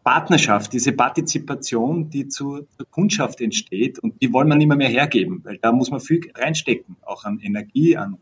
Partnerschaft, 0.05 0.73
diese 0.73 0.93
Partizipation, 0.93 2.09
die 2.09 2.29
zur, 2.29 2.69
zur 2.77 2.87
Kundschaft 2.91 3.41
entsteht 3.41 3.99
und 3.99 4.23
die 4.23 4.33
wollen 4.33 4.49
wir 4.49 4.55
nicht 4.55 4.69
mehr, 4.69 4.77
mehr 4.77 4.89
hergeben, 4.89 5.41
weil 5.43 5.59
da 5.59 5.73
muss 5.73 5.91
man 5.91 6.01
viel 6.01 6.21
reinstecken, 6.35 6.97
auch 7.03 7.25
an 7.25 7.41
Energie, 7.41 7.97
an 7.97 8.19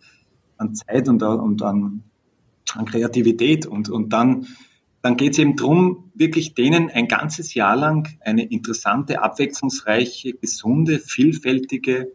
an 0.58 0.74
Zeit 0.74 1.08
und, 1.08 1.22
und 1.22 1.62
an, 1.62 2.02
an 2.74 2.84
Kreativität. 2.84 3.66
Und, 3.66 3.88
und 3.88 4.12
dann, 4.12 4.46
dann 5.02 5.16
geht 5.16 5.32
es 5.32 5.38
eben 5.38 5.56
darum, 5.56 6.10
wirklich 6.14 6.54
denen 6.54 6.90
ein 6.90 7.08
ganzes 7.08 7.54
Jahr 7.54 7.76
lang 7.76 8.08
eine 8.20 8.44
interessante, 8.44 9.22
abwechslungsreiche, 9.22 10.34
gesunde, 10.34 10.98
vielfältige 10.98 12.12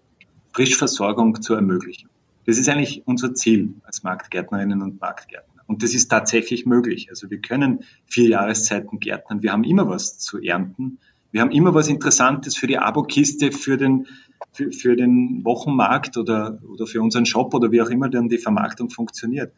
Frischversorgung 0.53 1.41
zu 1.41 1.55
ermöglichen. 1.55 2.09
Das 2.45 2.57
ist 2.57 2.69
eigentlich 2.69 3.03
unser 3.05 3.33
Ziel 3.33 3.75
als 3.83 4.03
Marktgärtnerinnen 4.03 4.81
und 4.81 4.99
Marktgärtner. 4.99 5.63
Und 5.65 5.81
das 5.81 5.93
ist 5.93 6.09
tatsächlich 6.09 6.65
möglich. 6.65 7.09
Also 7.09 7.29
wir 7.29 7.39
können 7.39 7.85
vier 8.05 8.27
Jahreszeiten 8.27 8.99
gärtnern. 8.99 9.41
Wir 9.41 9.53
haben 9.53 9.63
immer 9.63 9.87
was 9.87 10.19
zu 10.19 10.41
ernten. 10.41 10.99
Wir 11.33 11.41
haben 11.41 11.51
immer 11.51 11.73
was 11.73 11.87
Interessantes 11.87 12.55
für 12.55 12.67
die 12.67 12.77
Abokiste, 12.77 13.51
für 13.51 13.75
den, 13.75 14.05
für, 14.51 14.71
für 14.71 14.95
den 14.95 15.43
Wochenmarkt 15.43 16.15
oder, 16.15 16.59
oder 16.71 16.85
für 16.85 17.01
unseren 17.01 17.25
Shop 17.25 17.55
oder 17.55 17.71
wie 17.71 17.81
auch 17.81 17.89
immer 17.89 18.07
dann 18.07 18.29
die 18.29 18.37
Vermarktung 18.37 18.91
funktioniert. 18.91 19.51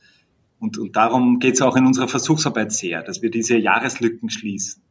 Und, 0.58 0.78
und 0.78 0.96
darum 0.96 1.40
geht 1.40 1.56
es 1.56 1.62
auch 1.62 1.76
in 1.76 1.86
unserer 1.86 2.08
Versuchsarbeit 2.08 2.72
sehr, 2.72 3.04
dass 3.04 3.22
wir 3.22 3.30
diese 3.30 3.58
Jahreslücken 3.58 4.30
schließen. 4.30 4.82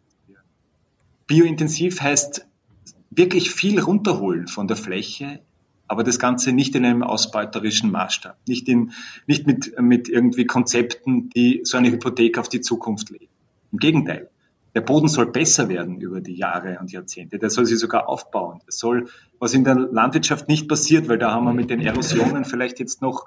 Biointensiv 1.26 2.02
heißt 2.02 2.46
wirklich 3.08 3.50
viel 3.50 3.80
runterholen 3.80 4.46
von 4.46 4.68
der 4.68 4.76
Fläche, 4.76 5.40
aber 5.88 6.04
das 6.04 6.18
Ganze 6.18 6.52
nicht 6.52 6.74
in 6.74 6.84
einem 6.84 7.02
ausbeuterischen 7.02 7.90
Maßstab, 7.92 8.36
nicht, 8.46 8.68
in, 8.68 8.92
nicht 9.26 9.46
mit, 9.46 9.80
mit 9.80 10.10
irgendwie 10.10 10.44
Konzepten, 10.44 11.30
die 11.30 11.62
so 11.64 11.78
eine 11.78 11.90
Hypothek 11.90 12.36
auf 12.36 12.50
die 12.50 12.60
Zukunft 12.60 13.08
legen. 13.08 13.28
Im 13.72 13.78
Gegenteil. 13.78 14.28
Der 14.74 14.80
Boden 14.80 15.08
soll 15.08 15.26
besser 15.26 15.68
werden 15.68 16.00
über 16.00 16.20
die 16.20 16.34
Jahre 16.34 16.78
und 16.80 16.90
Jahrzehnte. 16.90 17.38
Der 17.38 17.50
soll 17.50 17.64
sich 17.64 17.78
sogar 17.78 18.08
aufbauen. 18.08 18.60
Das 18.66 18.78
soll, 18.78 19.08
was 19.38 19.54
in 19.54 19.64
der 19.64 19.76
Landwirtschaft 19.76 20.48
nicht 20.48 20.68
passiert, 20.68 21.08
weil 21.08 21.18
da 21.18 21.32
haben 21.32 21.44
wir 21.44 21.52
mit 21.52 21.70
den 21.70 21.80
Erosionen 21.80 22.44
vielleicht 22.44 22.80
jetzt 22.80 23.00
noch 23.00 23.24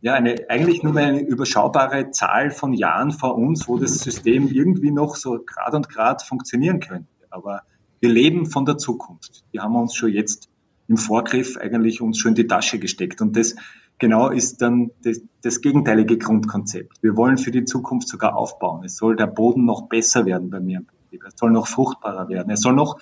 ja, 0.00 0.14
eine, 0.14 0.48
eigentlich 0.48 0.82
nur 0.82 0.96
eine 0.96 1.20
überschaubare 1.20 2.10
Zahl 2.10 2.50
von 2.50 2.72
Jahren 2.72 3.10
vor 3.10 3.36
uns, 3.36 3.68
wo 3.68 3.78
das 3.78 3.98
System 3.98 4.48
irgendwie 4.48 4.92
noch 4.92 5.16
so 5.16 5.40
grad 5.44 5.74
und 5.74 5.88
grad 5.88 6.22
funktionieren 6.22 6.80
könnte. 6.80 7.08
Aber 7.30 7.62
wir 8.00 8.08
leben 8.08 8.46
von 8.46 8.64
der 8.64 8.78
Zukunft. 8.78 9.44
Die 9.52 9.60
haben 9.60 9.72
wir 9.72 9.80
uns 9.80 9.94
schon 9.94 10.12
jetzt 10.12 10.48
im 10.86 10.96
Vorgriff 10.96 11.56
eigentlich 11.56 12.00
uns 12.00 12.18
schon 12.18 12.30
in 12.30 12.36
die 12.36 12.46
Tasche 12.46 12.78
gesteckt. 12.78 13.20
Und 13.20 13.36
das 13.36 13.56
genau 13.98 14.30
ist 14.30 14.62
dann 14.62 14.90
das, 15.02 15.20
das 15.42 15.60
gegenteilige 15.60 16.18
Grundkonzept. 16.18 17.02
Wir 17.02 17.16
wollen 17.16 17.38
für 17.38 17.50
die 17.50 17.64
Zukunft 17.64 18.08
sogar 18.08 18.36
aufbauen. 18.36 18.84
Es 18.84 18.96
soll 18.96 19.16
der 19.16 19.26
Boden 19.26 19.64
noch 19.64 19.88
besser 19.88 20.26
werden 20.26 20.50
bei 20.50 20.60
mir. 20.60 20.82
Es 21.10 21.34
soll 21.36 21.50
noch 21.50 21.66
fruchtbarer 21.66 22.28
werden. 22.28 22.50
Es 22.50 22.60
soll 22.60 22.74
noch 22.74 23.00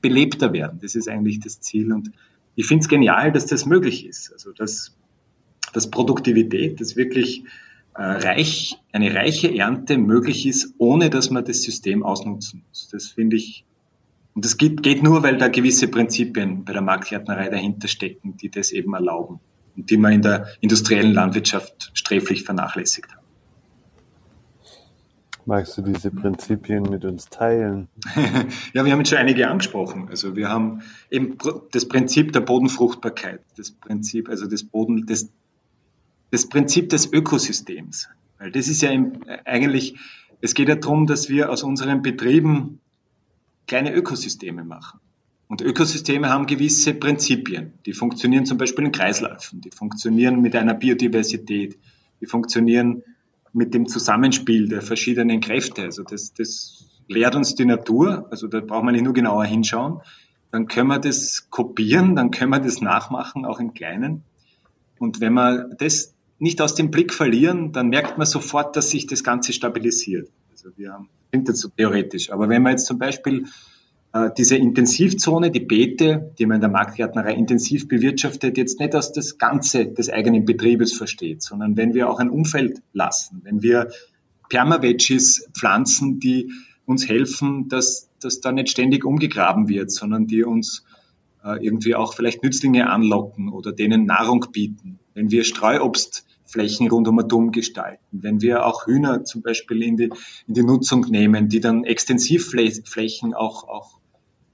belebter 0.00 0.52
werden. 0.52 0.78
Das 0.80 0.94
ist 0.94 1.08
eigentlich 1.08 1.40
das 1.40 1.60
Ziel. 1.60 1.92
Und 1.92 2.12
ich 2.54 2.66
finde 2.66 2.82
es 2.82 2.88
genial, 2.88 3.32
dass 3.32 3.46
das 3.46 3.66
möglich 3.66 4.06
ist. 4.06 4.32
Also 4.32 4.52
dass, 4.52 4.96
dass 5.72 5.90
Produktivität, 5.90 6.80
dass 6.80 6.96
wirklich 6.96 7.44
äh, 7.94 8.02
reich, 8.02 8.78
eine 8.92 9.14
reiche 9.14 9.54
Ernte 9.54 9.98
möglich 9.98 10.46
ist, 10.46 10.74
ohne 10.78 11.10
dass 11.10 11.30
man 11.30 11.44
das 11.44 11.62
System 11.62 12.02
ausnutzen 12.02 12.64
muss. 12.68 12.88
Das 12.90 13.08
finde 13.08 13.36
ich, 13.36 13.64
und 14.34 14.44
das 14.44 14.56
geht, 14.56 14.82
geht 14.82 15.02
nur, 15.02 15.22
weil 15.24 15.36
da 15.36 15.48
gewisse 15.48 15.88
Prinzipien 15.88 16.64
bei 16.64 16.72
der 16.72 16.82
Marktgärtnerei 16.82 17.48
dahinter 17.48 17.88
stecken, 17.88 18.36
die 18.36 18.50
das 18.50 18.70
eben 18.70 18.94
erlauben 18.94 19.40
die 19.84 19.96
wir 19.96 20.10
in 20.10 20.22
der 20.22 20.48
industriellen 20.60 21.12
Landwirtschaft 21.12 21.90
sträflich 21.94 22.44
vernachlässigt 22.44 23.10
haben. 23.10 23.18
Magst 25.48 25.78
du 25.78 25.82
diese 25.82 26.10
Prinzipien 26.10 26.82
mit 26.82 27.06
uns 27.06 27.30
teilen? 27.30 27.88
ja, 28.74 28.84
wir 28.84 28.92
haben 28.92 28.98
jetzt 28.98 29.08
schon 29.08 29.18
einige 29.18 29.48
angesprochen. 29.48 30.08
Also 30.10 30.36
wir 30.36 30.50
haben 30.50 30.82
eben 31.10 31.38
das 31.72 31.88
Prinzip 31.88 32.34
der 32.34 32.40
Bodenfruchtbarkeit, 32.40 33.40
das 33.56 33.70
Prinzip, 33.70 34.28
also 34.28 34.46
das 34.46 34.62
Boden, 34.62 35.06
das, 35.06 35.30
das 36.30 36.50
Prinzip 36.50 36.90
des 36.90 37.10
Ökosystems. 37.10 38.10
Weil 38.38 38.52
das 38.52 38.68
ist 38.68 38.82
ja 38.82 38.90
eigentlich, 39.46 39.96
es 40.42 40.52
geht 40.52 40.68
ja 40.68 40.74
darum, 40.74 41.06
dass 41.06 41.30
wir 41.30 41.48
aus 41.48 41.62
unseren 41.62 42.02
Betrieben 42.02 42.80
kleine 43.66 43.94
Ökosysteme 43.94 44.64
machen. 44.64 45.00
Und 45.48 45.62
Ökosysteme 45.62 46.28
haben 46.28 46.46
gewisse 46.46 46.92
Prinzipien. 46.92 47.72
Die 47.86 47.94
funktionieren 47.94 48.44
zum 48.44 48.58
Beispiel 48.58 48.84
in 48.84 48.92
Kreisläufen, 48.92 49.62
die 49.62 49.70
funktionieren 49.70 50.42
mit 50.42 50.54
einer 50.54 50.74
Biodiversität, 50.74 51.78
die 52.20 52.26
funktionieren 52.26 53.02
mit 53.54 53.72
dem 53.72 53.88
Zusammenspiel 53.88 54.68
der 54.68 54.82
verschiedenen 54.82 55.40
Kräfte. 55.40 55.82
Also 55.82 56.02
das, 56.02 56.34
das 56.34 56.84
lehrt 57.08 57.34
uns 57.34 57.54
die 57.54 57.64
Natur, 57.64 58.28
also 58.30 58.46
da 58.46 58.60
braucht 58.60 58.84
man 58.84 58.92
nicht 58.92 59.04
nur 59.04 59.14
genauer 59.14 59.46
hinschauen, 59.46 60.02
dann 60.50 60.66
können 60.66 60.88
wir 60.88 60.98
das 60.98 61.48
kopieren, 61.48 62.14
dann 62.14 62.30
können 62.30 62.50
wir 62.50 62.60
das 62.60 62.82
nachmachen, 62.82 63.46
auch 63.46 63.58
im 63.58 63.72
Kleinen. 63.72 64.24
Und 64.98 65.20
wenn 65.20 65.32
wir 65.32 65.70
das 65.78 66.14
nicht 66.38 66.60
aus 66.60 66.74
dem 66.74 66.90
Blick 66.90 67.12
verlieren, 67.12 67.72
dann 67.72 67.88
merkt 67.88 68.18
man 68.18 68.26
sofort, 68.26 68.76
dass 68.76 68.90
sich 68.90 69.06
das 69.06 69.24
Ganze 69.24 69.54
stabilisiert. 69.54 70.30
Also 70.50 70.70
wir 70.76 70.92
haben, 70.92 71.08
klingt 71.30 71.48
jetzt 71.48 71.60
so 71.60 71.68
theoretisch, 71.68 72.30
aber 72.30 72.50
wenn 72.50 72.62
man 72.62 72.72
jetzt 72.72 72.86
zum 72.86 72.98
Beispiel 72.98 73.46
diese 74.36 74.56
Intensivzone, 74.56 75.50
die 75.50 75.60
Beete, 75.60 76.32
die 76.38 76.46
man 76.46 76.56
in 76.56 76.60
der 76.62 76.70
Marktgärtnerei 76.70 77.34
intensiv 77.34 77.88
bewirtschaftet, 77.88 78.56
jetzt 78.56 78.80
nicht 78.80 78.94
aus 78.94 79.12
das 79.12 79.36
Ganze 79.36 79.86
des 79.86 80.08
eigenen 80.08 80.46
Betriebes 80.46 80.94
versteht, 80.94 81.42
sondern 81.42 81.76
wenn 81.76 81.92
wir 81.92 82.08
auch 82.08 82.18
ein 82.18 82.30
Umfeld 82.30 82.80
lassen, 82.92 83.42
wenn 83.44 83.62
wir 83.62 83.90
Permaveggies 84.48 85.50
pflanzen, 85.52 86.20
die 86.20 86.50
uns 86.86 87.06
helfen, 87.06 87.68
dass, 87.68 88.08
dass 88.20 88.40
da 88.40 88.50
nicht 88.50 88.70
ständig 88.70 89.04
umgegraben 89.04 89.68
wird, 89.68 89.90
sondern 89.90 90.26
die 90.26 90.42
uns 90.42 90.84
äh, 91.44 91.62
irgendwie 91.62 91.94
auch 91.94 92.14
vielleicht 92.14 92.42
Nützlinge 92.42 92.88
anlocken 92.88 93.50
oder 93.50 93.72
denen 93.72 94.06
Nahrung 94.06 94.46
bieten. 94.52 94.98
Wenn 95.12 95.30
wir 95.30 95.44
Streuobstflächen 95.44 96.27
rund 96.56 97.08
um 97.08 97.18
Atom 97.18 97.52
gestalten, 97.52 98.04
wenn 98.12 98.40
wir 98.40 98.64
auch 98.64 98.86
Hühner 98.86 99.24
zum 99.24 99.42
Beispiel 99.42 99.82
in 99.82 99.96
die, 99.96 100.10
in 100.46 100.54
die 100.54 100.62
Nutzung 100.62 101.02
nehmen, 101.08 101.48
die 101.48 101.60
dann 101.60 101.84
Extensivflächen 101.84 103.34
auch, 103.34 103.68
auch 103.68 103.98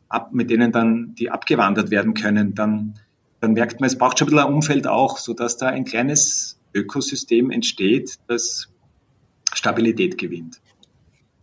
ab, 0.08 0.32
mit 0.32 0.50
denen 0.50 0.72
dann 0.72 1.14
die 1.14 1.30
abgewandert 1.30 1.90
werden 1.90 2.14
können, 2.14 2.54
dann, 2.54 2.94
dann 3.40 3.52
merkt 3.52 3.80
man, 3.80 3.86
es 3.86 3.98
braucht 3.98 4.18
schon 4.18 4.28
ein 4.28 4.30
bisschen 4.30 4.46
ein 4.46 4.54
Umfeld 4.54 4.86
auch, 4.86 5.18
sodass 5.18 5.56
da 5.56 5.68
ein 5.68 5.84
kleines 5.84 6.58
Ökosystem 6.74 7.50
entsteht, 7.50 8.18
das 8.26 8.68
Stabilität 9.52 10.18
gewinnt. 10.18 10.60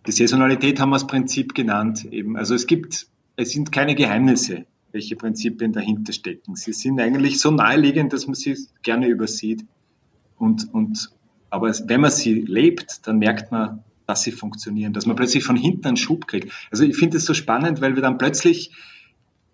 Die 0.07 0.11
Saisonalität 0.11 0.79
haben 0.79 0.89
wir 0.89 0.95
als 0.95 1.07
Prinzip 1.07 1.53
genannt. 1.53 2.05
Eben. 2.05 2.35
Also 2.35 2.55
es 2.55 2.65
gibt, 2.65 3.07
es 3.35 3.51
sind 3.51 3.71
keine 3.71 3.95
Geheimnisse, 3.95 4.65
welche 4.91 5.15
Prinzipien 5.15 5.73
dahinter 5.73 6.11
stecken. 6.11 6.55
Sie 6.55 6.73
sind 6.73 6.99
eigentlich 6.99 7.39
so 7.39 7.51
naheliegend, 7.51 8.11
dass 8.13 8.25
man 8.25 8.35
sie 8.35 8.57
gerne 8.81 9.07
übersieht. 9.07 9.65
Und, 10.41 10.73
und, 10.73 11.11
aber 11.51 11.71
wenn 11.85 12.01
man 12.01 12.09
sie 12.09 12.33
lebt, 12.33 13.05
dann 13.07 13.19
merkt 13.19 13.51
man, 13.51 13.83
dass 14.07 14.23
sie 14.23 14.31
funktionieren, 14.31 14.91
dass 14.91 15.05
man 15.05 15.15
plötzlich 15.15 15.43
von 15.43 15.55
hinten 15.55 15.87
einen 15.87 15.97
Schub 15.97 16.27
kriegt. 16.27 16.51
Also 16.71 16.83
ich 16.83 16.97
finde 16.97 17.17
es 17.17 17.25
so 17.25 17.35
spannend, 17.35 17.79
weil 17.79 17.93
wir 17.93 18.01
dann 18.01 18.17
plötzlich 18.17 18.71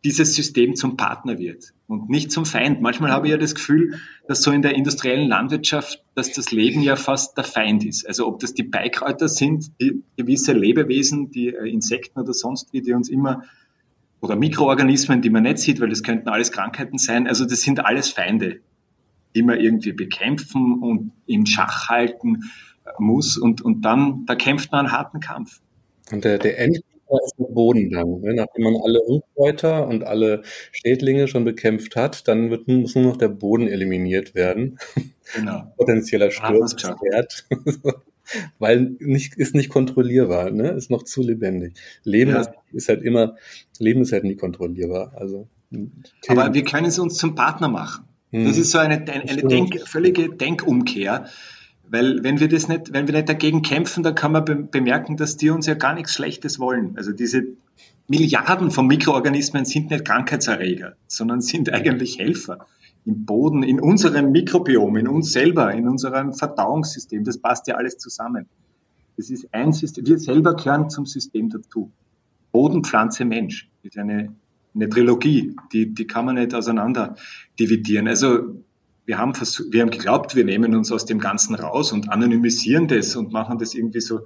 dieses 0.05 0.33
System 0.33 0.75
zum 0.75 0.95
Partner 0.95 1.39
wird 1.39 1.73
und 1.87 2.09
nicht 2.09 2.31
zum 2.31 2.45
Feind. 2.45 2.81
Manchmal 2.81 3.11
habe 3.11 3.27
ich 3.27 3.31
ja 3.31 3.37
das 3.37 3.53
Gefühl, 3.53 3.99
dass 4.29 4.43
so 4.43 4.51
in 4.51 4.61
der 4.61 4.75
industriellen 4.75 5.27
Landwirtschaft, 5.27 6.01
dass 6.15 6.31
das 6.31 6.51
Leben 6.51 6.81
ja 6.81 6.95
fast 6.95 7.35
der 7.35 7.43
Feind 7.43 7.83
ist. 7.83 8.07
Also 8.07 8.25
ob 8.25 8.39
das 8.39 8.53
die 8.53 8.63
Beikräuter 8.63 9.27
sind, 9.27 9.71
die 9.81 10.03
gewisse 10.15 10.53
Lebewesen, 10.53 11.31
die 11.31 11.49
äh, 11.49 11.69
Insekten 11.69 12.17
oder 12.17 12.33
sonst 12.33 12.71
wie, 12.71 12.81
die 12.81 12.93
uns 12.93 13.09
immer 13.09 13.43
oder 14.21 14.37
Mikroorganismen, 14.37 15.21
die 15.21 15.29
man 15.29 15.43
nicht 15.43 15.57
sieht, 15.57 15.81
weil 15.81 15.89
das 15.89 16.01
könnten 16.01 16.29
alles 16.29 16.53
Krankheiten 16.53 16.97
sein. 16.97 17.27
Also 17.27 17.43
das 17.43 17.61
sind 17.61 17.83
alles 17.83 18.07
Feinde, 18.07 18.61
man 19.35 19.59
irgendwie 19.59 19.93
bekämpfen 19.93 20.79
und 20.81 21.11
im 21.25 21.45
Schach 21.45 21.89
halten 21.89 22.43
muss. 22.99 23.37
Und, 23.37 23.61
und 23.61 23.81
dann, 23.81 24.25
da 24.25 24.35
kämpft 24.35 24.71
man 24.71 24.85
einen 24.85 24.91
harten 24.91 25.19
Kampf. 25.19 25.61
Und 26.11 26.23
der, 26.23 26.37
der 26.37 26.59
End 26.59 26.77
ist 26.77 27.35
der 27.37 27.45
Boden 27.45 27.89
dann. 27.89 28.21
Ne? 28.21 28.33
Nachdem 28.33 28.63
man 28.63 28.75
alle 28.83 29.01
Unkräuter 29.01 29.87
und 29.87 30.03
alle 30.03 30.41
Schädlinge 30.71 31.27
schon 31.27 31.45
bekämpft 31.45 31.95
hat, 31.95 32.27
dann 32.27 32.49
wird, 32.49 32.67
muss 32.67 32.95
nur 32.95 33.05
noch 33.05 33.17
der 33.17 33.29
Boden 33.29 33.67
eliminiert 33.67 34.35
werden. 34.35 34.77
Genau. 35.35 35.73
Potenzieller 35.77 36.31
Sturzwert. 36.31 37.47
Weil 38.59 38.97
nicht, 38.99 39.35
ist 39.35 39.55
nicht 39.55 39.69
kontrollierbar, 39.69 40.51
ne? 40.51 40.71
Ist 40.71 40.91
noch 40.91 41.03
zu 41.03 41.21
lebendig. 41.21 41.75
Leben 42.03 42.31
ja. 42.31 42.41
ist, 42.41 42.49
ist, 42.73 42.89
halt 42.89 43.01
immer, 43.01 43.37
Leben 43.79 44.01
ist 44.01 44.11
halt 44.11 44.25
nie 44.25 44.35
kontrollierbar. 44.35 45.13
Also, 45.15 45.47
Aber 46.27 46.53
wir 46.53 46.65
können 46.65 46.87
es 46.87 46.99
uns 46.99 47.15
zum 47.15 47.35
Partner 47.35 47.69
machen. 47.69 48.06
Hm. 48.31 48.45
Das 48.45 48.57
ist 48.57 48.71
so 48.71 48.77
eine, 48.77 48.95
eine, 48.95 49.29
eine 49.29 49.43
Denk, 49.43 49.87
völlige 49.87 50.29
Denkumkehr. 50.29 51.27
Weil 51.89 52.23
wenn 52.23 52.39
wir 52.39 52.49
das 52.49 52.67
nicht, 52.67 52.91
wenn 52.93 53.07
wir 53.07 53.13
nicht 53.13 53.29
dagegen 53.29 53.61
kämpfen, 53.61 54.03
dann 54.03 54.13
kann 54.13 54.33
man 54.33 54.43
be 54.43 54.55
bemerken, 54.55 55.15
dass 55.15 55.37
die 55.37 55.49
uns 55.49 55.67
ja 55.67 55.73
gar 55.73 55.93
nichts 55.93 56.13
Schlechtes 56.13 56.59
wollen. 56.59 56.97
Also 56.97 57.13
diese 57.13 57.43
Milliarden 58.07 58.71
von 58.71 58.87
Mikroorganismen 58.87 59.63
sind 59.65 59.91
nicht 59.91 60.05
Krankheitserreger, 60.05 60.95
sondern 61.07 61.41
sind 61.41 61.69
eigentlich 61.73 62.19
Helfer 62.19 62.67
im 63.05 63.25
Boden, 63.25 63.63
in 63.63 63.79
unserem 63.79 64.31
Mikrobiom, 64.31 64.97
in 64.97 65.07
uns 65.07 65.31
selber, 65.31 65.73
in 65.73 65.87
unserem 65.87 66.33
Verdauungssystem. 66.33 67.23
Das 67.23 67.37
passt 67.37 67.67
ja 67.67 67.75
alles 67.75 67.97
zusammen. 67.97 68.47
Das 69.15 69.29
ist 69.29 69.47
ein 69.53 69.71
System. 69.71 70.05
Wir 70.05 70.19
selber 70.19 70.55
gehören 70.55 70.89
zum 70.89 71.05
System 71.05 71.49
dazu. 71.49 71.91
Boden, 72.51 72.83
Pflanze, 72.83 73.23
Mensch 73.23 73.69
ist 73.81 73.97
eine, 73.97 74.35
eine 74.77 74.89
Trilogie, 74.89 75.55
die, 75.73 75.93
die 75.93 76.07
kann 76.07 76.25
man 76.25 76.35
nicht 76.35 76.53
auseinander 76.53 77.15
dividieren. 77.59 78.07
Also 78.07 78.63
wir 79.05 79.17
haben, 79.17 79.33
wir 79.33 79.81
haben 79.81 79.89
geglaubt, 79.89 80.35
wir 80.35 80.43
nehmen 80.43 80.75
uns 80.75 80.91
aus 80.91 81.05
dem 81.05 81.19
Ganzen 81.19 81.55
raus 81.55 81.91
und 81.91 82.09
anonymisieren 82.09 82.87
das 82.87 83.15
und 83.15 83.31
machen 83.31 83.57
das 83.57 83.73
irgendwie 83.73 84.01
so, 84.01 84.21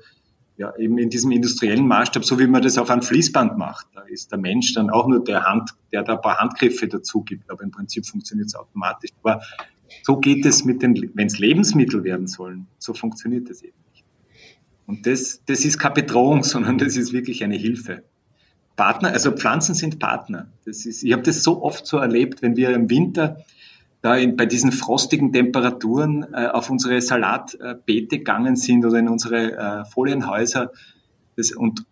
ja, 0.58 0.76
eben 0.78 0.97
in 0.97 1.10
diesem 1.10 1.32
industriellen 1.32 1.88
Maßstab, 1.88 2.26
so 2.26 2.39
wie 2.39 2.47
man 2.47 2.62
das 2.62 2.78
auf 2.78 2.89
einem 2.89 3.02
Fließband 3.02 3.58
macht. 3.58 3.88
Da 3.93 4.02
ist 4.02 4.32
der 4.32 4.38
Mensch 4.39 4.74
dann 4.74 4.89
auch 4.89 5.08
nur 5.08 5.24
der 5.24 5.43
Hand, 5.45 5.72
der 5.91 6.04
da 6.04 6.16
ein 6.16 6.22
paar 6.22 6.39
Handgriffe 6.39 6.88
dazu 6.88 7.22
gibt, 7.22 7.49
aber 7.49 7.64
im 7.64 7.72
Prinzip 7.72 8.06
funktioniert 8.06 8.47
es 8.47 8.56
automatisch. 8.56 9.12
Aber 9.24 9.41
so 10.04 10.18
geht 10.18 10.45
es 10.45 10.66
mit 10.66 10.82
den, 10.82 11.12
wenn 11.14 11.28
es 11.28 11.39
Lebensmittel 11.39 12.04
werden 12.04 12.28
sollen, 12.28 12.68
so 12.78 12.93
funktioniert 12.93 13.49
das 13.49 13.62
eben 13.62 13.78
nicht. 13.91 14.04
Und 14.88 15.06
das, 15.06 15.41
das 15.45 15.64
ist 15.64 15.80
keine 15.80 15.95
Bedrohung, 15.95 16.43
sondern 16.43 16.78
das 16.78 16.97
ist 16.97 17.14
wirklich 17.14 17.43
eine 17.43 17.56
Hilfe. 17.56 18.04
Partner, 18.82 19.09
also 19.09 19.32
Pflanzen 19.32 19.75
sind 19.75 19.99
Partner. 19.99 20.47
Das 20.65 20.88
ist, 20.88 21.03
ich 21.03 21.13
habe 21.13 21.21
das 21.21 21.43
so 21.43 21.61
oft 21.61 21.86
so 21.86 21.97
erlebt, 21.97 22.41
wenn 22.41 22.55
wir 22.55 22.71
im 22.71 22.89
Winter 22.89 23.38
da 24.01 24.15
in, 24.15 24.36
bei 24.36 24.47
diesen 24.47 24.71
frostigen 24.71 25.32
Temperaturen 25.32 26.25
äh, 26.34 26.47
auf 26.47 26.71
unsere 26.71 26.99
Salatbeete 26.99 28.17
gegangen 28.17 28.55
sind 28.55 28.84
oder 28.84 28.97
in 28.97 29.07
unsere 29.07 29.51
äh, 29.51 29.86
Folienhäuser. 29.86 30.71
Das, 31.36 31.51
und 31.51 31.86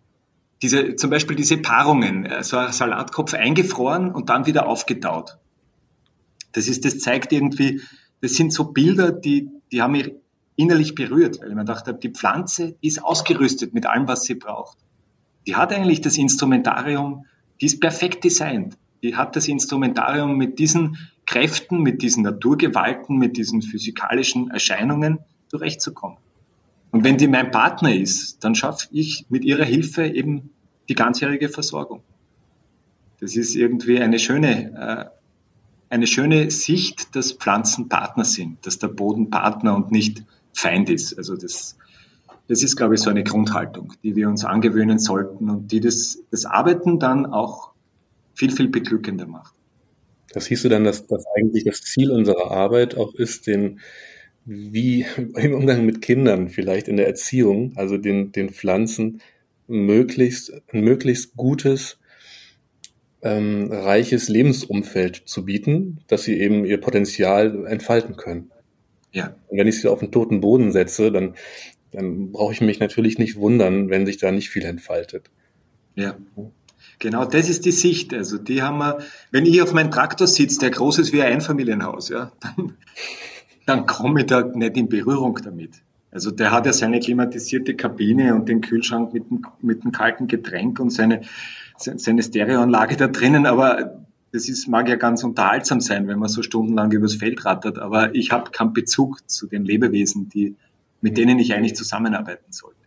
diese, 0.62 0.96
zum 0.96 1.10
Beispiel 1.10 1.36
diese 1.36 1.58
Paarungen, 1.58 2.26
äh, 2.26 2.42
so 2.42 2.56
ein 2.56 2.72
Salatkopf 2.72 3.34
eingefroren 3.34 4.10
und 4.10 4.28
dann 4.28 4.46
wieder 4.46 4.66
aufgetaut. 4.66 5.38
Das 6.50 6.66
ist, 6.66 6.84
das 6.84 6.98
zeigt 6.98 7.30
irgendwie, 7.30 7.82
das 8.20 8.32
sind 8.32 8.52
so 8.52 8.72
Bilder, 8.72 9.12
die, 9.12 9.48
die 9.70 9.80
haben 9.80 9.92
mich 9.92 10.12
innerlich 10.56 10.96
berührt, 10.96 11.40
weil 11.40 11.50
ich 11.50 11.54
mir 11.54 11.64
dachte, 11.64 11.94
die 11.94 12.10
Pflanze 12.10 12.74
ist 12.80 13.04
ausgerüstet 13.04 13.74
mit 13.74 13.86
allem, 13.86 14.08
was 14.08 14.24
sie 14.24 14.34
braucht. 14.34 14.76
Die 15.46 15.56
hat 15.56 15.72
eigentlich 15.72 16.00
das 16.00 16.18
Instrumentarium, 16.18 17.26
die 17.60 17.66
ist 17.66 17.80
perfekt 17.80 18.24
designt. 18.24 18.76
Die 19.02 19.16
hat 19.16 19.36
das 19.36 19.48
Instrumentarium 19.48 20.36
mit 20.36 20.58
diesen 20.58 20.98
Kräften, 21.26 21.82
mit 21.82 22.02
diesen 22.02 22.22
Naturgewalten, 22.22 23.16
mit 23.16 23.36
diesen 23.36 23.62
physikalischen 23.62 24.50
Erscheinungen 24.50 25.20
zurechtzukommen. 25.48 26.18
Und 26.90 27.04
wenn 27.04 27.16
die 27.16 27.28
mein 27.28 27.50
Partner 27.50 27.94
ist, 27.94 28.42
dann 28.44 28.54
schaffe 28.54 28.88
ich 28.90 29.26
mit 29.28 29.44
ihrer 29.44 29.64
Hilfe 29.64 30.06
eben 30.06 30.50
die 30.88 30.94
ganzjährige 30.94 31.48
Versorgung. 31.48 32.02
Das 33.20 33.36
ist 33.36 33.54
irgendwie 33.54 34.00
eine 34.00 34.18
schöne, 34.18 35.10
äh, 35.10 35.94
eine 35.94 36.06
schöne 36.06 36.50
Sicht, 36.50 37.14
dass 37.14 37.32
Pflanzen 37.32 37.88
Partner 37.88 38.24
sind, 38.24 38.66
dass 38.66 38.78
der 38.78 38.88
Boden 38.88 39.30
Partner 39.30 39.76
und 39.76 39.92
nicht 39.92 40.24
Feind 40.52 40.90
ist. 40.90 41.16
Also 41.16 41.36
das, 41.36 41.76
das 42.50 42.64
ist, 42.64 42.74
glaube 42.74 42.96
ich, 42.96 43.00
so 43.00 43.10
eine 43.10 43.22
Grundhaltung, 43.22 43.92
die 44.02 44.16
wir 44.16 44.28
uns 44.28 44.44
angewöhnen 44.44 44.98
sollten 44.98 45.48
und 45.48 45.70
die 45.70 45.78
das, 45.78 46.18
das 46.32 46.46
Arbeiten 46.46 46.98
dann 46.98 47.24
auch 47.24 47.70
viel, 48.34 48.50
viel 48.50 48.68
beglückender 48.68 49.28
macht. 49.28 49.54
Das 50.32 50.46
hieß 50.46 50.62
du 50.62 50.68
dann, 50.68 50.82
dass 50.82 51.06
das 51.06 51.24
eigentlich 51.36 51.62
das 51.62 51.80
Ziel 51.82 52.10
unserer 52.10 52.50
Arbeit 52.50 52.96
auch 52.96 53.14
ist, 53.14 53.46
den 53.46 53.78
wie 54.44 55.06
im 55.36 55.54
Umgang 55.54 55.86
mit 55.86 56.02
Kindern, 56.02 56.48
vielleicht 56.48 56.88
in 56.88 56.96
der 56.96 57.06
Erziehung, 57.06 57.72
also 57.76 57.96
den, 57.98 58.32
den 58.32 58.50
Pflanzen 58.50 59.20
möglichst, 59.68 60.52
ein 60.72 60.80
möglichst 60.80 61.36
gutes, 61.36 62.00
ähm, 63.22 63.70
reiches 63.70 64.28
Lebensumfeld 64.28 65.22
zu 65.24 65.44
bieten, 65.44 66.00
dass 66.08 66.24
sie 66.24 66.40
eben 66.40 66.64
ihr 66.64 66.80
Potenzial 66.80 67.64
entfalten 67.66 68.16
können. 68.16 68.50
Ja. 69.12 69.36
Und 69.46 69.58
wenn 69.58 69.68
ich 69.68 69.80
sie 69.80 69.88
auf 69.88 70.00
den 70.00 70.10
toten 70.10 70.40
Boden 70.40 70.72
setze, 70.72 71.12
dann, 71.12 71.34
dann 71.92 72.32
brauche 72.32 72.52
ich 72.52 72.60
mich 72.60 72.80
natürlich 72.80 73.18
nicht 73.18 73.36
wundern, 73.36 73.90
wenn 73.90 74.06
sich 74.06 74.18
da 74.18 74.30
nicht 74.30 74.50
viel 74.50 74.64
entfaltet. 74.64 75.30
Ja. 75.94 76.16
Genau, 76.98 77.24
das 77.24 77.48
ist 77.48 77.64
die 77.64 77.72
Sicht. 77.72 78.12
Also 78.12 78.38
die 78.38 78.62
haben 78.62 78.78
wir, 78.78 78.98
wenn 79.30 79.46
ich 79.46 79.62
auf 79.62 79.72
meinem 79.72 79.90
Traktor 79.90 80.26
sitze, 80.26 80.60
der 80.60 80.70
groß 80.70 80.98
ist 80.98 81.12
wie 81.12 81.22
ein 81.22 81.32
Einfamilienhaus, 81.32 82.10
ja, 82.10 82.32
dann, 82.40 82.76
dann 83.66 83.86
komme 83.86 84.20
ich 84.20 84.26
da 84.26 84.42
nicht 84.42 84.76
in 84.76 84.88
Berührung 84.88 85.38
damit. 85.42 85.82
Also 86.12 86.30
der 86.30 86.50
hat 86.50 86.66
ja 86.66 86.72
seine 86.72 87.00
klimatisierte 87.00 87.74
Kabine 87.74 88.34
und 88.34 88.48
den 88.48 88.60
Kühlschrank 88.60 89.14
mit 89.14 89.30
dem, 89.30 89.46
mit 89.62 89.84
dem 89.84 89.92
kalten 89.92 90.26
Getränk 90.26 90.80
und 90.80 90.90
seine, 90.90 91.22
seine 91.76 92.22
Stereoanlage 92.22 92.96
da 92.96 93.06
drinnen, 93.06 93.46
aber 93.46 94.04
das 94.32 94.48
ist, 94.48 94.68
mag 94.68 94.88
ja 94.88 94.96
ganz 94.96 95.24
unterhaltsam 95.24 95.80
sein, 95.80 96.06
wenn 96.06 96.18
man 96.18 96.28
so 96.28 96.42
stundenlang 96.42 96.92
übers 96.92 97.14
Feld 97.14 97.44
rattert, 97.44 97.78
aber 97.78 98.14
ich 98.14 98.30
habe 98.32 98.50
keinen 98.50 98.72
Bezug 98.72 99.28
zu 99.28 99.46
den 99.46 99.64
Lebewesen, 99.64 100.28
die, 100.28 100.56
mit 101.00 101.16
denen 101.16 101.38
ich 101.38 101.54
eigentlich 101.54 101.76
zusammenarbeiten 101.76 102.52
sollte. 102.52 102.80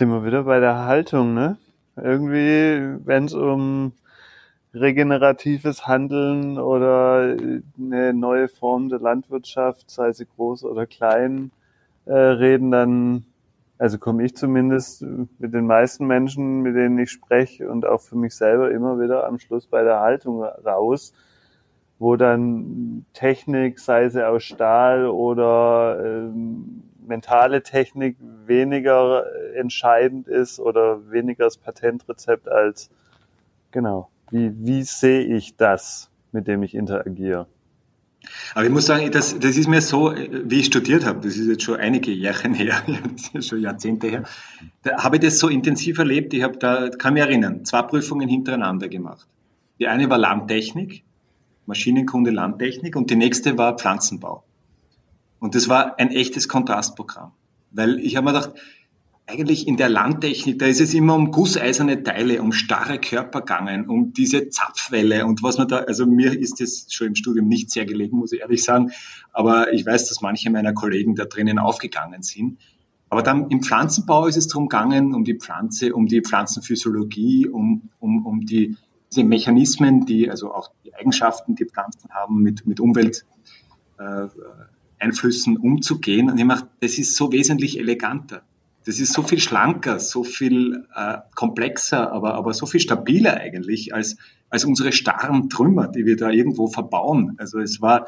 sind 0.00 0.08
wir 0.08 0.24
wieder 0.24 0.44
bei 0.44 0.60
der 0.60 0.86
Haltung, 0.86 1.34
ne? 1.34 1.58
Irgendwie, 1.94 2.96
wenn 3.04 3.26
es 3.26 3.34
um 3.34 3.92
regeneratives 4.72 5.86
Handeln 5.86 6.58
oder 6.58 7.36
eine 7.78 8.14
neue 8.14 8.48
Form 8.48 8.88
der 8.88 8.98
Landwirtschaft, 8.98 9.90
sei 9.90 10.14
sie 10.14 10.24
groß 10.24 10.64
oder 10.64 10.86
klein, 10.86 11.50
äh, 12.06 12.14
reden, 12.14 12.70
dann, 12.70 13.26
also 13.76 13.98
komme 13.98 14.24
ich 14.24 14.34
zumindest 14.34 15.04
mit 15.38 15.52
den 15.52 15.66
meisten 15.66 16.06
Menschen, 16.06 16.62
mit 16.62 16.76
denen 16.76 16.98
ich 16.98 17.10
spreche 17.10 17.68
und 17.68 17.84
auch 17.84 18.00
für 18.00 18.16
mich 18.16 18.34
selber 18.34 18.70
immer 18.70 18.98
wieder 18.98 19.26
am 19.26 19.38
Schluss 19.38 19.66
bei 19.66 19.82
der 19.82 20.00
Haltung 20.00 20.42
raus, 20.42 21.12
wo 22.00 22.16
dann 22.16 23.04
Technik, 23.12 23.78
sei 23.78 24.08
sie 24.08 24.26
aus 24.26 24.42
Stahl 24.42 25.06
oder 25.06 26.02
ähm, 26.02 26.82
mentale 27.06 27.62
Technik 27.62 28.16
weniger 28.46 29.26
entscheidend 29.54 30.26
ist 30.26 30.58
oder 30.60 31.10
weniger 31.10 31.44
das 31.44 31.58
Patentrezept 31.58 32.48
als, 32.48 32.90
genau, 33.70 34.08
wie, 34.30 34.50
wie 34.56 34.82
sehe 34.82 35.20
ich 35.20 35.56
das, 35.56 36.10
mit 36.32 36.48
dem 36.48 36.62
ich 36.62 36.74
interagiere? 36.74 37.46
Aber 38.54 38.64
ich 38.64 38.70
muss 38.70 38.86
sagen, 38.86 39.10
das, 39.10 39.38
das 39.38 39.58
ist 39.58 39.68
mir 39.68 39.82
so, 39.82 40.14
wie 40.14 40.60
ich 40.60 40.66
studiert 40.66 41.04
habe, 41.04 41.20
das 41.20 41.36
ist 41.36 41.48
jetzt 41.48 41.64
schon 41.64 41.76
einige 41.76 42.12
Jahre 42.12 42.48
her, 42.54 42.82
das 43.12 43.28
ist 43.34 43.48
schon 43.48 43.60
Jahrzehnte 43.60 44.08
her, 44.08 44.22
da 44.84 45.04
habe 45.04 45.16
ich 45.16 45.22
das 45.22 45.38
so 45.38 45.48
intensiv 45.48 45.98
erlebt, 45.98 46.32
ich 46.32 46.42
habe 46.42 46.56
da, 46.56 46.88
kann 46.88 47.12
mich 47.12 47.22
erinnern, 47.22 47.66
zwei 47.66 47.82
Prüfungen 47.82 48.28
hintereinander 48.28 48.88
gemacht. 48.88 49.26
Die 49.78 49.86
eine 49.86 50.08
war 50.08 50.16
Landtechnik, 50.16 51.04
Maschinenkunde 51.66 52.30
Landtechnik 52.30 52.96
und 52.96 53.10
die 53.10 53.16
nächste 53.16 53.58
war 53.58 53.76
Pflanzenbau. 53.76 54.44
Und 55.38 55.54
das 55.54 55.68
war 55.68 55.98
ein 55.98 56.10
echtes 56.10 56.48
Kontrastprogramm. 56.48 57.32
Weil 57.70 57.98
ich 58.00 58.16
habe 58.16 58.26
mir 58.26 58.32
gedacht, 58.32 58.54
eigentlich 59.30 59.66
in 59.68 59.76
der 59.76 59.88
Landtechnik, 59.88 60.58
da 60.58 60.66
ist 60.66 60.80
es 60.80 60.92
immer 60.92 61.14
um 61.14 61.30
gusseiserne 61.30 62.02
Teile, 62.02 62.42
um 62.42 62.52
starre 62.52 62.98
Körper 62.98 63.40
gegangen, 63.40 63.88
um 63.88 64.12
diese 64.12 64.48
Zapfwelle 64.48 65.24
und 65.24 65.42
was 65.42 65.56
man 65.56 65.68
da, 65.68 65.78
also 65.78 66.04
mir 66.04 66.36
ist 66.38 66.60
das 66.60 66.86
schon 66.90 67.08
im 67.08 67.14
Studium 67.14 67.46
nicht 67.46 67.70
sehr 67.70 67.86
gelegen, 67.86 68.18
muss 68.18 68.32
ich 68.32 68.40
ehrlich 68.40 68.64
sagen, 68.64 68.90
aber 69.32 69.72
ich 69.72 69.86
weiß, 69.86 70.08
dass 70.08 70.20
manche 70.20 70.50
meiner 70.50 70.72
Kollegen 70.72 71.14
da 71.14 71.24
drinnen 71.26 71.58
aufgegangen 71.58 72.22
sind. 72.22 72.58
Aber 73.08 73.22
dann 73.22 73.50
im 73.50 73.62
Pflanzenbau 73.62 74.26
ist 74.26 74.36
es 74.36 74.46
darum 74.46 74.68
gegangen, 74.68 75.14
um 75.14 75.24
die 75.24 75.34
Pflanze, 75.34 75.94
um 75.94 76.06
die 76.06 76.22
Pflanzenphysiologie, 76.22 77.48
um, 77.48 77.90
um, 77.98 78.24
um 78.24 78.46
die, 78.46 78.76
diese 79.10 79.24
Mechanismen, 79.24 80.06
die, 80.06 80.30
also 80.30 80.54
auch 80.54 80.70
die 80.84 80.94
Eigenschaften, 80.94 81.56
die 81.56 81.64
Pflanzen 81.64 82.10
haben, 82.10 82.42
mit, 82.42 82.66
mit 82.66 82.80
Umwelt, 82.80 83.26
äh, 83.98 84.28
umzugehen. 85.60 86.30
Und 86.30 86.38
ich 86.38 86.44
mache, 86.44 86.68
das 86.80 86.98
ist 86.98 87.16
so 87.16 87.32
wesentlich 87.32 87.78
eleganter. 87.78 88.42
Das 88.86 88.98
ist 88.98 89.12
so 89.12 89.22
viel 89.22 89.40
schlanker, 89.40 89.98
so 89.98 90.24
viel 90.24 90.86
äh, 90.94 91.18
komplexer, 91.34 92.12
aber, 92.12 92.34
aber 92.34 92.54
so 92.54 92.66
viel 92.66 92.80
stabiler 92.80 93.36
eigentlich 93.36 93.94
als, 93.94 94.16
als 94.48 94.64
unsere 94.64 94.92
starren 94.92 95.50
Trümmer, 95.50 95.88
die 95.88 96.06
wir 96.06 96.16
da 96.16 96.30
irgendwo 96.30 96.66
verbauen. 96.66 97.34
Also 97.38 97.58
es 97.58 97.82
war, 97.82 98.06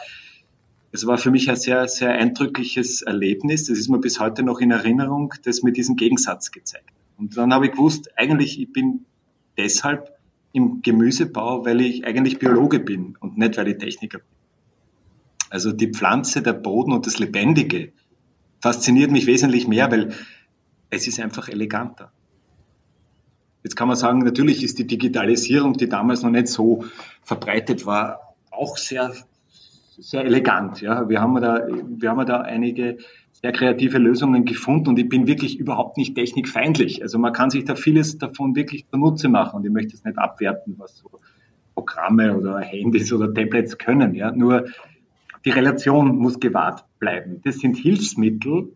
es 0.93 1.07
war 1.07 1.19
für 1.19 1.31
mich 1.31 1.51
ein 1.51 1.57
sehr, 1.57 1.89
sehr 1.89 2.13
eindrückliches 2.13 3.03
Erlebnis. 3.03 3.67
Das 3.67 3.79
ist 3.79 3.89
mir 3.89 3.99
bis 3.99 4.21
heute 4.21 4.43
noch 4.43 4.61
in 4.61 4.71
Erinnerung, 4.71 5.35
das 5.45 5.63
mir 5.63 5.73
diesen 5.73 5.97
Gegensatz 5.97 6.53
gezeigt. 6.53 6.91
Und 7.19 7.37
dann 7.37 7.53
habe 7.53 7.67
ich 7.67 7.73
gewusst, 7.73 8.11
eigentlich, 8.17 8.61
ich 8.61 8.73
bin 8.73 9.05
deshalb 9.59 10.12
im 10.53 10.83
Gemüsebau, 10.83 11.65
weil 11.65 11.81
ich 11.81 12.05
eigentlich 12.07 12.39
Biologe 12.39 12.79
bin 12.79 13.17
und 13.21 13.39
nicht, 13.39 13.57
weil 13.57 13.69
ich 13.69 13.79
Techniker 13.79 14.19
bin. 14.19 14.27
Also 15.51 15.73
die 15.73 15.89
Pflanze, 15.89 16.43
der 16.43 16.55
Boden 16.55 16.93
und 16.93 17.07
das 17.07 17.19
Lebendige 17.19 17.93
fasziniert 18.61 19.11
mich 19.11 19.27
wesentlich 19.27 19.67
mehr, 19.69 19.91
weil 19.91 20.15
es 20.91 21.07
ist 21.07 21.21
einfach 21.21 21.49
eleganter. 21.49 22.13
Jetzt 23.63 23.77
kann 23.77 23.89
man 23.89 23.97
sagen, 23.97 24.21
natürlich 24.21 24.63
ist 24.63 24.79
die 24.79 24.87
Digitalisierung, 24.87 25.75
die 25.75 25.89
damals 25.89 26.23
noch 26.23 26.31
nicht 26.31 26.49
so 26.49 26.85
verbreitet 27.23 27.87
war, 27.87 28.35
auch 28.51 28.77
sehr, 28.77 29.15
sehr 29.99 30.25
elegant. 30.25 30.81
Ja, 30.81 31.09
wir 31.09 31.21
haben 31.21 31.41
da, 31.41 31.67
wir 31.69 32.11
haben 32.11 32.27
da 32.27 32.41
einige 32.41 32.99
sehr 33.43 33.53
kreative 33.53 33.99
Lösungen 33.99 34.45
gefunden 34.45 34.91
und 34.91 34.99
ich 34.99 35.09
bin 35.09 35.27
wirklich 35.27 35.59
überhaupt 35.59 35.97
nicht 35.97 36.15
technikfeindlich. 36.15 37.03
Also 37.03 37.19
man 37.19 37.33
kann 37.33 37.51
sich 37.51 37.65
da 37.65 37.75
vieles 37.75 38.17
davon 38.17 38.55
wirklich 38.55 38.87
zunutze 38.89 39.29
machen 39.29 39.57
und 39.57 39.67
ich 39.67 39.73
möchte 39.73 39.95
es 39.95 40.05
nicht 40.05 40.17
abwerten, 40.17 40.77
was 40.79 40.97
so 40.99 41.11
Programme 41.75 42.37
oder 42.37 42.61
Handys 42.61 43.13
oder 43.13 43.35
Tablets 43.35 43.79
können. 43.79 44.15
Ja, 44.15 44.31
nur 44.31 44.67
die 45.45 45.51
Relation 45.51 46.17
muss 46.19 46.39
gewahrt 46.39 46.85
bleiben. 47.01 47.41
Das 47.43 47.59
sind 47.59 47.77
Hilfsmittel. 47.77 48.75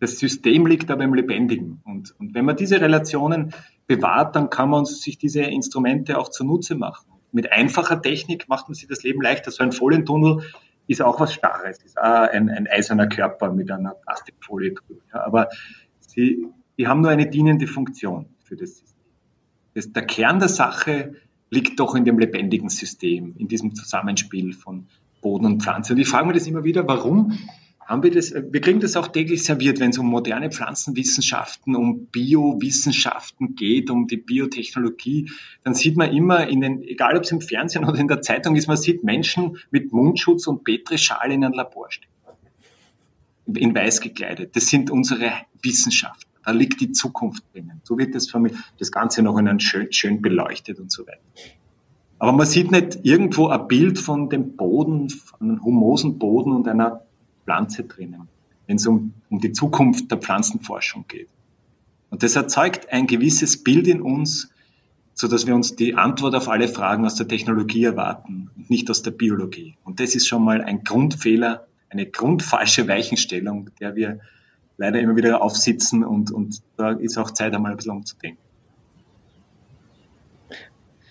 Das 0.00 0.18
System 0.18 0.66
liegt 0.66 0.90
aber 0.90 1.04
im 1.04 1.14
Lebendigen. 1.14 1.80
Und, 1.84 2.14
und 2.18 2.34
wenn 2.34 2.44
man 2.44 2.56
diese 2.56 2.80
Relationen 2.80 3.52
bewahrt, 3.86 4.34
dann 4.34 4.50
kann 4.50 4.70
man 4.70 4.84
sich 4.84 5.18
diese 5.18 5.42
Instrumente 5.42 6.18
auch 6.18 6.28
zunutze 6.28 6.74
machen. 6.74 7.06
Mit 7.30 7.52
einfacher 7.52 8.00
Technik 8.00 8.48
macht 8.48 8.68
man 8.68 8.74
sich 8.74 8.88
das 8.88 9.02
Leben 9.02 9.20
leichter. 9.20 9.50
So 9.50 9.62
ein 9.62 9.72
Folientunnel 9.72 10.42
ist 10.88 11.02
auch 11.02 11.20
was 11.20 11.32
Starres, 11.32 11.78
ist 11.84 11.98
auch 11.98 12.28
ein, 12.28 12.48
ein 12.48 12.66
eiserner 12.66 13.08
Körper 13.08 13.52
mit 13.52 13.70
einer 13.70 13.94
Plastikfolie 13.94 14.72
drüber. 14.72 15.02
Ja, 15.12 15.24
aber 15.24 15.48
sie, 16.00 16.46
die 16.76 16.88
haben 16.88 17.02
nur 17.02 17.10
eine 17.10 17.28
dienende 17.28 17.66
Funktion 17.66 18.26
für 18.42 18.56
das 18.56 18.78
System. 18.78 19.04
Das, 19.74 19.92
der 19.92 20.06
Kern 20.06 20.40
der 20.40 20.48
Sache 20.48 21.14
liegt 21.50 21.78
doch 21.78 21.94
in 21.94 22.04
dem 22.04 22.18
lebendigen 22.18 22.70
System, 22.70 23.34
in 23.36 23.48
diesem 23.48 23.74
Zusammenspiel 23.74 24.52
von 24.52 24.88
Boden 25.20 25.46
und 25.46 25.62
Pflanze. 25.62 25.92
Und 25.92 25.98
ich 25.98 26.08
frage 26.08 26.26
mich 26.26 26.36
das 26.36 26.46
immer 26.46 26.64
wieder, 26.64 26.88
warum 26.88 27.38
haben 27.88 28.02
wir 28.02 28.10
das, 28.10 28.34
wir 28.34 28.60
kriegen 28.60 28.80
das 28.80 28.96
auch 28.96 29.08
täglich 29.08 29.42
serviert, 29.42 29.80
wenn 29.80 29.90
es 29.90 29.98
um 29.98 30.06
moderne 30.06 30.50
Pflanzenwissenschaften, 30.50 31.74
um 31.74 32.06
Biowissenschaften 32.06 33.54
geht, 33.54 33.88
um 33.88 34.06
die 34.06 34.18
Biotechnologie, 34.18 35.30
dann 35.64 35.72
sieht 35.72 35.96
man 35.96 36.12
immer 36.12 36.46
in 36.48 36.60
den, 36.60 36.82
egal 36.82 37.16
ob 37.16 37.24
es 37.24 37.32
im 37.32 37.40
Fernsehen 37.40 37.86
oder 37.86 37.98
in 37.98 38.06
der 38.06 38.20
Zeitung 38.20 38.56
ist, 38.56 38.68
man 38.68 38.76
sieht 38.76 39.04
Menschen 39.04 39.56
mit 39.70 39.90
Mundschutz 39.90 40.46
und 40.46 40.64
Petrischal 40.64 41.32
in 41.32 41.42
einem 41.42 41.54
Labor 41.54 41.90
stehen. 41.90 42.10
In 43.54 43.74
weiß 43.74 44.02
gekleidet. 44.02 44.54
Das 44.54 44.66
sind 44.66 44.90
unsere 44.90 45.32
Wissenschaften. 45.62 46.30
Da 46.44 46.50
liegt 46.50 46.82
die 46.82 46.92
Zukunft 46.92 47.42
drinnen. 47.54 47.80
So 47.84 47.96
wird 47.96 48.14
das, 48.14 48.30
das 48.78 48.92
Ganze 48.92 49.22
noch 49.22 49.38
in 49.38 49.48
einem 49.48 49.60
schön, 49.60 49.90
schön 49.90 50.20
beleuchtet 50.20 50.78
und 50.78 50.92
so 50.92 51.06
weiter. 51.06 51.22
Aber 52.18 52.32
man 52.32 52.46
sieht 52.46 52.70
nicht 52.70 52.98
irgendwo 53.04 53.46
ein 53.48 53.66
Bild 53.66 53.98
von 53.98 54.28
dem 54.28 54.56
Boden, 54.56 55.08
von 55.08 55.40
einem 55.40 55.64
humosen 55.64 56.18
Boden 56.18 56.52
und 56.52 56.68
einer 56.68 57.07
Pflanze 57.48 57.84
drinnen, 57.84 58.28
wenn 58.66 58.76
es 58.76 58.86
um, 58.86 59.14
um 59.30 59.40
die 59.40 59.52
Zukunft 59.52 60.10
der 60.10 60.18
Pflanzenforschung 60.18 61.06
geht. 61.08 61.28
Und 62.10 62.22
das 62.22 62.36
erzeugt 62.36 62.92
ein 62.92 63.06
gewisses 63.06 63.64
Bild 63.64 63.88
in 63.88 64.02
uns, 64.02 64.50
so 65.14 65.28
dass 65.28 65.46
wir 65.46 65.54
uns 65.54 65.74
die 65.74 65.94
Antwort 65.94 66.34
auf 66.34 66.48
alle 66.48 66.68
Fragen 66.68 67.06
aus 67.06 67.14
der 67.14 67.26
Technologie 67.26 67.84
erwarten 67.84 68.50
und 68.54 68.68
nicht 68.68 68.90
aus 68.90 69.02
der 69.02 69.12
Biologie. 69.12 69.76
Und 69.82 69.98
das 69.98 70.14
ist 70.14 70.28
schon 70.28 70.44
mal 70.44 70.60
ein 70.60 70.84
Grundfehler, 70.84 71.66
eine 71.88 72.04
grundfalsche 72.04 72.86
Weichenstellung, 72.86 73.70
der 73.80 73.96
wir 73.96 74.20
leider 74.76 75.00
immer 75.00 75.16
wieder 75.16 75.40
aufsitzen 75.40 76.04
und, 76.04 76.30
und 76.30 76.60
da 76.76 76.92
ist 76.92 77.16
auch 77.16 77.30
Zeit, 77.30 77.54
einmal 77.54 77.70
ein 77.70 77.76
bisschen 77.78 77.92
umzudenken. 77.92 78.42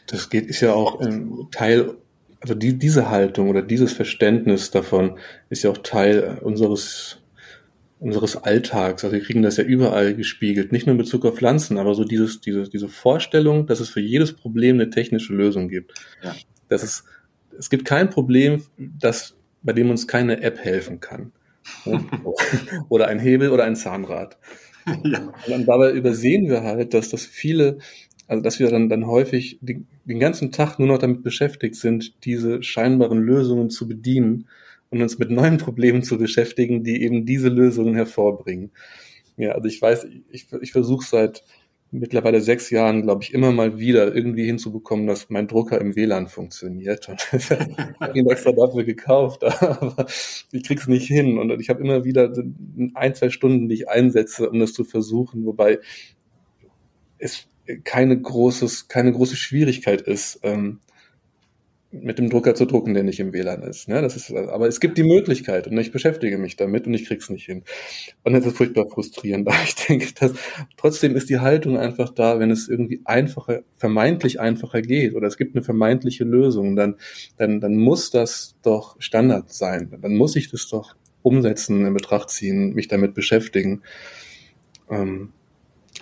Das 0.06 0.30
geht, 0.30 0.46
ist 0.46 0.62
ja 0.62 0.72
auch 0.72 1.02
ähm, 1.02 1.48
Teil, 1.52 1.98
also 2.40 2.54
die, 2.54 2.78
diese 2.78 3.10
Haltung 3.10 3.50
oder 3.50 3.62
dieses 3.62 3.94
Verständnis 3.94 4.72
davon 4.72 5.18
ist 5.50 5.64
ja 5.64 5.72
auch 5.72 5.80
Teil 5.80 6.40
unseres, 6.42 7.20
unseres 8.00 8.38
Alltags. 8.38 9.04
Also 9.04 9.16
wir 9.16 9.24
kriegen 9.24 9.42
das 9.42 9.58
ja 9.58 9.64
überall 9.64 10.16
gespiegelt, 10.16 10.72
nicht 10.72 10.86
nur 10.86 10.92
in 10.92 11.00
Bezug 11.00 11.26
auf 11.26 11.38
Pflanzen, 11.38 11.78
aber 11.78 11.96
so 11.96 12.04
dieses, 12.04 12.42
diese, 12.42 12.70
diese 12.70 12.88
Vorstellung, 12.88 13.66
dass 13.68 13.80
es 13.80 13.90
für 13.90 14.02
jedes 14.02 14.34
Problem 14.34 14.76
eine 14.76 14.90
technische 14.90 15.34
Lösung 15.34 15.70
gibt. 15.70 15.94
Ja. 16.24 16.36
Dass 16.70 16.84
es, 16.84 17.06
es 17.58 17.70
gibt 17.70 17.86
kein 17.86 18.10
Problem, 18.10 18.64
das, 18.78 19.36
bei 19.64 19.74
dem 19.74 19.90
uns 19.90 20.08
keine 20.08 20.42
App 20.42 20.60
helfen 20.60 21.00
kann. 21.00 21.32
oder 22.90 23.08
ein 23.08 23.20
Hebel 23.20 23.50
oder 23.50 23.66
ein 23.66 23.76
Zahnrad. 23.76 24.38
Ja. 25.04 25.34
Und 25.54 25.66
dabei 25.66 25.92
übersehen 25.92 26.48
wir 26.48 26.64
halt, 26.64 26.94
dass 26.94 27.10
das 27.10 27.26
viele 27.26 27.80
also 28.28 28.44
dass 28.44 28.60
wir 28.60 28.70
dann, 28.70 28.90
dann 28.90 29.08
häufig 29.08 29.58
den, 29.62 29.88
den 30.06 30.20
ganzen 30.20 30.52
Tag 30.52 30.80
nur 30.80 30.88
noch 30.88 30.98
damit 30.98 31.24
beschäftigt 31.24 31.76
sind, 31.76 32.26
diese 32.26 32.62
scheinbaren 32.62 33.20
Lösungen 33.20 33.70
zu 33.70 33.88
bedienen 33.88 34.48
und 34.90 35.02
uns 35.02 35.18
mit 35.18 35.32
neuen 35.32 35.58
Problemen 35.58 36.04
zu 36.04 36.18
beschäftigen, 36.18 36.84
die 36.84 37.02
eben 37.04 37.26
diese 37.26 37.50
Lösungen 37.50 37.96
hervorbringen. 37.96 38.72
Ja, 39.38 39.52
also 39.52 39.68
ich 39.68 39.82
weiß, 39.82 40.08
ich, 40.32 40.48
ich 40.62 40.72
versuche 40.72 41.06
seit 41.06 41.44
mittlerweile 41.92 42.42
sechs 42.42 42.70
Jahren, 42.70 43.04
glaube 43.04 43.24
ich, 43.24 43.34
immer 43.34 43.52
mal 43.52 43.80
wieder 43.80 44.14
irgendwie 44.14 44.46
hinzubekommen, 44.46 45.08
dass 45.08 45.30
mein 45.30 45.48
Drucker 45.48 45.80
im 45.80 45.96
WLAN 45.96 46.28
funktioniert. 46.28 47.08
Ich 47.32 47.50
habe 47.50 48.20
ihn 48.20 48.30
extra 48.30 48.52
dafür 48.52 48.84
gekauft, 48.84 49.44
aber 49.62 50.06
ich 50.52 50.64
krieg's 50.64 50.88
nicht 50.88 51.08
hin. 51.08 51.38
Und 51.38 51.52
ich 51.62 51.70
habe 51.70 51.82
immer 51.82 52.04
wieder 52.04 52.34
ein, 52.96 53.16
zwei 53.16 53.30
Stunden, 53.30 53.70
die 53.70 53.76
ich 53.76 53.90
einsetze, 53.90 54.50
um 54.50 54.60
das 54.60 54.74
zu 54.74 54.84
versuchen, 54.84 55.46
wobei 55.46 55.80
es 57.20 57.48
keine 57.84 58.20
großes, 58.20 58.88
keine 58.88 59.12
große 59.12 59.36
Schwierigkeit 59.36 60.02
ist, 60.02 60.40
ähm, 60.44 60.80
mit 61.92 62.20
dem 62.20 62.30
Drucker 62.30 62.54
zu 62.54 62.66
drucken, 62.66 62.94
der 62.94 63.04
nicht 63.04 63.20
im 63.20 63.32
WLAN 63.32 63.64
ist. 63.64 63.88
Ne? 63.88 64.02
Das 64.02 64.16
ist, 64.16 64.32
aber 64.32 64.68
es 64.68 64.80
gibt 64.80 64.98
die 64.98 65.04
Möglichkeit 65.04 65.68
und 65.68 65.78
ich 65.78 65.92
beschäftige 65.92 66.38
mich 66.38 66.58
damit 66.58 66.86
und 66.86 66.94
ich 66.94 67.06
krieg's 67.06 67.30
nicht 67.30 67.46
hin. 67.46 67.64
Und 68.24 68.34
das 68.34 68.46
ist 68.46 68.58
furchtbar 68.58 68.88
frustrierend. 68.90 69.48
Aber 69.48 69.58
ich 69.64 69.76
denke, 69.76 70.08
dass 70.20 70.34
trotzdem 70.76 71.16
ist 71.16 71.30
die 71.30 71.40
Haltung 71.40 71.78
einfach 71.78 72.10
da, 72.10 72.40
wenn 72.40 72.52
es 72.52 72.68
irgendwie 72.68 73.02
einfacher, 73.06 73.62
vermeintlich 73.78 74.40
einfacher 74.40 74.82
geht 74.82 75.16
oder 75.16 75.28
es 75.28 75.38
gibt 75.38 75.56
eine 75.56 75.64
vermeintliche 75.64 76.26
Lösung, 76.26 76.76
dann, 76.76 76.96
dann, 77.38 77.62
dann 77.62 77.76
muss 77.76 78.12
das 78.12 78.56
doch 78.64 78.98
Standard 79.00 79.54
sein. 79.54 79.98
Dann 80.02 80.16
muss 80.16 80.36
ich 80.36 80.52
das 80.52 80.68
doch 80.68 80.96
umsetzen, 81.22 81.86
in 81.86 81.94
Betracht 81.94 82.30
ziehen, 82.30 82.74
mich 82.74 82.90
damit 82.90 83.14
beschäftigen. 83.14 83.82
Ähm, 84.90 85.32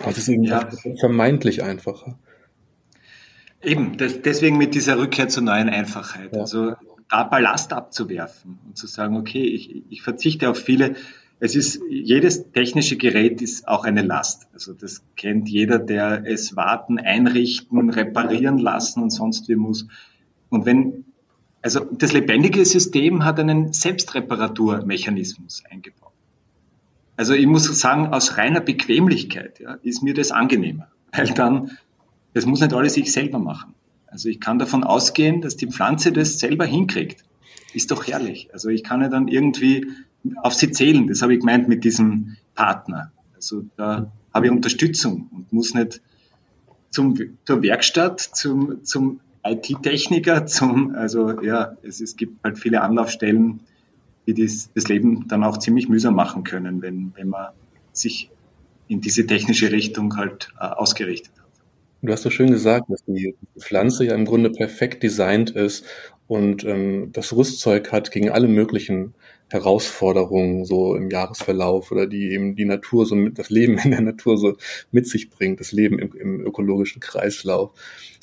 es 0.04 0.18
ist 0.18 0.28
eben 0.28 0.44
ja. 0.44 0.68
vermeintlich 0.98 1.62
einfacher. 1.62 2.18
Eben, 3.62 3.96
das, 3.96 4.22
deswegen 4.22 4.58
mit 4.58 4.74
dieser 4.74 4.98
Rückkehr 4.98 5.28
zur 5.28 5.42
neuen 5.42 5.68
Einfachheit. 5.68 6.34
Ja. 6.34 6.42
Also 6.42 6.74
da 7.08 7.24
Ballast 7.24 7.72
abzuwerfen 7.72 8.58
und 8.66 8.76
zu 8.76 8.86
sagen, 8.86 9.16
okay, 9.16 9.44
ich, 9.44 9.84
ich 9.90 10.02
verzichte 10.02 10.50
auf 10.50 10.58
viele. 10.58 10.96
Es 11.38 11.54
ist, 11.54 11.80
jedes 11.90 12.50
technische 12.52 12.96
Gerät 12.96 13.42
ist 13.42 13.68
auch 13.68 13.84
eine 13.84 14.02
Last. 14.02 14.48
Also 14.54 14.72
das 14.72 15.02
kennt 15.16 15.48
jeder, 15.48 15.78
der 15.78 16.24
es 16.26 16.56
warten, 16.56 16.98
einrichten, 16.98 17.90
reparieren 17.90 18.58
lassen 18.58 19.02
und 19.02 19.10
sonst 19.10 19.48
wie 19.48 19.56
muss. 19.56 19.86
Und 20.48 20.64
wenn, 20.64 21.04
also 21.60 21.80
das 21.84 22.12
lebendige 22.12 22.64
System 22.64 23.24
hat 23.24 23.38
einen 23.38 23.72
Selbstreparaturmechanismus 23.72 25.62
eingebaut. 25.68 26.05
Also 27.16 27.32
ich 27.32 27.46
muss 27.46 27.64
sagen, 27.80 28.08
aus 28.08 28.36
reiner 28.36 28.60
Bequemlichkeit 28.60 29.60
ja, 29.60 29.74
ist 29.82 30.02
mir 30.02 30.14
das 30.14 30.32
angenehmer, 30.32 30.88
weil 31.12 31.32
dann 31.32 31.78
das 32.34 32.44
muss 32.44 32.60
nicht 32.60 32.74
alles 32.74 32.98
ich 32.98 33.12
selber 33.12 33.38
machen. 33.38 33.74
Also 34.06 34.28
ich 34.28 34.40
kann 34.40 34.58
davon 34.58 34.84
ausgehen, 34.84 35.40
dass 35.40 35.56
die 35.56 35.68
Pflanze 35.68 36.12
das 36.12 36.38
selber 36.38 36.66
hinkriegt. 36.66 37.24
Ist 37.72 37.90
doch 37.90 38.06
herrlich. 38.06 38.50
Also 38.52 38.68
ich 38.68 38.84
kann 38.84 39.00
ja 39.00 39.08
dann 39.08 39.28
irgendwie 39.28 39.86
auf 40.42 40.52
sie 40.52 40.70
zählen. 40.70 41.06
Das 41.06 41.22
habe 41.22 41.34
ich 41.34 41.40
gemeint 41.40 41.68
mit 41.68 41.84
diesem 41.84 42.36
Partner. 42.54 43.12
Also 43.34 43.64
da 43.76 44.12
habe 44.34 44.46
ich 44.46 44.52
Unterstützung 44.52 45.28
und 45.32 45.52
muss 45.52 45.72
nicht 45.72 46.02
zum, 46.90 47.16
zur 47.44 47.62
Werkstatt, 47.62 48.20
zum, 48.20 48.84
zum 48.84 49.20
IT-Techniker, 49.44 50.46
zum, 50.46 50.94
also 50.94 51.40
ja, 51.42 51.76
es, 51.82 52.00
es 52.00 52.16
gibt 52.16 52.44
halt 52.44 52.58
viele 52.58 52.82
Anlaufstellen, 52.82 53.60
die 54.26 54.34
das, 54.34 54.70
das 54.74 54.88
Leben 54.88 55.26
dann 55.28 55.44
auch 55.44 55.58
ziemlich 55.58 55.88
mühsam 55.88 56.14
machen 56.14 56.44
können, 56.44 56.82
wenn, 56.82 57.12
wenn 57.14 57.28
man 57.28 57.48
sich 57.92 58.30
in 58.88 59.00
diese 59.00 59.26
technische 59.26 59.72
Richtung 59.72 60.16
halt 60.16 60.50
äh, 60.60 60.64
ausgerichtet 60.64 61.32
hat. 61.36 61.46
Du 62.02 62.12
hast 62.12 62.22
so 62.22 62.30
schön 62.30 62.50
gesagt, 62.50 62.84
dass 62.88 63.04
die 63.04 63.34
Pflanze 63.58 64.04
ja 64.04 64.14
im 64.14 64.26
Grunde 64.26 64.50
perfekt 64.50 65.02
designt 65.02 65.50
ist 65.50 65.84
und 66.26 66.64
ähm, 66.64 67.10
das 67.12 67.32
Rüstzeug 67.32 67.90
hat 67.92 68.10
gegen 68.10 68.30
alle 68.30 68.48
möglichen 68.48 69.14
Herausforderungen 69.48 70.64
so 70.64 70.96
im 70.96 71.10
Jahresverlauf 71.10 71.92
oder 71.92 72.06
die 72.06 72.32
eben 72.32 72.56
die 72.56 72.64
Natur 72.64 73.06
so 73.06 73.14
mit, 73.14 73.38
das 73.38 73.50
Leben 73.50 73.78
in 73.78 73.92
der 73.92 74.00
Natur 74.00 74.36
so 74.36 74.56
mit 74.90 75.06
sich 75.06 75.30
bringt, 75.30 75.60
das 75.60 75.72
Leben 75.72 75.98
im, 75.98 76.12
im 76.14 76.40
ökologischen 76.44 77.00
Kreislauf. 77.00 77.70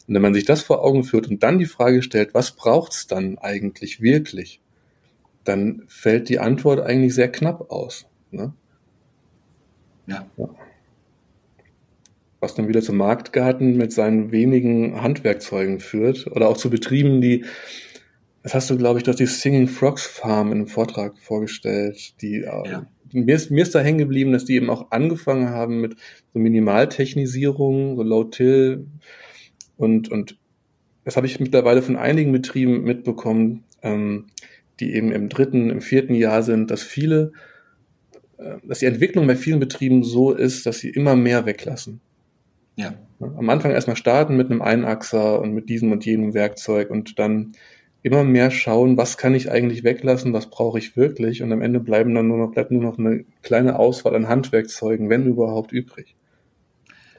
Und 0.07 0.15
wenn 0.15 0.21
man 0.21 0.33
sich 0.33 0.43
das 0.43 0.61
vor 0.61 0.83
Augen 0.83 1.05
führt 1.05 1.29
und 1.29 1.43
dann 1.43 1.59
die 1.59 1.65
Frage 1.65 2.03
stellt, 2.03 2.33
was 2.33 2.51
braucht's 2.51 3.07
dann 3.07 3.37
eigentlich 3.37 4.01
wirklich, 4.01 4.59
dann 5.43 5.83
fällt 5.87 6.29
die 6.29 6.39
Antwort 6.39 6.79
eigentlich 6.79 7.15
sehr 7.15 7.31
knapp 7.31 7.71
aus. 7.71 8.05
Ne? 8.31 8.53
Ja. 10.07 10.25
ja 10.37 10.49
was 12.43 12.55
dann 12.55 12.67
wieder 12.67 12.81
zum 12.81 12.97
Marktgarten 12.97 13.77
mit 13.77 13.93
seinen 13.93 14.33
wenigen 14.33 15.01
Handwerkzeugen 15.01 15.79
führt 15.79 16.27
oder 16.27 16.49
auch 16.49 16.57
zu 16.57 16.69
Betrieben, 16.69 17.21
die 17.21 17.45
das 18.43 18.53
hast 18.53 18.69
du, 18.69 18.77
glaube 18.77 18.99
ich, 18.99 19.05
durch 19.05 19.15
die 19.15 19.25
Singing 19.25 19.69
Frogs 19.69 20.05
Farm 20.05 20.47
in 20.47 20.57
einem 20.57 20.67
Vortrag 20.67 21.17
vorgestellt, 21.17 22.21
die 22.21 22.41
äh, 22.41 22.69
ja. 22.69 22.85
mir, 23.13 23.33
ist, 23.33 23.49
mir 23.49 23.63
ist 23.63 23.73
da 23.73 23.79
hängen 23.79 23.99
geblieben, 23.99 24.33
dass 24.33 24.43
die 24.43 24.55
eben 24.55 24.69
auch 24.69 24.91
angefangen 24.91 25.49
haben 25.51 25.79
mit 25.79 25.95
so 26.33 26.39
Minimaltechnisierung, 26.39 27.95
so 27.95 28.03
Low-Till 28.03 28.85
und, 29.77 30.11
und 30.11 30.37
das 31.05 31.15
habe 31.15 31.25
ich 31.25 31.39
mittlerweile 31.39 31.81
von 31.81 31.95
einigen 31.95 32.33
Betrieben 32.33 32.83
mitbekommen, 32.83 33.63
ähm, 33.81 34.25
die 34.83 34.93
eben 34.93 35.11
im 35.11 35.29
dritten, 35.29 35.69
im 35.69 35.81
vierten 35.81 36.15
Jahr 36.15 36.43
sind, 36.43 36.71
dass 36.71 36.83
viele, 36.83 37.31
äh, 38.37 38.55
dass 38.63 38.79
die 38.79 38.85
Entwicklung 38.85 39.27
bei 39.27 39.35
vielen 39.35 39.59
Betrieben 39.59 40.03
so 40.03 40.31
ist, 40.31 40.65
dass 40.65 40.79
sie 40.79 40.89
immer 40.89 41.15
mehr 41.15 41.45
weglassen. 41.45 42.01
Ja. 42.75 42.93
Am 43.19 43.49
Anfang 43.49 43.71
erstmal 43.71 43.95
starten 43.95 44.35
mit 44.35 44.49
einem 44.49 44.61
Einachser 44.61 45.39
und 45.39 45.53
mit 45.53 45.69
diesem 45.69 45.91
und 45.91 46.05
jenem 46.05 46.33
Werkzeug 46.33 46.89
und 46.89 47.19
dann 47.19 47.53
immer 48.01 48.23
mehr 48.23 48.51
schauen, 48.51 48.97
was 48.97 49.17
kann 49.17 49.33
ich 49.33 49.49
eigentlich 49.49 49.83
weglassen, 49.83 50.33
was 50.33 50.49
brauche 50.49 50.77
ich 50.77 50.97
wirklich 50.97 51.41
und 51.41 51.51
am 51.51 51.61
Ende 51.61 51.79
bleiben 51.79 52.13
dann 52.13 52.27
nur 52.27 52.37
noch, 52.37 52.51
bleibt 52.51 52.71
nur 52.71 52.83
noch 52.83 52.97
eine 52.97 53.23
kleine 53.43 53.79
Auswahl 53.79 54.15
an 54.15 54.27
Handwerkzeugen, 54.27 55.09
wenn 55.09 55.25
überhaupt 55.25 55.71
übrig. 55.71 56.15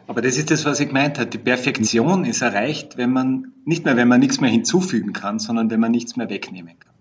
Aber 0.07 0.21
das 0.21 0.37
ist 0.37 0.51
das, 0.51 0.67
was 0.67 0.81
ich 0.81 0.89
gemeint 0.89 1.19
habe. 1.19 1.31
Die 1.31 1.39
Perfektion 1.39 2.27
ist 2.27 2.43
erreicht, 2.43 2.99
wenn 2.99 3.11
man, 3.11 3.53
nicht 3.65 3.87
mehr, 3.87 3.97
wenn 3.97 4.09
man 4.09 4.21
nichts 4.21 4.41
mehr 4.41 4.51
hinzufügen 4.51 5.15
kann, 5.15 5.39
sondern 5.39 5.71
wenn 5.71 5.81
man 5.81 5.93
nichts 5.93 6.17
mehr 6.17 6.29
wegnehmen 6.29 6.79
kann. 6.79 6.94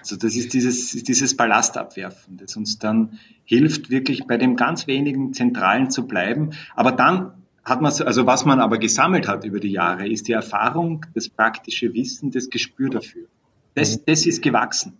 Also 0.00 0.16
das 0.16 0.36
ist 0.36 0.52
dieses, 0.52 0.90
dieses 1.02 1.36
Ballastabwerfen, 1.36 2.36
das 2.36 2.56
uns 2.56 2.78
dann 2.78 3.18
hilft, 3.44 3.90
wirklich 3.90 4.26
bei 4.26 4.36
dem 4.36 4.56
ganz 4.56 4.86
wenigen 4.86 5.32
Zentralen 5.32 5.90
zu 5.90 6.06
bleiben. 6.06 6.50
Aber 6.74 6.92
dann 6.92 7.32
hat 7.64 7.80
man, 7.80 7.92
also 7.92 8.26
was 8.26 8.44
man 8.44 8.60
aber 8.60 8.78
gesammelt 8.78 9.26
hat 9.26 9.44
über 9.44 9.60
die 9.60 9.72
Jahre, 9.72 10.08
ist 10.08 10.28
die 10.28 10.32
Erfahrung, 10.32 11.04
das 11.14 11.28
praktische 11.28 11.92
Wissen, 11.94 12.30
das 12.30 12.48
Gespür 12.48 12.90
dafür. 12.90 13.26
Das, 13.74 13.96
mhm. 13.98 14.02
das 14.06 14.26
ist 14.26 14.42
gewachsen. 14.42 14.98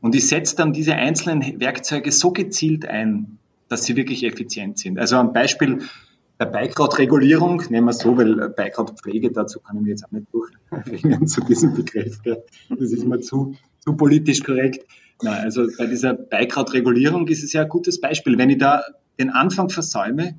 Und 0.00 0.14
ich 0.14 0.28
setze 0.28 0.56
dann 0.56 0.72
diese 0.72 0.94
einzelnen 0.94 1.58
Werkzeuge 1.58 2.12
so 2.12 2.32
gezielt 2.32 2.86
ein, 2.86 3.38
dass 3.68 3.84
sie 3.84 3.96
wirklich 3.96 4.24
effizient 4.24 4.78
sind. 4.78 4.98
Also 4.98 5.18
ein 5.18 5.32
Beispiel 5.32 5.80
der 6.38 6.46
Beikrautregulierung, 6.46 7.62
nehmen 7.70 7.86
wir 7.86 7.92
so, 7.92 8.16
weil 8.16 8.50
Beikrautpflege, 8.50 9.32
dazu 9.32 9.60
kann 9.60 9.76
ich 9.76 9.82
mir 9.82 9.90
jetzt 9.90 10.04
auch 10.04 10.12
nicht 10.12 10.26
durchringen 10.32 11.26
zu 11.26 11.40
diesem 11.42 11.74
Begriff. 11.74 12.20
Das 12.22 12.92
ist 12.92 13.02
immer 13.02 13.20
zu, 13.20 13.56
zu 13.86 13.96
politisch 13.96 14.42
korrekt. 14.42 14.84
Nein, 15.22 15.44
also 15.44 15.66
bei 15.78 15.86
dieser 15.86 16.14
Beikrautregulierung 16.14 17.26
ist 17.28 17.42
es 17.42 17.52
ja 17.52 17.62
ein 17.62 17.68
gutes 17.68 18.00
Beispiel. 18.00 18.36
Wenn 18.36 18.50
ich 18.50 18.58
da 18.58 18.82
den 19.18 19.30
Anfang 19.30 19.70
versäume, 19.70 20.38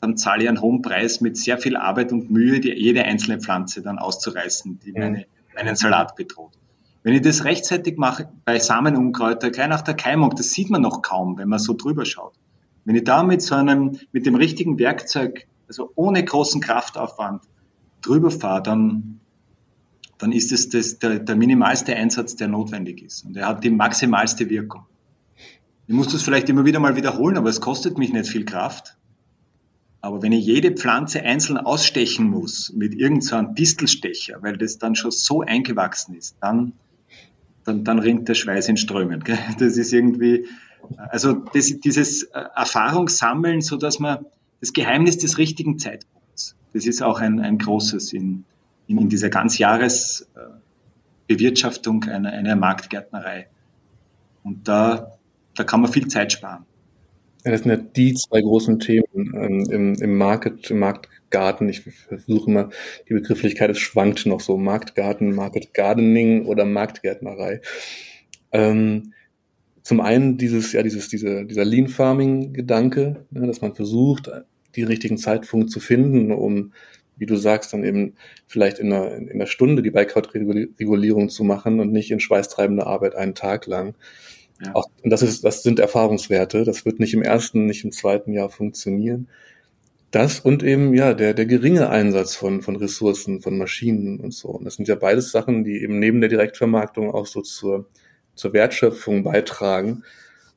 dann 0.00 0.16
zahle 0.16 0.44
ich 0.44 0.48
einen 0.48 0.62
hohen 0.62 0.80
Preis 0.80 1.20
mit 1.20 1.36
sehr 1.36 1.58
viel 1.58 1.76
Arbeit 1.76 2.12
und 2.12 2.30
Mühe, 2.30 2.60
die, 2.60 2.72
jede 2.72 3.04
einzelne 3.04 3.40
Pflanze 3.40 3.82
dann 3.82 3.98
auszureißen, 3.98 4.80
die 4.80 4.92
meine, 4.92 5.26
meinen 5.54 5.76
Salat 5.76 6.16
bedroht. 6.16 6.52
Wenn 7.02 7.14
ich 7.14 7.22
das 7.22 7.44
rechtzeitig 7.44 7.98
mache 7.98 8.30
bei 8.44 8.58
Samenunkräuter, 8.58 9.50
gleich 9.50 9.68
nach 9.68 9.82
der 9.82 9.94
Keimung, 9.94 10.34
das 10.36 10.52
sieht 10.52 10.70
man 10.70 10.80
noch 10.80 11.02
kaum, 11.02 11.36
wenn 11.38 11.48
man 11.48 11.58
so 11.58 11.74
drüber 11.74 12.04
schaut. 12.04 12.34
Wenn 12.84 12.94
ich 12.94 13.04
da 13.04 13.22
mit 13.22 13.42
so 13.42 13.54
einem, 13.54 13.98
mit 14.12 14.26
dem 14.26 14.36
richtigen 14.36 14.78
Werkzeug, 14.78 15.46
also 15.68 15.90
ohne 15.96 16.24
großen 16.24 16.60
Kraftaufwand 16.60 17.42
drüber 18.00 18.30
fahre, 18.30 18.62
dann, 18.62 19.19
dann 20.20 20.32
ist 20.32 20.52
es 20.52 20.68
das, 20.68 20.98
der, 20.98 21.18
der 21.18 21.34
minimalste 21.34 21.96
Einsatz, 21.96 22.36
der 22.36 22.48
notwendig 22.48 23.02
ist. 23.02 23.24
Und 23.24 23.36
er 23.36 23.48
hat 23.48 23.64
die 23.64 23.70
maximalste 23.70 24.50
Wirkung. 24.50 24.84
Ich 25.86 25.94
muss 25.94 26.12
das 26.12 26.22
vielleicht 26.22 26.48
immer 26.48 26.64
wieder 26.64 26.78
mal 26.78 26.94
wiederholen, 26.94 27.36
aber 27.36 27.48
es 27.48 27.60
kostet 27.60 27.98
mich 27.98 28.12
nicht 28.12 28.28
viel 28.28 28.44
Kraft. 28.44 28.96
Aber 30.02 30.22
wenn 30.22 30.32
ich 30.32 30.44
jede 30.44 30.72
Pflanze 30.72 31.22
einzeln 31.22 31.56
ausstechen 31.56 32.28
muss 32.28 32.72
mit 32.74 32.94
irgendeinem 32.94 33.46
so 33.48 33.52
Distelstecher, 33.54 34.42
weil 34.42 34.56
das 34.56 34.78
dann 34.78 34.94
schon 34.94 35.10
so 35.10 35.40
eingewachsen 35.40 36.14
ist, 36.14 36.36
dann, 36.40 36.72
dann, 37.64 37.84
dann 37.84 37.98
rinnt 37.98 38.28
der 38.28 38.34
Schweiß 38.34 38.68
in 38.68 38.76
Strömen. 38.76 39.24
Das 39.58 39.76
ist 39.76 39.92
irgendwie, 39.92 40.46
also 40.96 41.32
das, 41.32 41.80
dieses 41.80 42.24
äh, 42.24 42.44
Erfahrungssammeln, 42.54 43.62
so 43.62 43.76
dass 43.76 43.98
man 43.98 44.26
das 44.60 44.72
Geheimnis 44.74 45.18
des 45.18 45.38
richtigen 45.38 45.78
Zeitpunkts, 45.78 46.56
das 46.74 46.86
ist 46.86 47.02
auch 47.02 47.20
ein, 47.20 47.40
ein 47.40 47.58
großes 47.58 48.12
in, 48.12 48.44
in, 48.90 48.98
in 48.98 49.08
dieser 49.08 49.30
Ganzjahresbewirtschaftung 49.30 52.04
einer, 52.04 52.32
einer 52.32 52.56
Marktgärtnerei. 52.56 53.46
Und 54.42 54.66
da, 54.66 55.16
da 55.54 55.64
kann 55.64 55.82
man 55.82 55.92
viel 55.92 56.08
Zeit 56.08 56.32
sparen. 56.32 56.64
Ja, 57.44 57.52
das 57.52 57.60
sind 57.62 57.70
ja 57.70 57.76
die 57.76 58.14
zwei 58.14 58.40
großen 58.40 58.80
Themen 58.80 59.04
ähm, 59.14 59.64
im, 59.70 59.94
im 59.94 60.18
Market, 60.18 60.68
im 60.70 60.80
Marktgarten. 60.80 61.68
Ich 61.68 61.82
versuche 61.82 62.50
immer, 62.50 62.70
die 63.08 63.14
Begrifflichkeit, 63.14 63.70
es 63.70 63.78
schwankt 63.78 64.26
noch 64.26 64.40
so, 64.40 64.56
Marktgarten, 64.58 65.32
Market 65.34 65.72
Gardening 65.72 66.46
oder 66.46 66.64
Marktgärtnerei. 66.64 67.60
Ähm, 68.52 69.12
zum 69.82 70.00
einen 70.00 70.36
dieses, 70.36 70.72
ja, 70.72 70.82
dieses, 70.82 71.08
diese, 71.08 71.46
dieser 71.46 71.64
Lean 71.64 71.86
Farming 71.88 72.52
Gedanke, 72.52 73.24
ne, 73.30 73.46
dass 73.46 73.62
man 73.62 73.74
versucht, 73.74 74.30
die 74.76 74.82
richtigen 74.82 75.16
Zeitpunkt 75.16 75.70
zu 75.70 75.80
finden, 75.80 76.32
um, 76.32 76.74
wie 77.20 77.26
du 77.26 77.36
sagst, 77.36 77.72
dann 77.72 77.84
eben 77.84 78.14
vielleicht 78.48 78.80
in 78.80 78.92
einer, 78.92 79.14
in 79.14 79.30
einer 79.30 79.46
Stunde 79.46 79.82
die 79.82 79.92
Beikrautregulierung 79.92 81.28
zu 81.28 81.44
machen 81.44 81.78
und 81.78 81.92
nicht 81.92 82.10
in 82.10 82.18
schweißtreibender 82.18 82.88
Arbeit 82.88 83.14
einen 83.14 83.36
Tag 83.36 83.66
lang. 83.66 83.94
Ja. 84.64 84.74
Auch, 84.74 84.86
und 85.02 85.10
das 85.10 85.22
ist, 85.22 85.44
das 85.44 85.62
sind 85.62 85.78
Erfahrungswerte. 85.78 86.64
Das 86.64 86.84
wird 86.84 86.98
nicht 87.00 87.14
im 87.14 87.22
ersten, 87.22 87.66
nicht 87.66 87.84
im 87.84 87.92
zweiten 87.92 88.32
Jahr 88.32 88.50
funktionieren. 88.50 89.28
das 90.10 90.40
und 90.40 90.62
eben 90.62 90.92
ja 90.94 91.14
der 91.14 91.34
der 91.34 91.46
geringe 91.46 91.88
Einsatz 91.90 92.34
von 92.34 92.62
von 92.62 92.76
Ressourcen, 92.76 93.40
von 93.42 93.56
Maschinen 93.58 94.18
und 94.20 94.34
so. 94.34 94.48
Und 94.48 94.64
das 94.64 94.74
sind 94.74 94.88
ja 94.88 94.96
beides 94.96 95.30
Sachen, 95.30 95.64
die 95.64 95.82
eben 95.82 95.98
neben 95.98 96.20
der 96.20 96.30
Direktvermarktung 96.30 97.10
auch 97.12 97.26
so 97.26 97.42
zur 97.42 97.88
zur 98.34 98.52
Wertschöpfung 98.52 99.22
beitragen, 99.22 100.04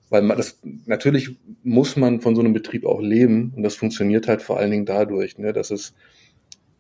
weil 0.09 0.21
man 0.23 0.37
das 0.37 0.59
natürlich 0.85 1.37
muss 1.63 1.95
man 1.97 2.21
von 2.21 2.35
so 2.35 2.41
einem 2.41 2.53
Betrieb 2.53 2.85
auch 2.85 3.01
leben 3.01 3.53
und 3.55 3.63
das 3.63 3.75
funktioniert 3.75 4.27
halt 4.27 4.41
vor 4.41 4.57
allen 4.59 4.71
Dingen 4.71 4.85
dadurch, 4.85 5.37
ne, 5.37 5.53
dass 5.53 5.71
es 5.71 5.93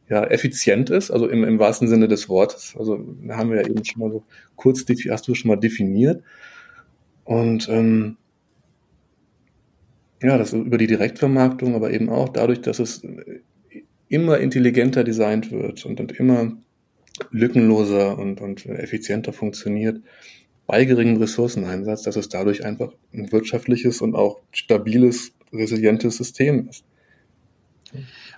ja 0.09 0.23
effizient 0.25 0.89
ist, 0.89 1.11
also 1.11 1.27
im, 1.27 1.43
im 1.43 1.59
wahrsten 1.59 1.87
Sinne 1.87 2.07
des 2.07 2.29
Wortes. 2.29 2.75
Also 2.77 2.99
haben 3.29 3.49
wir 3.49 3.61
ja 3.61 3.67
eben 3.67 3.83
schon 3.85 4.01
mal 4.01 4.11
so 4.11 4.23
kurz 4.55 4.85
hast 5.09 5.27
du 5.27 5.35
schon 5.35 5.49
mal 5.49 5.57
definiert 5.57 6.23
und 7.23 7.69
ähm, 7.69 8.17
ja, 10.21 10.37
das 10.37 10.53
über 10.53 10.77
die 10.77 10.87
Direktvermarktung, 10.87 11.75
aber 11.75 11.91
eben 11.91 12.09
auch 12.09 12.29
dadurch, 12.29 12.61
dass 12.61 12.79
es 12.79 13.05
immer 14.07 14.37
intelligenter 14.39 15.03
designt 15.03 15.51
wird 15.51 15.85
und, 15.85 15.99
und 15.99 16.11
immer 16.13 16.53
lückenloser 17.31 18.17
und, 18.17 18.41
und 18.41 18.65
effizienter 18.65 19.33
funktioniert 19.33 20.01
bei 20.65 20.85
geringem 20.85 21.17
Ressourceneinsatz, 21.17 22.03
dass 22.03 22.15
es 22.15 22.29
dadurch 22.29 22.65
einfach 22.65 22.93
ein 23.13 23.31
wirtschaftliches 23.31 24.01
und 24.01 24.15
auch 24.15 24.39
stabiles, 24.51 25.33
resilientes 25.51 26.17
System 26.17 26.69
ist. 26.69 26.85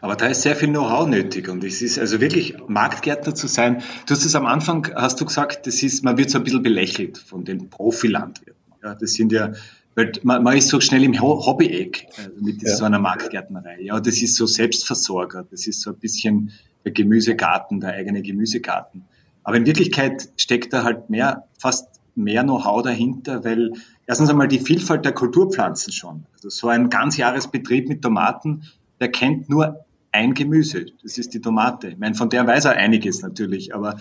Aber 0.05 0.15
da 0.15 0.27
ist 0.27 0.43
sehr 0.43 0.55
viel 0.55 0.69
Know-how 0.69 1.07
nötig 1.07 1.49
und 1.49 1.63
es 1.63 1.81
ist 1.81 1.97
also 1.97 2.21
wirklich 2.21 2.55
Marktgärtner 2.67 3.33
zu 3.33 3.47
sein. 3.47 3.81
Du 4.05 4.13
hast 4.13 4.23
es 4.23 4.35
am 4.35 4.45
Anfang, 4.45 4.87
hast 4.95 5.19
du 5.19 5.25
gesagt, 5.25 5.65
das 5.65 5.81
ist, 5.81 6.03
man 6.03 6.15
wird 6.17 6.29
so 6.29 6.37
ein 6.37 6.43
bisschen 6.43 6.61
belächelt 6.61 7.17
von 7.17 7.43
den 7.43 7.71
Profilandwirten. 7.71 8.61
Ja, 8.83 8.93
das 8.93 9.13
sind 9.13 9.31
ja 9.31 9.53
weil 9.95 10.11
man, 10.23 10.43
man 10.43 10.57
ist 10.57 10.67
so 10.67 10.79
schnell 10.79 11.03
im 11.03 11.19
Hobby-Eck 11.19 12.07
also 12.17 12.29
mit 12.39 12.61
ja. 12.61 12.75
so 12.75 12.85
einer 12.85 12.99
Marktgärtnerei. 12.99 13.81
Ja, 13.81 13.99
das 13.99 14.21
ist 14.21 14.35
so 14.35 14.45
Selbstversorger, 14.45 15.43
das 15.49 15.65
ist 15.65 15.81
so 15.81 15.91
ein 15.91 15.97
bisschen 15.97 16.51
der 16.83 16.91
Gemüsegarten, 16.91 17.79
der 17.79 17.93
eigene 17.93 18.21
Gemüsegarten. 18.21 19.05
Aber 19.43 19.57
in 19.57 19.65
Wirklichkeit 19.65 20.29
steckt 20.37 20.73
da 20.73 20.83
halt 20.83 21.09
mehr, 21.09 21.47
fast 21.57 21.87
mehr 22.13 22.43
Know-how 22.43 22.83
dahinter, 22.83 23.43
weil 23.43 23.71
erstens 24.05 24.29
einmal 24.29 24.49
die 24.49 24.59
Vielfalt 24.59 25.03
der 25.05 25.13
Kulturpflanzen 25.13 25.93
schon. 25.93 26.25
Also 26.33 26.49
so 26.49 26.67
ein 26.67 26.89
Ganzjahresbetrieb 26.89 27.87
mit 27.87 28.01
Tomaten, 28.01 28.63
der 28.99 29.09
kennt 29.09 29.49
nur 29.49 29.84
ein 30.15 30.33
Gemüse, 30.33 30.85
das 31.03 31.17
ist 31.17 31.33
die 31.33 31.41
Tomate. 31.41 31.89
Ich 31.89 31.97
meine, 31.97 32.15
von 32.15 32.29
der 32.29 32.47
weiß 32.47 32.65
er 32.65 32.77
einiges 32.77 33.21
natürlich, 33.21 33.75
aber 33.75 33.99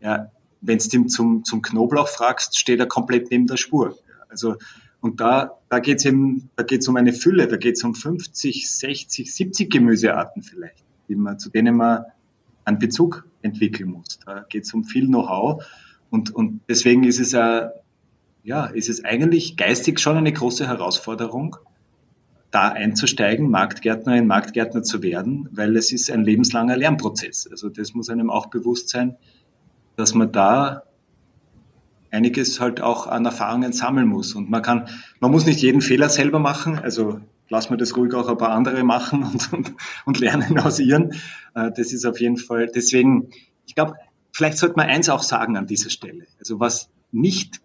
ja, 0.00 0.30
wenn 0.60 0.78
du 0.78 0.96
ihn 0.96 1.08
zum, 1.08 1.44
zum 1.44 1.62
Knoblauch 1.62 2.08
fragst, 2.08 2.58
steht 2.58 2.80
er 2.80 2.86
komplett 2.86 3.30
neben 3.30 3.46
der 3.46 3.56
Spur. 3.56 3.96
Also 4.28 4.56
und 5.00 5.20
da, 5.20 5.58
da 5.68 5.78
geht 5.78 5.98
es 5.98 6.04
eben, 6.04 6.50
da 6.56 6.62
geht 6.62 6.80
es 6.80 6.88
um 6.88 6.96
eine 6.96 7.12
Fülle, 7.12 7.46
da 7.46 7.56
geht 7.56 7.76
es 7.76 7.84
um 7.84 7.94
50, 7.94 8.68
60, 8.68 9.32
70 9.32 9.70
Gemüsearten 9.70 10.42
vielleicht, 10.42 10.82
die 11.08 11.14
man, 11.14 11.38
zu 11.38 11.50
denen 11.50 11.76
man 11.76 12.04
einen 12.64 12.78
Bezug 12.78 13.24
entwickeln 13.42 13.90
muss. 13.90 14.18
Da 14.26 14.44
geht 14.48 14.64
es 14.64 14.74
um 14.74 14.84
viel 14.84 15.06
Know-how 15.06 15.64
und, 16.10 16.34
und 16.34 16.60
deswegen 16.68 17.04
ist 17.04 17.20
es, 17.20 17.34
äh, 17.34 17.68
ja, 18.42 18.66
ist 18.66 18.88
es 18.88 19.04
eigentlich 19.04 19.56
geistig 19.56 20.00
schon 20.00 20.16
eine 20.16 20.32
große 20.32 20.66
Herausforderung, 20.66 21.56
da 22.50 22.68
einzusteigen, 22.68 23.50
Marktgärtnerin, 23.50 24.26
Marktgärtner 24.26 24.82
zu 24.82 25.02
werden, 25.02 25.48
weil 25.52 25.76
es 25.76 25.92
ist 25.92 26.10
ein 26.10 26.24
lebenslanger 26.24 26.76
Lernprozess. 26.76 27.48
Also 27.50 27.68
das 27.68 27.94
muss 27.94 28.08
einem 28.08 28.30
auch 28.30 28.46
bewusst 28.46 28.88
sein, 28.88 29.16
dass 29.96 30.14
man 30.14 30.32
da 30.32 30.82
einiges 32.10 32.60
halt 32.60 32.80
auch 32.80 33.06
an 33.06 33.24
Erfahrungen 33.24 33.72
sammeln 33.72 34.06
muss. 34.06 34.34
Und 34.34 34.48
man 34.48 34.62
kann, 34.62 34.88
man 35.20 35.30
muss 35.30 35.46
nicht 35.46 35.60
jeden 35.60 35.80
Fehler 35.80 36.08
selber 36.08 36.38
machen. 36.38 36.78
Also 36.78 37.20
lassen 37.48 37.70
wir 37.70 37.76
das 37.76 37.96
ruhig 37.96 38.14
auch 38.14 38.28
ein 38.28 38.38
paar 38.38 38.50
andere 38.50 38.82
machen 38.84 39.22
und, 39.24 39.52
und, 39.52 39.74
und 40.04 40.20
lernen 40.20 40.58
aus 40.58 40.78
ihren. 40.78 41.12
Äh, 41.54 41.70
das 41.76 41.92
ist 41.92 42.04
auf 42.06 42.20
jeden 42.20 42.36
Fall, 42.36 42.70
deswegen, 42.74 43.30
ich 43.66 43.74
glaube, 43.74 43.94
vielleicht 44.32 44.58
sollte 44.58 44.76
man 44.76 44.88
eins 44.88 45.08
auch 45.08 45.22
sagen 45.22 45.56
an 45.56 45.66
dieser 45.66 45.90
Stelle. 45.90 46.26
Also 46.38 46.60
was 46.60 46.90
nicht 47.12 47.60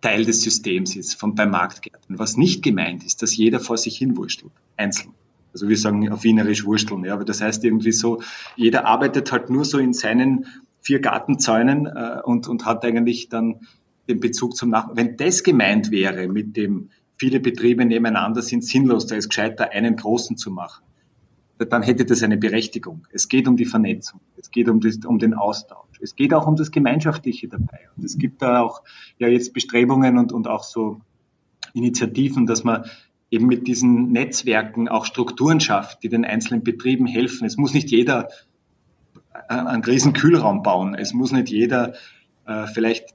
Teil 0.00 0.24
des 0.24 0.42
Systems 0.42 0.96
ist 0.96 1.14
von, 1.14 1.34
beim 1.34 1.50
Marktgärten, 1.50 2.18
was 2.18 2.36
nicht 2.36 2.62
gemeint 2.62 3.04
ist, 3.04 3.22
dass 3.22 3.36
jeder 3.36 3.60
vor 3.60 3.76
sich 3.76 3.96
hin 3.98 4.16
wurstelt, 4.16 4.52
einzeln. 4.76 5.14
Also 5.52 5.68
wir 5.68 5.76
sagen 5.76 6.10
auf 6.10 6.22
Wienerisch 6.22 6.64
wursteln, 6.64 7.04
ja, 7.04 7.14
aber 7.14 7.24
das 7.24 7.40
heißt 7.40 7.64
irgendwie 7.64 7.92
so, 7.92 8.22
jeder 8.56 8.86
arbeitet 8.86 9.32
halt 9.32 9.50
nur 9.50 9.64
so 9.64 9.78
in 9.78 9.92
seinen 9.92 10.46
vier 10.80 11.00
Gartenzäunen 11.00 11.86
äh, 11.86 12.20
und, 12.24 12.48
und 12.48 12.64
hat 12.64 12.84
eigentlich 12.84 13.28
dann 13.28 13.60
den 14.08 14.20
Bezug 14.20 14.56
zum 14.56 14.70
Nachbarn. 14.70 14.96
Wenn 14.96 15.16
das 15.16 15.42
gemeint 15.42 15.90
wäre 15.90 16.28
mit 16.28 16.56
dem, 16.56 16.90
viele 17.16 17.40
Betriebe 17.40 17.84
nebeneinander 17.84 18.42
sind 18.42 18.64
sinnlos, 18.64 19.06
da 19.06 19.16
ist 19.16 19.28
gescheiter, 19.28 19.70
einen 19.72 19.96
großen 19.96 20.36
zu 20.36 20.50
machen, 20.50 20.84
dann 21.66 21.82
hätte 21.82 22.04
das 22.04 22.22
eine 22.22 22.36
Berechtigung. 22.36 23.06
Es 23.12 23.28
geht 23.28 23.46
um 23.46 23.56
die 23.56 23.64
Vernetzung, 23.64 24.20
es 24.36 24.50
geht 24.50 24.68
um, 24.68 24.80
das, 24.80 24.98
um 25.04 25.18
den 25.18 25.34
Austausch, 25.34 26.00
es 26.00 26.16
geht 26.16 26.32
auch 26.32 26.46
um 26.46 26.56
das 26.56 26.70
Gemeinschaftliche 26.70 27.48
dabei. 27.48 27.88
Und 27.96 28.04
es 28.04 28.18
gibt 28.18 28.42
da 28.42 28.62
auch 28.62 28.82
ja 29.18 29.28
jetzt 29.28 29.52
Bestrebungen 29.52 30.18
und, 30.18 30.32
und 30.32 30.48
auch 30.48 30.64
so 30.64 31.00
Initiativen, 31.74 32.46
dass 32.46 32.64
man 32.64 32.84
eben 33.30 33.46
mit 33.46 33.66
diesen 33.66 34.10
Netzwerken 34.10 34.88
auch 34.88 35.04
Strukturen 35.04 35.60
schafft, 35.60 36.02
die 36.02 36.08
den 36.08 36.24
einzelnen 36.24 36.64
Betrieben 36.64 37.06
helfen. 37.06 37.46
Es 37.46 37.56
muss 37.56 37.74
nicht 37.74 37.90
jeder 37.90 38.28
einen 39.48 39.84
riesen 39.84 40.12
Kühlraum 40.12 40.62
bauen. 40.62 40.94
Es 40.94 41.12
muss 41.14 41.32
nicht 41.32 41.48
jeder 41.50 41.94
äh, 42.46 42.66
vielleicht 42.66 43.14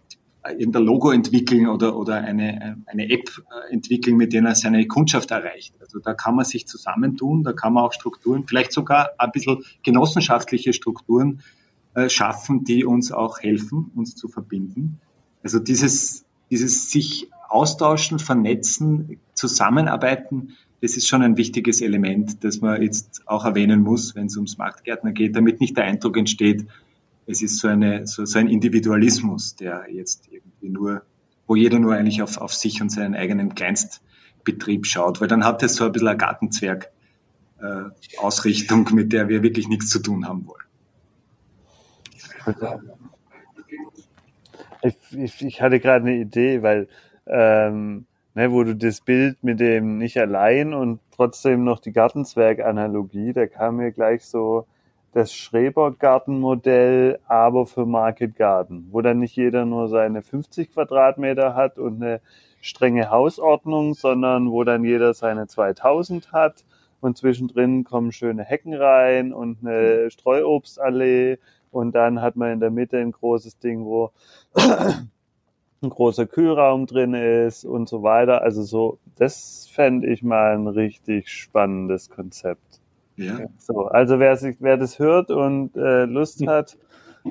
irgendein 0.51 0.83
Logo 0.83 1.11
entwickeln 1.11 1.67
oder, 1.67 1.95
oder 1.95 2.15
eine, 2.15 2.77
eine 2.85 3.09
App 3.09 3.29
äh, 3.29 3.73
entwickeln, 3.73 4.17
mit 4.17 4.33
der 4.33 4.43
er 4.43 4.55
seine 4.55 4.87
Kundschaft 4.87 5.31
erreicht. 5.31 5.73
Also 5.79 5.99
da 5.99 6.13
kann 6.13 6.35
man 6.35 6.45
sich 6.45 6.67
zusammentun, 6.67 7.43
da 7.43 7.53
kann 7.53 7.73
man 7.73 7.83
auch 7.83 7.93
Strukturen, 7.93 8.45
vielleicht 8.47 8.71
sogar 8.71 9.11
ein 9.17 9.31
bisschen 9.31 9.63
genossenschaftliche 9.83 10.73
Strukturen 10.73 11.41
äh, 11.93 12.09
schaffen, 12.09 12.63
die 12.63 12.85
uns 12.85 13.11
auch 13.11 13.39
helfen, 13.39 13.91
uns 13.95 14.15
zu 14.15 14.27
verbinden. 14.27 14.99
Also 15.43 15.59
dieses, 15.59 16.25
dieses 16.49 16.91
sich 16.91 17.29
austauschen, 17.47 18.19
vernetzen, 18.19 19.19
zusammenarbeiten, 19.33 20.55
das 20.81 20.97
ist 20.97 21.07
schon 21.07 21.21
ein 21.21 21.37
wichtiges 21.37 21.81
Element, 21.81 22.43
das 22.43 22.61
man 22.61 22.81
jetzt 22.81 23.23
auch 23.25 23.45
erwähnen 23.45 23.81
muss, 23.81 24.15
wenn 24.15 24.27
es 24.27 24.35
ums 24.35 24.57
Marktgärtner 24.57 25.13
geht, 25.13 25.35
damit 25.35 25.61
nicht 25.61 25.77
der 25.77 25.85
Eindruck 25.85 26.17
entsteht, 26.17 26.67
es 27.28 27.41
ist 27.41 27.59
so, 27.59 27.67
eine, 27.67 28.07
so, 28.07 28.23
so 28.26 28.39
ein 28.39 28.47
Individualismus, 28.47 29.55
der 29.55 29.86
jetzt 29.91 30.32
irgendwie 30.32 30.69
nur, 30.69 31.01
wo 31.47 31.55
jeder 31.55 31.80
nur 31.80 31.95
eigentlich 31.95 32.21
auf, 32.21 32.38
auf 32.38 32.53
sich 32.53 32.82
und 32.82 32.89
seinen 32.89 33.15
eigenen 33.15 33.55
Kleinstbetrieb 33.55 34.86
schaut, 34.86 35.21
weil 35.21 35.28
dann 35.28 35.43
hat 35.43 35.63
es 35.63 35.73
so 35.76 35.86
ein 35.86 35.91
bisschen 35.91 36.09
eine 36.09 36.17
Gartenzwerg-Ausrichtung, 36.17 38.88
äh, 38.88 38.93
mit 38.93 39.11
der 39.13 39.28
wir 39.28 39.41
wirklich 39.43 39.67
nichts 39.67 39.89
zu 39.89 39.99
tun 39.99 40.28
haben 40.28 40.47
wollen. 40.47 40.61
Ich, 44.84 44.95
ich, 45.17 45.41
ich 45.41 45.61
hatte 45.61 45.80
gerade 45.80 46.05
eine 46.05 46.17
Idee, 46.17 46.61
weil 46.61 46.88
ähm, 47.26 48.05
ne, 48.36 48.51
wo 48.51 48.63
du 48.63 48.76
das 48.76 49.01
Bild 49.01 49.43
mit 49.43 49.59
dem 49.59 49.97
nicht 49.97 50.19
allein 50.19 50.76
und 50.76 50.99
trotzdem 51.11 51.63
noch 51.63 51.80
die 51.80 51.91
Gartenzwerg-Analogie, 51.91 53.34
da 53.34 53.47
kam 53.47 53.78
mir 53.78 53.91
gleich 53.91 54.26
so 54.26 54.67
das 55.16 55.34
Schrebergartenmodell, 55.34 57.20
aber 57.26 57.66
für 57.66 57.86
Market 57.86 58.36
Garden, 58.36 58.89
wo 58.91 58.99
dann 58.99 59.20
nicht 59.20 59.38
jeder 59.38 59.63
nur 59.63 59.88
seine 59.88 60.22
50 60.22 60.74
Quadratmeter 60.74 61.55
hat 61.55 61.78
und 61.80 62.03
eine 62.03 62.20
strenge 62.59 63.09
Hausordnung, 63.09 63.93
sondern 63.93 64.51
wo 64.51 64.66
dann 64.66 64.84
jeder 64.84 65.13
seine 65.13 65.47
2000 65.47 66.34
hat 66.34 66.66
und 66.99 67.18
zwischendrin 67.18 67.86
kommen 67.86 68.11
schöne 68.11 68.43
Hecken 68.43 68.74
rein 68.74 69.32
und 69.32 69.59
eine 69.66 70.11
Streuobstallee 70.11 71.38
und 71.72 71.95
dann 71.95 72.22
hat 72.22 72.36
man 72.36 72.51
in 72.51 72.59
der 72.59 72.72
Mitte 72.72 72.97
ein 72.97 73.13
großes 73.13 73.57
Ding, 73.59 73.86
wo 73.86 74.11
ein 74.55 75.89
großer 75.89 76.26
Kühlraum 76.26 76.88
drin 76.88 77.13
ist 77.13 77.63
und 77.63 77.88
so 77.88 78.03
weiter. 78.03 78.41
Also 78.41 78.63
so, 78.63 78.99
das 79.16 79.70
fände 79.72 80.09
ich 80.09 80.24
mal 80.24 80.55
ein 80.55 80.68
richtig 80.68 81.30
spannendes 81.30 82.09
Konzept. 82.09 82.82
Ja. 83.18 83.39
So, 83.57 83.86
also 83.88 84.20
wer, 84.20 84.36
sich, 84.38 84.57
wer 84.59 84.78
das 84.78 84.99
hört 84.99 85.32
und 85.32 85.76
äh, 85.76 86.05
Lust 86.05 86.45
hat, 86.47 86.78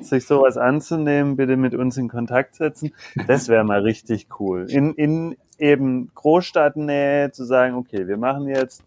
sich 0.00 0.26
sowas 0.26 0.56
anzunehmen, 0.56 1.36
bitte 1.36 1.56
mit 1.56 1.74
uns 1.74 1.96
in 1.96 2.08
Kontakt 2.08 2.56
setzen. 2.56 2.92
Das 3.28 3.48
wäre 3.48 3.64
mal 3.64 3.80
richtig 3.80 4.26
cool. 4.40 4.66
In, 4.68 4.94
in 4.94 5.36
eben 5.58 6.10
Großstadtnähe 6.14 7.30
zu 7.30 7.44
sagen, 7.44 7.76
okay, 7.76 8.08
wir 8.08 8.16
machen 8.16 8.48
jetzt 8.48 8.82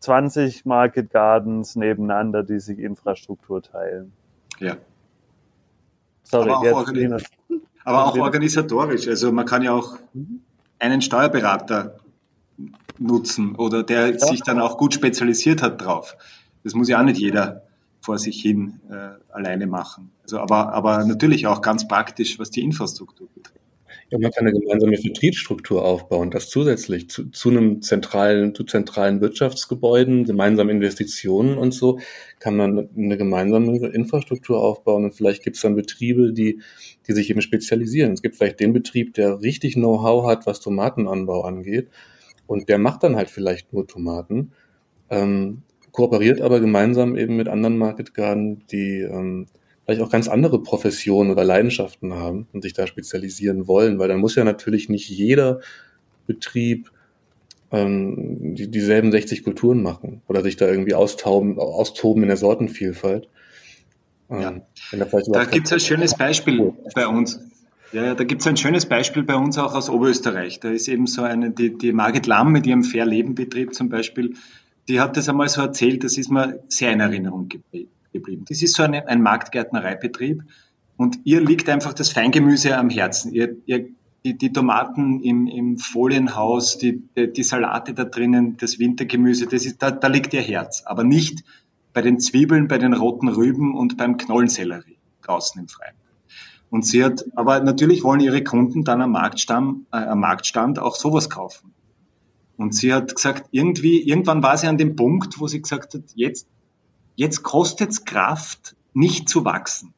20 0.00 0.66
Market 0.66 1.10
Gardens 1.10 1.76
nebeneinander, 1.76 2.42
die 2.42 2.58
sich 2.58 2.78
Infrastruktur 2.78 3.62
teilen. 3.62 4.12
Ja. 4.58 4.76
Sorry, 6.24 6.50
aber 6.50 6.58
auch, 6.58 6.72
organi 6.72 7.16
aber 7.84 8.06
auch 8.06 8.18
organisatorisch. 8.18 9.06
Also 9.06 9.32
man 9.32 9.46
kann 9.46 9.62
ja 9.62 9.72
auch 9.72 9.96
mhm. 10.12 10.40
einen 10.78 11.02
Steuerberater 11.02 11.96
nutzen 13.02 13.54
oder 13.56 13.82
der 13.82 14.12
ja. 14.12 14.18
sich 14.18 14.42
dann 14.42 14.60
auch 14.60 14.78
gut 14.78 14.94
spezialisiert 14.94 15.62
hat 15.62 15.80
drauf. 15.82 16.16
Das 16.64 16.74
muss 16.74 16.88
ja 16.88 17.00
auch 17.00 17.04
nicht 17.04 17.18
jeder 17.18 17.62
vor 18.00 18.18
sich 18.18 18.40
hin 18.40 18.80
äh, 18.90 19.10
alleine 19.32 19.66
machen. 19.66 20.10
Also 20.22 20.38
aber, 20.38 20.72
aber 20.72 21.04
natürlich 21.04 21.46
auch 21.46 21.62
ganz 21.62 21.86
praktisch, 21.86 22.38
was 22.38 22.50
die 22.50 22.62
Infrastruktur 22.62 23.28
betrifft. 23.34 23.60
Ja, 24.10 24.18
man 24.18 24.30
kann 24.30 24.46
eine 24.46 24.58
gemeinsame 24.58 24.98
Vertriebsstruktur 24.98 25.82
aufbauen, 25.82 26.30
das 26.30 26.50
zusätzlich 26.50 27.08
zu, 27.08 27.30
zu 27.30 27.48
einem 27.48 27.80
zentralen, 27.80 28.54
zu 28.54 28.64
zentralen 28.64 29.22
Wirtschaftsgebäuden, 29.22 30.24
gemeinsame 30.24 30.70
Investitionen 30.70 31.56
und 31.56 31.72
so, 31.72 31.98
kann 32.38 32.54
man 32.54 32.90
eine 32.94 33.16
gemeinsame 33.16 33.88
Infrastruktur 33.88 34.60
aufbauen 34.60 35.04
und 35.04 35.14
vielleicht 35.14 35.42
gibt 35.42 35.56
es 35.56 35.62
dann 35.62 35.76
Betriebe, 35.76 36.34
die, 36.34 36.60
die 37.08 37.12
sich 37.12 37.30
eben 37.30 37.40
spezialisieren. 37.40 38.12
Es 38.12 38.20
gibt 38.20 38.36
vielleicht 38.36 38.60
den 38.60 38.74
Betrieb, 38.74 39.14
der 39.14 39.40
richtig 39.40 39.74
Know-how 39.74 40.26
hat, 40.26 40.44
was 40.44 40.60
Tomatenanbau 40.60 41.44
angeht 41.44 41.88
und 42.46 42.68
der 42.68 42.78
macht 42.78 43.02
dann 43.02 43.16
halt 43.16 43.30
vielleicht 43.30 43.72
nur 43.72 43.86
Tomaten, 43.86 44.52
ähm, 45.10 45.62
kooperiert 45.92 46.40
aber 46.40 46.60
gemeinsam 46.60 47.16
eben 47.16 47.36
mit 47.36 47.48
anderen 47.48 47.76
Market 47.76 48.14
Garden, 48.14 48.64
die 48.70 49.00
ähm, 49.00 49.46
vielleicht 49.84 50.00
auch 50.00 50.10
ganz 50.10 50.28
andere 50.28 50.62
Professionen 50.62 51.30
oder 51.30 51.44
Leidenschaften 51.44 52.14
haben 52.14 52.48
und 52.52 52.62
sich 52.62 52.72
da 52.72 52.86
spezialisieren 52.86 53.66
wollen, 53.68 53.98
weil 53.98 54.08
dann 54.08 54.20
muss 54.20 54.34
ja 54.34 54.44
natürlich 54.44 54.88
nicht 54.88 55.08
jeder 55.08 55.60
Betrieb 56.26 56.90
ähm, 57.72 58.54
die, 58.54 58.70
dieselben 58.70 59.10
60 59.10 59.44
Kulturen 59.44 59.82
machen 59.82 60.22
oder 60.28 60.42
sich 60.42 60.56
da 60.56 60.68
irgendwie 60.68 60.94
austoben, 60.94 61.58
austoben 61.58 62.22
in 62.22 62.28
der 62.28 62.36
Sortenvielfalt. 62.36 63.28
Ähm, 64.30 64.40
ja. 64.40 65.06
Da 65.32 65.44
gibt 65.44 65.66
es 65.66 65.72
ein 65.72 65.80
schönes 65.80 66.16
Beispiel 66.16 66.72
bei 66.94 67.06
uns. 67.06 67.40
Ja, 67.92 68.14
da 68.14 68.24
gibt 68.24 68.40
es 68.40 68.46
ein 68.46 68.56
schönes 68.56 68.86
Beispiel 68.86 69.22
bei 69.22 69.36
uns 69.36 69.58
auch 69.58 69.74
aus 69.74 69.90
Oberösterreich. 69.90 70.60
Da 70.60 70.70
ist 70.70 70.88
eben 70.88 71.06
so 71.06 71.22
eine, 71.22 71.50
die, 71.50 71.76
die 71.76 71.92
Margit 71.92 72.26
Lamm 72.26 72.50
mit 72.50 72.66
ihrem 72.66 72.84
Fair 72.84 73.04
Leben 73.04 73.34
Betrieb 73.34 73.74
zum 73.74 73.90
Beispiel, 73.90 74.34
die 74.88 74.98
hat 75.00 75.16
das 75.16 75.28
einmal 75.28 75.48
so 75.48 75.60
erzählt, 75.60 76.02
das 76.02 76.16
ist 76.16 76.30
mir 76.30 76.62
sehr 76.68 76.92
in 76.92 77.00
Erinnerung 77.00 77.48
geblieben. 78.12 78.44
Das 78.48 78.62
ist 78.62 78.74
so 78.74 78.82
eine, 78.82 79.06
ein 79.08 79.22
Marktgärtnereibetrieb 79.22 80.42
und 80.96 81.18
ihr 81.24 81.40
liegt 81.40 81.68
einfach 81.68 81.92
das 81.92 82.08
Feingemüse 82.08 82.76
am 82.76 82.88
Herzen. 82.88 83.32
Ihr, 83.32 83.56
ihr, 83.66 83.88
die, 84.24 84.38
die 84.38 84.52
Tomaten 84.52 85.20
im, 85.20 85.46
im 85.46 85.78
Folienhaus, 85.78 86.78
die, 86.78 87.02
die, 87.16 87.32
die 87.32 87.42
Salate 87.42 87.92
da 87.92 88.04
drinnen, 88.04 88.56
das 88.56 88.78
Wintergemüse, 88.78 89.46
das 89.46 89.66
ist, 89.66 89.82
da, 89.82 89.90
da 89.90 90.08
liegt 90.08 90.32
ihr 90.32 90.42
Herz. 90.42 90.82
Aber 90.86 91.04
nicht 91.04 91.44
bei 91.92 92.00
den 92.00 92.20
Zwiebeln, 92.20 92.68
bei 92.68 92.78
den 92.78 92.94
roten 92.94 93.28
Rüben 93.28 93.74
und 93.74 93.98
beim 93.98 94.16
Knollensellerie 94.16 94.96
draußen 95.22 95.60
im 95.60 95.68
Freien. 95.68 95.94
Und 96.72 96.84
sie 96.84 97.04
hat, 97.04 97.24
aber 97.36 97.60
natürlich 97.60 98.02
wollen 98.02 98.18
ihre 98.18 98.42
Kunden 98.42 98.82
dann 98.82 99.00
am 99.00 99.12
Marktstand, 99.12 99.86
äh, 99.92 99.98
am 99.98 100.18
Marktstand 100.18 100.80
auch 100.80 100.96
sowas 100.96 101.30
kaufen. 101.30 101.72
Und 102.56 102.74
sie 102.74 102.92
hat 102.92 103.14
gesagt, 103.14 103.48
irgendwie, 103.52 104.02
irgendwann 104.02 104.42
war 104.42 104.58
sie 104.58 104.66
an 104.66 104.78
dem 104.78 104.96
Punkt, 104.96 105.38
wo 105.38 105.46
sie 105.46 105.62
gesagt 105.62 105.94
hat, 105.94 106.02
jetzt 106.16 106.48
Jetzt 107.14 107.42
kostet 107.42 107.90
es 107.90 108.04
Kraft, 108.04 108.76
nicht 108.94 109.28
zu 109.28 109.44
wachsen. 109.44 109.92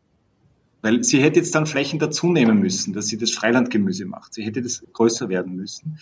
Weil 0.83 1.03
sie 1.05 1.22
hätte 1.22 1.39
jetzt 1.39 1.55
dann 1.55 1.66
Flächen 1.66 1.99
dazunehmen 1.99 2.59
müssen, 2.59 2.93
dass 2.93 3.07
sie 3.07 3.16
das 3.16 3.31
Freilandgemüse 3.31 4.05
macht. 4.05 4.35
Sie 4.35 4.43
hätte 4.43 4.61
das 4.61 4.85
größer 4.93 5.29
werden 5.29 5.57
müssen. 5.57 5.99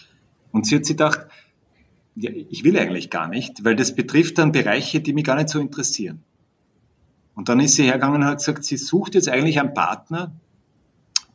Und 0.51 0.66
sie 0.66 0.77
hat 0.77 0.85
sich 0.85 0.97
gedacht, 0.97 1.27
ja, 2.16 2.31
ich 2.33 2.64
will 2.64 2.79
eigentlich 2.79 3.09
gar 3.09 3.29
nicht, 3.29 3.64
weil 3.64 3.77
das 3.77 3.95
betrifft 3.95 4.39
dann 4.39 4.53
Bereiche, 4.53 5.01
die 5.01 5.12
mich 5.12 5.25
gar 5.25 5.37
nicht 5.37 5.49
so 5.49 5.61
interessieren. 5.61 6.23
Und 7.35 7.49
dann 7.49 7.61
ist 7.61 7.77
sie 7.77 7.85
hergegangen 7.85 8.23
und 8.23 8.27
hat 8.27 8.39
gesagt, 8.39 8.64
sie 8.64 8.77
sucht 8.77 9.14
jetzt 9.14 9.29
eigentlich 9.29 9.61
einen 9.61 9.73
Partner, 9.73 10.33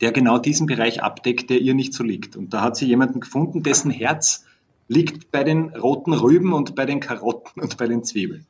der 0.02 0.12
genau 0.12 0.38
diesen 0.38 0.68
Bereich 0.68 1.02
abdeckt, 1.02 1.50
der 1.50 1.60
ihr 1.60 1.74
nicht 1.74 1.93
so 1.93 2.04
liegt. 2.04 2.36
Und 2.36 2.54
da 2.54 2.62
hat 2.62 2.78
sie 2.78 2.86
jemanden 2.86 3.20
gefunden, 3.20 3.64
dessen 3.64 3.91
Herz 3.91 4.45
liegt 4.88 5.32
bei 5.32 5.43
den 5.43 5.76
roten 5.76 6.14
Rüben 6.14 6.54
und 6.54 6.76
bei 6.76 6.86
den 6.86 7.00
Karotten 7.00 7.62
und 7.62 7.78
bei 7.78 7.88
den 7.88 8.04
Zwiebeln. 8.04 8.45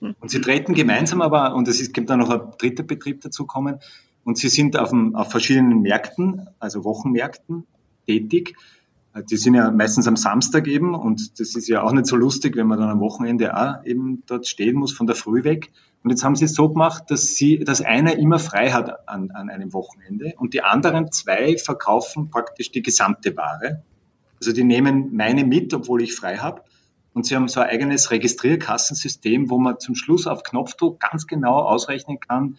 Und 0.00 0.30
sie 0.30 0.40
treten 0.40 0.74
gemeinsam 0.74 1.22
aber, 1.22 1.54
und 1.54 1.66
es 1.66 1.92
gibt 1.92 2.10
dann 2.10 2.18
noch 2.18 2.30
ein 2.30 2.40
dritter 2.58 2.82
Betrieb 2.82 3.22
dazu 3.22 3.46
kommen, 3.46 3.80
und 4.24 4.38
sie 4.38 4.48
sind 4.48 4.78
auf, 4.78 4.90
dem, 4.90 5.14
auf 5.14 5.30
verschiedenen 5.30 5.82
Märkten, 5.82 6.48
also 6.58 6.84
Wochenmärkten, 6.84 7.66
tätig. 8.06 8.56
Die 9.30 9.36
sind 9.36 9.54
ja 9.54 9.70
meistens 9.70 10.08
am 10.08 10.16
Samstag 10.16 10.66
eben 10.66 10.94
und 10.94 11.38
das 11.38 11.54
ist 11.54 11.68
ja 11.68 11.82
auch 11.82 11.92
nicht 11.92 12.06
so 12.06 12.16
lustig, 12.16 12.56
wenn 12.56 12.66
man 12.66 12.80
dann 12.80 12.88
am 12.88 13.00
Wochenende 13.00 13.56
auch 13.56 13.84
eben 13.84 14.22
dort 14.26 14.46
stehen 14.46 14.76
muss, 14.76 14.92
von 14.92 15.06
der 15.06 15.14
Früh 15.14 15.44
weg. 15.44 15.70
Und 16.04 16.10
jetzt 16.10 16.22
haben 16.22 16.36
sie 16.36 16.44
es 16.44 16.54
so 16.54 16.68
gemacht, 16.68 17.04
dass 17.08 17.34
sie, 17.34 17.60
dass 17.60 17.80
einer 17.80 18.18
immer 18.18 18.38
frei 18.38 18.72
hat 18.72 19.08
an, 19.08 19.30
an 19.30 19.48
einem 19.48 19.72
Wochenende 19.72 20.34
und 20.36 20.52
die 20.52 20.62
anderen 20.62 21.10
zwei 21.10 21.56
verkaufen 21.56 22.28
praktisch 22.28 22.70
die 22.70 22.82
gesamte 22.82 23.34
Ware. 23.38 23.82
Also 24.38 24.52
die 24.52 24.64
nehmen 24.64 25.16
meine 25.16 25.46
mit, 25.46 25.72
obwohl 25.72 26.02
ich 26.02 26.14
frei 26.14 26.36
habe 26.36 26.60
und 27.14 27.24
sie 27.24 27.34
haben 27.34 27.48
so 27.48 27.60
ein 27.60 27.70
eigenes 27.70 28.10
Registrierkassensystem, 28.10 29.48
wo 29.48 29.58
man 29.58 29.80
zum 29.80 29.94
Schluss 29.94 30.26
auf 30.26 30.42
Knopfdruck 30.42 31.00
ganz 31.00 31.26
genau 31.26 31.60
ausrechnen 31.60 32.20
kann, 32.20 32.58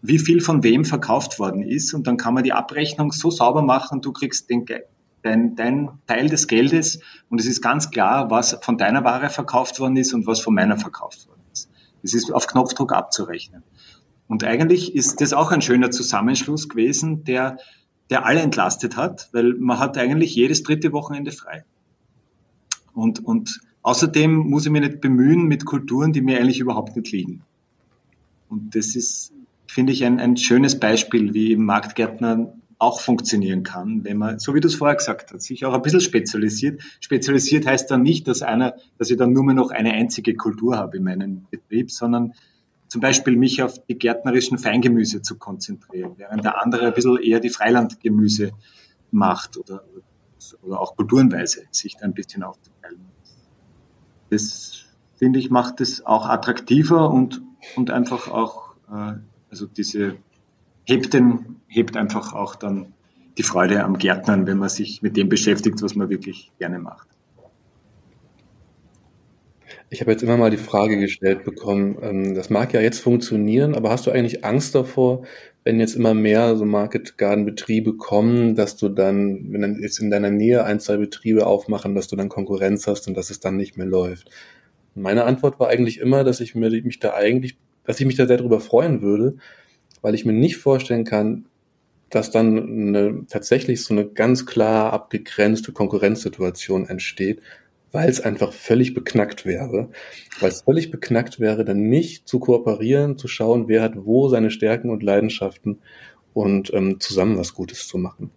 wie 0.00 0.18
viel 0.18 0.40
von 0.40 0.64
wem 0.64 0.84
verkauft 0.84 1.38
worden 1.38 1.62
ist. 1.62 1.94
Und 1.94 2.08
dann 2.08 2.16
kann 2.16 2.34
man 2.34 2.42
die 2.42 2.52
Abrechnung 2.52 3.12
so 3.12 3.30
sauber 3.30 3.62
machen, 3.62 4.00
du 4.00 4.10
kriegst 4.10 4.50
den, 4.50 4.66
dein, 5.22 5.54
dein 5.54 5.90
Teil 6.08 6.28
des 6.28 6.48
Geldes 6.48 6.98
und 7.28 7.38
es 7.38 7.46
ist 7.46 7.62
ganz 7.62 7.90
klar, 7.90 8.28
was 8.32 8.58
von 8.60 8.76
deiner 8.76 9.04
Ware 9.04 9.30
verkauft 9.30 9.78
worden 9.78 9.96
ist 9.96 10.12
und 10.14 10.26
was 10.26 10.40
von 10.40 10.52
meiner 10.52 10.78
verkauft 10.78 11.28
worden 11.28 11.41
Das 12.02 12.14
ist 12.14 12.32
auf 12.32 12.46
Knopfdruck 12.46 12.92
abzurechnen. 12.92 13.62
Und 14.28 14.44
eigentlich 14.44 14.94
ist 14.94 15.20
das 15.20 15.32
auch 15.32 15.52
ein 15.52 15.62
schöner 15.62 15.90
Zusammenschluss 15.90 16.68
gewesen, 16.68 17.24
der, 17.24 17.58
der 18.10 18.26
alle 18.26 18.40
entlastet 18.40 18.96
hat, 18.96 19.28
weil 19.32 19.54
man 19.54 19.78
hat 19.78 19.98
eigentlich 19.98 20.34
jedes 20.34 20.62
dritte 20.62 20.92
Wochenende 20.92 21.32
frei. 21.32 21.64
Und, 22.94 23.24
und 23.24 23.60
Außerdem 23.82 24.32
muss 24.32 24.64
ich 24.64 24.72
mich 24.72 24.82
nicht 24.82 25.00
bemühen 25.00 25.46
mit 25.46 25.64
Kulturen, 25.64 26.12
die 26.12 26.22
mir 26.22 26.38
eigentlich 26.38 26.60
überhaupt 26.60 26.96
nicht 26.96 27.10
liegen. 27.10 27.42
Und 28.48 28.76
das 28.76 28.94
ist, 28.94 29.32
finde 29.66 29.92
ich, 29.92 30.04
ein, 30.04 30.20
ein 30.20 30.36
schönes 30.36 30.78
Beispiel, 30.78 31.34
wie 31.34 31.56
Marktgärtner 31.56 32.54
auch 32.82 33.00
funktionieren 33.00 33.62
kann, 33.62 34.04
wenn 34.04 34.18
man, 34.18 34.38
so 34.38 34.54
wie 34.54 34.60
du 34.60 34.68
es 34.68 34.74
vorher 34.74 34.96
gesagt 34.96 35.32
hast, 35.32 35.44
sich 35.44 35.64
auch 35.64 35.72
ein 35.72 35.82
bisschen 35.82 36.00
spezialisiert. 36.00 36.82
Spezialisiert 37.00 37.66
heißt 37.66 37.90
dann 37.90 38.02
nicht, 38.02 38.28
dass 38.28 38.42
einer, 38.42 38.74
dass 38.98 39.10
ich 39.10 39.16
dann 39.16 39.32
nur 39.32 39.44
mehr 39.44 39.54
noch 39.54 39.70
eine 39.70 39.92
einzige 39.92 40.34
Kultur 40.34 40.76
habe 40.76 40.96
in 40.96 41.04
meinem 41.04 41.46
Betrieb, 41.50 41.90
sondern 41.90 42.34
zum 42.88 43.00
Beispiel 43.00 43.36
mich 43.36 43.62
auf 43.62 43.84
die 43.86 43.98
gärtnerischen 43.98 44.58
Feingemüse 44.58 45.22
zu 45.22 45.38
konzentrieren, 45.38 46.12
während 46.16 46.44
der 46.44 46.62
andere 46.62 46.88
ein 46.88 46.94
bisschen 46.94 47.16
eher 47.18 47.40
die 47.40 47.50
Freilandgemüse 47.50 48.52
macht 49.10 49.56
oder, 49.56 49.84
oder 50.62 50.80
auch 50.80 50.96
kulturenweise 50.96 51.62
sich 51.70 51.96
da 51.96 52.04
ein 52.04 52.14
bisschen 52.14 52.42
aufzuteilen 52.42 52.72
das 54.32 54.86
finde 55.16 55.38
ich 55.38 55.50
macht 55.50 55.80
es 55.80 56.04
auch 56.06 56.26
attraktiver 56.26 57.10
und, 57.10 57.42
und 57.76 57.90
einfach 57.90 58.28
auch, 58.28 58.74
äh, 58.90 59.18
also 59.50 59.66
diese 59.66 60.16
hebt, 60.84 61.14
den, 61.14 61.56
hebt 61.68 61.96
einfach 61.96 62.32
auch 62.32 62.54
dann 62.54 62.92
die 63.38 63.42
Freude 63.42 63.82
am 63.84 63.98
Gärtnern, 63.98 64.46
wenn 64.46 64.58
man 64.58 64.68
sich 64.68 65.02
mit 65.02 65.16
dem 65.16 65.28
beschäftigt, 65.28 65.82
was 65.82 65.94
man 65.94 66.10
wirklich 66.10 66.50
gerne 66.58 66.78
macht. 66.78 67.08
Ich 69.88 70.00
habe 70.00 70.10
jetzt 70.10 70.22
immer 70.22 70.38
mal 70.38 70.50
die 70.50 70.56
Frage 70.56 70.98
gestellt 70.98 71.44
bekommen, 71.44 71.98
ähm, 72.00 72.34
das 72.34 72.48
mag 72.48 72.72
ja 72.72 72.80
jetzt 72.80 73.00
funktionieren, 73.00 73.74
aber 73.74 73.90
hast 73.90 74.06
du 74.06 74.10
eigentlich 74.10 74.44
Angst 74.44 74.74
davor, 74.74 75.24
wenn 75.64 75.80
jetzt 75.80 75.94
immer 75.94 76.14
mehr 76.14 76.56
so 76.56 76.64
Market 76.64 77.18
Garden 77.18 77.44
Betriebe 77.44 77.96
kommen, 77.96 78.54
dass 78.54 78.76
du 78.76 78.88
dann, 78.88 79.52
wenn 79.52 79.60
dann 79.60 79.80
jetzt 79.80 79.98
in 79.98 80.10
deiner 80.10 80.30
Nähe 80.30 80.64
ein, 80.64 80.80
zwei 80.80 80.96
Betriebe 80.96 81.46
aufmachen, 81.46 81.94
dass 81.94 82.08
du 82.08 82.16
dann 82.16 82.28
Konkurrenz 82.28 82.86
hast 82.86 83.06
und 83.06 83.16
dass 83.16 83.30
es 83.30 83.40
dann 83.40 83.56
nicht 83.56 83.76
mehr 83.76 83.86
läuft? 83.86 84.30
meine 84.94 85.24
Antwort 85.24 85.58
war 85.58 85.68
eigentlich 85.68 85.98
immer, 85.98 86.24
dass 86.24 86.40
ich 86.40 86.54
mich 86.54 86.98
da 86.98 87.14
eigentlich, 87.14 87.56
dass 87.84 88.00
ich 88.00 88.06
mich 88.06 88.16
da 88.16 88.26
sehr 88.26 88.36
darüber 88.36 88.60
freuen 88.60 89.02
würde, 89.02 89.36
weil 90.02 90.14
ich 90.14 90.24
mir 90.24 90.32
nicht 90.32 90.58
vorstellen 90.58 91.04
kann, 91.04 91.46
dass 92.10 92.30
dann 92.30 92.58
eine, 92.58 93.26
tatsächlich 93.26 93.82
so 93.82 93.94
eine 93.94 94.06
ganz 94.06 94.44
klar 94.44 94.92
abgegrenzte 94.92 95.72
Konkurrenzsituation 95.72 96.86
entsteht, 96.86 97.40
weil 97.90 98.08
es 98.08 98.20
einfach 98.20 98.52
völlig 98.52 98.92
beknackt 98.92 99.46
wäre. 99.46 99.88
Weil 100.40 100.50
es 100.50 100.62
völlig 100.62 100.90
beknackt 100.90 101.40
wäre, 101.40 101.64
dann 101.64 101.88
nicht 101.88 102.28
zu 102.28 102.38
kooperieren, 102.38 103.16
zu 103.16 103.28
schauen, 103.28 103.68
wer 103.68 103.82
hat 103.82 103.94
wo 103.96 104.28
seine 104.28 104.50
Stärken 104.50 104.90
und 104.90 105.02
Leidenschaften 105.02 105.78
und 106.34 106.72
ähm, 106.74 107.00
zusammen 107.00 107.38
was 107.38 107.54
Gutes 107.54 107.88
zu 107.88 107.96
machen. 107.96 108.30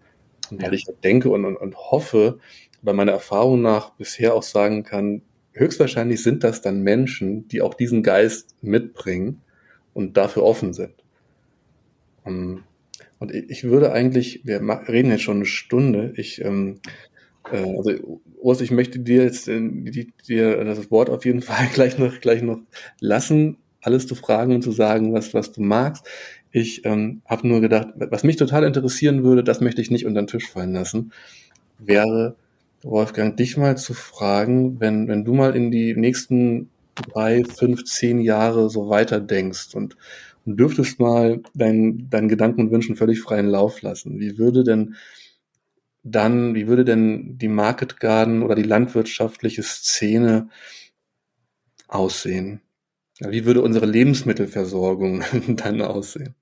Und 0.51 0.61
weil 0.61 0.73
ich 0.73 0.85
denke 1.03 1.29
und, 1.29 1.43
und, 1.43 1.57
und 1.57 1.75
hoffe, 1.75 2.39
bei 2.81 2.93
meiner 2.93 3.13
Erfahrung 3.13 3.61
nach 3.61 3.91
bisher 3.91 4.35
auch 4.35 4.43
sagen 4.43 4.83
kann, 4.83 5.21
höchstwahrscheinlich 5.53 6.21
sind 6.21 6.43
das 6.43 6.61
dann 6.61 6.81
Menschen, 6.81 7.47
die 7.47 7.61
auch 7.61 7.73
diesen 7.73 8.03
Geist 8.03 8.55
mitbringen 8.61 9.41
und 9.93 10.17
dafür 10.17 10.43
offen 10.43 10.73
sind. 10.73 11.04
Ähm, 12.25 12.63
und 13.19 13.33
ich 13.33 13.63
würde 13.63 13.91
eigentlich, 13.91 14.41
wir 14.43 14.61
reden 14.87 15.09
jetzt 15.09 15.23
schon 15.23 15.37
eine 15.37 15.45
Stunde, 15.45 16.13
ich 16.15 16.43
ähm, 16.43 16.79
äh, 17.51 17.75
also 17.77 18.21
Urs, 18.37 18.61
ich 18.61 18.71
möchte 18.71 18.99
dir 18.99 19.23
jetzt 19.23 19.47
äh, 19.47 19.59
die, 19.59 20.13
dir 20.27 20.63
das 20.63 20.91
Wort 20.91 21.09
auf 21.09 21.25
jeden 21.25 21.41
Fall 21.41 21.67
gleich 21.73 21.97
noch 21.97 22.19
gleich 22.19 22.41
noch 22.41 22.59
lassen, 22.99 23.57
alles 23.81 24.07
zu 24.07 24.15
fragen 24.15 24.55
und 24.55 24.61
zu 24.63 24.71
sagen, 24.71 25.13
was 25.13 25.33
was 25.33 25.51
du 25.51 25.61
magst. 25.61 26.05
Ich 26.51 26.85
ähm, 26.85 27.21
habe 27.25 27.47
nur 27.47 27.61
gedacht, 27.61 27.89
was 27.95 28.23
mich 28.23 28.37
total 28.37 28.63
interessieren 28.63 29.23
würde, 29.23 29.43
das 29.43 29.61
möchte 29.61 29.81
ich 29.81 29.91
nicht 29.91 30.05
unter 30.05 30.21
den 30.21 30.27
Tisch 30.27 30.49
fallen 30.49 30.73
lassen, 30.73 31.11
wäre 31.79 32.35
Wolfgang 32.83 33.35
dich 33.35 33.57
mal 33.57 33.77
zu 33.77 33.93
fragen, 33.93 34.79
wenn 34.79 35.07
wenn 35.07 35.25
du 35.25 35.33
mal 35.33 35.55
in 35.55 35.71
die 35.71 35.95
nächsten 35.95 36.69
drei, 36.95 37.43
fünf, 37.43 37.83
zehn 37.85 38.21
Jahre 38.21 38.69
so 38.69 38.89
weiter 38.89 39.19
denkst 39.19 39.75
und, 39.75 39.97
und 40.45 40.57
dürftest 40.57 40.99
mal 40.99 41.41
deinen 41.53 42.09
deinen 42.09 42.29
Gedanken 42.29 42.61
und 42.61 42.71
Wünschen 42.71 42.95
völlig 42.95 43.21
freien 43.21 43.47
Lauf 43.47 43.81
lassen. 43.81 44.19
Wie 44.19 44.37
würde 44.37 44.63
denn 44.63 44.95
dann, 46.03 46.53
wie 46.53 46.67
würde 46.67 46.85
denn 46.85 47.37
die 47.37 47.47
Market 47.47 47.99
Garden 47.99 48.43
oder 48.43 48.55
die 48.55 48.63
landwirtschaftliche 48.63 49.63
Szene 49.63 50.49
aussehen? 51.87 52.61
Wie 53.19 53.45
würde 53.45 53.61
unsere 53.61 53.85
Lebensmittelversorgung 53.85 55.23
dann 55.55 55.81
aussehen? 55.81 56.35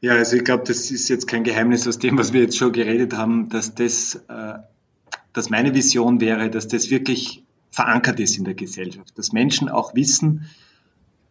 Ja, 0.00 0.14
also 0.14 0.36
ich 0.36 0.44
glaube, 0.44 0.64
das 0.66 0.90
ist 0.90 1.08
jetzt 1.08 1.26
kein 1.26 1.42
Geheimnis 1.42 1.88
aus 1.88 1.98
dem, 1.98 2.18
was 2.18 2.32
wir 2.32 2.42
jetzt 2.42 2.56
schon 2.56 2.72
geredet 2.72 3.14
haben, 3.14 3.48
dass 3.48 3.74
das, 3.74 4.16
äh, 4.28 4.54
dass 5.32 5.50
meine 5.50 5.74
Vision 5.74 6.20
wäre, 6.20 6.50
dass 6.50 6.68
das 6.68 6.90
wirklich 6.90 7.44
verankert 7.70 8.20
ist 8.20 8.38
in 8.38 8.44
der 8.44 8.54
Gesellschaft, 8.54 9.18
dass 9.18 9.32
Menschen 9.32 9.68
auch 9.68 9.94
wissen, 9.94 10.46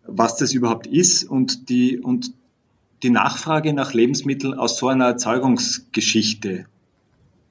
was 0.07 0.37
das 0.37 0.53
überhaupt 0.53 0.87
ist 0.87 1.23
und 1.23 1.69
die, 1.69 1.99
und 1.99 2.33
die 3.03 3.09
Nachfrage 3.09 3.73
nach 3.73 3.93
Lebensmitteln 3.93 4.53
aus 4.53 4.77
so 4.77 4.87
einer 4.87 5.05
Erzeugungsgeschichte 5.05 6.65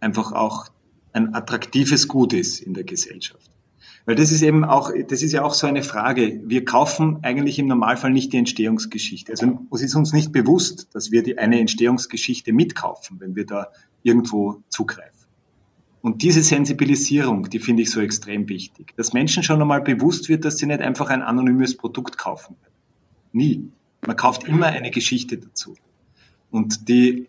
einfach 0.01 0.33
auch 0.33 0.67
ein 1.13 1.35
attraktives 1.35 2.09
Gut 2.09 2.33
ist 2.33 2.61
in 2.61 2.75
der 2.75 2.85
Gesellschaft. 2.85 3.51
Weil 4.05 4.15
das 4.15 4.31
ist 4.31 4.43
eben 4.43 4.65
auch, 4.65 4.93
das 5.09 5.23
ist 5.23 5.33
ja 5.33 5.43
auch 5.43 5.55
so 5.55 5.67
eine 5.67 5.83
Frage. 5.83 6.41
Wir 6.45 6.65
kaufen 6.65 7.19
eigentlich 7.23 7.59
im 7.59 7.67
Normalfall 7.67 8.13
nicht 8.13 8.33
die 8.33 8.37
Entstehungsgeschichte. 8.37 9.33
Also 9.33 9.59
es 9.73 9.83
ist 9.83 9.97
uns 9.97 10.13
nicht 10.13 10.31
bewusst, 10.31 10.89
dass 10.93 11.11
wir 11.11 11.25
die 11.25 11.39
eine 11.39 11.59
Entstehungsgeschichte 11.59 12.53
mitkaufen, 12.53 13.19
wenn 13.19 13.35
wir 13.35 13.47
da 13.47 13.69
irgendwo 14.05 14.63
zugreifen. 14.69 15.16
Und 16.07 16.23
diese 16.23 16.41
Sensibilisierung, 16.41 17.51
die 17.51 17.59
finde 17.59 17.83
ich 17.83 17.91
so 17.91 18.01
extrem 18.01 18.49
wichtig. 18.49 18.95
Dass 18.97 19.13
Menschen 19.13 19.43
schon 19.43 19.61
einmal 19.61 19.81
bewusst 19.81 20.29
wird, 20.29 20.45
dass 20.45 20.57
sie 20.57 20.67
nicht 20.67 20.81
einfach 20.81 21.11
ein 21.11 21.21
anonymes 21.21 21.77
Produkt 21.77 22.17
kaufen. 22.17 22.55
Nie. 23.33 23.73
Man 24.07 24.17
kauft 24.17 24.45
immer 24.45 24.67
eine 24.67 24.93
Geschichte 24.93 25.37
dazu. 25.37 25.75
Und 26.53 26.89
die, 26.89 27.27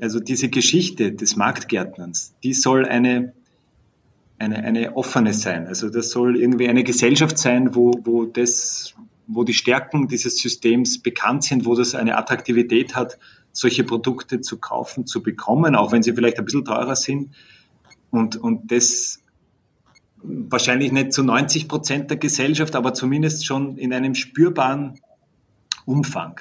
also 0.00 0.20
diese 0.20 0.48
Geschichte 0.50 1.14
des 1.14 1.34
Marktgärtnerns, 1.34 2.36
die 2.44 2.54
soll 2.54 2.86
eine, 2.86 3.32
eine, 4.38 4.62
eine 4.62 4.96
offene 4.96 5.34
sein. 5.34 5.66
Also 5.66 5.90
das 5.90 6.10
soll 6.10 6.36
irgendwie 6.36 6.68
eine 6.68 6.84
Gesellschaft 6.84 7.38
sein, 7.38 7.74
wo, 7.74 7.90
wo 8.04 8.24
das, 8.24 8.94
wo 9.26 9.42
die 9.42 9.52
Stärken 9.52 10.06
dieses 10.06 10.38
Systems 10.38 11.02
bekannt 11.02 11.42
sind, 11.42 11.66
wo 11.66 11.74
das 11.74 11.96
eine 11.96 12.16
Attraktivität 12.16 12.94
hat, 12.94 13.18
solche 13.50 13.82
Produkte 13.82 14.42
zu 14.42 14.58
kaufen, 14.58 15.08
zu 15.08 15.24
bekommen, 15.24 15.74
auch 15.74 15.90
wenn 15.90 16.04
sie 16.04 16.12
vielleicht 16.12 16.38
ein 16.38 16.44
bisschen 16.44 16.64
teurer 16.64 16.94
sind 16.94 17.30
und, 18.10 18.36
und 18.36 18.70
das 18.72 19.22
wahrscheinlich 20.22 20.92
nicht 20.92 21.12
zu 21.12 21.22
90 21.22 21.68
Prozent 21.68 22.10
der 22.10 22.16
Gesellschaft, 22.16 22.74
aber 22.74 22.94
zumindest 22.94 23.46
schon 23.46 23.76
in 23.76 23.92
einem 23.92 24.14
spürbaren 24.14 25.00
Umfang. 25.84 26.40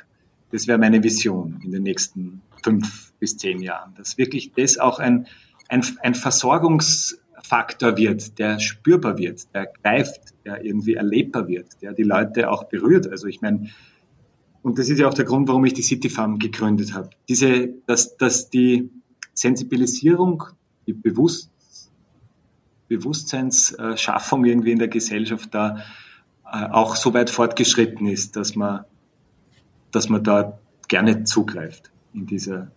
Das 0.52 0.68
wäre 0.68 0.78
meine 0.78 1.04
Vision 1.04 1.60
in 1.64 1.72
den 1.72 1.84
nächsten 1.84 2.42
fünf 2.64 3.14
bis 3.20 3.38
zehn 3.38 3.62
Jahren, 3.62 3.94
dass 3.96 4.18
wirklich 4.18 4.54
das 4.56 4.78
auch 4.78 5.00
ein, 5.00 5.28
ein, 5.70 5.86
ein 6.02 6.16
Versorgungsfaktor 6.16 7.98
wird, 7.98 8.40
der 8.40 8.60
spürbar 8.60 9.18
wird, 9.18 9.54
der 9.54 9.68
greift, 9.84 10.34
der 10.46 10.64
irgendwie 10.64 10.96
erlebbar 10.96 11.48
wird, 11.48 11.82
der 11.82 11.94
die 11.94 12.04
Leute 12.04 12.50
auch 12.50 12.66
berührt. 12.66 13.08
Also 13.08 13.28
ich 13.28 13.42
meine, 13.42 13.70
und 14.64 14.80
das 14.80 14.90
ist 14.90 15.00
ja 15.00 15.08
auch 15.08 15.14
der 15.14 15.26
Grund, 15.26 15.48
warum 15.48 15.64
ich 15.66 15.74
die 15.74 15.84
City 15.84 16.10
Farm 16.10 16.40
gegründet 16.40 16.94
habe. 16.94 17.12
Diese, 17.30 17.70
dass, 17.86 18.18
dass 18.18 18.50
die 18.50 18.90
Sensibilisierung, 19.34 20.44
die 20.88 20.94
Bewusst, 20.94 21.52
Bewusstseinsschaffung 22.88 24.46
irgendwie 24.46 24.72
in 24.72 24.80
der 24.80 24.88
Gesellschaft 24.88 25.54
da 25.54 25.84
äh, 26.46 26.66
auch 26.66 26.96
so 26.96 27.14
weit 27.14 27.30
fortgeschritten 27.30 28.08
ist, 28.08 28.36
dass 28.36 28.56
man, 28.56 28.86
dass 29.92 30.10
man 30.10 30.24
da 30.24 30.60
gerne 30.88 31.24
zugreift 31.24 31.92
in 32.14 32.28
dieser, 32.28 32.72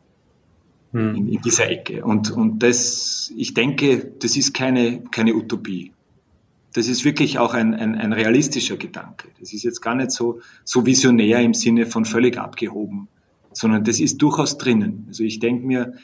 hm. 0.93 1.15
in, 1.15 1.29
in, 1.29 1.43
dieser 1.43 1.71
Ecke. 1.71 2.05
Und, 2.05 2.31
und 2.31 2.63
das, 2.63 3.33
ich 3.37 3.55
denke, 3.55 4.13
das 4.19 4.37
ist 4.37 4.55
keine, 4.55 5.03
keine 5.11 5.35
Utopie. 5.35 5.93
Das 6.73 6.89
ist 6.89 7.05
wirklich 7.05 7.39
auch 7.39 7.55
ein, 7.55 7.75
ein, 7.75 7.95
ein 7.95 8.13
realistischer 8.13 8.77
Gedanke. 8.77 9.29
Das 9.41 9.53
ist 9.53 9.63
jetzt 9.65 9.81
gar 9.81 9.95
nicht 9.95 10.11
so, 10.11 10.41
so 10.65 10.87
visionär 10.87 11.41
im 11.41 11.55
Sinne 11.55 11.87
von 11.87 12.05
völlig 12.05 12.39
abgehoben, 12.39 13.09
sondern 13.53 13.85
das 13.85 14.01
ist 14.01 14.19
durchaus 14.23 14.59
drinnen. 14.59 15.07
Also 15.09 15.25
ich 15.25 15.39
denke 15.41 15.67
mir, 15.67 15.95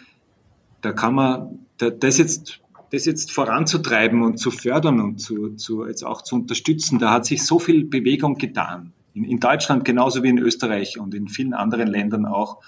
da 0.81 0.93
kann 0.93 1.15
man, 1.15 1.59
da, 1.79 1.91
das 1.91 2.19
jetzt 2.19 2.61
das 2.95 3.05
jetzt 3.05 3.33
voranzutreiben 3.33 4.23
und 4.23 4.39
zu 4.39 4.51
fördern 4.51 5.01
und 5.01 5.21
zu, 5.21 5.51
zu, 5.57 5.87
jetzt 5.87 6.05
auch 6.05 6.23
zu 6.23 6.37
unterstützen, 6.37 6.99
da 6.99 7.11
hat 7.11 7.27
sich 7.27 7.45
so 7.45 7.59
viel 7.59 7.85
Bewegung 7.85 8.37
getan. 8.37 8.93
In, 9.13 9.25
in 9.25 9.41
Deutschland 9.41 9.85
genauso 9.85 10.23
wie 10.23 10.29
in 10.29 10.39
Österreich 10.39 10.99
und 10.99 11.15
in 11.15 11.29
vielen 11.29 11.55
anderen 11.55 11.89
Ländern 11.89 12.27
auch, 12.27 12.61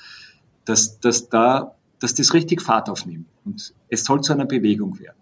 dass, 0.65 1.01
dass, 1.01 1.29
da, 1.29 1.77
dass 2.01 2.15
das 2.15 2.35
richtig 2.35 2.61
Fahrt 2.61 2.91
aufnimmt. 2.91 3.27
Und 3.45 3.75
es 3.89 4.05
soll 4.05 4.21
zu 4.21 4.33
einer 4.33 4.47
Bewegung 4.47 4.99
werden. 4.99 5.17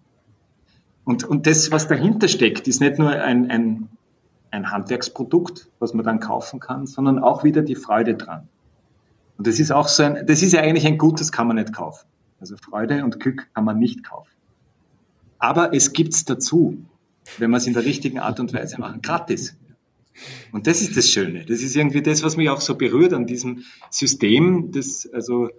Und, 1.03 1.23
und 1.23 1.45
das, 1.45 1.71
was 1.71 1.87
dahinter 1.87 2.27
steckt, 2.27 2.67
ist 2.67 2.81
nicht 2.81 2.97
nur 2.97 3.11
ein, 3.11 3.49
ein, 3.51 3.89
ein 4.49 4.71
Handwerksprodukt, 4.71 5.69
was 5.79 5.93
man 5.93 6.03
dann 6.03 6.19
kaufen 6.19 6.59
kann, 6.59 6.87
sondern 6.87 7.19
auch 7.19 7.43
wieder 7.43 7.61
die 7.61 7.75
Freude 7.75 8.15
dran. 8.15 8.49
Und 9.37 9.45
das 9.47 9.59
ist 9.59 9.71
auch 9.71 9.87
so 9.87 10.03
ein, 10.03 10.25
das 10.25 10.41
ist 10.41 10.53
ja 10.53 10.61
eigentlich 10.61 10.87
ein 10.87 10.97
Gut, 10.97 11.19
das 11.19 11.31
kann 11.31 11.47
man 11.47 11.57
nicht 11.57 11.73
kaufen. 11.73 12.07
Also 12.39 12.57
Freude 12.57 13.03
und 13.03 13.19
Glück 13.19 13.47
kann 13.53 13.65
man 13.65 13.77
nicht 13.77 14.03
kaufen. 14.03 14.34
Aber 15.39 15.73
es 15.73 15.93
gibt's 15.93 16.25
dazu, 16.25 16.77
wenn 17.37 17.49
man 17.49 17.59
es 17.59 17.67
in 17.67 17.73
der 17.73 17.85
richtigen 17.85 18.19
Art 18.19 18.39
und 18.39 18.53
Weise 18.53 18.79
macht, 18.79 19.03
gratis. 19.03 19.55
Und 20.51 20.67
das 20.67 20.81
ist 20.81 20.95
das 20.95 21.09
Schöne. 21.09 21.45
Das 21.45 21.61
ist 21.61 21.75
irgendwie 21.75 22.01
das, 22.01 22.23
was 22.23 22.37
mich 22.37 22.49
auch 22.49 22.61
so 22.61 22.75
berührt 22.75 23.13
an 23.13 23.25
diesem 23.25 23.63
System. 23.89 24.71
Das 24.71 25.09
also 25.11 25.49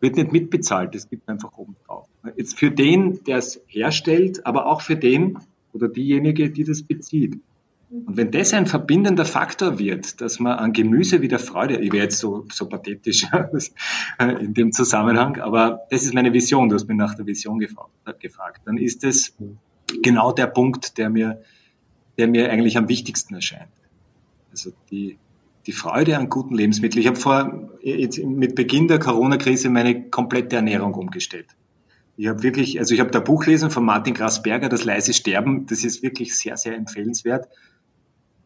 wird 0.00 0.16
nicht 0.16 0.32
mitbezahlt, 0.32 0.94
das 0.94 1.08
gibt 1.08 1.28
einfach 1.28 1.56
oben 1.58 1.76
drauf. 1.86 2.06
Jetzt 2.36 2.58
für 2.58 2.70
den, 2.70 3.22
der 3.24 3.38
es 3.38 3.60
herstellt, 3.66 4.46
aber 4.46 4.66
auch 4.66 4.80
für 4.80 4.96
den 4.96 5.38
oder 5.72 5.88
diejenige, 5.88 6.50
die 6.50 6.64
das 6.64 6.82
bezieht. 6.82 7.38
Und 7.90 8.16
wenn 8.18 8.30
das 8.30 8.52
ein 8.52 8.66
verbindender 8.66 9.24
Faktor 9.24 9.78
wird, 9.78 10.20
dass 10.20 10.40
man 10.40 10.58
an 10.58 10.72
Gemüse 10.74 11.22
wieder 11.22 11.38
Freude, 11.38 11.78
ich 11.78 11.90
wäre 11.90 12.04
jetzt 12.04 12.18
so, 12.18 12.44
so 12.52 12.68
pathetisch 12.68 13.26
in 14.18 14.52
dem 14.52 14.72
Zusammenhang, 14.72 15.40
aber 15.40 15.86
das 15.90 16.02
ist 16.02 16.12
meine 16.12 16.32
Vision, 16.34 16.68
du 16.68 16.74
hast 16.74 16.86
mich 16.86 16.98
nach 16.98 17.14
der 17.14 17.26
Vision 17.26 17.58
gefragt, 17.58 18.60
dann 18.66 18.76
ist 18.76 19.04
es 19.04 19.34
genau 20.02 20.32
der 20.32 20.48
Punkt, 20.48 20.98
der 20.98 21.08
mir, 21.08 21.42
der 22.18 22.28
mir 22.28 22.50
eigentlich 22.50 22.76
am 22.76 22.88
wichtigsten 22.88 23.34
erscheint. 23.34 23.70
Also 24.50 24.72
die, 24.90 25.16
die 25.66 25.72
Freude 25.72 26.18
an 26.18 26.28
guten 26.28 26.54
Lebensmitteln. 26.54 27.00
Ich 27.00 27.06
habe 27.06 27.18
vor, 27.18 27.70
jetzt 27.82 28.18
mit 28.22 28.54
Beginn 28.54 28.88
der 28.88 28.98
Corona-Krise 28.98 29.70
meine 29.70 30.10
komplette 30.10 30.56
Ernährung 30.56 30.92
umgestellt. 30.92 31.46
Ich 32.18 32.26
habe 32.26 32.42
wirklich, 32.42 32.80
also 32.80 32.94
ich 32.94 33.00
habe 33.00 33.12
da 33.12 33.20
Buch 33.20 33.46
lesen 33.46 33.70
von 33.70 33.84
Martin 33.84 34.12
Grasberger, 34.12 34.68
Das 34.68 34.84
leise 34.84 35.14
Sterben. 35.14 35.66
Das 35.66 35.84
ist 35.84 36.02
wirklich 36.02 36.36
sehr, 36.36 36.56
sehr 36.56 36.74
empfehlenswert. 36.74 37.48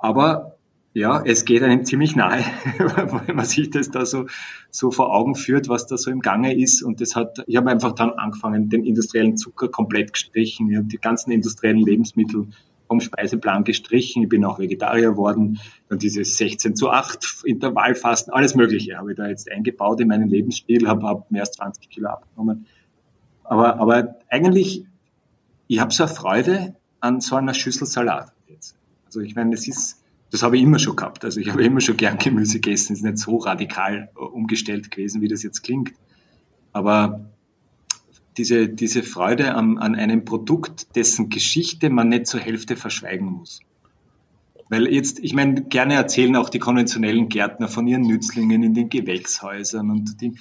Aber 0.02 0.56
ja, 0.94 1.22
es 1.24 1.44
geht 1.44 1.62
einem 1.62 1.84
ziemlich 1.84 2.16
nahe, 2.16 2.40
wenn 3.26 3.36
man 3.36 3.46
sich 3.46 3.70
das 3.70 3.90
da 3.90 4.04
so, 4.04 4.26
so 4.70 4.90
vor 4.90 5.14
Augen 5.14 5.36
führt, 5.36 5.68
was 5.68 5.86
da 5.86 5.96
so 5.96 6.10
im 6.10 6.20
Gange 6.20 6.54
ist. 6.54 6.82
Und 6.82 7.00
das 7.00 7.14
hat, 7.14 7.42
ich 7.46 7.56
habe 7.56 7.70
einfach 7.70 7.92
dann 7.92 8.10
angefangen, 8.10 8.68
den 8.68 8.84
industriellen 8.84 9.36
Zucker 9.36 9.68
komplett 9.68 10.12
gestrichen. 10.12 10.70
Ich 10.70 10.76
habe 10.76 10.88
die 10.88 10.98
ganzen 10.98 11.30
industriellen 11.30 11.78
Lebensmittel 11.78 12.48
vom 12.88 13.00
Speiseplan 13.00 13.62
gestrichen. 13.62 14.24
Ich 14.24 14.28
bin 14.28 14.44
auch 14.44 14.58
Vegetarier 14.58 15.12
geworden. 15.12 15.60
Dann 15.88 16.00
dieses 16.00 16.36
16 16.36 16.74
zu 16.74 16.90
8 16.90 17.44
Intervallfasten, 17.44 18.34
alles 18.34 18.56
Mögliche 18.56 18.98
habe 18.98 19.12
ich 19.12 19.16
da 19.16 19.28
jetzt 19.28 19.50
eingebaut 19.50 20.00
in 20.00 20.08
meinen 20.08 20.28
Lebensstil, 20.28 20.88
habe 20.88 21.06
hab 21.06 21.30
mehr 21.30 21.42
als 21.42 21.52
20 21.52 21.88
Kilo 21.88 22.08
abgenommen. 22.08 22.66
Aber, 23.44 23.76
aber 23.76 24.16
eigentlich, 24.28 24.84
ich 25.68 25.78
habe 25.78 25.92
so 25.92 26.02
eine 26.02 26.12
Freude 26.12 26.74
an 26.98 27.20
so 27.20 27.36
einer 27.36 27.54
Schüssel 27.54 27.86
Salat. 27.86 28.32
Also 29.12 29.20
ich 29.20 29.34
meine, 29.34 29.52
es 29.52 29.68
ist, 29.68 30.02
das 30.30 30.42
habe 30.42 30.56
ich 30.56 30.62
immer 30.62 30.78
schon 30.78 30.96
gehabt. 30.96 31.22
Also 31.26 31.38
ich 31.38 31.50
habe 31.50 31.62
immer 31.62 31.82
schon 31.82 31.98
gern 31.98 32.16
Gemüse 32.16 32.60
gegessen. 32.60 32.94
Es 32.94 33.00
ist 33.00 33.04
nicht 33.04 33.18
so 33.18 33.36
radikal 33.36 34.08
äh, 34.16 34.18
umgestellt 34.18 34.90
gewesen, 34.90 35.20
wie 35.20 35.28
das 35.28 35.42
jetzt 35.42 35.62
klingt. 35.62 35.92
Aber 36.72 37.28
diese, 38.38 38.70
diese 38.70 39.02
Freude 39.02 39.54
an, 39.54 39.76
an 39.76 39.96
einem 39.96 40.24
Produkt, 40.24 40.96
dessen 40.96 41.28
Geschichte 41.28 41.90
man 41.90 42.08
nicht 42.08 42.26
zur 42.26 42.40
Hälfte 42.40 42.74
verschweigen 42.74 43.26
muss. 43.26 43.60
Weil 44.70 44.88
jetzt, 44.88 45.18
ich 45.18 45.34
meine, 45.34 45.60
gerne 45.60 45.92
erzählen 45.92 46.34
auch 46.36 46.48
die 46.48 46.58
konventionellen 46.58 47.28
Gärtner 47.28 47.68
von 47.68 47.86
ihren 47.86 48.06
Nützlingen 48.06 48.62
in 48.62 48.72
den 48.72 48.88
Gewächshäusern 48.88 49.90
und 49.90 50.22
die, 50.22 50.32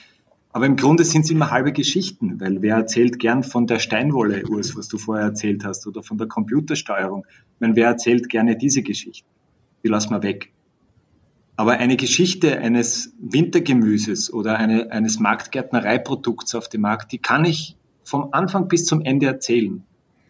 aber 0.53 0.65
im 0.65 0.75
Grunde 0.75 1.05
sind 1.05 1.23
es 1.23 1.31
immer 1.31 1.49
halbe 1.49 1.71
Geschichten, 1.71 2.39
weil 2.41 2.61
wer 2.61 2.75
erzählt 2.75 3.19
gern 3.19 3.43
von 3.43 3.67
der 3.67 3.79
Steinwolle, 3.79 4.45
Urs, 4.47 4.75
was 4.75 4.89
du 4.89 4.97
vorher 4.97 5.25
erzählt 5.25 5.63
hast, 5.63 5.87
oder 5.87 6.03
von 6.03 6.17
der 6.17 6.27
Computersteuerung? 6.27 7.25
Ich 7.27 7.61
meine, 7.61 7.75
wer 7.75 7.87
erzählt 7.87 8.27
gerne 8.27 8.57
diese 8.57 8.81
Geschichten? 8.81 9.27
Die 9.83 9.87
lassen 9.87 10.11
wir 10.11 10.23
weg. 10.23 10.51
Aber 11.55 11.73
eine 11.73 11.95
Geschichte 11.95 12.57
eines 12.59 13.13
Wintergemüses 13.19 14.33
oder 14.33 14.57
eine, 14.57 14.91
eines 14.91 15.19
Marktgärtnereiprodukts 15.19 16.55
auf 16.55 16.67
dem 16.67 16.81
Markt, 16.81 17.11
die 17.11 17.19
kann 17.19 17.45
ich 17.45 17.77
vom 18.03 18.29
Anfang 18.31 18.67
bis 18.67 18.85
zum 18.85 19.01
Ende 19.01 19.27
erzählen, 19.27 19.83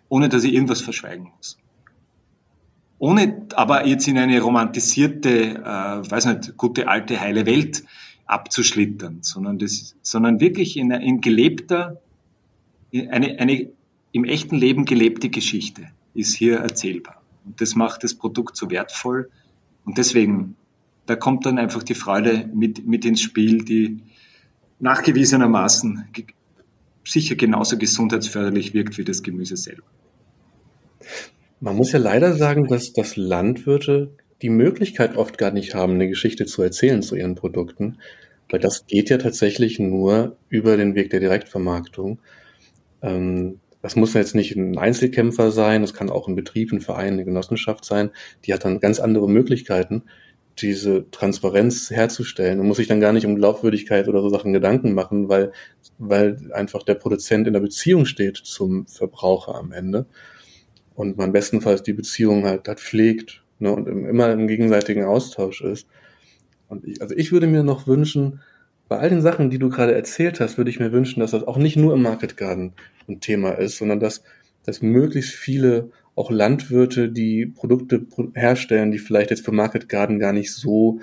ohne 0.10 0.30
dass 0.30 0.44
ich 0.44 0.54
irgendwas 0.54 0.82
verschweigen 0.82 1.32
muss. 1.36 1.58
Ohne 3.00 3.48
aber 3.56 3.88
jetzt 3.88 4.08
in 4.08 4.18
eine 4.20 4.40
romantisierte, 4.40 5.56
äh, 5.56 6.12
weiß 6.12 6.26
nicht, 6.26 6.58
gute 6.58 6.88
alte 6.88 7.20
heile 7.20 7.48
Welt 7.48 7.84
abzuschlittern, 8.32 9.20
sondern, 9.22 9.60
das, 9.60 9.96
sondern 10.02 10.40
wirklich 10.40 10.78
in, 10.78 10.92
in 10.92 11.20
gelebter 11.22 12.02
eine, 12.94 13.40
eine 13.40 13.70
im 14.12 14.26
echten 14.26 14.56
Leben 14.56 14.86
gelebte 14.86 15.30
Geschichte 15.30 15.88
ist 16.14 16.36
hier 16.36 16.58
erzählbar. 16.58 17.22
Und 17.46 17.62
das 17.62 17.76
macht 17.76 18.04
das 18.04 18.14
Produkt 18.14 18.58
so 18.58 18.70
wertvoll. 18.70 19.30
Und 19.86 19.98
deswegen, 19.98 20.56
da 21.06 21.16
kommt 21.16 21.46
dann 21.46 21.58
einfach 21.58 21.84
die 21.84 21.96
Freude 21.96 22.50
mit, 22.54 22.86
mit 22.86 23.06
ins 23.06 23.22
Spiel, 23.22 23.64
die 23.64 24.00
nachgewiesenermaßen 24.80 26.06
sicher 27.04 27.36
genauso 27.36 27.78
gesundheitsförderlich 27.78 28.74
wirkt 28.74 28.98
wie 28.98 29.04
das 29.04 29.24
Gemüse 29.24 29.58
selber. 29.58 29.84
Man 31.60 31.76
muss 31.76 31.92
ja 31.92 32.00
leider 32.00 32.34
sagen, 32.34 32.68
dass, 32.68 32.94
dass 32.94 33.16
Landwirte 33.16 34.16
die 34.42 34.50
Möglichkeit 34.50 35.16
oft 35.16 35.38
gar 35.38 35.52
nicht 35.52 35.76
haben, 35.76 35.94
eine 35.94 36.08
Geschichte 36.10 36.46
zu 36.46 36.62
erzählen 36.62 37.02
zu 37.02 37.16
ihren 37.16 37.36
Produkten, 37.36 37.98
weil 38.52 38.60
das 38.60 38.86
geht 38.86 39.10
ja 39.10 39.18
tatsächlich 39.18 39.80
nur 39.80 40.38
über 40.49 40.78
den 40.78 40.93
Weg 40.93 41.10
der 41.10 41.22
Direktvermarktung. 41.22 42.20
Ähm, 43.02 43.60
das 43.82 43.95
muss 43.95 44.14
jetzt 44.14 44.36
nicht 44.36 44.56
ein 44.56 44.78
Einzelkämpfer 44.78 45.52
sein, 45.52 45.82
das 45.82 45.93
kann 45.95 46.12
auch 46.12 46.28
ein 46.28 46.36
Betrieb, 46.36 46.72
ein 46.72 46.82
Verein, 46.82 47.14
eine 47.14 47.26
Genossenschaft 47.26 47.84
sein. 47.84 48.12
Die 48.45 48.54
hat 48.54 48.64
dann 48.64 48.80
ganz 48.80 48.99
andere 48.99 49.28
Möglichkeiten, 49.28 50.04
diese 50.60 51.10
Transparenz 51.10 51.89
herzustellen 51.89 52.60
und 52.60 52.68
muss 52.68 52.78
sich 52.78 52.88
dann 52.88 52.99
gar 52.99 53.14
nicht 53.14 53.26
um 53.26 53.36
Glaubwürdigkeit 53.36 54.08
oder 54.08 54.22
so 54.22 54.30
Sachen 54.30 54.54
Gedanken 54.54 54.93
machen, 54.93 55.30
weil, 55.30 55.54
weil 55.97 56.52
einfach 56.54 56.84
der 56.84 56.95
Produzent 56.95 57.47
in 57.47 57.54
der 57.54 57.62
Beziehung 57.62 58.06
steht 58.06 58.38
zum 58.38 58.86
Verbraucher 58.86 59.56
am 59.56 59.72
Ende 59.72 60.06
und 60.93 61.18
man 61.18 61.32
bestenfalls 61.32 61.84
die 61.84 61.93
Beziehung 61.93 62.45
halt, 62.45 62.68
halt 62.68 62.80
pflegt 62.80 63.43
ne, 63.60 63.72
und 63.72 63.88
immer 63.88 64.32
im 64.32 64.47
gegenseitigen 64.47 65.06
Austausch 65.06 65.62
ist. 65.62 65.88
Und 66.72 66.88
ich, 66.88 67.02
also 67.02 67.14
ich 67.16 67.32
würde 67.32 67.48
mir 67.48 67.64
noch 67.64 67.86
wünschen, 67.86 68.40
bei 68.88 68.98
all 68.98 69.10
den 69.10 69.22
Sachen, 69.22 69.50
die 69.50 69.60
du 69.60 69.70
gerade 69.70 69.94
erzählt 69.94 70.40
hast, 70.40 70.58
würde 70.58 70.70
ich 70.70 70.80
mir 70.80 70.92
wünschen, 70.92 71.20
dass 71.20 71.32
das 71.32 71.44
auch 71.44 71.58
nicht 71.58 71.76
nur 71.76 71.94
im 71.94 72.02
Market 72.02 72.38
Garden 72.38 72.74
ein 73.08 73.20
Thema 73.20 73.52
ist, 73.52 73.78
sondern 73.78 74.00
dass, 74.00 74.24
dass 74.64 74.82
möglichst 74.82 75.34
viele 75.34 75.92
auch 76.16 76.32
Landwirte, 76.32 77.10
die 77.10 77.46
Produkte 77.46 78.06
herstellen, 78.34 78.92
die 78.92 79.00
vielleicht 79.00 79.32
jetzt 79.32 79.46
für 79.46 79.52
Market 79.52 79.90
Garden 79.90 80.20
gar 80.20 80.34
nicht 80.34 80.54
so, 80.54 81.00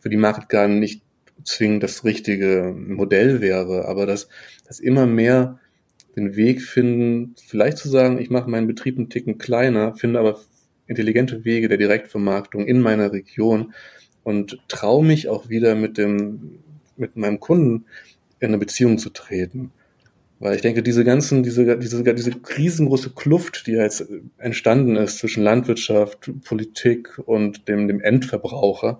für 0.00 0.08
die 0.08 0.16
Market 0.16 0.48
Garden 0.48 0.78
nicht 0.78 1.02
zwingend 1.44 1.82
das 1.82 2.04
richtige 2.04 2.74
Modell 2.76 3.40
wäre, 3.40 3.86
aber 3.86 4.06
dass, 4.06 4.28
dass 4.66 4.80
immer 4.80 5.06
mehr 5.06 5.58
den 6.14 6.36
Weg 6.36 6.62
finden, 6.62 7.34
vielleicht 7.42 7.78
zu 7.78 7.88
sagen, 7.88 8.18
ich 8.18 8.30
mache 8.30 8.48
meinen 8.48 8.66
Betrieb 8.66 8.96
einen 8.96 9.10
Ticken 9.10 9.38
kleiner, 9.38 9.94
finde 9.94 10.18
aber 10.18 10.40
intelligente 10.86 11.44
Wege 11.44 11.68
der 11.68 11.78
Direktvermarktung 11.78 12.66
in 12.66 12.80
meiner 12.80 13.12
Region 13.12 13.74
und 14.26 14.58
traue 14.66 15.04
mich 15.04 15.28
auch 15.28 15.48
wieder 15.48 15.76
mit 15.76 15.98
dem, 15.98 16.58
mit 16.96 17.14
meinem 17.14 17.38
Kunden 17.38 17.84
in 18.40 18.48
eine 18.48 18.58
Beziehung 18.58 18.98
zu 18.98 19.10
treten. 19.10 19.70
Weil 20.40 20.56
ich 20.56 20.62
denke, 20.62 20.82
diese 20.82 21.04
ganzen, 21.04 21.44
diese, 21.44 21.78
diese, 21.78 22.02
diese 22.02 22.32
riesengroße 22.58 23.10
Kluft, 23.10 23.68
die 23.68 23.72
jetzt 23.72 24.04
entstanden 24.38 24.96
ist 24.96 25.18
zwischen 25.18 25.44
Landwirtschaft, 25.44 26.28
Politik 26.44 27.20
und 27.24 27.68
dem, 27.68 27.86
dem 27.86 28.00
Endverbraucher, 28.00 28.98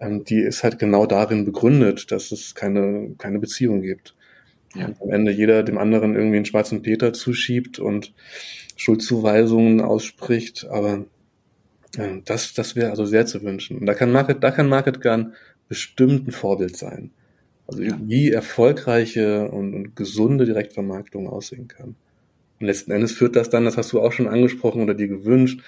ähm, 0.00 0.24
die 0.24 0.40
ist 0.40 0.64
halt 0.64 0.80
genau 0.80 1.06
darin 1.06 1.44
begründet, 1.44 2.10
dass 2.10 2.32
es 2.32 2.56
keine, 2.56 3.14
keine 3.18 3.38
Beziehung 3.38 3.82
gibt. 3.82 4.16
Ja. 4.74 4.86
Und 4.86 5.00
am 5.00 5.10
Ende 5.10 5.30
jeder 5.30 5.62
dem 5.62 5.78
anderen 5.78 6.16
irgendwie 6.16 6.38
einen 6.38 6.44
schwarzen 6.44 6.82
Peter 6.82 7.12
zuschiebt 7.12 7.78
und 7.78 8.12
Schuldzuweisungen 8.74 9.80
ausspricht, 9.80 10.66
aber 10.68 11.04
das, 12.24 12.54
das 12.54 12.76
wäre 12.76 12.90
also 12.90 13.04
sehr 13.04 13.26
zu 13.26 13.42
wünschen. 13.42 13.78
Und 13.78 13.86
da 13.86 13.94
kann 13.94 14.12
Market, 14.12 14.42
da 14.42 14.50
kann 14.50 14.68
Market 14.68 15.00
Gun 15.00 15.34
bestimmt 15.68 16.28
ein 16.28 16.32
Vorbild 16.32 16.76
sein. 16.76 17.10
Also 17.66 17.82
ja. 17.82 17.98
wie 18.02 18.30
erfolgreiche 18.30 19.48
und, 19.50 19.74
und 19.74 19.96
gesunde 19.96 20.44
Direktvermarktung 20.44 21.28
aussehen 21.28 21.68
kann. 21.68 21.94
Und 22.58 22.66
letzten 22.66 22.90
Endes 22.90 23.12
führt 23.12 23.36
das 23.36 23.48
dann, 23.48 23.64
das 23.64 23.76
hast 23.76 23.92
du 23.92 24.00
auch 24.00 24.12
schon 24.12 24.28
angesprochen 24.28 24.82
oder 24.82 24.94
dir 24.94 25.08
gewünscht, 25.08 25.62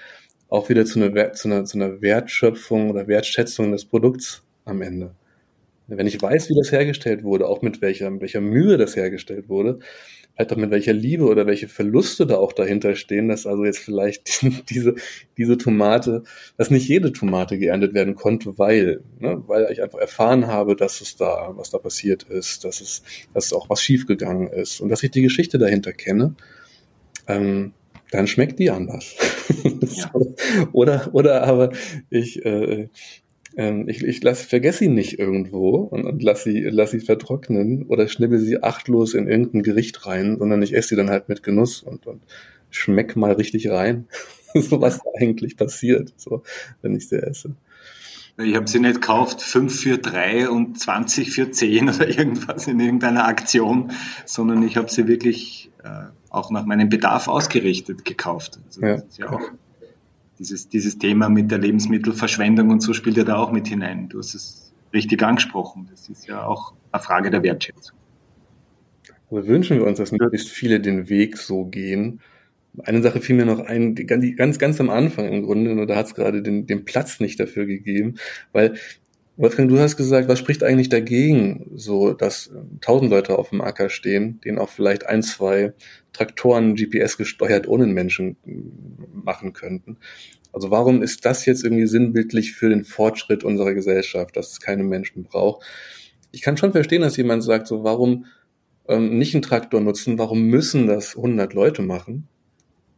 auch 0.49 0.69
wieder 0.69 0.85
zu 0.85 1.01
einer, 1.01 1.33
zu 1.33 1.47
einer, 1.47 1.65
zu 1.65 1.77
einer 1.77 2.01
Wertschöpfung 2.01 2.89
oder 2.89 3.07
Wertschätzung 3.07 3.71
des 3.71 3.85
Produkts 3.85 4.43
am 4.65 4.81
Ende. 4.81 5.15
Wenn 5.87 6.07
ich 6.07 6.21
weiß, 6.21 6.49
wie 6.49 6.55
das 6.55 6.71
hergestellt 6.71 7.23
wurde, 7.23 7.47
auch 7.47 7.61
mit 7.61 7.81
welcher, 7.81 8.09
mit 8.09 8.21
welcher 8.21 8.41
Mühe 8.41 8.77
das 8.77 8.95
hergestellt 8.95 9.49
wurde, 9.49 9.79
halt 10.37 10.51
auch 10.51 10.57
mit 10.57 10.71
welcher 10.71 10.93
Liebe 10.93 11.25
oder 11.25 11.45
welche 11.45 11.67
Verluste 11.67 12.25
da 12.25 12.37
auch 12.37 12.53
dahinter 12.53 12.95
stehen, 12.95 13.27
dass 13.27 13.45
also 13.45 13.65
jetzt 13.65 13.79
vielleicht 13.79 14.41
diese, 14.69 14.95
diese 15.37 15.57
Tomate, 15.57 16.23
dass 16.57 16.71
nicht 16.71 16.87
jede 16.87 17.11
Tomate 17.11 17.57
geerntet 17.57 17.93
werden 17.93 18.15
konnte, 18.15 18.57
weil, 18.57 19.01
ne, 19.19 19.43
weil 19.47 19.71
ich 19.71 19.81
einfach 19.81 19.99
erfahren 19.99 20.47
habe, 20.47 20.75
dass 20.75 21.01
es 21.01 21.15
da, 21.15 21.51
was 21.55 21.69
da 21.69 21.77
passiert 21.77 22.23
ist, 22.23 22.63
dass 22.63 22.81
es, 22.81 23.03
dass 23.33 23.53
auch 23.53 23.69
was 23.69 23.81
schiefgegangen 23.81 24.47
ist 24.47 24.81
und 24.81 24.89
dass 24.89 25.03
ich 25.03 25.11
die 25.11 25.21
Geschichte 25.21 25.57
dahinter 25.57 25.93
kenne, 25.93 26.35
ähm, 27.27 27.73
dann 28.11 28.27
schmeckt 28.27 28.59
die 28.59 28.69
anders. 28.69 29.15
Ja. 29.95 30.11
oder, 30.71 31.09
oder 31.13 31.43
aber 31.43 31.71
ich, 32.09 32.43
äh, 32.45 32.87
ähm, 33.55 33.87
ich, 33.87 34.03
ich 34.03 34.23
lass, 34.23 34.41
vergesse 34.41 34.79
sie 34.79 34.87
nicht 34.87 35.19
irgendwo 35.19 35.75
und, 35.75 36.05
und 36.05 36.23
lass 36.23 36.43
sie, 36.43 36.61
lass 36.61 36.91
sie 36.91 36.99
vertrocknen 36.99 37.83
oder 37.83 38.07
schnibbel 38.07 38.39
sie 38.39 38.61
achtlos 38.61 39.13
in 39.13 39.27
irgendein 39.27 39.63
Gericht 39.63 40.05
rein, 40.05 40.37
sondern 40.39 40.61
ich 40.61 40.75
esse 40.75 40.89
sie 40.89 40.95
dann 40.95 41.09
halt 41.09 41.29
mit 41.29 41.43
Genuss 41.43 41.81
und, 41.81 42.07
und 42.07 42.23
schmeck 42.69 43.15
mal 43.15 43.33
richtig 43.33 43.69
rein, 43.69 44.07
so 44.53 44.81
was 44.81 44.97
da 44.97 45.09
eigentlich 45.19 45.57
passiert, 45.57 46.13
so, 46.17 46.43
wenn 46.81 46.95
ich 46.95 47.07
sie 47.09 47.21
esse. 47.21 47.55
Ich 48.37 48.55
habe 48.55 48.67
sie 48.67 48.79
nicht 48.79 48.95
gekauft, 48.95 49.43
5 49.43 49.79
für 49.79 49.97
3 49.99 50.49
und 50.49 50.79
20 50.79 51.31
für 51.31 51.51
10 51.51 51.89
oder 51.95 52.07
irgendwas 52.07 52.67
in 52.67 52.79
irgendeiner 52.79 53.27
Aktion, 53.27 53.91
sondern 54.25 54.63
ich 54.63 54.75
habe 54.75 54.89
sie 54.89 55.07
wirklich 55.07 55.71
äh, 55.83 56.05
auch 56.29 56.49
nach 56.49 56.65
meinem 56.65 56.89
Bedarf 56.89 57.27
ausgerichtet 57.27 58.05
gekauft. 58.05 58.59
Also 58.65 58.81
ja. 58.81 58.95
Das 58.95 59.03
ist 59.03 59.17
ja 59.19 59.29
auch 59.29 59.41
dieses, 60.43 60.69
dieses 60.69 60.97
Thema 60.97 61.29
mit 61.29 61.51
der 61.51 61.59
Lebensmittelverschwendung 61.59 62.69
und 62.69 62.81
so 62.81 62.93
spielt 62.93 63.17
ja 63.17 63.23
da 63.23 63.37
auch 63.37 63.51
mit 63.51 63.67
hinein. 63.67 64.09
Du 64.09 64.19
hast 64.19 64.35
es 64.35 64.73
richtig 64.93 65.23
angesprochen. 65.23 65.87
Das 65.89 66.09
ist 66.09 66.27
ja 66.27 66.45
auch 66.45 66.73
eine 66.91 67.01
Frage 67.01 67.31
der 67.31 67.43
Wertschätzung. 67.43 67.97
Aber 69.29 69.47
wünschen 69.47 69.77
wir 69.77 69.85
uns, 69.85 69.97
dass 69.97 70.11
möglichst 70.11 70.49
viele 70.49 70.79
den 70.79 71.09
Weg 71.09 71.37
so 71.37 71.65
gehen. 71.65 72.19
Eine 72.83 73.01
Sache 73.01 73.21
fiel 73.21 73.35
mir 73.35 73.45
noch 73.45 73.59
ein, 73.59 73.95
die, 73.95 74.05
ganz, 74.05 74.59
ganz 74.59 74.79
am 74.79 74.89
Anfang 74.89 75.25
im 75.31 75.43
Grunde, 75.43 75.73
nur 75.73 75.85
da 75.85 75.95
hat 75.95 76.07
es 76.07 76.15
gerade 76.15 76.41
den, 76.41 76.67
den 76.67 76.85
Platz 76.85 77.19
nicht 77.19 77.39
dafür 77.39 77.65
gegeben, 77.65 78.15
weil 78.51 78.75
Wolfgang, 79.35 79.67
du 79.67 79.79
hast 79.79 79.97
gesagt, 79.97 80.27
was 80.27 80.37
spricht 80.37 80.63
eigentlich 80.63 80.89
dagegen, 80.89 81.71
so 81.73 82.13
dass 82.13 82.51
tausend 82.81 83.09
Leute 83.09 83.39
auf 83.39 83.49
dem 83.49 83.61
Acker 83.61 83.89
stehen, 83.89 84.39
denen 84.41 84.59
auch 84.59 84.69
vielleicht 84.69 85.07
ein, 85.07 85.23
zwei 85.23 85.73
Traktoren 86.11 86.75
GPS 86.75 87.17
gesteuert 87.17 87.67
ohne 87.67 87.87
Menschen 87.87 88.37
machen 89.11 89.53
könnten. 89.53 89.97
Also 90.51 90.69
warum 90.69 91.01
ist 91.01 91.25
das 91.25 91.47
jetzt 91.47 91.63
irgendwie 91.63 91.87
sinnbildlich 91.87 92.53
für 92.53 92.69
den 92.69 92.83
Fortschritt 92.83 93.43
unserer 93.43 93.73
Gesellschaft, 93.73 94.37
dass 94.37 94.51
es 94.51 94.61
keine 94.61 94.83
Menschen 94.83 95.23
braucht? 95.23 95.65
Ich 96.31 96.41
kann 96.43 96.57
schon 96.57 96.71
verstehen, 96.71 97.01
dass 97.01 97.17
jemand 97.17 97.43
sagt, 97.43 97.65
so 97.65 97.83
warum 97.83 98.25
ähm, 98.87 99.17
nicht 99.17 99.33
einen 99.33 99.41
Traktor 99.41 99.81
nutzen, 99.81 100.19
warum 100.19 100.43
müssen 100.43 100.85
das 100.85 101.15
100 101.15 101.53
Leute 101.53 101.81
machen? 101.81 102.27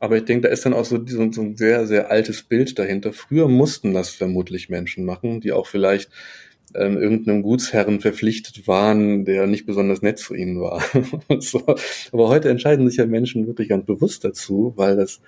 Aber 0.06 0.18
ich 0.18 0.26
denke, 0.26 0.48
da 0.48 0.54
ist 0.54 0.64
dann 0.68 0.76
auch 0.76 0.86
so, 0.86 1.04
so, 1.04 1.32
so 1.32 1.42
ein 1.42 1.58
sehr, 1.58 1.88
sehr 1.88 2.12
altes 2.12 2.44
Bild 2.44 2.78
dahinter. 2.78 3.12
Früher 3.12 3.48
mussten 3.48 3.92
das 3.92 4.12
vermutlich 4.12 4.70
Menschen 4.70 5.04
machen, 5.04 5.42
die 5.42 5.52
auch 5.52 5.66
vielleicht 5.66 6.12
ähm, 6.76 6.96
irgendeinem 6.96 7.42
Gutsherren 7.42 8.02
verpflichtet 8.02 8.68
waren, 8.68 9.26
der 9.26 9.48
nicht 9.48 9.66
besonders 9.66 10.04
nett 10.04 10.20
zu 10.20 10.36
ihnen 10.36 10.62
war. 10.62 10.84
so. 11.40 11.66
Aber 12.12 12.30
heute 12.30 12.50
entscheiden 12.50 12.88
sich 12.88 13.00
ja 13.00 13.08
Menschen 13.08 13.48
wirklich 13.48 13.68
ganz 13.68 13.88
bewusst 13.88 14.24
dazu, 14.24 14.74
weil 14.76 14.96
das 14.96 15.22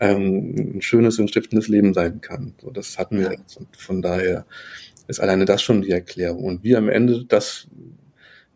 ähm, 0.00 0.76
ein 0.76 0.80
schönes 0.80 1.18
und 1.18 1.28
stiftendes 1.28 1.68
Leben 1.68 1.92
sein 1.92 2.22
kann. 2.22 2.54
So, 2.62 2.70
das 2.70 2.96
hatten 2.96 3.18
wir 3.18 3.32
jetzt. 3.32 3.58
Und 3.58 3.76
von 3.76 4.00
daher 4.00 4.46
ist 5.08 5.20
alleine 5.20 5.44
das 5.44 5.60
schon 5.60 5.82
die 5.82 5.90
Erklärung. 5.90 6.42
Und 6.44 6.64
wie 6.64 6.74
am 6.74 6.88
Ende 6.88 7.26
das 7.26 7.68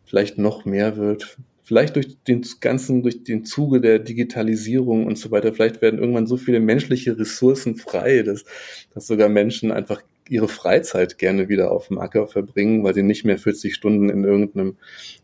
vielleicht 0.07 0.39
noch 0.39 0.65
mehr 0.65 0.97
wird, 0.97 1.37
vielleicht 1.71 1.95
durch 1.95 2.21
den 2.25 2.45
ganzen, 2.59 3.05
durch 3.05 3.23
den 3.23 3.45
Zuge 3.45 3.81
der 3.81 4.01
Digitalisierung 4.01 5.07
und 5.07 5.17
so 5.17 5.31
weiter, 5.31 5.53
vielleicht 5.53 5.81
werden 5.81 6.01
irgendwann 6.01 6.27
so 6.27 6.37
viele 6.37 6.59
menschliche 6.59 7.17
Ressourcen 7.17 7.77
frei, 7.77 8.25
dass, 8.25 8.45
dass 8.93 9.07
sogar 9.07 9.29
Menschen 9.29 9.71
einfach 9.71 10.03
ihre 10.29 10.49
Freizeit 10.49 11.17
gerne 11.17 11.49
wieder 11.49 11.71
auf 11.71 11.87
dem 11.87 12.01
Acker 12.01 12.27
verbringen, 12.27 12.83
weil 12.83 12.95
sie 12.95 13.05
nicht 13.05 13.25
mehr 13.25 13.39
40 13.39 13.73
Stunden 13.73 14.09
in 14.09 14.25
irgendeinem 14.25 14.79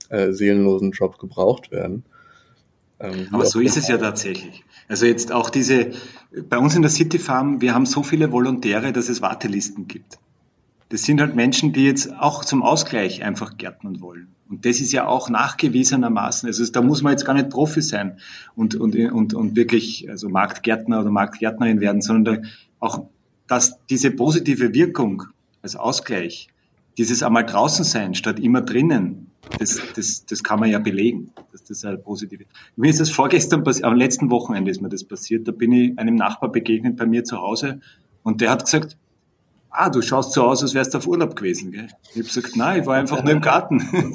äh, 0.09 0.31
seelenlosen 0.31 0.93
Job 0.93 1.19
gebraucht 1.19 1.73
werden. 1.73 2.05
Ähm, 3.01 3.27
Aber 3.33 3.45
so 3.45 3.59
ist 3.59 3.77
es 3.77 3.89
ja 3.89 3.99
tatsächlich. 3.99 4.63
Also 4.87 5.07
jetzt 5.07 5.33
auch 5.33 5.51
diese, 5.51 5.91
bei 6.49 6.59
uns 6.59 6.77
in 6.77 6.83
der 6.83 6.93
City 6.93 7.19
Farm, 7.19 7.61
wir 7.61 7.75
haben 7.75 7.87
so 7.87 8.05
viele 8.05 8.31
Volontäre, 8.31 8.93
dass 8.93 9.09
es 9.09 9.21
Wartelisten 9.21 9.89
gibt. 9.89 10.21
Das 10.91 11.03
sind 11.03 11.21
halt 11.21 11.35
Menschen, 11.35 11.73
die 11.73 11.87
jetzt 11.87 12.13
auch 12.21 12.45
zum 12.45 12.63
Ausgleich 12.63 13.25
einfach 13.25 13.57
gärtnern 13.57 14.01
wollen. 14.01 14.36
Und 14.49 14.65
das 14.65 14.81
ist 14.81 14.93
ja 14.93 15.07
auch 15.07 15.29
nachgewiesenermaßen, 15.29 16.47
also 16.47 16.65
da 16.71 16.81
muss 16.83 17.03
man 17.03 17.13
jetzt 17.13 17.25
gar 17.25 17.35
nicht 17.35 17.51
Profi 17.51 17.83
sein 17.83 18.19
und, 18.55 18.77
und, 18.77 18.95
und, 18.95 19.35
und 19.35 19.57
wirklich 19.57 20.09
also 20.09 20.29
Marktgärtner 20.29 21.01
oder 21.01 21.11
Marktgärtnerin 21.11 21.81
werden, 21.81 22.01
sondern 22.01 22.47
auch 22.79 23.07
dass 23.47 23.79
diese 23.87 24.11
positive 24.11 24.75
Wirkung 24.75 25.25
als 25.63 25.77
Ausgleich, 25.77 26.49
dieses 26.99 27.23
einmal 27.23 27.45
draußen 27.45 27.85
sein 27.85 28.15
statt 28.15 28.41
immer 28.41 28.63
drinnen, 28.63 29.31
das, 29.59 29.81
das, 29.95 30.27
das 30.27 30.43
kann 30.43 30.59
man 30.59 30.71
ja 30.71 30.79
belegen, 30.79 31.33
dass 31.53 31.65
das 31.65 31.85
halt 31.85 32.05
positiv 32.05 32.41
ist. 32.41 32.51
Mir 32.75 32.91
ist 32.91 33.01
das 33.01 33.11
vorgestern 33.11 33.63
passiert, 33.65 33.85
am 33.85 33.97
letzten 33.97 34.31
Wochenende 34.31 34.71
ist 34.71 34.81
mir 34.81 34.89
das 34.89 35.05
passiert. 35.05 35.47
Da 35.47 35.53
bin 35.53 35.73
ich 35.73 35.99
einem 35.99 36.17
Nachbar 36.17 36.51
begegnet 36.51 36.97
bei 36.97 37.07
mir 37.07 37.23
zu 37.23 37.37
Hause 37.39 37.81
und 38.23 38.41
der 38.41 38.51
hat 38.51 38.65
gesagt, 38.65 38.97
ah, 39.77 39.91
du 39.91 40.03
schaust 40.03 40.33
so 40.33 40.45
aus, 40.45 40.63
als 40.63 40.75
wärst 40.75 40.95
du 40.95 40.99
auf 40.99 41.07
Urlaub 41.07 41.37
gewesen. 41.37 41.71
Gell? 41.73 41.89
Ich 42.11 42.17
habe 42.17 42.25
gesagt, 42.25 42.57
nein, 42.57 42.81
ich 42.81 42.87
war 42.87 42.97
einfach 42.97 43.23
nur 43.23 43.33
im 43.33 43.41
Garten. 43.41 43.83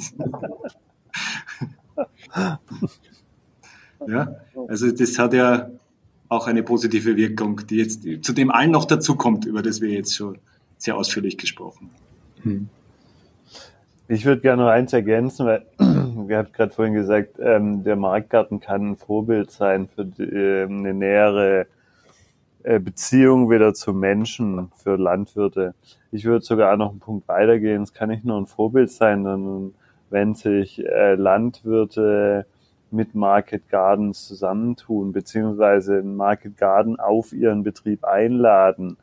ja, 4.06 4.36
also 4.68 4.90
das 4.90 5.18
hat 5.18 5.32
ja 5.32 5.70
auch 6.28 6.46
eine 6.46 6.62
positive 6.62 7.16
Wirkung, 7.16 7.66
die 7.66 7.76
jetzt 7.76 8.02
zu 8.22 8.32
dem 8.32 8.50
allen 8.50 8.70
noch 8.70 8.84
dazukommt, 8.86 9.44
über 9.44 9.62
das 9.62 9.80
wir 9.80 9.90
jetzt 9.90 10.16
schon 10.16 10.38
sehr 10.78 10.96
ausführlich 10.96 11.38
gesprochen 11.38 11.90
haben. 11.90 12.02
Hm. 12.42 12.68
Ich 14.08 14.24
würde 14.26 14.42
gerne 14.42 14.62
noch 14.64 14.70
eins 14.70 14.92
ergänzen, 14.92 15.46
weil 15.46 15.64
wir 15.78 16.38
haben 16.38 16.52
gerade 16.52 16.72
vorhin 16.72 16.94
gesagt, 16.94 17.38
ähm, 17.38 17.84
der 17.84 17.96
Marktgarten 17.96 18.60
kann 18.60 18.90
ein 18.90 18.96
Vorbild 18.96 19.50
sein 19.50 19.88
für 19.88 20.04
die, 20.04 20.22
äh, 20.22 20.64
eine 20.64 20.92
nähere 20.92 21.60
äh, 21.60 21.64
Beziehung 22.62 23.50
wieder 23.50 23.74
zu 23.74 23.92
Menschen, 23.92 24.70
für 24.76 24.96
Landwirte. 24.96 25.74
Ich 26.10 26.24
würde 26.24 26.44
sogar 26.44 26.76
noch 26.76 26.90
einen 26.90 27.00
Punkt 27.00 27.28
weitergehen. 27.28 27.82
Es 27.82 27.92
kann 27.92 28.10
nicht 28.10 28.24
nur 28.24 28.38
ein 28.38 28.46
Vorbild 28.46 28.90
sein, 28.90 29.24
sondern 29.24 29.74
wenn 30.10 30.34
sich 30.34 30.84
äh, 30.84 31.14
Landwirte 31.14 32.46
mit 32.90 33.14
Market 33.14 33.68
Gardens 33.70 34.28
zusammentun, 34.28 35.12
beziehungsweise 35.12 35.98
ein 35.98 36.14
Market 36.16 36.58
Garden 36.58 37.00
auf 37.00 37.32
ihren 37.32 37.62
Betrieb 37.62 38.04
einladen, 38.04 38.96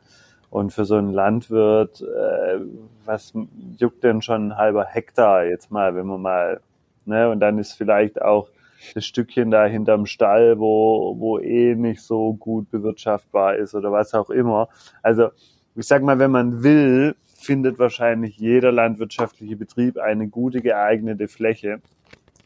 und 0.50 0.72
für 0.72 0.84
so 0.84 0.96
einen 0.96 1.12
Landwirt, 1.12 2.02
äh, 2.02 2.58
was 3.04 3.32
juckt 3.78 4.02
denn 4.02 4.20
schon 4.20 4.48
ein 4.48 4.56
halber 4.56 4.84
Hektar 4.84 5.44
jetzt 5.44 5.70
mal, 5.70 5.94
wenn 5.94 6.06
man 6.06 6.20
mal, 6.20 6.60
ne, 7.06 7.30
und 7.30 7.40
dann 7.40 7.58
ist 7.58 7.72
vielleicht 7.72 8.20
auch 8.20 8.48
das 8.94 9.04
Stückchen 9.04 9.50
da 9.50 9.66
hinterm 9.66 10.06
Stall, 10.06 10.58
wo, 10.58 11.16
wo 11.18 11.38
eh 11.38 11.74
nicht 11.74 12.02
so 12.02 12.34
gut 12.34 12.70
bewirtschaftbar 12.70 13.56
ist 13.56 13.74
oder 13.74 13.92
was 13.92 14.14
auch 14.14 14.30
immer. 14.30 14.68
Also, 15.02 15.30
ich 15.76 15.86
sag 15.86 16.02
mal, 16.02 16.18
wenn 16.18 16.30
man 16.30 16.62
will, 16.62 17.14
findet 17.24 17.78
wahrscheinlich 17.78 18.36
jeder 18.38 18.72
landwirtschaftliche 18.72 19.56
Betrieb 19.56 19.98
eine 19.98 20.28
gute 20.28 20.60
geeignete 20.60 21.28
Fläche, 21.28 21.80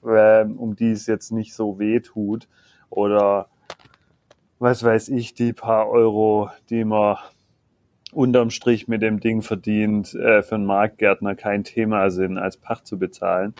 äh, 0.04 0.44
um 0.44 0.76
die 0.76 0.92
es 0.92 1.06
jetzt 1.06 1.32
nicht 1.32 1.54
so 1.54 1.78
weh 1.78 2.00
tut 2.00 2.48
oder 2.90 3.48
was 4.58 4.84
weiß 4.84 5.08
ich, 5.08 5.34
die 5.34 5.52
paar 5.52 5.88
Euro, 5.88 6.50
die 6.70 6.84
man 6.84 7.16
unterm 8.12 8.50
Strich 8.50 8.86
mit 8.88 9.02
dem 9.02 9.20
Ding 9.20 9.42
verdient, 9.42 10.14
äh, 10.14 10.42
für 10.42 10.54
einen 10.54 10.64
Marktgärtner 10.64 11.34
kein 11.34 11.64
Thema 11.64 12.10
sind, 12.10 12.38
als 12.38 12.56
Pacht 12.56 12.86
zu 12.86 12.98
bezahlen. 12.98 13.54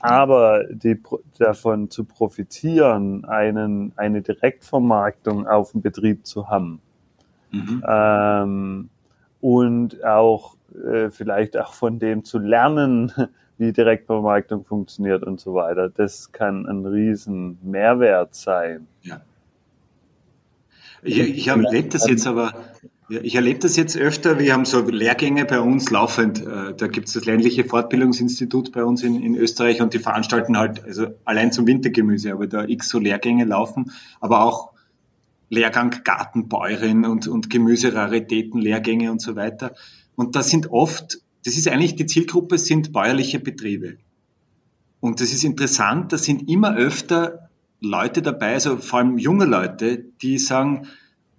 Aber 0.00 0.64
die, 0.70 1.00
davon 1.38 1.90
zu 1.90 2.04
profitieren, 2.04 3.24
einen, 3.24 3.92
eine 3.96 4.22
Direktvermarktung 4.22 5.46
auf 5.46 5.72
dem 5.72 5.82
Betrieb 5.82 6.26
zu 6.26 6.48
haben 6.48 6.80
mhm. 7.50 7.82
ähm, 7.88 8.88
und 9.40 10.04
auch 10.04 10.56
äh, 10.74 11.10
vielleicht 11.10 11.56
auch 11.56 11.72
von 11.72 11.98
dem 11.98 12.24
zu 12.24 12.38
lernen, 12.38 13.12
wie 13.58 13.72
Direktvermarktung 13.72 14.64
funktioniert 14.64 15.22
und 15.22 15.40
so 15.40 15.54
weiter, 15.54 15.88
das 15.88 16.30
kann 16.30 16.66
ein 16.66 16.84
riesen 16.84 17.58
Mehrwert 17.62 18.34
sein. 18.34 18.86
Ja. 19.02 19.22
Ich, 21.02 21.18
ich 21.18 21.48
habe 21.48 21.64
das 21.88 22.08
jetzt 22.08 22.26
aber 22.26 22.52
ja, 23.08 23.20
ich 23.22 23.36
erlebe 23.36 23.60
das 23.60 23.76
jetzt 23.76 23.96
öfter. 23.96 24.38
Wir 24.38 24.52
haben 24.52 24.64
so 24.64 24.80
Lehrgänge 24.80 25.44
bei 25.44 25.60
uns 25.60 25.90
laufend. 25.90 26.44
Äh, 26.44 26.74
da 26.76 26.86
gibt 26.88 27.08
es 27.08 27.14
das 27.14 27.24
ländliche 27.24 27.64
Fortbildungsinstitut 27.64 28.72
bei 28.72 28.84
uns 28.84 29.02
in, 29.02 29.22
in, 29.22 29.36
Österreich 29.36 29.80
und 29.80 29.94
die 29.94 30.00
veranstalten 30.00 30.58
halt, 30.58 30.84
also 30.84 31.06
allein 31.24 31.52
zum 31.52 31.66
Wintergemüse, 31.66 32.32
aber 32.32 32.46
da 32.48 32.64
x 32.64 32.88
so 32.88 32.98
Lehrgänge 32.98 33.44
laufen, 33.44 33.92
aber 34.20 34.42
auch 34.42 34.72
Lehrgang 35.48 36.02
Gartenbäuerin 36.02 37.04
und, 37.04 37.28
und 37.28 37.48
Gemüseraritäten, 37.48 38.60
Lehrgänge 38.60 39.12
und 39.12 39.22
so 39.22 39.36
weiter. 39.36 39.74
Und 40.16 40.34
das 40.34 40.50
sind 40.50 40.72
oft, 40.72 41.18
das 41.44 41.56
ist 41.56 41.68
eigentlich 41.68 41.94
die 41.94 42.06
Zielgruppe, 42.06 42.58
sind 42.58 42.92
bäuerliche 42.92 43.38
Betriebe. 43.38 43.98
Und 44.98 45.20
das 45.20 45.32
ist 45.32 45.44
interessant, 45.44 46.12
da 46.12 46.18
sind 46.18 46.48
immer 46.50 46.74
öfter 46.74 47.50
Leute 47.80 48.22
dabei, 48.22 48.54
also 48.54 48.78
vor 48.78 48.98
allem 48.98 49.18
junge 49.18 49.44
Leute, 49.44 49.98
die 50.20 50.38
sagen, 50.38 50.88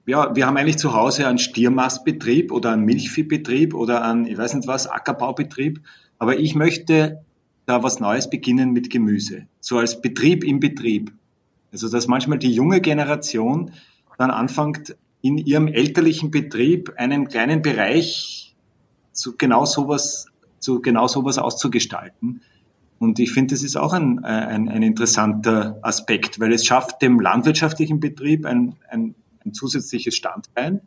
ja, 0.07 0.33
wir 0.35 0.47
haben 0.47 0.55
eigentlich 0.55 0.77
zu 0.77 0.93
Hause 0.93 1.27
einen 1.27 1.37
Stiermastbetrieb 1.37 2.53
oder 2.53 2.71
einen 2.71 2.85
Milchviehbetrieb 2.85 3.73
oder 3.73 4.03
einen, 4.03 4.25
ich 4.25 4.37
weiß 4.37 4.53
nicht 4.53 4.67
was, 4.67 4.87
Ackerbaubetrieb. 4.87 5.81
Aber 6.17 6.39
ich 6.39 6.55
möchte 6.55 7.23
da 7.65 7.83
was 7.83 7.99
Neues 7.99 8.29
beginnen 8.29 8.71
mit 8.71 8.89
Gemüse. 8.89 9.47
So 9.59 9.77
als 9.77 10.01
Betrieb 10.01 10.45
im 10.45 10.61
Betrieb. 10.61 11.11
Also, 11.73 11.89
dass 11.89 12.07
manchmal 12.07 12.39
die 12.39 12.53
junge 12.53 12.79
Generation 12.79 13.71
dann 14.17 14.31
anfängt, 14.31 14.95
in 15.21 15.37
ihrem 15.37 15.67
elterlichen 15.67 16.31
Betrieb 16.31 16.93
einen 16.95 17.27
kleinen 17.27 17.61
Bereich 17.61 18.55
zu 19.11 19.35
genau 19.35 19.65
sowas, 19.65 20.27
zu 20.59 20.81
genau 20.81 21.07
sowas 21.07 21.37
auszugestalten. 21.37 22.41
Und 22.97 23.19
ich 23.19 23.33
finde, 23.33 23.53
das 23.53 23.61
ist 23.61 23.75
auch 23.75 23.91
ein, 23.91 24.23
ein, 24.23 24.69
ein 24.69 24.83
interessanter 24.83 25.79
Aspekt, 25.81 26.39
weil 26.39 26.53
es 26.53 26.65
schafft 26.65 27.01
dem 27.01 27.19
landwirtschaftlichen 27.19 27.99
Betrieb 27.99 28.45
ein, 28.45 28.75
ein 28.89 29.13
ein 29.47 29.53
zusätzliches 29.53 30.15
Standbein, 30.15 30.81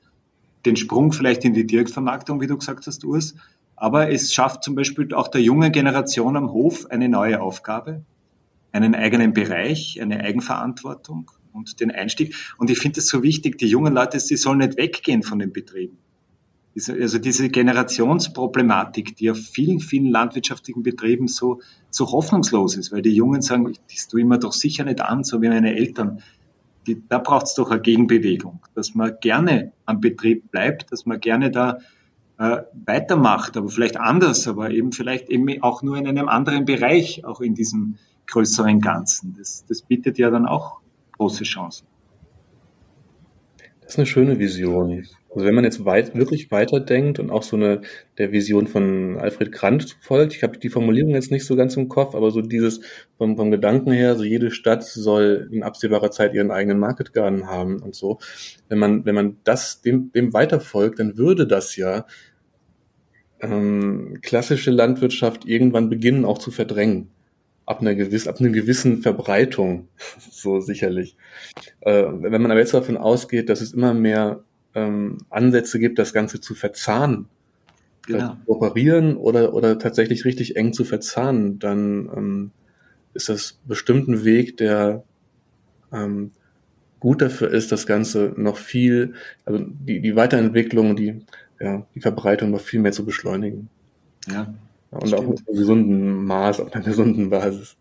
den 0.65 0.77
Sprung 0.77 1.13
vielleicht 1.13 1.45
in 1.45 1.55
die 1.55 1.67
Direktvermarktung, 1.67 2.41
wie 2.41 2.47
du 2.47 2.57
gesagt 2.57 2.87
hast, 2.87 3.05
Urs. 3.05 3.35
Aber 3.77 4.11
es 4.11 4.33
schafft 4.33 4.63
zum 4.63 4.75
Beispiel 4.75 5.15
auch 5.15 5.29
der 5.29 5.41
jungen 5.41 5.73
Generation 5.73 6.37
am 6.37 6.53
Hof 6.53 6.87
eine 6.91 7.09
neue 7.09 7.41
Aufgabe, 7.41 8.05
einen 8.73 8.95
eigenen 8.95 9.33
Bereich, 9.33 10.01
eine 10.01 10.21
Eigenverantwortung 10.21 11.31
und 11.53 11.81
den 11.81 11.91
Einstieg. 11.91 12.35
Und 12.59 12.71
ich 12.71 12.79
finde 12.79 13.01
es 13.01 13.09
so 13.09 13.23
wichtig, 13.23 13.59
die 13.59 13.67
jungen 13.67 13.95
Leute, 13.95 14.21
sie 14.21 14.37
sollen 14.37 14.59
nicht 14.59 14.77
weggehen 14.77 15.23
von 15.23 15.39
den 15.39 15.53
Betrieben. 15.53 15.97
Also 16.77 17.19
diese 17.19 17.49
Generationsproblematik, 17.49 19.17
die 19.17 19.31
auf 19.31 19.39
vielen, 19.39 19.81
vielen 19.81 20.07
landwirtschaftlichen 20.07 20.85
Betrieben 20.85 21.27
so, 21.27 21.61
so 21.91 22.13
hoffnungslos 22.13 22.77
ist, 22.77 22.93
weil 22.93 23.03
die 23.03 23.15
Jungen 23.15 23.43
sagen, 23.43 23.73
das 23.93 24.07
tue 24.07 24.21
ich 24.21 24.27
mir 24.27 24.39
doch 24.39 24.53
sicher 24.53 24.85
nicht 24.85 25.01
an, 25.01 25.25
so 25.25 25.43
wie 25.43 25.49
meine 25.49 25.75
Eltern 25.75 26.23
die, 26.91 27.03
da 27.09 27.19
braucht 27.19 27.47
es 27.47 27.55
doch 27.55 27.71
eine 27.71 27.81
Gegenbewegung, 27.81 28.61
dass 28.75 28.95
man 28.95 29.17
gerne 29.21 29.73
am 29.87 30.01
Betrieb 30.01 30.51
bleibt, 30.51 30.91
dass 30.93 31.07
man 31.07 31.21
gerne 31.21 31.51
da 31.51 31.79
äh, 32.39 32.63
weitermacht, 32.87 33.57
aber 33.57 33.69
vielleicht 33.69 33.97
anders, 33.97 34.49
aber 34.49 34.71
eben 34.71 34.93
vielleicht 34.93 35.29
eben 35.29 35.63
auch 35.63 35.83
nur 35.83 35.97
in 35.97 36.09
einem 36.09 36.29
anderen 36.29 36.65
Bereich, 36.65 37.25
auch 37.25 37.41
in 37.41 37.55
diesem 37.55 37.97
größeren 38.27 38.81
Ganzen. 38.81 39.35
Das, 39.39 39.65
das 39.67 39.83
bietet 39.83 40.19
ja 40.19 40.31
dann 40.31 40.47
auch 40.47 40.81
große 41.17 41.45
Chancen. 41.45 41.87
Das 43.81 43.93
ist 43.93 43.99
eine 43.99 44.07
schöne 44.07 44.39
Vision. 44.39 45.05
Also 45.33 45.47
wenn 45.47 45.55
man 45.55 45.65
jetzt 45.65 45.85
weit, 45.85 46.15
wirklich 46.17 46.51
weiterdenkt 46.51 47.21
und 47.21 47.31
auch 47.31 47.45
so 47.45 47.55
eine 47.55 47.83
der 48.19 48.33
Vision 48.33 48.67
von 48.67 49.17
Alfred 49.17 49.53
Grant 49.53 49.97
folgt, 50.01 50.35
ich 50.35 50.43
habe 50.43 50.59
die 50.59 50.71
Formulierung 50.71 51.15
jetzt 51.15 51.31
nicht 51.31 51.47
so 51.47 51.55
ganz 51.55 51.77
im 51.77 51.89
Kopf, 51.89 52.17
aber 52.17 52.33
so 52.33 52.41
dieses 52.43 52.81
vom, 53.17 53.37
vom 53.37 53.53
Gedanken 53.53 53.93
her, 53.93 54.17
so 54.17 54.25
jede 54.25 54.51
Stadt 54.51 54.83
soll 54.83 55.49
in 55.53 55.63
absehbarer 55.63 56.11
Zeit 56.11 56.35
ihren 56.35 56.51
eigenen 56.51 56.81
Market 56.81 57.13
Garden 57.13 57.47
haben 57.47 57.81
und 57.81 57.95
so. 57.95 58.19
Wenn 58.69 58.79
man, 58.79 59.05
wenn 59.05 59.15
man 59.15 59.37
das 59.45 59.83
dem, 59.83 60.11
dem 60.13 60.33
weiterfolgt, 60.33 60.99
dann 60.99 61.17
würde 61.17 61.47
das 61.47 61.77
ja 61.77 62.07
ähm, 63.41 64.19
klassische 64.23 64.73
Landwirtschaft 64.73 65.45
irgendwann 65.47 65.89
beginnen 65.89 66.25
auch 66.25 66.39
zu 66.39 66.51
verdrängen. 66.51 67.09
Ab 67.67 67.83
einer, 67.83 67.95
gewiss, 67.95 68.27
ab 68.27 68.41
einer 68.41 68.51
gewissen 68.51 69.01
Verbreitung, 69.01 69.89
so 70.31 70.59
sicherlich. 70.59 71.17
Äh, 71.83 72.05
wenn 72.11 72.43
man 72.43 72.51
aber 72.51 72.59
jetzt 72.59 72.75
davon 72.75 72.97
ausgeht, 72.97 73.49
dass 73.49 73.61
es 73.61 73.73
immer 73.73 73.95
mehr 73.95 74.43
ähm, 74.75 75.19
Ansätze 75.31 75.79
gibt, 75.79 75.99
das 75.99 76.13
Ganze 76.13 76.41
zu 76.41 76.55
verzahnen, 76.55 77.27
genau. 78.07 78.35
zu 78.35 78.45
kooperieren 78.47 79.17
oder, 79.17 79.55
oder 79.55 79.79
tatsächlich 79.79 80.25
richtig 80.25 80.57
eng 80.57 80.73
zu 80.73 80.85
verzahnen, 80.85 81.59
dann 81.59 82.11
ähm, 82.17 82.51
ist 83.15 83.29
das 83.29 83.59
bestimmt 83.67 84.09
ein 84.09 84.25
Weg, 84.25 84.57
der 84.57 85.03
ähm, 85.93 86.31
gut 87.01 87.23
dafür 87.23 87.51
ist, 87.51 87.73
das 87.73 87.87
Ganze 87.87 88.33
noch 88.37 88.57
viel, 88.57 89.15
also 89.45 89.65
die, 89.67 90.01
die 90.01 90.17
Weiterentwicklung, 90.17 90.95
die, 90.97 91.23
ja, 91.59 91.87
die 91.95 92.01
Verbreitung 92.01 92.51
noch 92.51 92.61
viel 92.61 92.81
mehr 92.81 92.93
zu 92.93 93.05
beschleunigen. 93.05 93.69
Ja. 94.31 94.55
Und 94.91 95.09
stimmt. 95.09 95.23
auch 95.23 95.29
mit 95.29 95.49
einem 95.49 95.57
gesunden 95.57 96.25
Maß, 96.25 96.61
auf 96.61 96.75
einer 96.75 96.85
gesunden 96.85 97.31
Basis. 97.31 97.77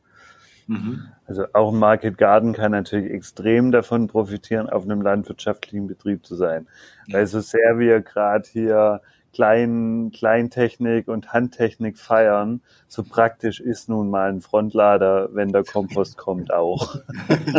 Mhm. 0.69 1.07
Also 1.25 1.45
auch 1.53 1.73
ein 1.73 1.79
Market 1.79 2.17
Garden 2.19 2.53
kann 2.53 2.71
natürlich 2.71 3.11
extrem 3.11 3.71
davon 3.71 4.07
profitieren, 4.07 4.69
auf 4.69 4.83
einem 4.83 5.01
landwirtschaftlichen 5.01 5.87
Betrieb 5.87 6.25
zu 6.25 6.35
sein. 6.35 6.67
Weil 7.09 7.25
so 7.25 7.39
sehr 7.39 7.79
wir 7.79 8.01
gerade 8.01 8.47
hier 8.47 9.01
Klein, 9.33 10.11
Kleintechnik 10.13 11.07
und 11.07 11.33
Handtechnik 11.33 11.97
feiern, 11.97 12.61
so 12.87 13.03
praktisch 13.03 13.59
ist 13.59 13.89
nun 13.89 14.09
mal 14.09 14.29
ein 14.29 14.41
Frontlader, 14.41 15.29
wenn 15.33 15.51
der 15.51 15.63
Kompost 15.63 16.17
kommt, 16.17 16.53
auch. 16.53 16.95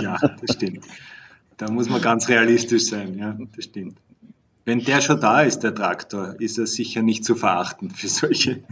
ja, 0.01 0.17
das 0.41 0.57
stimmt. 0.57 0.85
Da 1.57 1.71
muss 1.71 1.89
man 1.89 2.01
ganz 2.01 2.29
realistisch 2.29 2.87
sein, 2.87 3.19
ja, 3.19 3.37
das 3.57 3.65
stimmt. 3.65 3.99
Wenn 4.65 4.85
der 4.85 5.01
schon 5.01 5.21
da 5.21 5.43
ist, 5.43 5.61
der 5.61 5.75
Traktor, 5.75 6.37
ist 6.39 6.59
er 6.59 6.67
sicher 6.67 7.03
nicht 7.03 7.25
zu 7.25 7.35
verachten 7.35 7.91
für 7.91 8.09
solche 8.09 8.63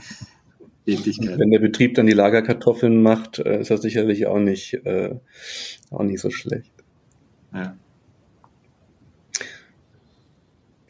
Tätigkeit. 0.97 1.39
Wenn 1.39 1.51
der 1.51 1.59
Betrieb 1.59 1.95
dann 1.95 2.07
die 2.07 2.13
Lagerkartoffeln 2.13 3.03
macht, 3.03 3.39
äh, 3.39 3.61
ist 3.61 3.71
das 3.71 3.83
sicherlich 3.83 4.27
auch 4.27 4.39
nicht, 4.39 4.75
äh, 4.85 5.15
auch 5.91 6.03
nicht 6.03 6.21
so 6.21 6.31
schlecht. 6.31 6.73
Ja. 7.53 7.77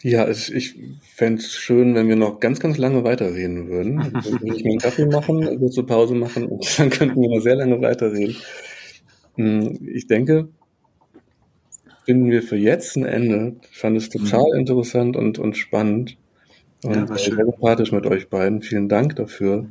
Ja, 0.02 0.28
ich, 0.28 0.54
ich 0.54 0.76
fände 1.02 1.42
es 1.42 1.52
schön, 1.52 1.96
wenn 1.96 2.08
wir 2.08 2.14
noch 2.14 2.38
ganz, 2.38 2.60
ganz 2.60 2.78
lange 2.78 3.02
weiterreden 3.02 3.68
würden. 3.68 3.96
Dann 4.12 4.24
würde 4.24 4.56
ich 4.56 4.64
mir 4.64 4.70
einen 4.70 4.78
Kaffee 4.78 5.06
machen, 5.06 5.58
kurze 5.58 5.82
Pause 5.82 6.14
machen 6.14 6.46
und 6.46 6.64
dann 6.78 6.90
könnten 6.90 7.20
wir 7.20 7.28
noch 7.28 7.42
sehr 7.42 7.56
lange 7.56 7.80
weiterreden. 7.80 8.36
Hm, 9.34 9.88
ich 9.92 10.06
denke, 10.06 10.48
finden 12.04 12.30
wir 12.30 12.42
für 12.42 12.56
jetzt 12.56 12.96
ein 12.96 13.04
Ende. 13.04 13.56
Ich 13.70 13.78
fand 13.78 13.96
es 13.96 14.08
total 14.08 14.46
mhm. 14.52 14.60
interessant 14.60 15.16
und, 15.16 15.38
und 15.38 15.56
spannend. 15.56 16.16
Und 16.84 16.94
ja, 16.94 17.06
sehr 17.16 17.34
sympathisch 17.34 17.92
mit 17.92 18.06
euch 18.06 18.28
beiden. 18.28 18.62
Vielen 18.62 18.88
Dank 18.88 19.16
dafür. 19.16 19.68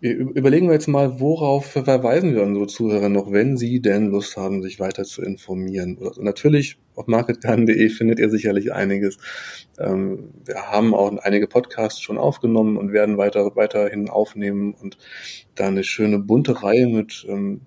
Überlegen 0.00 0.66
wir 0.66 0.74
jetzt 0.74 0.88
mal, 0.88 1.18
worauf 1.18 1.64
verweisen 1.64 2.34
wir 2.34 2.42
unsere 2.42 2.66
Zuhörer 2.66 3.08
noch, 3.08 3.32
wenn 3.32 3.56
sie 3.56 3.80
denn 3.80 4.10
Lust 4.10 4.36
haben, 4.36 4.62
sich 4.62 4.78
weiter 4.78 5.04
zu 5.04 5.22
informieren. 5.22 5.96
Also 5.98 6.20
natürlich 6.20 6.76
auf 6.94 7.06
marketgarden.de 7.06 7.88
findet 7.88 8.18
ihr 8.18 8.28
sicherlich 8.28 8.72
einiges. 8.74 9.16
Ähm, 9.78 10.30
wir 10.44 10.70
haben 10.70 10.94
auch 10.94 11.16
einige 11.18 11.46
Podcasts 11.46 12.02
schon 12.02 12.18
aufgenommen 12.18 12.76
und 12.76 12.92
werden 12.92 13.16
weiter, 13.16 13.56
weiterhin 13.56 14.10
aufnehmen 14.10 14.74
und 14.74 14.98
da 15.54 15.68
eine 15.68 15.84
schöne 15.84 16.18
bunte 16.18 16.62
Reihe 16.62 16.86
mit 16.86 17.24
ähm, 17.26 17.62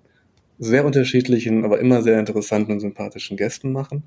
sehr 0.60 0.84
unterschiedlichen, 0.84 1.64
aber 1.64 1.80
immer 1.80 2.02
sehr 2.02 2.20
interessanten 2.20 2.70
und 2.70 2.80
sympathischen 2.80 3.36
Gästen 3.36 3.72
machen. 3.72 4.04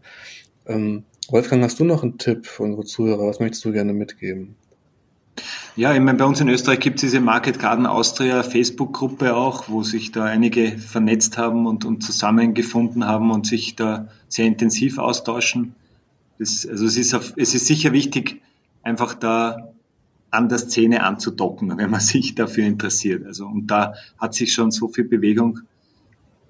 Ähm, 0.68 1.04
Wolfgang, 1.32 1.64
hast 1.64 1.80
du 1.80 1.86
noch 1.86 2.04
einen 2.04 2.18
Tipp 2.18 2.46
für 2.46 2.64
unsere 2.64 2.84
Zuhörer? 2.84 3.26
Was 3.26 3.40
möchtest 3.40 3.64
du 3.64 3.72
gerne 3.72 3.94
mitgeben? 3.94 4.56
Ja, 5.78 5.94
ich 5.94 6.02
meine, 6.02 6.18
bei 6.18 6.26
uns 6.26 6.42
in 6.42 6.50
Österreich 6.50 6.82
gibt 6.82 6.98
es 6.98 7.02
diese 7.02 7.22
Market 7.22 7.58
Garden 7.58 7.86
Austria 7.86 8.44
Facebook-Gruppe 8.44 9.34
auch, 9.34 9.70
wo 9.70 9.84
sich 9.84 10.12
da 10.12 10.26
einige 10.26 10.78
vernetzt 10.78 11.38
haben 11.38 11.68
und, 11.68 11.86
und 11.86 12.04
zusammengefunden 12.04 13.06
haben 13.06 13.32
und 13.32 13.48
sich 13.48 13.78
da 13.78 14.10
sehr 14.28 14.46
intensiv 14.46 14.98
austauschen. 14.98 15.74
Das, 16.38 16.68
also 16.68 16.86
es 16.86 16.98
ist, 16.98 17.14
auf, 17.14 17.32
es 17.38 17.56
ist 17.56 17.66
sicher 17.66 17.94
wichtig, 17.94 18.42
einfach 18.84 19.14
da 19.14 19.72
an 20.32 20.50
der 20.50 20.58
Szene 20.58 21.04
anzudocken, 21.04 21.78
wenn 21.78 21.90
man 21.90 22.00
sich 22.02 22.36
dafür 22.36 22.66
interessiert. 22.66 23.26
Also 23.26 23.46
und 23.46 23.68
da 23.68 23.94
hat 24.18 24.34
sich 24.34 24.52
schon 24.54 24.72
so 24.72 24.90
viel 24.90 25.06
Bewegung, 25.06 25.62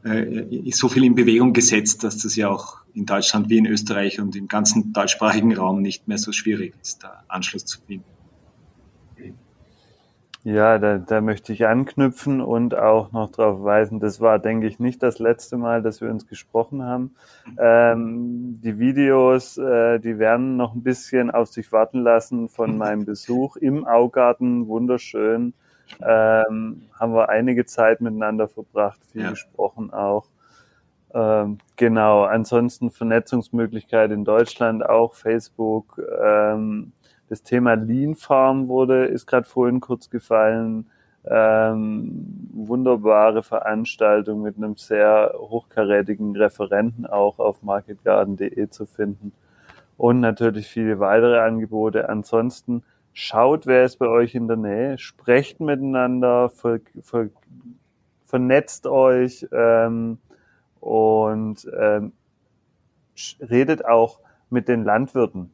äh, 0.04 0.72
so 0.72 0.90
viel 0.90 1.04
in 1.04 1.16
Bewegung 1.16 1.54
gesetzt, 1.54 2.04
dass 2.04 2.18
das 2.18 2.36
ja 2.36 2.50
auch 2.50 2.78
in 2.94 3.06
Deutschland 3.06 3.50
wie 3.50 3.58
in 3.58 3.66
Österreich 3.66 4.20
und 4.20 4.36
im 4.36 4.48
ganzen 4.48 4.94
deutschsprachigen 4.94 5.56
Raum 5.56 5.82
nicht 5.82 6.08
mehr 6.08 6.18
so 6.18 6.32
schwierig 6.32 6.74
ist, 6.82 7.04
da 7.04 7.24
Anschluss 7.28 7.66
zu 7.66 7.80
finden. 7.82 8.06
Ja, 10.44 10.80
da, 10.80 10.98
da 10.98 11.22
möchte 11.22 11.54
ich 11.54 11.68
anknüpfen 11.68 12.42
und 12.42 12.74
auch 12.74 13.12
noch 13.12 13.32
darauf 13.32 13.64
weisen, 13.64 14.00
das 14.00 14.20
war, 14.20 14.40
denke 14.40 14.66
ich, 14.66 14.80
nicht 14.80 15.04
das 15.04 15.20
letzte 15.20 15.56
Mal, 15.56 15.84
dass 15.84 16.02
wir 16.02 16.10
uns 16.10 16.26
gesprochen 16.26 16.82
haben. 16.82 17.14
Ähm, 17.60 18.60
die 18.60 18.80
Videos, 18.80 19.60
äh, 19.60 20.00
die 20.00 20.18
werden 20.18 20.58
noch 20.58 20.74
ein 20.74 20.82
bisschen 20.82 21.30
auf 21.30 21.50
sich 21.50 21.72
warten 21.72 22.02
lassen 22.02 22.50
von 22.50 22.76
meinem 22.76 23.06
Besuch 23.06 23.56
im 23.56 23.86
Augarten, 23.86 24.68
wunderschön. 24.68 25.54
Ähm, 26.00 26.84
haben 27.00 27.14
wir 27.14 27.30
einige 27.30 27.66
Zeit 27.66 28.02
miteinander 28.02 28.48
verbracht, 28.48 29.00
viel 29.12 29.24
ja. 29.24 29.30
gesprochen 29.32 29.92
auch. 29.92 30.28
Ähm, 31.14 31.58
genau, 31.76 32.24
ansonsten 32.24 32.90
Vernetzungsmöglichkeit 32.90 34.12
in 34.12 34.24
Deutschland 34.24 34.86
auch, 34.86 35.14
Facebook, 35.16 36.02
ähm, 36.24 36.94
das 37.30 37.44
Thema 37.44 37.76
Lean 37.76 38.16
Farm 38.16 38.68
wurde, 38.68 39.06
ist 39.06 39.26
gerade 39.26 39.48
vorhin 39.48 39.80
kurz 39.80 40.10
gefallen. 40.10 40.90
Ähm, 41.24 42.50
wunderbare 42.52 43.44
Veranstaltung 43.44 44.42
mit 44.42 44.58
einem 44.58 44.76
sehr 44.76 45.34
hochkarätigen 45.38 46.36
Referenten 46.36 47.06
auch 47.06 47.38
auf 47.40 47.62
marketgarden.de 47.62 48.70
zu 48.70 48.86
finden. 48.86 49.32
Und 49.98 50.20
natürlich 50.20 50.68
viele 50.68 51.00
weitere 51.00 51.40
Angebote. 51.40 52.10
Ansonsten 52.10 52.84
schaut, 53.14 53.66
wer 53.66 53.86
ist 53.86 53.98
bei 53.98 54.08
euch 54.08 54.36
in 54.36 54.48
der 54.48 54.58
Nähe, 54.58 54.98
sprecht 54.98 55.60
miteinander, 55.60 56.50
ver, 56.50 56.80
ver, 57.02 57.30
vernetzt 58.26 58.88
euch 58.88 59.48
ähm, 59.52 60.18
und 60.80 61.70
ähm, 61.78 62.14
redet 63.42 63.86
auch 63.86 64.20
mit 64.50 64.68
den 64.68 64.84
Landwirten. 64.84 65.52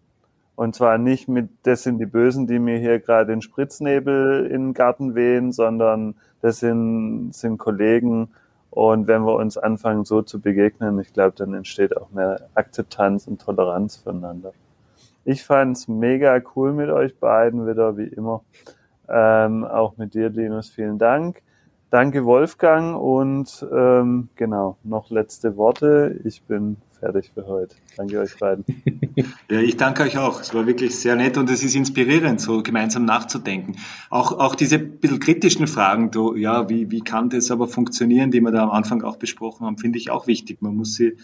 Und 0.55 0.75
zwar 0.75 0.97
nicht 0.97 1.27
mit, 1.27 1.49
das 1.63 1.83
sind 1.83 1.99
die 1.99 2.07
Bösen, 2.07 2.47
die 2.47 2.57
mir 2.57 2.79
hier 2.79 2.99
gerade 2.99 3.27
den 3.27 3.43
Spritznebel 3.43 4.47
in 4.47 4.67
den 4.67 4.73
Garten 4.73 5.13
wehen, 5.13 5.51
sondern 5.51 6.15
das 6.41 6.59
sind, 6.59 7.31
sind 7.33 7.59
Kollegen. 7.59 8.29
Und 8.71 9.07
wenn 9.07 9.23
wir 9.23 9.35
uns 9.35 9.57
anfangen, 9.57 10.03
so 10.03 10.23
zu 10.23 10.41
begegnen, 10.41 10.99
ich 10.99 11.13
glaube, 11.13 11.35
dann 11.35 11.53
entsteht 11.53 11.95
auch 11.95 12.09
mehr 12.09 12.49
Akzeptanz 12.55 13.27
und 13.27 13.39
Toleranz 13.39 13.97
füreinander. 13.97 14.53
Ich 15.27 15.43
fand's 15.43 15.89
mega 15.89 16.41
cool 16.55 16.71
mit 16.71 16.89
euch 16.89 17.19
beiden 17.19 17.67
wieder, 17.67 17.97
wie 17.97 18.05
immer. 18.05 18.45
Ähm, 19.09 19.65
auch 19.65 19.97
mit 19.97 20.13
dir, 20.13 20.29
Linus, 20.29 20.69
vielen 20.69 20.97
Dank. 20.97 21.41
Danke, 21.89 22.23
Wolfgang. 22.23 22.97
Und 22.97 23.67
ähm, 23.69 24.29
genau, 24.37 24.77
noch 24.85 25.09
letzte 25.09 25.57
Worte. 25.57 26.17
Ich 26.23 26.43
bin 26.43 26.77
fertig 27.01 27.31
für 27.33 27.45
heute. 27.45 27.75
Danke 27.97 28.19
euch 28.19 28.37
beiden. 28.39 28.63
Ja, 29.49 29.59
ich 29.59 29.75
danke 29.75 30.03
euch 30.03 30.17
auch. 30.17 30.39
Es 30.39 30.53
war 30.53 30.65
wirklich 30.65 30.97
sehr 30.97 31.15
nett 31.15 31.37
und 31.37 31.49
es 31.49 31.63
ist 31.63 31.75
inspirierend, 31.75 32.39
so 32.39 32.63
gemeinsam 32.63 33.03
nachzudenken. 33.03 33.75
Auch, 34.09 34.31
auch 34.31 34.55
diese 34.55 34.79
bisschen 34.79 35.19
kritischen 35.19 35.67
Fragen, 35.67 36.11
du, 36.11 36.35
ja, 36.35 36.69
wie, 36.69 36.91
wie 36.91 37.01
kann 37.01 37.29
das 37.29 37.49
aber 37.49 37.67
funktionieren, 37.67 38.31
die 38.31 38.39
wir 38.39 38.51
da 38.51 38.63
am 38.63 38.71
Anfang 38.71 39.01
auch 39.03 39.17
besprochen 39.17 39.65
haben, 39.65 39.77
finde 39.77 39.97
ich 39.97 40.09
auch 40.09 40.27
wichtig. 40.27 40.61
Man 40.61 40.75
muss 40.75 40.95
sie, 40.95 41.17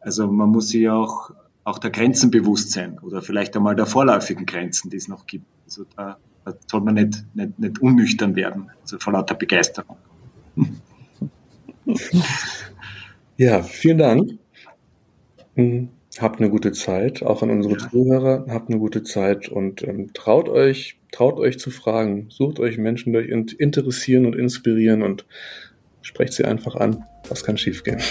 also 0.00 0.30
man 0.30 0.50
muss 0.50 0.68
sie 0.68 0.88
auch, 0.88 1.32
auch 1.64 1.78
der 1.78 1.90
Grenzen 1.90 2.30
bewusst 2.30 2.72
sein 2.72 2.98
oder 2.98 3.22
vielleicht 3.22 3.56
einmal 3.56 3.74
der 3.74 3.86
vorläufigen 3.86 4.46
Grenzen, 4.46 4.90
die 4.90 4.98
es 4.98 5.08
noch 5.08 5.26
gibt. 5.26 5.46
Also 5.64 5.84
da, 5.96 6.18
da 6.44 6.54
soll 6.70 6.82
man 6.82 6.94
nicht, 6.94 7.24
nicht, 7.34 7.58
nicht 7.58 7.80
unnüchtern 7.80 8.36
werden, 8.36 8.70
also 8.82 8.98
vor 8.98 9.14
lauter 9.14 9.34
Begeisterung. 9.34 9.96
Ja, 13.36 13.64
vielen 13.64 13.98
Dank. 13.98 14.38
Mhm. 15.56 15.88
Habt 16.20 16.38
eine 16.38 16.48
gute 16.48 16.70
Zeit, 16.70 17.24
auch 17.24 17.42
an 17.42 17.50
unsere 17.50 17.76
ja. 17.76 17.90
Zuhörer, 17.90 18.46
habt 18.48 18.70
eine 18.70 18.78
gute 18.78 19.02
Zeit 19.02 19.48
und 19.48 19.82
ähm, 19.82 20.12
traut 20.14 20.48
euch, 20.48 21.00
traut 21.10 21.40
euch 21.40 21.58
zu 21.58 21.70
fragen, 21.70 22.26
sucht 22.30 22.60
euch 22.60 22.78
Menschen, 22.78 23.12
die 23.12 23.18
euch 23.18 23.28
interessieren 23.58 24.24
und 24.24 24.36
inspirieren 24.36 25.02
und 25.02 25.26
sprecht 26.02 26.34
sie 26.34 26.44
einfach 26.44 26.76
an. 26.76 27.04
Was 27.28 27.42
kann 27.44 27.56
schiefgehen? 27.56 28.00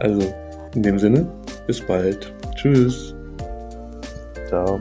Also, 0.00 0.34
in 0.74 0.82
dem 0.82 0.98
Sinne, 0.98 1.32
bis 1.66 1.80
bald. 1.80 2.32
Tschüss. 2.56 3.14
Ciao. 4.48 4.80